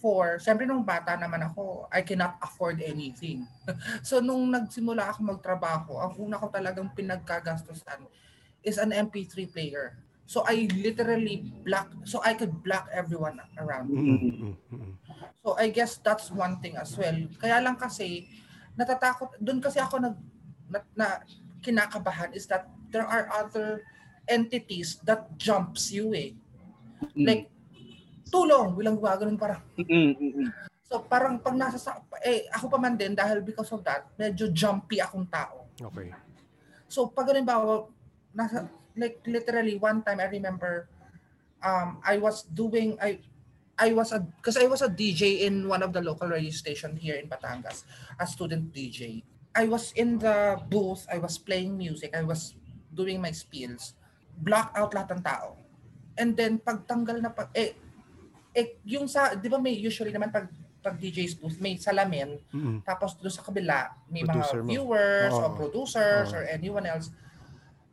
syempre 0.41 0.65
nung 0.65 0.81
bata 0.81 1.13
naman 1.13 1.45
ako, 1.45 1.85
I 1.93 2.01
cannot 2.01 2.41
afford 2.41 2.81
anything. 2.81 3.45
so 4.07 4.17
nung 4.17 4.49
nagsimula 4.49 5.13
ako 5.13 5.37
magtrabaho, 5.37 6.01
ang 6.01 6.13
una 6.17 6.41
ko 6.41 6.49
talagang 6.49 6.89
pinagkagastusan 6.97 8.09
is 8.65 8.81
an 8.81 8.89
MP3 8.89 9.45
player. 9.53 10.01
So 10.25 10.41
I 10.47 10.65
literally 10.73 11.53
block, 11.61 11.91
so 12.07 12.23
I 12.23 12.33
could 12.33 12.63
block 12.65 12.89
everyone 12.89 13.37
around 13.59 13.91
me. 13.91 13.99
mm, 13.99 14.17
mm, 14.17 14.33
mm, 14.41 14.55
mm. 14.73 14.93
So 15.43 15.59
I 15.59 15.69
guess 15.69 16.01
that's 16.01 16.33
one 16.33 16.57
thing 16.63 16.77
as 16.77 16.97
well. 16.97 17.17
Kaya 17.37 17.61
lang 17.61 17.77
kasi 17.77 18.31
natatakot 18.79 19.37
doon 19.43 19.59
kasi 19.59 19.77
ako 19.83 19.99
nag 19.99 20.15
na, 20.71 20.79
na 20.95 21.07
kinakabahan 21.59 22.31
is 22.33 22.47
that 22.47 22.71
there 22.89 23.05
are 23.05 23.27
other 23.35 23.83
entities 24.29 25.03
that 25.03 25.29
jumps 25.35 25.91
you 25.91 26.15
eh. 26.15 26.31
Mm. 27.17 27.25
Like 27.27 27.43
tulong, 28.31 28.73
bilang 28.73 28.95
gumagano'n 28.95 29.35
parang 29.35 29.61
Mm, 29.75 30.15
mm, 30.15 30.15
mm. 30.15 30.49
so 30.87 31.03
parang 31.03 31.37
pag 31.37 31.55
nasa 31.59 31.77
sa, 31.77 31.99
eh 32.23 32.47
ako 32.55 32.71
pa 32.71 32.79
man 32.79 32.95
din 32.95 33.11
dahil 33.11 33.43
because 33.43 33.69
of 33.75 33.83
that, 33.83 34.07
medyo 34.15 34.47
jumpy 34.49 35.03
akong 35.03 35.27
tao. 35.27 35.67
Okay. 35.77 36.15
So 36.87 37.11
pag 37.11 37.27
halimbawa, 37.27 37.91
nasa, 38.31 38.71
like 38.95 39.19
literally 39.27 39.75
one 39.75 39.99
time 40.01 40.23
I 40.23 40.31
remember 40.31 40.87
um, 41.63 41.99
I 42.03 42.17
was 42.17 42.43
doing, 42.47 42.97
I 42.99 43.19
I 43.81 43.93
was 43.97 44.11
a, 44.11 44.21
because 44.21 44.57
I 44.61 44.67
was 44.67 44.85
a 44.85 44.89
DJ 44.91 45.47
in 45.47 45.65
one 45.65 45.81
of 45.81 45.89
the 45.89 46.01
local 46.05 46.29
radio 46.29 46.53
station 46.53 46.93
here 46.95 47.15
in 47.15 47.25
Batangas, 47.25 47.83
a 48.19 48.27
student 48.27 48.69
DJ. 48.69 49.23
I 49.55 49.65
was 49.67 49.91
in 49.97 50.19
the 50.21 50.61
booth, 50.69 51.07
I 51.11 51.17
was 51.17 51.41
playing 51.41 51.77
music, 51.77 52.15
I 52.15 52.23
was 52.23 52.55
doing 52.93 53.19
my 53.19 53.31
spills, 53.31 53.95
block 54.37 54.71
out 54.77 54.93
lahat 54.93 55.17
ng 55.17 55.23
tao. 55.25 55.57
And 56.13 56.37
then 56.37 56.59
pagtanggal 56.61 57.25
na 57.25 57.31
pag, 57.33 57.49
eh, 57.57 57.73
eh 58.51 58.79
yung 58.83 59.07
sa, 59.07 59.31
di 59.33 59.47
ba 59.47 59.57
may 59.57 59.73
usually 59.73 60.11
naman 60.11 60.27
pag, 60.27 60.51
pag 60.81 60.97
DJ's 60.97 61.33
booth, 61.33 61.55
may 61.57 61.77
salamin, 61.77 62.41
Mm, 62.49 62.81
tapos 62.81 63.15
doon 63.15 63.29
sa 63.29 63.41
kabila, 63.41 63.93
may 64.07 64.21
Producer 64.21 64.59
mga 64.59 64.65
mo. 64.65 64.69
viewers 64.69 65.33
Oo. 65.33 65.41
or 65.41 65.49
producers 65.53 66.27
Oo. 66.27 66.35
or 66.35 66.43
anyone 66.45 66.83
else. 66.83 67.13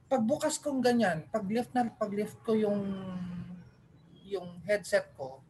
Pagbukas 0.07 0.57
kong 0.57 0.81
ganyan, 0.81 1.29
pag-lift 1.29 1.71
na 1.71 1.87
pag-lift 1.87 2.41
ko 2.43 2.53
yung 2.53 2.81
yung 4.25 4.61
headset 4.63 5.09
ko, 5.15 5.41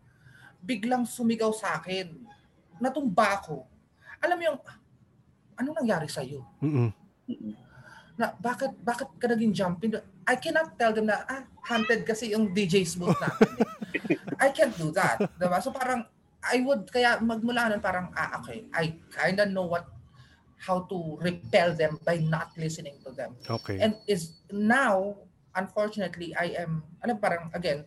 biglang 0.61 1.03
sumigaw 1.03 1.51
sa 1.51 1.79
akin. 1.79 2.15
Natumba 2.79 3.43
ako. 3.43 3.67
Alam 4.19 4.39
mo 4.39 4.45
yung, 4.45 4.59
anong 5.55 5.77
nangyari 5.79 6.07
sa'yo? 6.07 6.47
mm, 6.61 6.91
Mm, 7.29 7.55
Na, 8.19 8.35
bakit, 8.35 8.75
bakit 8.83 9.07
ka 9.15 9.31
naging 9.31 9.55
jumping? 9.55 9.95
I 10.27 10.35
cannot 10.35 10.75
tell 10.75 10.91
them 10.91 11.07
na, 11.07 11.23
ah, 11.31 11.47
haunted 11.71 12.03
kasi 12.03 12.35
yung 12.35 12.51
DJ's 12.51 12.99
booth 12.99 13.15
natin. 13.15 13.63
I 14.43 14.51
can't 14.51 14.75
do 14.75 14.91
that. 14.91 15.23
Diba? 15.39 15.63
So 15.63 15.71
parang, 15.71 16.03
I 16.43 16.59
would, 16.67 16.91
kaya 16.91 17.23
magmula 17.23 17.71
nun 17.71 17.79
parang, 17.79 18.11
ah, 18.19 18.43
okay, 18.43 18.67
I 18.75 18.99
kinda 19.15 19.47
know 19.47 19.71
what, 19.71 19.87
how 20.59 20.83
to 20.91 21.15
repel 21.23 21.79
them 21.79 22.03
by 22.03 22.19
not 22.19 22.51
listening 22.59 22.99
to 23.07 23.15
them. 23.15 23.39
Okay. 23.47 23.79
And 23.79 23.95
is 24.11 24.43
now, 24.51 25.15
unfortunately, 25.55 26.35
I 26.35 26.59
am, 26.59 26.83
ano 26.99 27.15
parang, 27.23 27.55
again, 27.55 27.87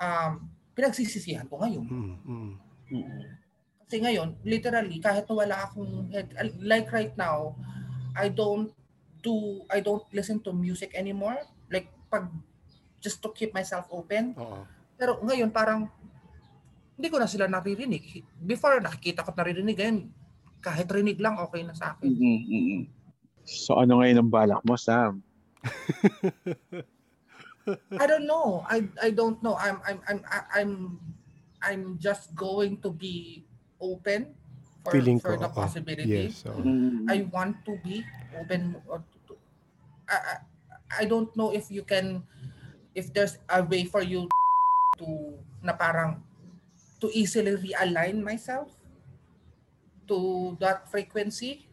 um, 0.00 0.48
pinagsisisihan 0.72 1.44
ko 1.52 1.60
ngayon. 1.60 1.84
Mm, 1.84 2.14
mm. 2.24 2.52
mm. 2.96 3.22
Kasi 3.84 4.00
ngayon, 4.00 4.40
literally, 4.48 4.96
kahit 5.04 5.28
wala 5.28 5.68
akong 5.68 6.08
head, 6.08 6.32
like 6.64 6.88
right 6.88 7.12
now, 7.20 7.52
I 8.16 8.32
don't 8.32 8.72
do, 9.22 9.64
I 9.70 9.80
don't 9.84 10.04
listen 10.12 10.40
to 10.44 10.52
music 10.52 10.96
anymore. 10.96 11.36
Like, 11.70 11.88
pag, 12.10 12.28
just 13.00 13.22
to 13.22 13.32
keep 13.32 13.54
myself 13.54 13.86
open. 13.92 14.34
Oo. 14.36 14.64
Pero 14.96 15.20
ngayon, 15.24 15.50
parang, 15.52 15.88
hindi 16.96 17.08
ko 17.08 17.16
na 17.16 17.30
sila 17.30 17.48
naririnig. 17.48 18.24
Before, 18.36 18.80
nakikita 18.80 19.24
ko 19.24 19.32
naririnig, 19.32 19.76
ngayon, 19.76 19.98
kahit 20.60 20.88
rinig 20.92 21.16
lang, 21.16 21.40
okay 21.40 21.64
na 21.64 21.72
sa 21.72 21.96
akin. 21.96 22.12
Mm, 22.12 22.40
mm, 22.44 22.44
mm. 22.44 22.82
So, 23.48 23.80
ano 23.80 24.04
ngayon 24.04 24.20
ang 24.20 24.30
balak 24.30 24.60
mo, 24.68 24.76
Sam? 24.76 25.24
I 28.00 28.06
don't 28.08 28.26
know. 28.26 28.64
I 28.66 28.88
I 29.02 29.10
don't 29.12 29.38
know. 29.44 29.54
I'm 29.60 29.78
I'm 29.84 30.00
I'm 30.08 30.20
I'm 30.50 30.72
I'm 31.60 31.82
just 32.00 32.32
going 32.32 32.80
to 32.80 32.90
be 32.90 33.44
open 33.80 34.39
for, 34.82 34.90
Feeling 34.96 35.20
for 35.20 35.36
ko, 35.36 35.44
the 35.44 35.50
possibility. 35.52 36.08
Yes. 36.32 36.44
oo. 36.48 36.60
Mm, 36.64 37.04
I 37.08 37.28
want 37.28 37.60
to 37.68 37.76
be 37.84 38.00
open. 38.36 38.76
or 38.88 39.04
to- 39.04 39.20
to- 39.28 39.42
I, 40.08 40.16
I 40.16 40.34
I 40.90 41.04
don't 41.06 41.30
know 41.38 41.54
if 41.54 41.70
you 41.70 41.86
can 41.86 42.26
if 42.98 43.14
there's 43.14 43.38
a 43.46 43.62
way 43.62 43.86
for 43.86 44.02
you 44.02 44.26
to 44.98 45.06
na 45.62 45.78
parang 45.78 46.18
to 46.98 47.06
easily 47.14 47.54
realign 47.54 48.18
myself 48.18 48.74
to 50.10 50.18
that 50.58 50.90
frequency 50.90 51.70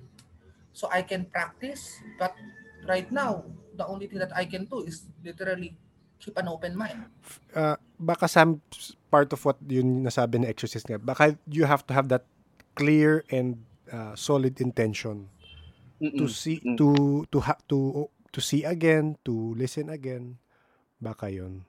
so 0.70 0.86
I 0.94 1.02
can 1.02 1.26
practice 1.26 1.98
but 2.22 2.38
right 2.86 3.10
now 3.10 3.42
the 3.74 3.90
only 3.90 4.06
thing 4.06 4.22
that 4.22 4.30
I 4.38 4.46
can 4.46 4.70
do 4.70 4.86
is 4.86 5.10
literally 5.26 5.74
keep 6.22 6.38
an 6.38 6.46
open 6.46 6.78
mind 6.78 7.10
uh, 7.58 7.82
baka 7.98 8.30
some 8.30 8.62
part 9.10 9.34
of 9.34 9.42
what 9.42 9.58
yun 9.66 10.06
nasabi 10.06 10.46
ni 10.46 10.48
exorcist 10.48 10.86
nga, 10.86 11.02
baka 11.02 11.34
you 11.50 11.66
have 11.66 11.82
to 11.90 11.94
have 11.98 12.06
that 12.14 12.22
clear 12.78 13.26
and 13.34 13.66
uh, 13.90 14.14
solid 14.14 14.62
intention 14.62 15.34
mm, 15.98 16.14
to 16.14 16.30
see 16.30 16.62
Mm. 16.62 16.78
to 16.78 16.88
to 17.34 17.38
ha, 17.42 17.58
to 17.66 18.08
to 18.32 18.40
see 18.40 18.62
again, 18.62 19.18
to 19.26 19.58
listen 19.58 19.90
again. 19.90 20.38
Baka 21.02 21.34
yun. 21.34 21.66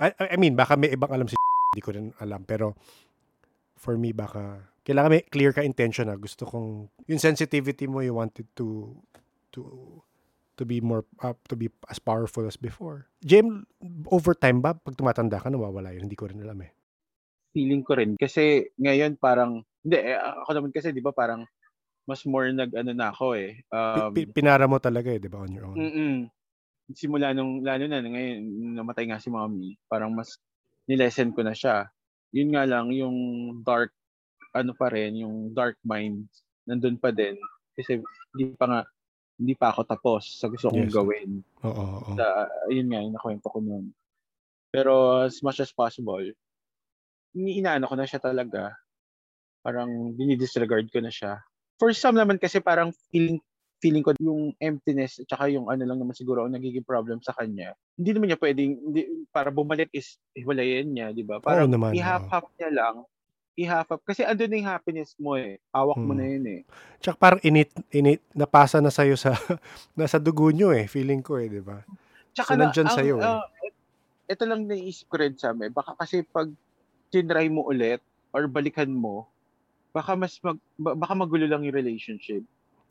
I, 0.00 0.12
I 0.16 0.36
mean, 0.36 0.56
baka 0.56 0.76
may 0.76 0.92
ibang 0.92 1.12
alam 1.12 1.28
si 1.28 1.36
hindi 1.72 1.84
ko 1.84 1.92
rin 1.92 2.12
alam. 2.20 2.44
Pero 2.48 2.72
for 3.76 3.96
me, 4.00 4.12
baka 4.16 4.72
kailangan 4.86 5.12
may 5.12 5.24
clear 5.28 5.52
ka 5.52 5.60
intention 5.66 6.08
na 6.08 6.16
gusto 6.16 6.46
kong 6.46 6.88
yung 7.10 7.20
sensitivity 7.20 7.90
mo 7.90 8.00
you 8.00 8.14
wanted 8.14 8.46
to 8.54 8.94
to 9.50 9.66
to 10.56 10.62
be 10.64 10.80
more 10.80 11.04
uh, 11.20 11.36
to 11.50 11.58
be 11.58 11.68
as 11.92 12.00
powerful 12.00 12.46
as 12.48 12.56
before. 12.56 13.08
Jim, 13.20 13.68
over 14.08 14.32
time 14.32 14.64
ba 14.64 14.72
pag 14.72 14.96
tumatanda 14.96 15.36
ka 15.42 15.52
nawawala 15.52 15.92
yun? 15.92 16.08
Hindi 16.08 16.16
ko 16.16 16.30
rin 16.30 16.40
alam 16.40 16.64
eh. 16.64 16.72
Feeling 17.56 17.82
ko 17.84 17.96
rin 17.96 18.16
kasi 18.16 18.68
ngayon 18.80 19.16
parang 19.20 19.64
hindi 19.86 19.98
eh, 20.02 20.18
ako 20.18 20.50
naman 20.50 20.70
kasi 20.74 20.90
'di 20.90 20.98
ba 20.98 21.14
parang 21.14 21.46
mas 22.10 22.26
more 22.26 22.50
nag 22.50 22.74
ano 22.74 22.90
na 22.90 23.14
ako 23.14 23.38
eh. 23.38 23.62
Um, 23.70 24.10
Pi- 24.10 24.26
pinara 24.34 24.66
mo 24.66 24.82
talaga 24.82 25.14
eh, 25.14 25.22
'di 25.22 25.30
ba 25.30 25.46
on 25.46 25.52
your 25.54 25.66
own. 25.70 25.78
mm 25.78 26.18
Simula 26.94 27.34
nung 27.34 27.66
lalo 27.66 27.86
na 27.90 27.98
ngayon 27.98 28.46
namatay 28.78 29.10
nga 29.10 29.18
si 29.18 29.26
mommy, 29.26 29.74
parang 29.90 30.14
mas 30.14 30.38
nilesen 30.86 31.34
ko 31.34 31.42
na 31.42 31.50
siya. 31.50 31.90
Yun 32.30 32.54
nga 32.54 32.62
lang 32.62 32.94
yung 32.94 33.16
dark 33.66 33.90
ano 34.54 34.70
pa 34.74 34.90
rin, 34.90 35.18
yung 35.22 35.50
dark 35.54 35.78
mind 35.82 36.26
nandun 36.66 36.98
pa 36.98 37.10
din 37.14 37.34
kasi 37.78 37.98
hindi 38.34 38.54
pa 38.54 38.66
nga 38.70 38.80
hindi 39.38 39.54
pa 39.58 39.70
ako 39.74 39.82
tapos 39.86 40.22
sa 40.38 40.46
gusto 40.50 40.70
kong 40.70 40.86
Yes. 40.90 40.94
gawin. 40.94 41.30
Oo, 41.66 41.70
oo, 41.74 41.98
oo. 42.06 42.14
Sa, 42.16 42.24
yun 42.72 42.88
nga, 42.88 43.02
yung 43.04 43.14
nakwento 43.18 43.46
ko 43.52 43.58
noon. 43.60 43.92
Pero 44.72 45.22
as 45.26 45.42
much 45.44 45.60
as 45.60 45.70
possible, 45.74 46.22
ini- 47.36 47.60
inaano 47.60 47.84
ko 47.90 47.94
na 47.98 48.08
siya 48.08 48.20
talaga. 48.22 48.72
Parang 49.66 50.14
dinidisregard 50.14 50.86
ko 50.94 51.02
na 51.02 51.10
siya. 51.10 51.42
For 51.74 51.90
some 51.90 52.14
naman 52.14 52.38
kasi 52.38 52.62
parang 52.62 52.94
feeling 53.10 53.42
feeling 53.82 54.00
ko 54.00 54.14
yung 54.22 54.54
emptiness 54.56 55.18
at 55.18 55.26
saka 55.26 55.50
yung 55.50 55.66
ano 55.66 55.82
lang 55.82 55.98
naman 55.98 56.14
siguro 56.14 56.46
ang 56.46 56.54
nagiging 56.54 56.86
problem 56.86 57.18
sa 57.18 57.34
kanya. 57.34 57.74
Hindi 57.98 58.14
naman 58.14 58.26
niya 58.30 58.40
pwedeng 58.40 58.72
hindi, 58.78 59.02
para 59.28 59.50
bumalik 59.50 59.90
is 59.90 60.16
hiwalayan 60.32 60.86
niya, 60.88 61.10
di 61.10 61.26
ba? 61.26 61.42
Parang 61.42 61.66
naman, 61.68 61.92
oo. 61.92 61.98
i-half-half 61.98 62.46
niya 62.56 62.70
lang. 62.72 62.96
I-half-half. 63.58 64.00
Kasi 64.06 64.24
andun 64.24 64.48
na 64.48 64.56
yung 64.62 64.70
happiness 64.70 65.12
mo 65.18 65.36
eh. 65.36 65.60
Hawak 65.74 65.98
mo 65.98 66.12
Hmm. 66.14 66.20
na 66.20 66.24
yun 66.24 66.44
eh. 66.46 66.60
Tsaka 67.02 67.16
parang 67.20 67.40
init, 67.44 67.68
init, 67.92 68.20
napasa 68.32 68.80
na 68.80 68.88
sa'yo 68.88 69.12
sa, 69.18 69.32
nasa 69.98 70.16
dugo 70.16 70.48
nyo 70.48 70.72
eh. 70.72 70.88
Feeling 70.88 71.20
ko 71.20 71.36
eh, 71.36 71.48
di 71.52 71.60
ba? 71.60 71.84
So, 72.32 72.32
Tsaka 72.32 72.56
na, 72.56 72.68
nandyan 72.68 72.88
ang, 72.88 72.96
sa'yo 72.96 73.14
eh. 73.20 73.24
ah, 73.28 73.44
ito 74.24 74.44
lang 74.48 74.64
naisip 74.64 75.08
ko 75.08 75.20
rin 75.20 75.36
sa 75.36 75.52
amin. 75.52 75.68
Baka 75.72 75.96
kasi 75.96 76.24
pag 76.24 76.48
tinry 77.12 77.48
mo 77.52 77.64
ulit 77.68 78.00
or 78.32 78.48
balikan 78.48 78.88
mo, 78.88 79.28
baka 79.96 80.12
mas 80.12 80.36
mag, 80.44 80.60
ba- 80.76 80.92
baka 80.92 81.16
magulo 81.16 81.48
lang 81.48 81.64
yung 81.64 81.72
relationship. 81.72 82.44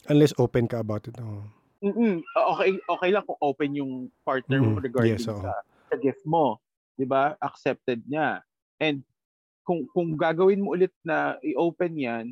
Unless 0.09 0.33
open 0.41 0.65
ka 0.65 0.81
about 0.81 1.05
it. 1.05 1.13
Oh. 1.21 1.45
Mm-mm. 1.85 2.25
Okay, 2.25 2.81
okay 2.81 3.09
lang 3.13 3.21
kung 3.29 3.37
open 3.45 3.77
yung 3.77 3.93
partner 4.25 4.57
mo 4.57 4.81
Mm, 4.81 4.81
regarding 4.81 5.21
yes, 5.21 5.29
oo. 5.29 5.37
sa, 5.37 5.53
sa 5.61 5.95
gift 6.01 6.25
mo. 6.25 6.57
'Di 6.97 7.05
ba 7.05 7.37
Accepted 7.37 8.01
niya. 8.09 8.41
And 8.81 9.05
kung 9.61 9.85
kung 9.93 10.17
gagawin 10.17 10.65
mo 10.65 10.73
ulit 10.73 10.93
na 11.05 11.37
i-open 11.45 11.93
yan, 11.93 12.25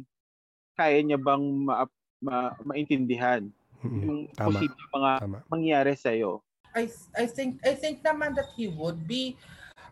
kaya 0.74 0.98
niya 1.06 1.22
bang 1.22 1.44
ma, 1.44 1.86
ma, 2.18 2.58
maintindihan 2.66 3.46
Mm-mm. 3.86 4.02
yung 4.02 4.20
Tama. 4.34 4.58
posibleng 4.58 4.92
mga 4.96 5.12
Tama. 5.22 5.38
mangyari 5.52 5.94
sa'yo? 5.94 6.42
I 6.74 6.90
I 7.14 7.30
think 7.30 7.62
I 7.62 7.78
think 7.78 8.02
naman 8.02 8.34
that 8.34 8.50
he 8.58 8.66
would 8.66 9.06
be 9.06 9.38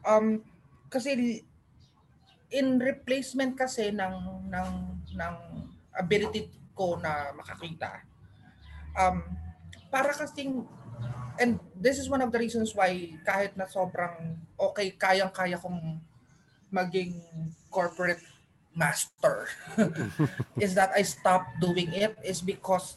um 0.01 0.41
kasi 0.89 1.45
in 2.51 2.79
replacement 2.79 3.55
kasi 3.55 3.91
ng 3.91 4.45
ng 4.51 4.69
ng 5.15 5.35
ability 5.95 6.51
ko 6.75 6.99
na 6.99 7.31
makakita. 7.35 8.03
Um 8.95 9.23
para 9.91 10.11
kasing 10.11 10.67
and 11.39 11.59
this 11.75 11.99
is 11.99 12.11
one 12.11 12.21
of 12.21 12.31
the 12.31 12.39
reasons 12.39 12.75
why 12.75 13.15
kahit 13.23 13.55
na 13.55 13.67
sobrang 13.67 14.39
okay 14.59 14.93
kayang-kaya 14.95 15.55
kong 15.59 15.99
maging 16.71 17.19
corporate 17.67 18.23
master 18.71 19.51
is 20.63 20.71
that 20.75 20.95
I 20.95 21.03
stopped 21.03 21.59
doing 21.59 21.91
it 21.91 22.15
is 22.23 22.39
because 22.39 22.95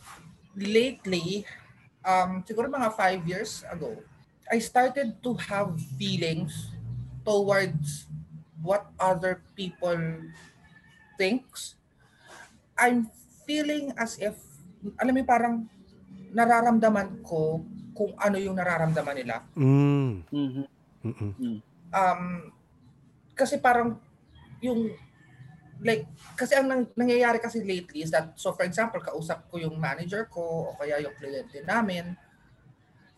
lately 0.54 1.42
um, 2.04 2.44
siguro 2.46 2.68
mga 2.70 2.94
five 2.94 3.24
years 3.26 3.64
ago, 3.72 3.96
I 4.46 4.60
started 4.60 5.18
to 5.24 5.34
have 5.48 5.74
feelings 5.96 6.70
towards 7.24 8.06
what 8.64 8.88
other 8.96 9.44
people 9.52 10.00
thinks. 11.20 11.76
I'm 12.74 13.12
feeling 13.44 13.92
as 14.00 14.16
if, 14.16 14.34
alam 14.96 15.12
mo 15.12 15.22
parang 15.22 15.68
nararamdaman 16.34 17.22
ko 17.22 17.62
kung 17.94 18.16
ano 18.18 18.40
yung 18.40 18.56
nararamdaman 18.58 19.14
nila. 19.14 19.44
Mm. 19.54 20.26
Mhm. 20.32 20.64
Mm-mm. 21.04 21.60
Um, 21.92 22.22
kasi 23.36 23.60
parang 23.60 24.00
yung 24.64 24.88
like 25.84 26.08
kasi 26.32 26.56
ang 26.56 26.66
nang, 26.70 26.82
nangyayari 26.96 27.36
kasi 27.36 27.60
lately 27.60 28.06
is 28.06 28.10
that 28.10 28.32
so 28.40 28.56
for 28.56 28.64
example 28.64 28.96
kausap 29.02 29.44
ko 29.52 29.60
yung 29.60 29.76
manager 29.76 30.24
ko 30.32 30.72
o 30.72 30.74
kaya 30.80 31.02
yung 31.04 31.12
kliyente 31.18 31.60
namin 31.66 32.16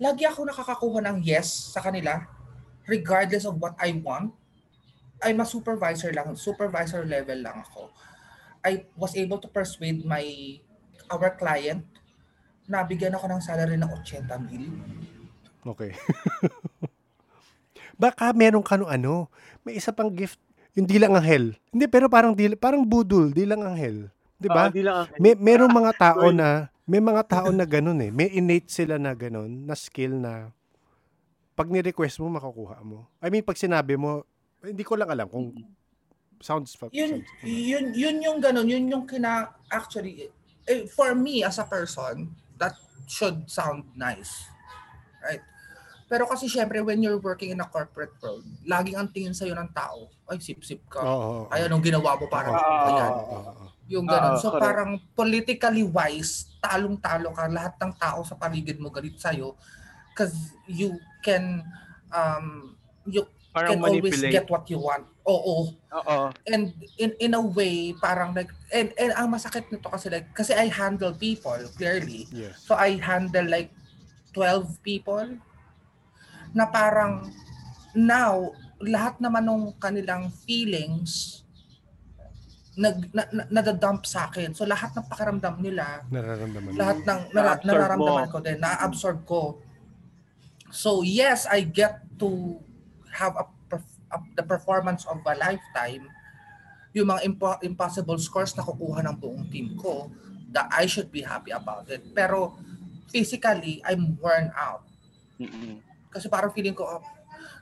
lagi 0.01 0.27
ako 0.27 0.49
nakakakuha 0.49 1.05
ng 1.05 1.19
yes 1.23 1.71
sa 1.71 1.85
kanila 1.85 2.27
regardless 2.91 3.47
of 3.47 3.55
what 3.61 3.77
I 3.79 3.95
want 4.03 4.35
I'm 5.25 5.41
a 5.41 5.49
supervisor 5.49 6.13
lang 6.13 6.37
supervisor 6.37 7.05
level 7.05 7.41
lang 7.41 7.63
ako 7.63 7.89
I 8.67 8.85
was 8.99 9.15
able 9.15 9.39
to 9.39 9.49
persuade 9.49 10.03
my 10.03 10.25
our 11.09 11.31
client 11.39 11.87
na 12.67 12.83
bigyan 12.83 13.15
ako 13.15 13.31
ng 13.31 13.41
salary 13.41 13.79
ng 13.79 13.89
80 13.89 14.27
mil 14.51 14.67
Okay. 15.67 15.91
Baka 18.03 18.31
meron 18.31 18.63
ka 18.63 18.79
no 18.79 18.87
ano, 18.87 19.27
may 19.67 19.75
isa 19.75 19.91
pang 19.91 20.13
gift, 20.15 20.39
yung 20.79 20.87
dilang 20.87 21.19
anghel. 21.19 21.59
Hindi, 21.75 21.91
pero 21.91 22.07
parang 22.07 22.37
dil, 22.37 22.55
parang 22.55 22.87
budol, 22.87 23.35
dilang 23.35 23.67
anghel. 23.67 24.07
'Di 24.39 24.47
ba? 24.47 24.71
Ang- 24.71 25.19
May 25.19 25.35
merong 25.35 25.73
mga 25.73 25.93
tao 26.07 26.31
na 26.31 26.71
may 26.87 27.03
mga 27.03 27.23
tao 27.27 27.49
na 27.51 27.67
ganun 27.67 27.99
eh. 27.99 28.15
May 28.15 28.31
innate 28.31 28.71
sila 28.71 28.95
na 28.95 29.11
ganun, 29.17 29.67
na 29.67 29.75
skill 29.75 30.15
na 30.15 30.55
pag 31.59 31.67
ni-request 31.67 32.23
mo 32.23 32.31
makukuha 32.31 32.79
mo. 32.85 33.11
I 33.19 33.33
mean, 33.33 33.43
pag 33.43 33.59
sinabi 33.59 33.99
mo, 33.99 34.23
hindi 34.65 34.85
ko 34.85 34.97
lang 34.97 35.11
alam 35.13 35.29
kung 35.29 35.53
sounds 36.41 36.77
yun 36.93 37.21
sounds- 37.21 37.29
yun 37.45 37.85
yun 37.93 38.17
yung 38.21 38.39
ganun 38.41 38.69
yun 38.69 38.85
yung 38.89 39.05
kina 39.05 39.53
actually 39.73 40.29
eh, 40.67 40.85
for 40.89 41.13
me 41.15 41.45
as 41.45 41.57
a 41.61 41.67
person 41.67 42.29
that 42.61 42.77
should 43.09 43.45
sound 43.49 43.85
nice 43.97 44.49
right 45.23 45.43
pero 46.07 46.23
kasi 46.29 46.47
syempre 46.47 46.79
when 46.85 47.03
you're 47.03 47.19
working 47.19 47.51
in 47.51 47.61
a 47.61 47.69
corporate 47.69 48.15
world 48.23 48.45
laging 48.65 48.95
ang 48.97 49.09
tingin 49.11 49.35
sa'yo 49.35 49.55
ng 49.59 49.71
tao 49.75 50.09
ay 50.31 50.39
sip-sip 50.39 50.83
ka 50.87 51.03
oo, 51.03 51.47
oo. 51.47 51.53
ay 51.53 51.67
anong 51.67 51.83
ginawa 51.85 52.15
mo 52.19 52.27
para 52.31 52.51
Ah, 52.53 52.89
ayan 52.91 53.13
oo, 53.13 53.37
oo. 53.43 53.67
yung 53.87 54.07
ganun 54.07 54.35
Ah, 54.35 54.41
so 54.43 54.51
correct. 54.51 54.63
parang 54.67 54.91
politically 55.15 55.87
wise 55.87 56.51
talong-talo 56.59 57.31
ka 57.31 57.47
lahat 57.47 57.75
ng 57.79 57.93
tao 57.95 58.27
sa 58.27 58.35
paligid 58.35 58.79
mo 58.83 58.91
galit 58.91 59.15
sa'yo 59.19 59.55
because 60.11 60.35
you 60.67 60.99
can 61.23 61.63
um 62.11 62.75
you 63.07 63.23
Parang 63.57 63.73
can 63.73 63.81
always 63.81 64.05
manipulate. 64.05 64.33
get 64.37 64.47
what 64.53 64.69
you 64.69 64.77
want 64.77 65.09
oo 65.25 65.73
Oo. 65.73 66.19
and 66.45 66.77
in 67.01 67.17
in 67.17 67.33
a 67.33 67.41
way 67.41 67.97
parang 67.97 68.37
like 68.37 68.53
and, 68.69 68.93
and 68.95 69.17
ang 69.17 69.33
masakit 69.33 69.65
nito 69.73 69.89
kasi 69.89 70.13
like 70.13 70.29
kasi 70.37 70.53
I 70.53 70.69
handle 70.69 71.17
people 71.17 71.57
clearly 71.75 72.29
Yes. 72.31 72.61
so 72.61 72.77
I 72.77 73.01
handle 73.01 73.49
like 73.49 73.73
12 74.37 74.85
people 74.85 75.25
na 76.53 76.69
parang 76.69 77.33
now 77.97 78.53
lahat 78.77 79.17
naman 79.19 79.49
ng 79.49 79.73
kanilang 79.81 80.29
feelings 80.45 81.41
nag 82.77 83.09
na, 83.09 83.25
na, 83.33 83.43
nadadump 83.49 84.05
sa 84.05 84.29
akin 84.29 84.53
so 84.53 84.69
lahat 84.69 84.93
ng 84.93 85.09
pakiramdam 85.09 85.57
nila 85.65 86.05
Nararamdaman. 86.13 86.71
mo. 86.71 86.77
lahat 86.77 86.99
ng 87.03 87.21
nara, 87.33 87.53
nararamdaman 87.65 88.29
mo. 88.29 88.33
ko 88.37 88.39
din 88.45 88.61
na-absorb 88.61 89.25
ko 89.25 89.65
so 90.69 91.01
yes 91.01 91.49
I 91.49 91.65
get 91.65 92.05
to 92.21 92.61
have 93.17 93.35
a, 93.41 93.45
perf- 93.67 93.99
a- 94.13 94.29
the 94.37 94.45
performance 94.45 95.09
of 95.09 95.19
a 95.25 95.35
lifetime 95.41 96.05
yung 96.93 97.09
mga 97.09 97.25
impo- 97.25 97.61
impossible 97.65 98.17
scores 98.17 98.53
na 98.57 98.65
kukuha 98.65 99.05
ng 99.05 99.17
buong 99.17 99.49
team 99.49 99.77
ko 99.77 100.13
that 100.53 100.69
I 100.73 100.85
should 100.85 101.09
be 101.09 101.25
happy 101.25 101.53
about 101.53 101.89
it 101.89 102.05
pero 102.13 102.57
physically 103.09 103.81
I'm 103.85 104.21
worn 104.21 104.53
out 104.53 104.85
Mm-mm. 105.41 105.81
kasi 106.13 106.29
parang 106.29 106.53
feeling 106.53 106.73
ko 106.73 107.01
oh, 107.01 107.03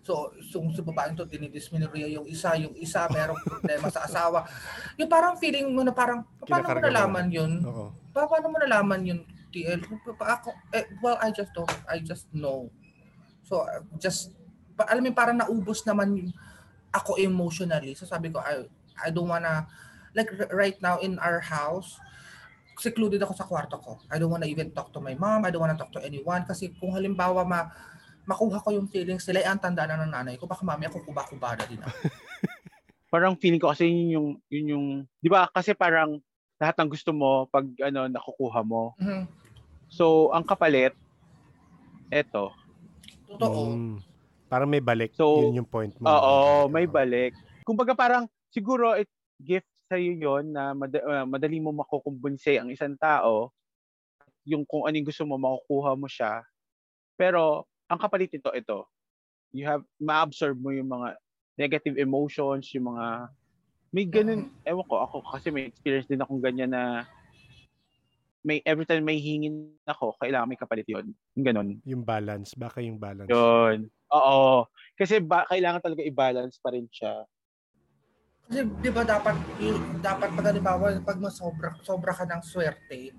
so 0.04 0.30
yung 0.52 0.70
sa 0.76 0.84
babaeng 0.84 1.16
to 1.16 1.24
dinidisminuria 1.24 2.06
yung 2.12 2.28
isa 2.28 2.54
yung 2.60 2.76
isa 2.76 3.08
merong 3.08 3.40
problema 3.40 3.88
sa 3.88 4.04
asawa 4.04 4.44
yung 5.00 5.08
parang 5.08 5.34
feeling 5.40 5.66
mo 5.72 5.80
na 5.82 5.90
parang 5.90 6.22
paano 6.44 6.70
mo 6.70 6.78
nalaman 6.78 7.26
yun 7.32 7.52
Oo. 7.64 8.04
Pa- 8.14 8.30
paano 8.30 8.46
mo 8.46 8.62
nalaman 8.62 9.02
yun, 9.02 9.20
TL? 9.50 9.82
Ako, 10.06 10.54
eh, 10.70 10.86
well, 11.02 11.18
I 11.18 11.34
just 11.34 11.50
don't. 11.50 11.66
I 11.90 11.98
just 11.98 12.30
know. 12.30 12.70
So, 13.42 13.66
just, 13.98 14.30
alam 14.82 15.02
mo, 15.06 15.14
parang 15.14 15.38
naubos 15.38 15.86
naman 15.86 16.18
yung 16.18 16.30
ako 16.94 17.18
emotionally. 17.18 17.94
So, 17.94 18.06
sabi 18.06 18.30
ko, 18.30 18.42
I, 18.42 18.66
I 18.98 19.10
don't 19.10 19.30
wanna, 19.30 19.66
like 20.14 20.30
right 20.54 20.78
now 20.78 20.98
in 21.02 21.18
our 21.18 21.42
house, 21.42 21.98
secluded 22.78 23.22
ako 23.22 23.34
sa 23.34 23.46
kwarto 23.46 23.78
ko. 23.78 23.98
I 24.10 24.18
don't 24.18 24.30
wanna 24.30 24.50
even 24.50 24.74
talk 24.74 24.90
to 24.94 25.02
my 25.02 25.14
mom. 25.14 25.46
I 25.46 25.50
don't 25.50 25.62
wanna 25.62 25.78
talk 25.78 25.94
to 25.94 26.02
anyone. 26.02 26.42
Kasi 26.46 26.74
kung 26.78 26.94
halimbawa 26.94 27.46
ma, 27.46 27.70
makuha 28.26 28.62
ko 28.62 28.74
yung 28.74 28.88
feelings 28.90 29.26
nila, 29.30 29.40
eh, 29.44 29.48
ang 29.50 29.60
tanda 29.60 29.86
na 29.86 30.00
ng 30.02 30.10
nanay 30.10 30.34
ko, 30.38 30.46
baka 30.46 30.64
mamaya 30.66 30.90
kukuba-kuba 30.90 31.60
na 31.60 31.64
din 31.66 31.82
ako. 31.82 31.94
Parang 33.14 33.38
feeling 33.38 33.62
ko 33.62 33.70
kasi 33.70 33.86
yun 33.86 34.10
yung, 34.10 34.28
yun 34.50 34.66
yung, 34.74 34.86
di 35.22 35.30
ba 35.30 35.46
kasi 35.46 35.70
parang 35.70 36.18
lahat 36.58 36.74
ng 36.82 36.90
gusto 36.90 37.14
mo 37.14 37.46
pag 37.46 37.62
ano 37.86 38.10
nakukuha 38.10 38.60
mo. 38.66 38.98
Mhm. 38.98 39.30
So, 39.86 40.34
ang 40.34 40.42
kapalit, 40.42 40.98
eto. 42.10 42.50
Totoo. 43.30 43.78
Mm. 43.78 43.98
Parang 44.48 44.68
may 44.68 44.80
balik. 44.82 45.16
So, 45.16 45.40
Yun 45.40 45.64
yung 45.64 45.70
point 45.70 45.92
mo. 45.98 46.06
Oo, 46.08 46.68
may 46.68 46.84
balik. 46.84 47.32
Kumbaga 47.64 47.96
parang 47.96 48.28
siguro 48.52 48.94
it 48.94 49.08
gift 49.40 49.66
sa 49.88 49.96
iyo 49.98 50.14
'yon 50.16 50.52
na 50.52 50.72
mad- 50.72 51.04
uh, 51.04 51.26
madali 51.26 51.60
mo 51.60 51.72
makukumbinse 51.72 52.56
ang 52.60 52.68
isang 52.72 52.96
tao 52.96 53.52
yung 54.44 54.64
kung 54.68 54.84
anong 54.84 55.08
gusto 55.08 55.24
mo 55.24 55.40
makukuha 55.40 55.96
mo 55.96 56.06
siya. 56.08 56.44
Pero 57.16 57.64
ang 57.88 58.00
kapalit 58.00 58.32
nito 58.32 58.52
ito. 58.52 58.88
You 59.54 59.64
have 59.70 59.84
ma-absorb 60.02 60.58
mo 60.58 60.74
yung 60.74 60.90
mga 60.90 61.16
negative 61.56 61.96
emotions, 61.96 62.68
yung 62.74 62.94
mga 62.94 63.30
may 63.94 64.04
ganun, 64.10 64.50
ewan 64.66 64.86
ko, 64.90 64.98
ako 65.06 65.22
kasi 65.30 65.54
may 65.54 65.70
experience 65.70 66.10
din 66.10 66.18
akong 66.18 66.42
ganyan 66.42 66.74
na 66.74 67.06
may 68.44 68.60
every 68.68 68.84
time 68.84 69.02
may 69.02 69.16
hingin 69.16 69.72
ako, 69.88 70.12
kailangan 70.20 70.46
may 70.46 70.60
kapalit 70.60 70.84
yon 70.84 71.16
Yung 71.32 71.46
ganun. 71.48 71.68
Yung 71.88 72.04
balance. 72.04 72.52
Baka 72.52 72.84
yung 72.84 73.00
balance. 73.00 73.32
Yun. 73.32 73.88
Oo. 74.12 74.68
Kasi 74.94 75.18
ba, 75.18 75.48
kailangan 75.48 75.80
talaga 75.80 76.04
i-balance 76.04 76.60
pa 76.60 76.76
rin 76.76 76.84
siya. 76.92 77.24
Kasi 78.44 78.60
'di 78.60 78.92
ba 78.92 79.02
dapat 79.08 79.40
i- 79.56 79.82
dapat 80.04 80.28
pag 80.36 80.46
halimbawa 80.52 80.92
pag 81.00 81.16
masobra 81.16 81.72
sobra 81.80 82.12
ka 82.12 82.28
ng 82.28 82.44
swerte, 82.44 83.16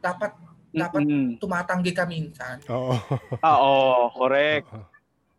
dapat 0.00 0.32
dapat 0.72 1.04
Mm-mm. 1.04 1.36
tumatanggi 1.36 1.92
ka 1.92 2.08
minsan. 2.08 2.56
Oo. 2.72 2.96
Oo, 3.44 3.74
correct. 4.24 4.72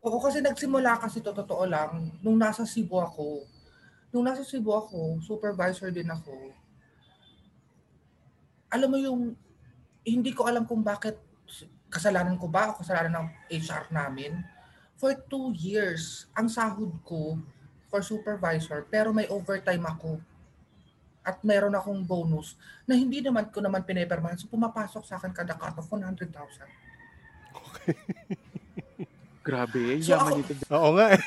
Oo, 0.06 0.22
kasi 0.22 0.46
nagsimula 0.46 1.02
kasi 1.02 1.26
to 1.26 1.34
totoo 1.34 1.66
lang 1.66 2.14
nung 2.22 2.38
nasa 2.38 2.62
Cebu 2.62 3.02
ako. 3.02 3.42
Nung 4.14 4.30
nasa 4.30 4.46
Cebu 4.46 4.70
ako, 4.70 5.18
supervisor 5.26 5.90
din 5.90 6.06
ako. 6.06 6.54
Alam 8.74 8.90
mo 8.90 8.98
yung 8.98 9.22
hindi 10.02 10.34
ko 10.34 10.50
alam 10.50 10.66
kung 10.66 10.82
bakit 10.82 11.22
kasalanan 11.94 12.42
ko 12.42 12.50
ba 12.50 12.74
o 12.74 12.78
kasalanan 12.82 13.22
ng 13.22 13.30
HR 13.54 13.94
namin. 13.94 14.42
For 14.98 15.14
two 15.14 15.54
years, 15.54 16.26
ang 16.34 16.50
sahod 16.50 16.90
ko 17.06 17.38
for 17.94 18.02
supervisor, 18.02 18.90
pero 18.90 19.14
may 19.14 19.30
overtime 19.30 19.86
ako. 19.86 20.18
At 21.22 21.46
meron 21.46 21.78
akong 21.78 22.02
bonus 22.02 22.58
na 22.90 22.98
hindi 22.98 23.22
naman 23.22 23.54
ko 23.54 23.62
naman 23.62 23.86
pinipermahan. 23.86 24.42
So 24.42 24.50
pumapasok 24.50 25.06
sa 25.06 25.22
akin 25.22 25.32
kada 25.32 25.54
cut 25.54 25.78
of 25.78 25.86
100,000. 25.88 26.34
Grabe, 29.44 30.00
So, 30.00 30.16
yaman 30.16 30.24
ako- 30.24 30.38
nito. 30.40 30.54
Oo 30.72 30.90
nga 30.96 31.06
eh. 31.12 31.22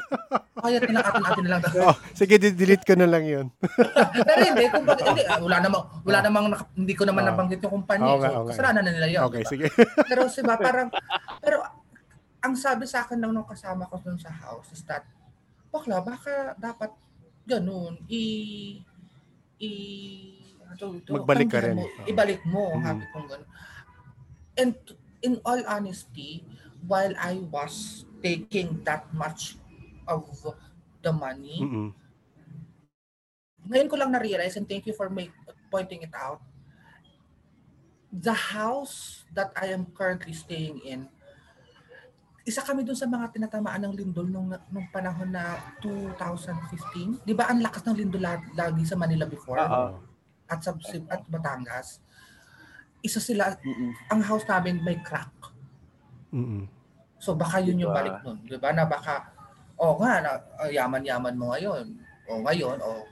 Kaya 0.64 0.78
tinakatin-atin 0.80 1.44
na 1.44 1.50
lang. 1.56 1.62
Oh, 1.88 1.96
sige, 2.12 2.36
delete 2.36 2.84
ko 2.84 2.92
na 2.92 3.08
lang 3.08 3.24
yun. 3.24 3.46
Pero 4.28 4.40
hindi, 4.44 4.64
kung 4.68 4.84
bakit, 4.84 5.04
hindi, 5.08 5.24
ah, 5.24 5.40
wala 5.40 5.56
namang, 5.58 5.82
wala 6.04 6.18
namang, 6.20 6.44
nak- 6.52 6.72
hindi 6.72 6.92
ko 6.92 7.04
naman 7.04 7.24
Ah. 7.24 7.32
nabanggit 7.32 7.60
yung 7.60 7.74
kumpanya. 7.74 8.04
Oo 8.04 8.20
nga, 8.20 8.28
so, 8.28 8.34
oo 8.34 8.44
nga. 8.44 8.50
kasalanan 8.52 8.82
na 8.84 8.92
nila 8.92 9.08
yun. 9.08 9.20
Okay, 9.26 9.40
diba? 9.40 9.50
sige. 9.50 9.66
Pero 10.04 10.20
diba, 10.26 10.54
parang, 10.56 10.88
pero 11.40 11.56
ang 12.38 12.54
sabi 12.54 12.84
sa 12.84 13.00
akin 13.00 13.16
lang 13.16 13.32
nung 13.32 13.48
kasama 13.48 13.88
ko 13.88 13.96
dun 13.98 14.16
sa 14.16 14.28
house 14.30 14.68
is 14.70 14.84
that, 14.84 15.08
bakla, 15.68 16.00
baka 16.00 16.52
dapat 16.54 16.92
ganun, 17.42 17.96
i, 18.06 18.24
i, 19.58 19.70
ano 20.62 20.72
tawag 20.74 20.96
ito? 21.00 21.10
Magbalik 21.12 21.48
ka 21.48 21.60
rin. 21.60 21.76
Mo, 21.76 21.88
ibalik 22.04 22.40
mo, 22.44 22.72
Mhm. 22.72 22.82
happy 22.82 23.06
kong 23.10 23.26
ganun. 23.26 23.48
And 24.54 24.74
in 25.20 25.40
all 25.42 25.64
honesty, 25.66 26.44
while 26.86 27.14
I 27.16 27.40
was 27.48 28.04
taking 28.20 28.80
that 28.84 29.08
much 29.12 29.56
of 30.08 30.24
the 31.00 31.12
money, 31.12 31.60
Mm-mm. 31.60 31.88
ngayon 33.64 33.88
ko 33.88 33.96
lang 33.96 34.12
na-realize 34.12 34.56
and 34.60 34.68
thank 34.68 34.84
you 34.84 34.92
for 34.92 35.08
make, 35.08 35.32
pointing 35.72 36.04
it 36.04 36.12
out. 36.12 36.40
The 38.14 38.36
house 38.54 39.26
that 39.34 39.50
I 39.58 39.74
am 39.74 39.90
currently 39.90 40.36
staying 40.36 40.84
in, 40.86 41.08
isa 42.44 42.60
kami 42.60 42.84
dun 42.84 42.94
sa 42.94 43.08
mga 43.08 43.32
tinatamaan 43.32 43.88
ng 43.88 43.94
lindol 43.96 44.28
nung, 44.28 44.52
nung 44.68 44.86
panahon 44.92 45.32
na 45.32 45.56
2015. 45.80 47.24
Di 47.24 47.32
ba 47.32 47.48
ang 47.48 47.64
lakas 47.64 47.82
ng 47.88 47.96
lindol 47.96 48.20
lag- 48.20 48.52
lagi 48.52 48.84
sa 48.84 49.00
Manila 49.00 49.24
before? 49.24 49.58
Oo. 49.64 49.96
At 50.44 50.60
sa 50.60 50.76
at 51.08 51.24
Batangas. 51.24 52.04
Isa 53.00 53.16
sila, 53.18 53.56
Mm-mm. 53.64 53.96
ang 54.12 54.20
house 54.20 54.44
namin 54.44 54.84
may 54.84 55.00
crack. 55.00 55.32
Mm-mm. 56.34 56.62
So 57.16 57.32
baka 57.32 57.62
yun 57.62 57.78
yung 57.78 57.94
Diba? 57.94 57.98
balik 58.02 58.16
nun. 58.20 58.38
Di 58.42 58.58
ba? 58.58 58.74
Na 58.74 58.84
baka, 58.84 59.30
o 59.78 59.94
nga, 59.96 60.18
na, 60.18 60.30
ah, 60.58 60.68
yaman-yaman 60.68 61.34
mo 61.34 61.54
ngayon. 61.54 61.86
O 62.26 62.42
ngayon, 62.42 62.78
o. 62.82 63.06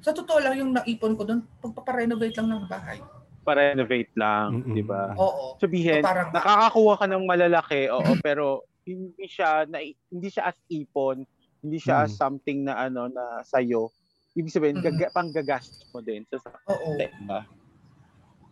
Sa 0.00 0.14
totoo 0.14 0.40
lang, 0.40 0.56
yung 0.56 0.72
naipon 0.72 1.12
ko 1.12 1.26
doon, 1.26 1.42
pagpaparenovate 1.60 2.38
lang 2.38 2.48
ng 2.48 2.64
bahay. 2.66 3.02
Pa-renovate 3.42 4.12
lang, 4.14 4.62
Mm-mm. 4.62 4.72
di 4.72 4.80
ba? 4.80 5.12
Oo. 5.14 5.58
Sabihin, 5.58 6.00
So, 6.00 6.08
parang- 6.08 6.32
nakakakuha 6.32 6.94
ka 6.96 7.06
ng 7.06 7.24
malalaki, 7.26 7.80
oo, 7.88 8.12
pero 8.20 8.64
hindi 8.86 9.26
siya 9.26 9.66
na 9.66 9.78
hindi 9.82 10.28
siya 10.28 10.48
as 10.48 10.58
ipon, 10.66 11.22
hindi 11.60 11.76
siya 11.76 12.04
as 12.04 12.14
Mm. 12.14 12.18
something 12.18 12.58
na 12.64 12.80
ano 12.80 13.06
na 13.06 13.44
sayo. 13.44 13.92
Ibig 14.32 14.50
sabihin, 14.50 14.78
Mm. 14.80 14.84
gaga, 14.84 15.06
panggagastos 15.10 15.84
mo 15.90 16.00
din 16.00 16.24
sa 16.26 16.38
sa 16.38 16.48
Oo. 16.70 16.96
diba? 16.96 17.44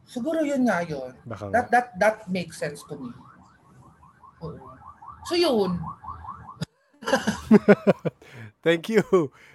Siguro 0.04 0.40
yun 0.40 0.64
nga 0.64 0.80
yun. 0.80 1.12
Baka. 1.24 1.48
That, 1.48 1.66
that, 1.68 1.86
that 1.96 2.16
makes 2.28 2.56
sense 2.56 2.80
to 2.82 2.96
me. 2.96 3.12
Oo. 4.44 4.59
So 5.27 5.35
yun. 5.35 5.78
Thank 8.66 8.90
you. 8.90 9.02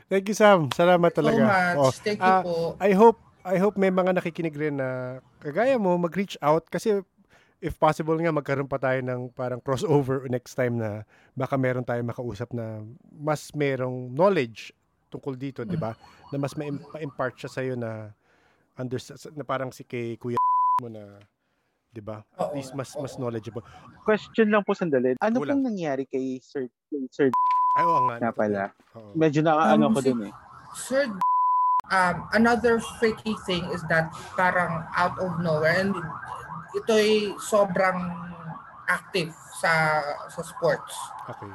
Thank 0.07 0.29
you, 0.29 0.35
Sam. 0.37 0.71
Salamat 0.73 1.11
talaga. 1.13 1.43
So 1.43 1.49
much. 1.49 1.77
Oh, 1.77 1.91
Thank 1.91 2.19
you 2.21 2.33
ah, 2.33 2.41
po. 2.41 2.77
I 2.79 2.91
hope 2.95 3.19
I 3.43 3.59
hope 3.59 3.75
may 3.75 3.91
mga 3.91 4.15
nakikinig 4.15 4.55
rin 4.55 4.79
na 4.79 5.19
kagaya 5.43 5.75
mo 5.75 5.99
mag-reach 5.99 6.39
out 6.39 6.63
kasi 6.71 7.03
if 7.59 7.75
possible 7.75 8.15
nga 8.15 8.31
magkaroon 8.31 8.67
pa 8.67 8.79
tayo 8.79 8.99
ng 9.03 9.31
parang 9.35 9.59
crossover 9.59 10.23
next 10.31 10.55
time 10.55 10.79
na 10.79 11.03
baka 11.35 11.59
meron 11.59 11.83
tayong 11.83 12.07
makausap 12.07 12.51
na 12.55 12.83
mas 13.11 13.51
merong 13.55 14.11
knowledge 14.11 14.71
tungkol 15.11 15.35
dito, 15.35 15.67
'di 15.67 15.75
ba? 15.79 15.95
Na 16.31 16.39
mas 16.39 16.55
ma-impart 16.55 17.35
siya 17.39 17.49
sa 17.51 17.61
na 17.75 18.11
under 18.79 18.99
na 19.37 19.45
parang 19.45 19.69
si 19.69 19.85
kay 19.85 20.17
Kuya 20.17 20.39
mo 20.81 20.89
na 20.89 21.21
'di 21.93 22.01
ba? 22.01 22.25
At 22.35 22.49
Oo, 22.49 22.57
least 22.57 22.73
mas 22.73 22.89
mas 22.97 23.13
knowledgeable. 23.15 23.61
Question 24.01 24.49
lang 24.49 24.65
po 24.65 24.73
sandali. 24.73 25.13
Ano 25.21 25.37
Kulang. 25.37 25.61
pong 25.61 25.65
nangyari 25.69 26.09
kay 26.09 26.41
Sir 26.41 26.65
kay 26.89 27.05
Sir 27.13 27.29
Ay, 27.73 27.85
oo 27.85 28.09
nga. 28.09 28.17
na 28.19 28.29
pala? 28.33 28.63
Oo. 28.97 29.13
Medyo 29.13 29.45
na 29.45 29.57
ano 29.63 29.87
Um, 29.87 29.93
ko 29.93 30.01
si- 30.01 30.09
dun 30.09 30.21
eh. 30.25 30.33
Sir, 30.73 31.03
um, 31.87 32.17
another 32.33 32.81
freaky 32.97 33.37
thing 33.45 33.61
is 33.69 33.85
that 33.87 34.09
parang 34.33 34.85
out 34.93 35.13
of 35.21 35.37
nowhere 35.39 35.77
and 35.77 35.93
ito'y 36.73 37.37
sobrang 37.39 38.09
active 38.89 39.29
sa 39.61 40.01
sa 40.29 40.41
sports. 40.41 40.97
Okay. 41.29 41.53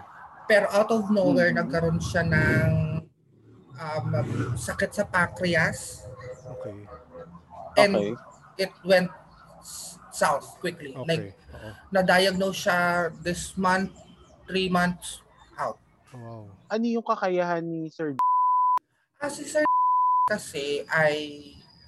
Pero 0.48 0.64
out 0.70 0.88
of 0.88 1.10
nowhere, 1.10 1.50
Mhm. 1.50 1.58
nagkaroon 1.60 1.98
siya 1.98 2.22
ng 2.24 2.70
um, 3.76 4.06
sakit 4.56 4.90
sa 4.90 5.04
pancreas 5.04 6.02
Okay. 6.48 6.78
and 7.76 7.94
Okay. 7.94 8.14
it 8.58 8.72
went 8.82 9.10
s- 9.60 9.97
south 10.18 10.58
quickly. 10.58 10.90
Like, 11.06 11.30
Okay. 11.30 11.54
Oo. 11.54 11.70
na-diagnose 11.94 12.66
siya 12.66 12.80
this 13.22 13.54
month, 13.54 13.94
three 14.50 14.66
months 14.66 15.22
out. 15.54 15.78
Wow. 16.10 16.50
Ano 16.66 16.84
yung 16.84 17.06
kakayahan 17.06 17.62
ni 17.62 17.86
Sir 17.86 18.18
Ah, 19.18 19.30
si 19.30 19.46
Sir 19.46 19.62
kasi 20.26 20.86
ay, 20.90 21.40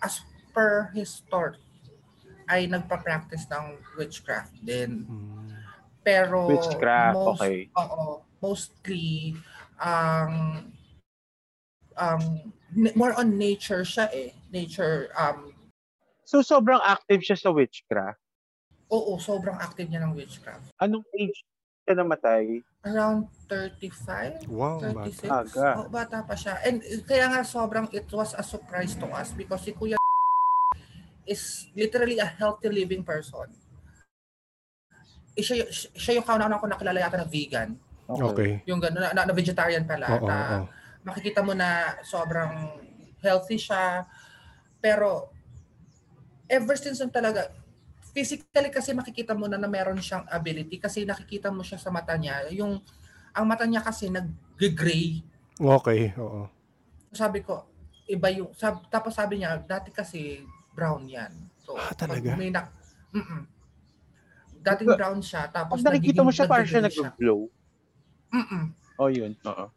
as 0.02 0.22
per 0.50 0.90
his 0.94 1.10
story, 1.22 1.58
ay 2.50 2.66
nagpa-practice 2.66 3.46
ng 3.50 3.78
witchcraft 3.94 4.54
din. 4.62 5.06
Mm. 5.06 5.50
Pero 6.02 6.50
Witchcraft, 6.50 7.14
most, 7.14 7.38
okay. 7.38 7.70
Oo, 7.78 8.24
mostly 8.42 9.36
ang 9.78 10.64
um, 11.94 12.22
n- 12.74 12.94
more 12.96 13.14
on 13.14 13.36
nature 13.38 13.84
siya 13.86 14.08
eh. 14.10 14.34
Nature 14.50 15.12
um 15.14 15.54
So 16.26 16.46
sobrang 16.46 16.78
active 16.82 17.26
siya 17.26 17.38
sa 17.38 17.50
witchcraft. 17.50 18.19
Oo, 18.90 19.12
sobrang 19.22 19.56
active 19.56 19.86
niya 19.86 20.02
ng 20.02 20.12
witchcraft. 20.18 20.74
Anong 20.82 21.06
age 21.14 21.46
siya 21.86 21.94
namatay? 21.94 22.60
Around 22.82 23.30
35, 23.46 24.46
Wow, 24.50 24.80
36. 24.82 25.26
bata. 25.26 25.42
Aga. 25.42 25.68
Oh, 25.78 25.88
bata 25.88 26.18
pa 26.26 26.34
siya. 26.34 26.58
And 26.66 26.82
eh, 26.82 27.00
kaya 27.06 27.30
nga 27.30 27.46
sobrang 27.46 27.86
it 27.94 28.08
was 28.10 28.34
a 28.34 28.42
surprise 28.42 28.96
to 28.98 29.06
us 29.14 29.32
because 29.36 29.62
si 29.62 29.72
Kuya 29.72 30.00
is 31.28 31.70
literally 31.78 32.18
a 32.18 32.26
healthy 32.26 32.68
living 32.72 33.06
person. 33.06 33.46
Eh, 35.38 35.44
siya, 35.44 35.68
siya 35.70 36.18
yung 36.18 36.26
kauna 36.26 36.58
ko 36.58 36.66
nakilala 36.66 36.98
yata 36.98 37.20
na 37.22 37.28
vegan. 37.28 37.78
Okay. 38.10 38.58
Yung 38.66 38.82
gano'n, 38.82 39.14
na, 39.14 39.14
na, 39.14 39.22
na 39.30 39.34
vegetarian 39.36 39.86
pala. 39.86 40.18
Oo, 40.18 40.26
na 40.26 40.36
oo. 40.58 40.66
makikita 41.06 41.46
mo 41.46 41.54
na 41.54 41.94
sobrang 42.02 42.74
healthy 43.22 43.54
siya. 43.54 44.08
Pero 44.82 45.30
ever 46.50 46.74
since 46.74 46.98
nung 46.98 47.14
talaga, 47.14 47.54
physically 48.10 48.70
kasi 48.70 48.90
makikita 48.92 49.32
mo 49.34 49.46
na 49.46 49.56
na 49.56 49.70
meron 49.70 49.98
siyang 49.98 50.26
ability 50.26 50.82
kasi 50.82 51.06
nakikita 51.06 51.48
mo 51.50 51.62
siya 51.62 51.78
sa 51.78 51.90
mata 51.94 52.14
niya. 52.18 52.50
Yung, 52.54 52.82
ang 53.30 53.46
mata 53.46 53.64
niya 53.64 53.82
kasi 53.82 54.10
nag-gray. 54.10 55.22
Okay, 55.56 56.10
oo. 56.18 56.50
Sabi 57.14 57.42
ko, 57.46 57.66
iba 58.10 58.28
yung, 58.34 58.50
sab, 58.58 58.82
tapos 58.90 59.14
sabi 59.14 59.42
niya, 59.42 59.62
dati 59.62 59.94
kasi 59.94 60.42
brown 60.74 61.06
yan. 61.06 61.30
So, 61.62 61.78
Ah, 61.78 61.94
talaga? 61.94 62.34
May 62.34 62.50
na, 62.50 62.66
mm 63.14 63.62
Dating 64.60 64.92
brown 64.92 65.24
siya, 65.24 65.48
tapos 65.48 65.80
Pag 65.80 65.88
nakikita 65.88 66.20
mo 66.20 66.28
siya, 66.28 66.44
parang 66.44 66.68
siya 66.68 66.84
nag-glow. 66.84 67.48
Mm-mm. 68.28 68.64
Oh, 69.00 69.08
yun. 69.08 69.32
Oo. 69.48 69.72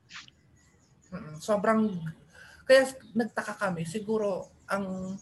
Mm-mm. 1.15 1.39
Sobrang, 1.39 1.87
kaya 2.67 2.91
nagtaka 3.15 3.55
kami, 3.63 3.87
siguro, 3.87 4.51
ang 4.67 5.15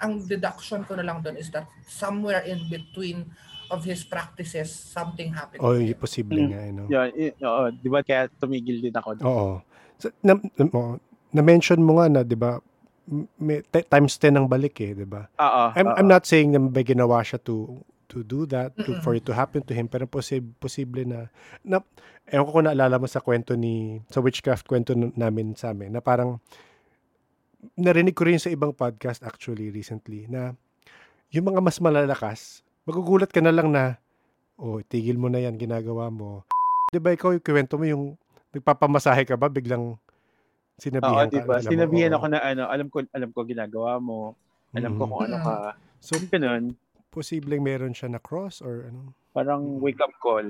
ang 0.00 0.24
deduction 0.24 0.82
ko 0.82 0.96
na 0.96 1.04
lang 1.04 1.20
doon 1.20 1.36
is 1.36 1.52
that 1.52 1.68
somewhere 1.84 2.40
in 2.42 2.64
between 2.66 3.28
of 3.70 3.86
his 3.86 4.02
practices, 4.02 4.66
something 4.66 5.30
happened. 5.30 5.62
Oh, 5.62 5.78
him. 5.78 5.94
posible 5.94 6.40
Mm. 6.42 6.48
nga, 6.50 6.60
eh, 6.60 6.72
no? 6.74 6.84
Yun, 6.90 7.08
y- 7.14 7.36
oo. 7.38 7.64
Di 7.70 7.86
ba 7.86 8.02
kaya 8.02 8.26
tumigil 8.34 8.82
din 8.82 8.90
ako. 8.90 9.22
Oo. 9.22 9.62
So, 9.94 10.10
na, 10.26 10.34
na, 10.58 10.64
oh, 10.74 10.98
na-mention 11.30 11.78
mo 11.78 12.02
nga 12.02 12.10
na, 12.10 12.20
di 12.26 12.34
ba, 12.34 12.58
may, 13.38 13.62
t- 13.62 13.86
times 13.86 14.18
10 14.18 14.34
ang 14.34 14.50
balik 14.50 14.74
eh, 14.82 14.98
di 14.98 15.06
ba? 15.06 15.30
Oo. 15.38 15.64
I'm, 15.78 15.86
oo. 15.86 15.96
I'm 15.96 16.10
not 16.10 16.26
saying 16.26 16.50
na 16.50 16.58
may 16.58 16.82
ginawa 16.82 17.22
siya 17.22 17.38
to 17.46 17.78
to 18.10 18.26
do 18.26 18.42
that, 18.42 18.74
to, 18.74 18.90
Mm-mm. 18.98 19.02
for 19.06 19.14
it 19.14 19.22
to 19.22 19.30
happen 19.30 19.62
to 19.62 19.70
him, 19.70 19.86
pero 19.86 20.02
posib, 20.02 20.42
posible 20.58 21.06
na, 21.06 21.30
na, 21.62 21.78
ewan 22.26 22.42
ko 22.42 22.50
kung 22.50 22.66
naalala 22.66 22.98
mo 22.98 23.06
sa 23.06 23.22
kwento 23.22 23.54
ni, 23.54 24.02
sa 24.10 24.18
witchcraft 24.18 24.66
kwento 24.66 24.98
namin 24.98 25.54
sa 25.54 25.70
amin, 25.70 25.94
na 25.94 26.02
parang, 26.02 26.42
narinig 27.76 28.16
ko 28.16 28.24
rin 28.24 28.40
sa 28.40 28.48
ibang 28.48 28.72
podcast 28.72 29.20
actually 29.22 29.68
recently, 29.68 30.26
na 30.26 30.54
yung 31.30 31.46
mga 31.52 31.60
mas 31.62 31.78
malalakas, 31.78 32.40
magugulat 32.84 33.30
ka 33.30 33.38
na 33.38 33.54
lang 33.54 33.70
na, 33.70 33.96
oh, 34.58 34.82
tigil 34.82 35.16
mo 35.16 35.30
na 35.30 35.40
yan, 35.40 35.56
ginagawa 35.56 36.10
mo. 36.10 36.42
Di 36.90 36.98
ba 36.98 37.14
ikaw 37.14 37.32
yung 37.32 37.44
kwento 37.44 37.78
mo 37.78 37.86
yung, 37.86 38.04
nagpapamasahe 38.50 39.22
ka 39.24 39.38
ba, 39.38 39.46
biglang 39.46 39.94
Oo, 39.94 40.80
sinabihan 40.80 41.28
di 41.30 41.38
ka. 41.38 41.46
ba? 41.46 41.54
alam 41.60 41.68
mo, 41.68 41.70
Sinabihan 41.70 42.12
oo. 42.12 42.18
ako 42.18 42.26
na 42.28 42.38
ano, 42.42 42.62
alam 42.66 42.86
ko 42.90 42.96
alam 43.14 43.30
ko 43.30 43.40
ginagawa 43.46 43.92
mo. 44.02 44.34
Alam 44.74 44.96
ko 44.98 45.02
Mhm. 45.06 45.10
kung 45.12 45.22
ano 45.28 45.36
Mm. 45.38 45.44
ka. 45.46 45.56
So, 46.00 46.12
So, 46.18 46.24
ganun. 46.26 46.62
posibleng 47.12 47.62
meron 47.62 47.92
siya 47.94 48.08
na 48.10 48.18
cross 48.18 48.58
or 48.58 48.88
ano? 48.88 49.12
Parang 49.30 49.62
Mm. 49.62 49.84
wake 49.84 50.00
up 50.02 50.10
call. 50.18 50.46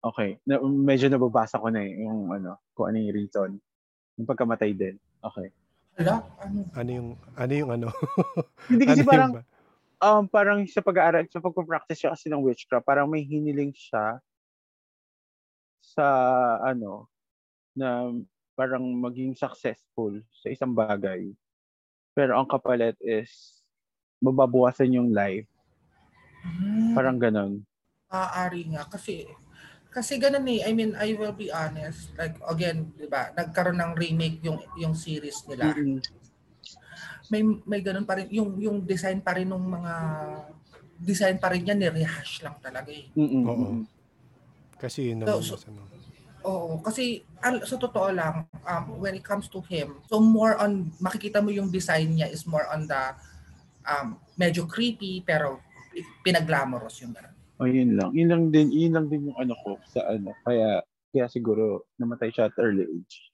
Okay. 0.00 0.38
Na, 0.46 0.56
medyo 0.62 1.10
nababasa 1.10 1.58
ko 1.58 1.68
na 1.68 1.82
eh, 1.82 2.00
yung 2.00 2.30
ano, 2.30 2.56
kung 2.72 2.88
ano 2.88 2.96
yung 2.96 3.12
reason. 3.12 3.50
Yung 4.16 4.28
pagkamatay 4.28 4.72
din. 4.72 4.96
Okay. 5.20 5.50
Hala, 5.96 6.20
ano? 6.44 6.60
Ano 6.76 6.90
yung 6.92 7.08
ano 7.34 7.52
yung 7.56 7.70
ano? 7.72 7.88
Hindi 8.70 8.84
kasi 8.84 9.00
Ano 9.00 9.08
parang, 9.08 9.30
yung 9.32 9.36
ba- 9.40 9.48
um, 10.04 10.22
parang 10.28 10.58
sa 10.68 10.84
pag-aaral, 10.84 11.24
sa 11.32 11.40
pagpa-practice 11.40 11.98
siya 12.04 12.12
kasi 12.12 12.28
ng 12.28 12.44
witchcraft, 12.44 12.84
parang 12.84 13.08
may 13.08 13.24
hiniling 13.24 13.72
siya 13.72 14.20
sa 15.80 16.06
ano, 16.60 17.08
na 17.72 18.12
parang 18.52 18.84
maging 18.84 19.32
successful 19.32 20.12
sa 20.32 20.52
isang 20.52 20.76
bagay. 20.76 21.32
Pero 22.12 22.36
ang 22.36 22.48
kapalit 22.48 22.96
is 23.00 23.60
mababawasan 24.20 24.96
yung 24.96 25.12
life. 25.12 25.48
Hmm, 26.44 26.92
Parang 26.92 27.16
ganon. 27.20 27.64
maaari 28.08 28.68
nga. 28.72 28.84
Kasi, 28.88 29.28
kasi 29.96 30.20
ganun 30.20 30.44
eh. 30.44 30.60
I 30.60 30.76
mean, 30.76 30.92
I 30.92 31.16
will 31.16 31.32
be 31.32 31.48
honest. 31.48 32.12
Like, 32.12 32.36
again, 32.44 32.92
di 32.92 33.08
ba, 33.08 33.32
nagkaroon 33.32 33.80
ng 33.80 33.92
remake 33.96 34.44
yung 34.44 34.60
yung 34.76 34.92
series 34.92 35.40
nila. 35.48 35.72
Mm-mm. 35.72 36.04
May 37.32 37.40
may 37.64 37.80
ganun 37.80 38.04
pa 38.04 38.20
rin. 38.20 38.28
Yung, 38.28 38.60
yung 38.60 38.84
design 38.84 39.24
pa 39.24 39.32
rin 39.32 39.48
ng 39.48 39.56
mga 39.56 39.92
design 41.00 41.36
pa 41.40 41.48
rin 41.48 41.64
yan, 41.64 41.80
ni-rehash 41.80 42.44
lang 42.44 42.60
talaga 42.60 42.92
eh. 42.92 43.08
Mm-mm. 43.16 43.42
Oo. 43.48 43.66
Kasi 44.76 45.16
yun 45.16 45.24
So, 45.24 45.40
naman 45.40 45.40
so- 45.42 45.56
mas 45.56 45.64
ano. 45.66 45.80
Oo, 46.46 46.78
kasi 46.78 47.26
al- 47.42 47.66
sa 47.66 47.74
totoo 47.74 48.06
lang, 48.14 48.46
um, 48.62 48.84
when 49.02 49.18
it 49.18 49.24
comes 49.26 49.50
to 49.50 49.58
him, 49.66 49.98
so 50.06 50.22
more 50.22 50.54
on, 50.54 50.94
makikita 51.02 51.42
mo 51.42 51.50
yung 51.50 51.74
design 51.74 52.14
niya 52.14 52.30
is 52.30 52.46
more 52.46 52.62
on 52.70 52.86
the 52.86 53.02
um, 53.82 54.14
medyo 54.38 54.62
creepy, 54.62 55.26
pero 55.26 55.58
pinaglamorous 56.22 57.02
yung 57.02 57.10
gano'n. 57.10 57.35
Oh, 57.56 57.68
yun 57.68 57.96
lang. 57.96 58.12
Yun 58.12 58.28
lang 58.28 58.42
din, 58.52 58.68
yun 58.68 58.92
lang 58.92 59.06
din 59.08 59.32
yung 59.32 59.38
ano 59.40 59.56
ko 59.64 59.80
sa 59.88 60.04
ano. 60.12 60.36
Kaya, 60.44 60.84
kaya 61.12 61.26
siguro 61.32 61.88
namatay 61.96 62.28
siya 62.28 62.52
at 62.52 62.56
early 62.60 62.84
age. 62.84 63.32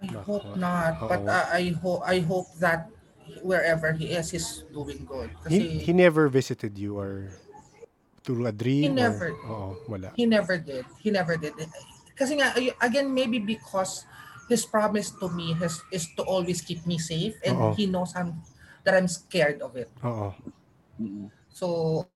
I 0.00 0.16
hope 0.24 0.56
not, 0.56 0.96
but 1.04 1.20
Oo. 1.20 1.28
uh, 1.28 1.46
I 1.52 1.76
hope 1.76 2.00
I 2.08 2.24
hope 2.24 2.48
that 2.56 2.88
wherever 3.44 3.92
he 3.92 4.16
is, 4.16 4.32
he's 4.32 4.64
doing 4.72 5.04
good. 5.04 5.28
He, 5.44 5.44
Kasi 5.44 5.60
he 5.84 5.92
never 5.92 6.32
visited 6.32 6.80
you 6.80 6.96
or 6.96 7.36
through 8.24 8.46
a 8.48 8.54
dream? 8.54 8.82
He 8.82 8.88
never. 8.88 9.36
Or, 9.44 9.76
oo, 9.76 9.92
wala. 9.92 10.08
he 10.16 10.24
never 10.24 10.56
did. 10.56 10.84
He 11.00 11.10
never 11.10 11.36
did. 11.36 11.52
Kasi 12.16 12.36
nga, 12.36 12.52
again, 12.80 13.12
maybe 13.12 13.40
because 13.40 14.04
his 14.48 14.66
promise 14.66 15.10
to 15.16 15.28
me 15.30 15.54
has, 15.56 15.80
is 15.92 16.08
to 16.16 16.22
always 16.24 16.60
keep 16.60 16.84
me 16.84 16.98
safe 16.98 17.38
and 17.44 17.56
Oo. 17.56 17.72
he 17.74 17.86
knows 17.86 18.12
I'm, 18.16 18.42
that 18.84 18.94
I'm 18.94 19.08
scared 19.08 19.62
of 19.62 19.76
it. 19.76 19.88
Oo. 20.04 20.34
So, 21.48 22.09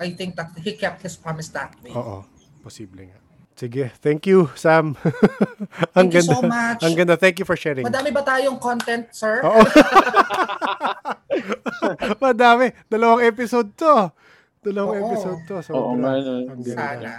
I 0.00 0.10
think 0.10 0.34
that 0.34 0.50
he 0.56 0.72
kept 0.74 1.04
his 1.04 1.14
promise 1.14 1.52
that 1.52 1.76
way. 1.84 1.92
Oo. 1.92 2.24
Posible 2.64 3.04
nga. 3.04 3.20
Sige. 3.52 3.92
Thank 4.00 4.24
you, 4.24 4.48
Sam. 4.56 4.96
ang 5.92 6.08
Thank 6.08 6.16
you 6.16 6.24
ganda. 6.24 6.32
so 6.32 6.40
much. 6.40 6.80
Ang 6.80 6.94
ganda. 6.96 7.14
Thank 7.20 7.36
you 7.36 7.44
for 7.44 7.52
sharing. 7.54 7.84
Madami 7.84 8.08
ba 8.08 8.24
tayong 8.24 8.56
content, 8.56 9.12
sir? 9.12 9.44
Oo. 9.44 9.60
Madami. 12.20 12.72
Dalawang 12.88 13.20
episode 13.20 13.76
to. 13.76 14.08
Dalawang 14.60 14.96
Oo. 14.96 15.04
episode 15.04 15.40
to. 15.44 15.56
So, 15.60 15.72
Oo. 15.76 15.92
Ang 15.96 16.64
ganda. 16.64 16.72
Sana. 16.72 17.12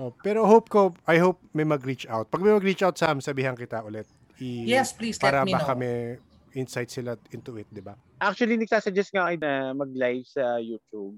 Oh, 0.00 0.12
pero 0.16 0.44
hope 0.48 0.68
ko, 0.68 0.80
I 1.04 1.20
hope 1.20 1.40
may 1.52 1.64
mag-reach 1.64 2.08
out. 2.08 2.28
Pag 2.28 2.40
may 2.40 2.52
mag-reach 2.52 2.80
out, 2.80 2.96
Sam, 2.96 3.20
sabihan 3.20 3.52
kita 3.52 3.84
ulit. 3.84 4.08
I, 4.40 4.64
Yes, 4.66 4.96
please 4.96 5.20
let 5.20 5.28
para 5.28 5.44
me 5.44 5.52
baka 5.52 5.72
know. 5.72 5.80
may 5.84 5.96
insight 6.52 6.88
sila 6.88 7.16
into 7.32 7.56
it, 7.56 7.68
di 7.68 7.80
ba? 7.80 7.96
Actually, 8.16 8.56
nagsasuggest 8.56 9.12
nga 9.12 9.28
kayo 9.28 9.38
na 9.40 9.52
mag-live 9.72 10.24
sa 10.24 10.56
YouTube. 10.56 11.16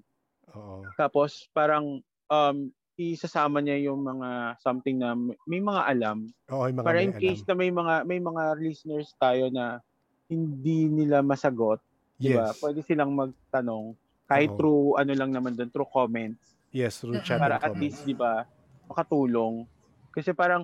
Oo. 0.55 0.87
Tapos, 0.97 1.51
parang, 1.53 2.01
um, 2.31 2.57
isasama 2.95 3.59
niya 3.59 3.91
yung 3.91 4.07
mga 4.07 4.55
something 4.63 5.03
na 5.03 5.19
may 5.51 5.59
mga 5.59 5.83
alam. 5.83 6.31
Oo, 6.47 6.71
yung 6.71 6.79
mga 6.79 6.87
para 6.87 6.99
may 7.03 7.07
in 7.11 7.13
case 7.19 7.43
alam. 7.43 7.49
na 7.51 7.55
may 7.59 7.71
mga 7.75 7.95
may 8.07 8.21
mga 8.23 8.43
listeners 8.63 9.11
tayo 9.19 9.51
na 9.51 9.83
hindi 10.31 10.87
nila 10.87 11.19
masagot, 11.19 11.83
di 12.15 12.39
ba? 12.39 12.55
Yes. 12.55 12.63
Pwede 12.63 12.81
silang 12.87 13.13
magtanong 13.19 13.99
kahit 14.31 14.51
Oo. 14.55 14.57
through 14.57 14.83
ano 14.97 15.13
lang 15.13 15.31
naman 15.35 15.59
doon, 15.59 15.71
through 15.75 15.91
comments. 15.91 16.55
Yes, 16.71 17.03
through 17.03 17.19
chat 17.27 17.43
para 17.43 17.59
at 17.59 17.75
comments. 17.75 17.83
least, 17.83 18.01
di 18.07 18.15
ba, 18.15 18.47
makatulong. 18.87 19.67
Kasi 20.15 20.31
parang, 20.31 20.63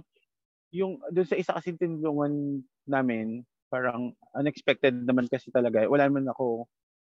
yung 0.70 1.02
doon 1.10 1.26
sa 1.26 1.34
isa 1.34 1.50
kasi 1.50 1.74
tinulungan 1.74 2.62
namin, 2.86 3.42
parang 3.66 4.14
unexpected 4.38 4.94
naman 5.02 5.26
kasi 5.26 5.50
talaga. 5.50 5.82
Wala 5.86 6.06
naman 6.06 6.30
ako, 6.30 6.66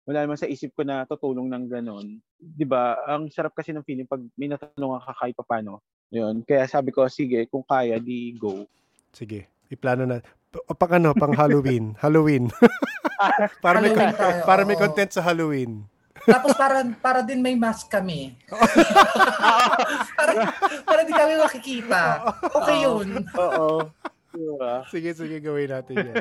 wala 0.09 0.25
naman 0.25 0.41
sa 0.41 0.49
isip 0.49 0.73
ko 0.73 0.81
na 0.81 1.05
tutulong 1.05 1.45
ng 1.45 1.69
ganon. 1.69 2.17
Di 2.41 2.65
ba? 2.65 2.97
Ang 3.05 3.29
sarap 3.29 3.53
kasi 3.53 3.69
ng 3.69 3.85
feeling 3.85 4.09
pag 4.09 4.25
may 4.33 4.49
natulungan 4.49 5.05
ka 5.05 5.13
kahit 5.13 5.37
papano. 5.37 5.85
Yun. 6.09 6.41
Kaya 6.41 6.65
sabi 6.65 6.89
ko, 6.89 7.05
sige, 7.05 7.45
kung 7.45 7.61
kaya, 7.61 8.01
di 8.01 8.33
go. 8.33 8.65
Sige, 9.13 9.45
iplano 9.69 10.09
na. 10.09 10.17
P- 10.49 10.65
pang 10.73 10.97
ano, 10.97 11.13
pang 11.13 11.29
Halloween. 11.37 11.93
Halloween. 12.01 12.49
para 13.61 13.77
may 13.77 13.93
Halloween 13.93 14.09
con- 14.09 14.17
tayo, 14.17 14.41
para 14.49 14.61
may 14.65 14.77
content 14.81 15.11
sa 15.13 15.21
Halloween. 15.21 15.85
Tapos 16.25 16.57
para 16.57 16.81
para 16.99 17.21
din 17.21 17.45
may 17.45 17.53
mask 17.53 17.93
kami. 17.93 18.33
para, 20.17 20.31
para 20.89 21.01
di 21.05 21.13
kami 21.13 21.33
makikita. 21.37 22.01
Okay 22.49 22.77
yun. 22.81 23.07
Oo. 23.37 23.85
Sige, 24.89 25.13
sige, 25.13 25.37
gawin 25.37 25.69
natin 25.69 25.95
yan. 26.01 26.17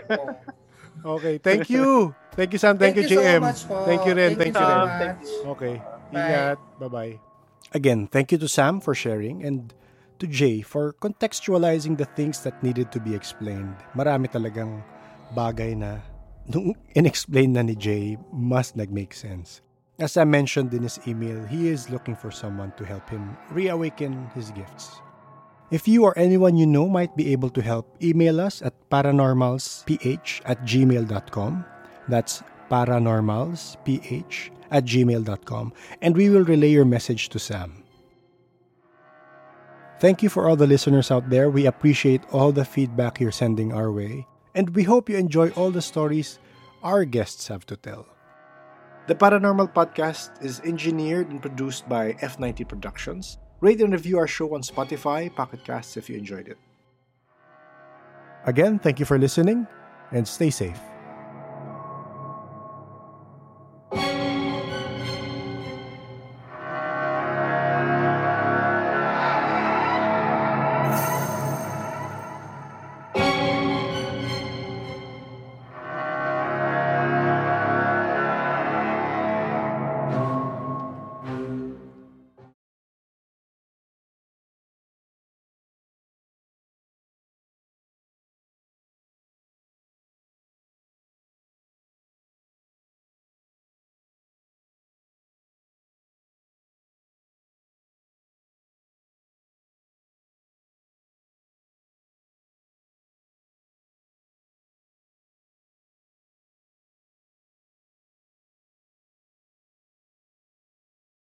Okay, 1.09 1.41
thank 1.41 1.73
you. 1.73 2.13
Thank 2.39 2.55
you, 2.55 2.61
Sam. 2.63 2.79
Thank, 2.79 2.95
you, 2.95 3.03
so 3.03 3.19
JM. 3.19 3.43
much. 3.43 3.67
Thank 3.67 4.07
you 4.07 4.15
rin. 4.15 4.39
Thank, 4.39 4.55
you, 4.55 4.63
so 4.63 4.71
rin. 4.71 4.87
much. 4.87 5.27
Okay. 5.59 5.75
Bye. 6.15 6.23
Ingat. 6.23 6.59
Bye-bye. 6.79 7.15
Again, 7.75 8.07
thank 8.07 8.31
you 8.31 8.39
to 8.39 8.47
Sam 8.47 8.79
for 8.79 8.95
sharing 8.95 9.43
and 9.43 9.75
to 10.23 10.31
Jay 10.31 10.63
for 10.63 10.95
contextualizing 11.03 11.99
the 11.99 12.07
things 12.15 12.47
that 12.47 12.63
needed 12.63 12.95
to 12.95 13.03
be 13.03 13.11
explained. 13.11 13.75
Marami 13.91 14.31
talagang 14.31 14.87
bagay 15.35 15.75
na 15.75 15.99
nung 16.47 16.79
inexplain 16.99 17.59
na 17.59 17.67
ni 17.67 17.75
Jay 17.75 18.15
must 18.31 18.79
nag-make 18.79 19.19
sense. 19.19 19.59
As 19.99 20.15
I 20.15 20.23
mentioned 20.23 20.71
in 20.71 20.87
his 20.87 21.03
email, 21.11 21.43
he 21.51 21.67
is 21.67 21.91
looking 21.91 22.15
for 22.15 22.31
someone 22.31 22.71
to 22.79 22.87
help 22.87 23.11
him 23.11 23.35
reawaken 23.51 24.31
his 24.39 24.55
gifts. 24.55 25.03
If 25.75 25.91
you 25.91 26.07
or 26.07 26.15
anyone 26.15 26.55
you 26.55 26.71
know 26.71 26.87
might 26.87 27.19
be 27.19 27.35
able 27.35 27.51
to 27.51 27.61
help, 27.67 27.99
email 27.99 28.39
us 28.39 28.63
at 28.63 28.79
paranormalsph 28.95 29.91
at 30.47 30.63
gmail.com. 30.63 31.67
That's 32.09 32.43
paranormalsph 32.71 34.51
at 34.71 34.85
gmail.com 34.85 35.73
and 36.03 36.17
we 36.17 36.29
will 36.29 36.45
relay 36.45 36.71
your 36.71 36.85
message 36.85 37.29
to 37.31 37.39
Sam. 37.39 37.85
Thank 40.01 40.23
you 40.23 40.29
for 40.29 40.49
all 40.49 40.55
the 40.57 40.67
listeners 40.67 41.11
out 41.11 41.29
there. 41.29 41.51
We 41.51 41.67
appreciate 41.67 42.23
all 42.31 42.53
the 42.53 42.65
feedback 42.65 43.19
you're 43.19 43.33
sending 43.33 43.73
our 43.73 43.91
way, 43.91 44.29
and 44.55 44.71
we 44.71 44.85
hope 44.85 45.09
you 45.09 45.17
enjoy 45.17 45.51
all 45.51 45.73
the 45.73 45.83
stories 45.83 46.39
our 46.85 47.05
guests 47.05 47.49
have 47.49 47.67
to 47.67 47.77
tell. 47.77 48.07
The 49.09 49.17
Paranormal 49.17 49.75
Podcast 49.75 50.31
is 50.45 50.61
engineered 50.61 51.31
and 51.31 51.43
produced 51.43 51.89
by 51.89 52.13
F90 52.23 52.69
Productions. 52.69 53.39
Rate 53.61 53.81
and 53.81 53.93
review 53.93 54.19
our 54.19 54.29
show 54.29 54.55
on 54.55 54.63
Spotify, 54.63 55.35
Pocket 55.35 55.65
Casts 55.65 55.97
if 55.97 56.09
you 56.09 56.17
enjoyed 56.17 56.47
it. 56.47 56.59
Again, 58.47 58.79
thank 58.79 59.01
you 59.01 59.05
for 59.07 59.19
listening. 59.19 59.67
and 60.13 60.27
stay 60.27 60.49
safe. 60.49 60.81